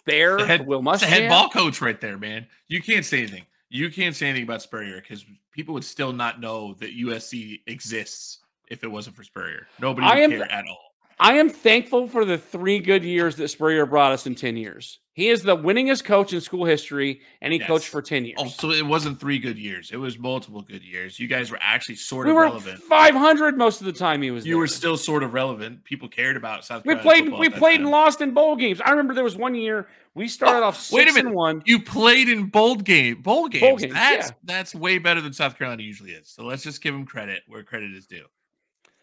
bare. 0.05 0.38
The 0.38 0.45
head- 0.45 0.68
Will 0.68 0.82
Muschamp. 0.82 1.07
head 1.07 1.30
ball 1.30 1.49
coach 1.49 1.82
right 1.82 1.99
there, 1.99 2.18
man. 2.18 2.47
You 2.68 2.82
can't 2.82 3.05
say 3.05 3.20
anything. 3.20 3.45
You 3.70 3.89
can't 3.89 4.16
say 4.16 4.28
anything 4.28 4.43
about 4.43 4.61
Spurrier 4.61 5.01
because 5.01 5.26
people 5.51 5.74
would 5.74 5.84
still 5.84 6.13
not 6.13 6.39
know 6.39 6.76
that 6.76 6.95
USC 6.95 7.61
exists 7.68 8.39
if 8.70 8.84
it 8.84 8.88
wasn't 8.91 9.16
for 9.16 9.24
Spurrier. 9.24 9.68
Nobody 9.80 10.07
I 10.07 10.16
would 10.16 10.24
am- 10.24 10.32
care 10.32 10.51
at 10.51 10.66
all. 10.68 10.82
I 11.18 11.36
am 11.36 11.47
thankful 11.49 12.07
for 12.09 12.26
the 12.26 12.38
three 12.38 12.78
good 12.80 13.05
years 13.05 13.38
that 13.38 13.47
Spurrier 13.47 13.86
brought 13.86 14.11
us 14.11 14.28
in 14.28 14.36
ten 14.36 14.57
years. 14.57 14.99
He 15.13 15.30
is 15.30 15.43
the 15.43 15.55
winningest 15.55 16.03
coach 16.03 16.34
in 16.34 16.41
school 16.41 16.66
history, 16.66 17.22
and 17.41 17.53
he 17.53 17.59
Yes. 17.59 17.68
coached 17.70 17.88
for 17.88 18.01
ten 18.01 18.26
years. 18.26 18.36
Oh, 18.38 18.49
so 18.49 18.72
it 18.72 18.86
wasn't 18.86 19.18
three 19.18 19.39
good 19.39 19.57
years. 19.57 19.91
It 19.93 19.95
was 19.95 20.20
multiple 20.20 20.61
good 20.61 20.84
years. 20.84 21.18
You 21.18 21.28
guys 21.30 21.49
were 21.51 21.57
actually 21.61 21.95
sort 21.95 22.26
we 22.28 22.32
of 22.32 22.38
relevant. 22.38 22.84
five 22.84 23.16
hundred 23.16 23.57
most 23.57 23.80
of 23.80 23.86
the 23.86 23.93
time 23.93 24.22
he 24.24 24.30
was. 24.30 24.45
You 24.45 24.57
were 24.57 24.68
still 24.68 24.97
sort 24.97 25.24
of 25.24 25.34
relevant. 25.34 25.86
People 25.86 26.09
cared 26.09 26.36
about 26.36 26.66
South 26.66 26.84
Carolina 26.84 27.07
We 27.09 27.22
played. 27.30 27.39
We 27.39 27.49
played 27.49 27.80
and 27.80 27.89
lost 27.89 28.20
in 28.20 28.32
bowl 28.34 28.57
games. 28.57 28.82
I 28.82 28.89
remember 28.89 29.13
there 29.13 29.24
was 29.24 29.38
one 29.38 29.55
year 29.55 29.88
we 30.16 30.28
started 30.28 30.63
Oh, 30.66 30.68
off 30.68 30.78
six 30.82 30.91
wait 30.91 31.09
a 31.09 31.13
minute. 31.13 31.28
and 31.28 31.34
one. 31.36 31.61
You 31.66 31.80
played 31.82 32.28
in 32.28 32.47
bowl 32.47 32.76
game, 32.76 33.22
bowl 33.22 33.47
games. 33.47 33.84
games, 33.84 33.93
that's 33.93 34.28
yeah. 34.32 34.36
that's 34.43 34.76
way 34.76 34.97
better 34.97 35.22
than 35.22 35.32
South 35.32 35.57
Carolina 35.57 35.82
usually 35.84 36.11
is. 36.11 36.28
So 36.28 36.43
let's 36.43 36.61
just 36.63 36.82
give 36.84 36.93
him 36.93 37.05
credit 37.05 37.43
where 37.47 37.63
credit 37.63 37.93
is 37.93 38.05
due. 38.05 38.26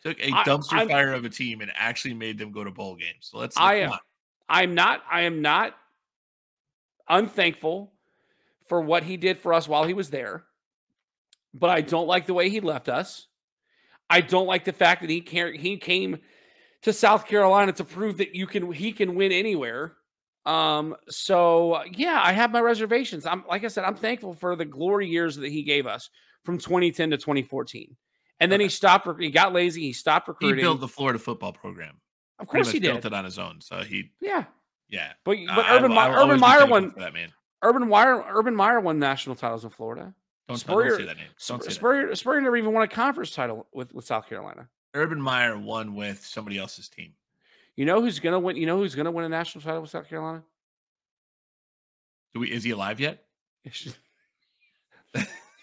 Took 0.05 0.18
a 0.20 0.30
dumpster 0.30 0.78
I'm- 0.78 0.88
fire 0.88 1.12
of 1.12 1.24
a 1.24 1.28
team 1.28 1.61
and 1.61 1.70
actually 1.76 2.14
made 2.14 2.38
them 2.38 2.50
go 2.50 2.64
to 2.64 2.70
bowl 2.70 2.96
games. 2.96 3.28
So 3.30 3.38
let's. 3.38 3.57
I, 3.57 3.82
uh, 3.82 3.92
on. 3.92 3.98
I'm 4.48 4.74
not. 4.74 5.03
I 5.11 5.22
am 5.22 5.42
not 5.42 5.76
unthankful 7.09 7.92
for 8.68 8.80
what 8.80 9.05
he 9.05 9.16
did 9.16 9.38
for 9.38 9.53
us 9.53 9.68
while 9.68 9.84
he 9.84 9.94
was 9.94 10.11
there, 10.11 10.44
but 11.55 11.70
I 11.70 11.82
don't 11.82 12.07
like 12.07 12.26
the 12.26 12.34
way 12.34 12.48
he 12.48 12.61
left 12.61 12.88
us. 12.88 13.26
I 14.11 14.20
don't 14.20 14.46
like 14.46 14.64
the 14.64 14.72
fact 14.72 15.03
that 15.03 15.11
he 15.11 15.20
can 15.20 15.55
he 15.55 15.76
came 15.76 16.18
to 16.82 16.92
South 16.92 17.26
Carolina 17.26 17.72
to 17.72 17.84
prove 17.84 18.18
that 18.18 18.34
you 18.34 18.46
can 18.46 18.72
he 18.72 18.92
can 18.92 19.14
win 19.14 19.32
anywhere. 19.32 19.94
Um, 20.44 20.96
so 21.09 21.82
yeah, 21.92 22.20
I 22.22 22.32
have 22.32 22.50
my 22.50 22.61
reservations. 22.61 23.24
I'm 23.24 23.44
like 23.48 23.64
I 23.64 23.68
said, 23.68 23.84
I'm 23.84 23.94
thankful 23.94 24.34
for 24.34 24.57
the 24.57 24.64
glory 24.64 25.09
years 25.09 25.36
that 25.36 25.50
he 25.50 25.62
gave 25.62 25.86
us 25.86 26.11
from 26.44 26.59
2010 26.59 27.11
to 27.11 27.16
2014. 27.16 27.96
And 28.43 28.51
then 28.53 28.61
he 28.61 28.68
stopped. 28.68 29.09
He 29.20 29.30
got 29.30 29.53
lazy. 29.53 29.82
He 29.82 29.93
stopped 29.93 30.28
recruiting. 30.28 30.57
He 30.59 30.62
built 30.62 30.80
the 30.80 30.88
Florida 30.88 31.18
football 31.18 31.53
program. 31.53 32.01
of 32.38 32.49
course 32.49 32.70
he 32.70 32.78
much 32.78 32.82
built 32.82 33.03
did. 33.03 33.12
it 33.12 33.14
on 33.14 33.24
his 33.24 33.38
own. 33.38 33.61
So 33.61 33.78
he, 33.82 34.11
Yeah, 34.20 34.45
yeah. 34.88 35.12
but 35.24 35.36
but 35.47 35.64
I- 35.66 35.76
Urban 35.76 35.93
I- 35.93 36.07
I'll 36.09 36.24
Urban 36.24 36.40
Meyer 36.40 36.66
won. 36.66 36.93
that 36.99 37.14
man. 37.14 37.32
Urban 37.62 37.88
Meyer, 37.88 38.24
Urban 38.28 38.57
Meyer 38.57 38.80
won 38.80 38.99
national 38.99 39.36
titles 39.36 39.62
in 39.64 39.70
Florida. 39.70 40.12
Don't, 40.49 40.57
Spurrier- 40.59 40.88
don't 40.90 40.99
say 40.99 41.05
that 41.07 41.16
name. 41.16 41.26
Don't 41.47 41.61
Sp- 41.62 41.62
say 41.62 41.68
that. 41.68 41.74
Spurrier, 41.74 42.14
Spurrier 42.16 42.40
never 42.40 42.57
even 42.57 42.72
won 42.72 42.82
a 42.82 42.88
conference 42.88 43.30
title 43.30 43.68
with, 43.72 43.95
with 43.95 44.05
South 44.05 44.28
Carolina. 44.28 44.68
Urban 44.95 45.20
Meyer 45.22 45.57
won 45.57 45.95
with 45.95 46.26
somebody 46.26 46.59
else's 46.59 46.88
team. 46.88 47.12
You 47.76 47.84
know 47.86 48.01
who's 48.03 48.18
gonna 48.18 48.40
win? 48.40 48.57
You 48.57 48.66
know 48.66 48.76
who's 48.76 48.95
gonna 48.97 49.12
win 49.12 49.24
a 49.24 49.28
national 49.28 49.62
title 49.62 49.80
with 49.82 49.90
South 49.90 50.09
Carolina? 50.09 50.43
Do 52.34 52.40
we, 52.40 52.51
is 52.51 52.64
he 52.64 52.70
alive 52.72 52.99
yet? 52.99 53.22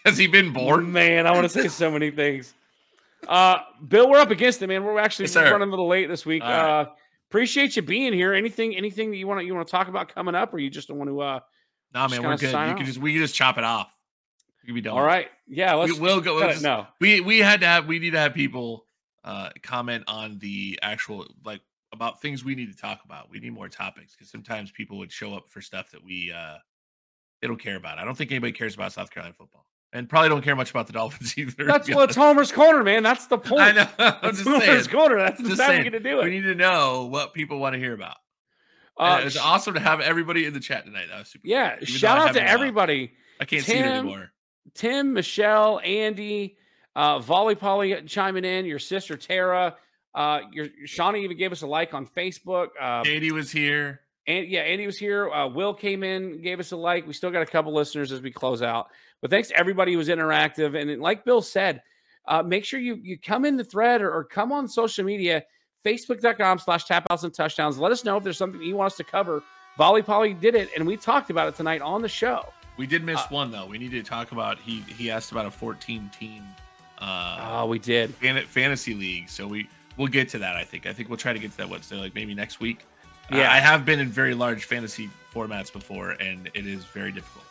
Has 0.04 0.16
he 0.16 0.26
been 0.28 0.52
born? 0.52 0.90
Man, 0.92 1.26
I 1.26 1.32
want 1.32 1.42
to 1.44 1.48
say 1.50 1.68
so 1.68 1.90
many 1.92 2.10
things. 2.10 2.54
Uh, 3.30 3.58
Bill, 3.86 4.10
we're 4.10 4.18
up 4.18 4.30
against 4.30 4.60
it, 4.60 4.66
man. 4.66 4.82
We're 4.84 4.98
actually 4.98 5.26
Yes, 5.26 5.36
running 5.36 5.68
a 5.68 5.70
little 5.70 5.86
late 5.88 6.08
this 6.08 6.26
week. 6.26 6.42
Right. 6.42 6.80
Uh, 6.80 6.86
appreciate 7.30 7.76
you 7.76 7.82
being 7.82 8.12
here. 8.12 8.34
Anything, 8.34 8.74
anything 8.76 9.10
that 9.12 9.16
you 9.18 9.26
want 9.28 9.40
to 9.40 9.46
you 9.46 9.54
want 9.54 9.66
to 9.66 9.70
talk 9.70 9.86
about 9.88 10.12
coming 10.12 10.34
up, 10.34 10.52
or 10.52 10.58
you 10.58 10.68
just 10.68 10.88
don't 10.88 10.98
want 10.98 11.08
to? 11.10 11.20
Uh, 11.20 11.40
Nah, 11.92 12.06
man, 12.08 12.22
we're 12.22 12.36
good. 12.36 12.50
You 12.52 12.56
off. 12.56 12.76
can 12.76 12.86
just 12.86 12.98
we 12.98 13.12
can 13.12 13.22
just 13.22 13.34
chop 13.34 13.56
it 13.58 13.64
off. 13.64 13.92
We 14.62 14.66
can 14.66 14.74
be 14.74 14.80
done. 14.80 14.96
all 14.96 15.02
right, 15.02 15.28
yeah, 15.48 15.74
let's. 15.74 15.92
we 15.94 15.98
will 16.00 16.20
go. 16.20 16.38
cut 16.38 16.50
it. 16.50 16.52
just- 16.54 16.62
no, 16.64 16.86
we 17.00 17.20
we 17.20 17.38
had 17.38 17.60
to 17.62 17.66
have 17.66 17.86
we 17.86 17.98
need 17.98 18.10
to 18.10 18.18
have 18.18 18.32
people 18.34 18.84
uh 19.24 19.50
comment 19.62 20.04
on 20.06 20.38
the 20.38 20.78
actual 20.82 21.26
like 21.44 21.60
about 21.92 22.20
things 22.22 22.44
we 22.44 22.54
need 22.54 22.70
to 22.70 22.76
talk 22.76 23.00
about. 23.04 23.28
We 23.30 23.40
need 23.40 23.52
more 23.52 23.68
topics 23.68 24.14
because 24.14 24.30
sometimes 24.30 24.70
people 24.70 24.98
would 24.98 25.10
show 25.10 25.34
up 25.34 25.48
for 25.48 25.60
stuff 25.60 25.90
that 25.90 26.04
we 26.04 26.32
uh 26.32 26.58
they 27.42 27.48
don't 27.48 27.60
care 27.60 27.76
about. 27.76 27.98
I 27.98 28.04
don't 28.04 28.16
think 28.16 28.30
anybody 28.30 28.52
cares 28.52 28.74
about 28.76 28.92
South 28.92 29.10
Carolina 29.10 29.34
football, 29.36 29.66
and 29.92 30.08
probably 30.08 30.28
don't 30.28 30.42
care 30.42 30.54
much 30.56 30.70
about 30.70 30.86
the 30.86 30.92
Dolphins 30.92 31.34
either. 31.38 31.64
that's 31.64 31.90
what's 31.90 32.14
Homer's 32.16 32.52
corner, 32.52 32.82
man. 32.84 33.02
That's 33.02 33.26
the 33.26 33.38
point. 33.38 33.60
I 33.60 33.72
know. 33.72 33.88
I'm 33.98 34.32
just 34.34 34.44
Homer's 34.46 34.64
saying. 34.64 34.84
corner. 34.86 35.18
That's 35.18 35.40
the 35.42 35.48
Just 35.54 35.68
we 35.68 35.90
to 35.90 36.00
do 36.00 36.20
it. 36.20 36.24
We 36.24 36.30
need 36.30 36.42
to 36.42 36.54
know 36.54 37.06
what 37.06 37.34
people 37.34 37.58
want 37.58 37.74
to 37.74 37.78
hear 37.78 37.94
about. 37.94 38.16
Uh, 38.98 39.02
Uh, 39.02 39.22
it's 39.24 39.34
sh- 39.36 39.40
awesome 39.42 39.74
to 39.74 39.80
have 39.80 40.00
everybody 40.00 40.44
in 40.44 40.52
the 40.52 40.60
chat 40.60 40.84
tonight. 40.84 41.06
That 41.10 41.18
was 41.20 41.28
super. 41.28 41.46
yeah, 41.48 41.76
though 41.78 41.84
shout 41.86 42.18
out 42.18 42.34
to 42.34 42.42
out. 42.42 42.48
everybody. 42.48 43.12
I 43.40 43.44
can't 43.46 43.64
see 43.64 43.74
it 43.78 43.84
anymore. 43.86 44.30
Tim, 44.74 45.14
Michelle, 45.14 45.80
Andy, 45.82 46.56
uh, 46.94 47.18
Volley 47.18 47.54
Polly 47.54 48.00
chiming 48.06 48.44
in, 48.44 48.66
your 48.66 48.78
sister 48.78 49.16
Tara, 49.16 49.76
uh, 50.14 50.40
your 50.52 50.66
Shawnee 50.84 51.24
even 51.24 51.36
gave 51.38 51.50
us 51.50 51.62
a 51.62 51.66
like 51.66 51.94
on 51.94 52.06
Facebook. 52.06 52.68
Uh, 52.80 53.02
Katie 53.02 53.32
was 53.32 53.50
here. 53.50 54.00
And 54.38 54.48
yeah, 54.48 54.60
Andy 54.60 54.86
was 54.86 54.96
here. 54.98 55.30
Uh, 55.30 55.48
Will 55.48 55.74
came 55.74 56.02
in, 56.02 56.40
gave 56.42 56.60
us 56.60 56.72
a 56.72 56.76
like. 56.76 57.06
We 57.06 57.12
still 57.12 57.30
got 57.30 57.42
a 57.42 57.46
couple 57.46 57.72
listeners 57.72 58.12
as 58.12 58.20
we 58.22 58.30
close 58.30 58.62
out. 58.62 58.88
But 59.20 59.30
thanks 59.30 59.48
to 59.48 59.56
everybody 59.56 59.92
who 59.92 59.98
was 59.98 60.08
interactive. 60.08 60.80
And 60.80 61.00
like 61.00 61.24
Bill 61.24 61.42
said, 61.42 61.82
uh, 62.26 62.42
make 62.42 62.64
sure 62.64 62.78
you 62.80 62.94
you 63.02 63.18
come 63.18 63.44
in 63.44 63.56
the 63.56 63.64
thread 63.64 64.02
or, 64.02 64.12
or 64.12 64.24
come 64.24 64.52
on 64.52 64.68
social 64.68 65.04
media, 65.04 65.42
facebook.com 65.84 66.58
slash 66.58 66.84
tapouts 66.84 67.24
and 67.24 67.32
touchdowns. 67.34 67.78
Let 67.78 67.92
us 67.92 68.04
know 68.04 68.16
if 68.16 68.24
there's 68.24 68.38
something 68.38 68.62
you 68.62 68.76
want 68.76 68.92
us 68.92 68.96
to 68.98 69.04
cover. 69.04 69.42
Volley 69.78 70.02
Polly 70.02 70.34
did 70.34 70.54
it, 70.54 70.68
and 70.76 70.86
we 70.86 70.96
talked 70.96 71.30
about 71.30 71.48
it 71.48 71.54
tonight 71.54 71.80
on 71.82 72.02
the 72.02 72.08
show. 72.08 72.44
We 72.76 72.86
did 72.86 73.04
miss 73.04 73.20
Uh, 73.20 73.26
one 73.30 73.50
though. 73.50 73.66
We 73.66 73.78
need 73.78 73.90
to 73.92 74.02
talk 74.02 74.32
about. 74.32 74.58
He 74.58 74.80
he 74.96 75.10
asked 75.10 75.32
about 75.32 75.46
a 75.46 75.50
14 75.50 76.10
team 76.18 76.42
uh 76.98 77.38
Oh, 77.62 77.66
we 77.66 77.78
did. 77.78 78.14
fan- 78.16 78.44
fantasy 78.46 78.94
league. 78.94 79.28
So 79.28 79.46
we 79.46 79.68
we'll 79.96 80.08
get 80.08 80.28
to 80.30 80.38
that. 80.38 80.56
I 80.56 80.64
think. 80.64 80.86
I 80.86 80.92
think 80.92 81.08
we'll 81.08 81.18
try 81.18 81.32
to 81.32 81.38
get 81.38 81.50
to 81.52 81.56
that. 81.58 81.68
What's 81.68 81.86
say 81.86 81.96
like 81.96 82.14
maybe 82.14 82.34
next 82.34 82.60
week. 82.60 82.86
Yeah. 83.30 83.52
I 83.52 83.58
have 83.58 83.84
been 83.84 84.00
in 84.00 84.08
very 84.08 84.34
large 84.34 84.64
fantasy 84.64 85.10
formats 85.34 85.72
before, 85.72 86.10
and 86.12 86.50
it 86.54 86.66
is 86.66 86.84
very 86.84 87.12
difficult. 87.12 87.44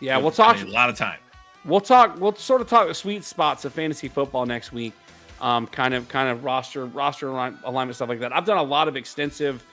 Yeah, 0.00 0.18
we'll 0.18 0.30
talk. 0.30 0.60
a 0.60 0.66
lot 0.66 0.90
of 0.90 0.96
time. 0.96 1.18
We'll 1.64 1.80
talk. 1.80 2.18
We'll 2.20 2.34
sort 2.34 2.60
of 2.60 2.68
talk 2.68 2.86
the 2.88 2.94
sweet 2.94 3.24
spots 3.24 3.64
of 3.64 3.72
fantasy 3.72 4.08
football 4.08 4.46
next 4.46 4.72
week. 4.72 4.92
Um, 5.40 5.66
kind 5.66 5.92
of, 5.92 6.08
kind 6.08 6.30
of 6.30 6.44
roster, 6.44 6.86
roster 6.86 7.28
alignment 7.28 7.94
stuff 7.94 8.08
like 8.08 8.20
that. 8.20 8.34
I've 8.34 8.46
done 8.46 8.56
a 8.56 8.62
lot 8.62 8.88
of 8.88 8.96
extensive, 8.96 9.64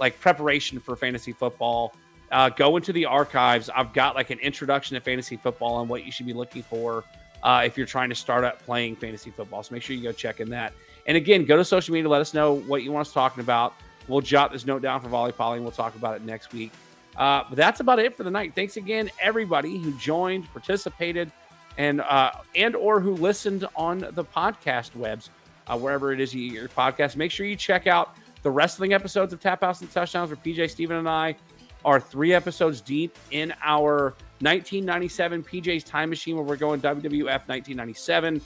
like 0.00 0.18
preparation 0.20 0.80
for 0.80 0.96
fantasy 0.96 1.32
football. 1.32 1.94
Uh, 2.32 2.48
go 2.48 2.76
into 2.76 2.92
the 2.92 3.04
archives. 3.04 3.70
I've 3.70 3.92
got 3.92 4.16
like 4.16 4.30
an 4.30 4.40
introduction 4.40 4.96
to 4.96 5.00
fantasy 5.00 5.36
football 5.36 5.80
and 5.80 5.88
what 5.88 6.04
you 6.04 6.10
should 6.10 6.26
be 6.26 6.32
looking 6.32 6.64
for 6.64 7.04
uh, 7.44 7.62
if 7.64 7.76
you're 7.76 7.86
trying 7.86 8.08
to 8.08 8.14
start 8.14 8.42
up 8.42 8.60
playing 8.64 8.96
fantasy 8.96 9.30
football. 9.30 9.62
So 9.62 9.72
make 9.74 9.82
sure 9.82 9.94
you 9.94 10.02
go 10.02 10.12
check 10.12 10.40
in 10.40 10.50
that. 10.50 10.72
And 11.06 11.16
again, 11.16 11.44
go 11.44 11.56
to 11.56 11.64
social 11.64 11.92
media. 11.92 12.08
Let 12.08 12.22
us 12.22 12.34
know 12.34 12.54
what 12.54 12.82
you 12.82 12.90
want 12.90 13.06
us 13.06 13.12
talking 13.12 13.40
about. 13.40 13.74
We'll 14.08 14.20
jot 14.20 14.52
this 14.52 14.66
note 14.66 14.82
down 14.82 15.00
for 15.00 15.08
Volley 15.08 15.32
Polly 15.32 15.56
and 15.56 15.64
we'll 15.64 15.72
talk 15.72 15.94
about 15.94 16.16
it 16.16 16.22
next 16.22 16.52
week. 16.52 16.72
Uh, 17.16 17.44
but 17.48 17.56
that's 17.56 17.80
about 17.80 17.98
it 17.98 18.16
for 18.16 18.24
the 18.24 18.30
night. 18.30 18.54
Thanks 18.54 18.76
again, 18.76 19.10
everybody 19.20 19.78
who 19.78 19.92
joined, 19.98 20.50
participated, 20.52 21.30
and 21.78 22.00
uh, 22.00 22.32
and 22.54 22.74
or 22.76 23.00
who 23.00 23.14
listened 23.14 23.66
on 23.76 23.98
the 23.98 24.24
podcast 24.24 24.94
webs, 24.96 25.30
uh, 25.66 25.78
wherever 25.78 26.12
it 26.12 26.20
is 26.20 26.34
you 26.34 26.42
your 26.42 26.68
podcast. 26.68 27.16
Make 27.16 27.30
sure 27.30 27.46
you 27.46 27.56
check 27.56 27.86
out 27.86 28.16
the 28.42 28.50
wrestling 28.50 28.92
episodes 28.92 29.32
of 29.32 29.40
Tap 29.40 29.62
Outs 29.62 29.80
and 29.80 29.90
Touchdowns, 29.90 30.30
where 30.30 30.36
PJ, 30.36 30.70
Steven, 30.70 30.96
and 30.96 31.08
I 31.08 31.36
are 31.84 32.00
three 32.00 32.32
episodes 32.32 32.80
deep 32.80 33.16
in 33.30 33.52
our 33.62 34.14
1997 34.40 35.42
PJ's 35.42 35.84
Time 35.84 36.10
Machine, 36.10 36.36
where 36.36 36.44
we're 36.44 36.56
going 36.56 36.80
WWF 36.80 37.46
1997. 37.48 38.40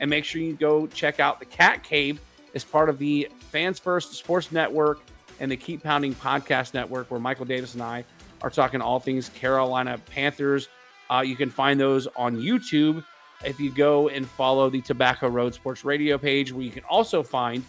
And 0.00 0.10
make 0.10 0.24
sure 0.24 0.40
you 0.40 0.54
go 0.54 0.86
check 0.88 1.20
out 1.20 1.38
the 1.38 1.46
Cat 1.46 1.82
Cave 1.82 2.20
as 2.54 2.64
part 2.64 2.88
of 2.88 2.98
the 2.98 3.28
Fans 3.50 3.78
First 3.78 4.14
Sports 4.14 4.52
Network 4.52 5.00
and 5.40 5.50
the 5.50 5.56
Keep 5.56 5.82
Pounding 5.82 6.14
Podcast 6.14 6.74
Network, 6.74 7.10
where 7.10 7.20
Michael 7.20 7.44
Davis 7.44 7.74
and 7.74 7.82
I 7.82 8.04
are 8.42 8.50
talking 8.50 8.80
all 8.80 9.00
things 9.00 9.28
Carolina 9.30 9.98
Panthers. 10.10 10.68
Uh, 11.10 11.22
you 11.24 11.36
can 11.36 11.50
find 11.50 11.78
those 11.78 12.06
on 12.16 12.36
YouTube 12.36 13.04
if 13.44 13.60
you 13.60 13.70
go 13.70 14.08
and 14.08 14.26
follow 14.26 14.70
the 14.70 14.80
Tobacco 14.80 15.28
Road 15.28 15.54
Sports 15.54 15.84
Radio 15.84 16.16
page, 16.16 16.52
where 16.52 16.62
you 16.62 16.70
can 16.70 16.84
also 16.84 17.22
find 17.22 17.64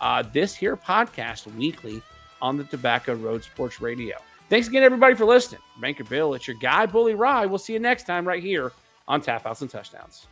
uh, 0.00 0.22
this 0.32 0.54
here 0.54 0.76
podcast 0.76 1.52
weekly 1.56 2.00
on 2.40 2.56
the 2.56 2.64
Tobacco 2.64 3.14
Road 3.14 3.42
Sports 3.42 3.80
Radio. 3.80 4.16
Thanks 4.48 4.68
again, 4.68 4.82
everybody, 4.82 5.14
for 5.14 5.24
listening. 5.26 5.60
Banker 5.80 6.04
Bill, 6.04 6.34
it's 6.34 6.46
your 6.46 6.56
guy, 6.56 6.86
Bully 6.86 7.14
Ry. 7.14 7.44
We'll 7.46 7.58
see 7.58 7.74
you 7.74 7.78
next 7.78 8.04
time 8.04 8.26
right 8.26 8.42
here 8.42 8.72
on 9.06 9.20
Tap 9.20 9.44
Outs 9.44 9.60
and 9.60 9.70
Touchdowns. 9.70 10.26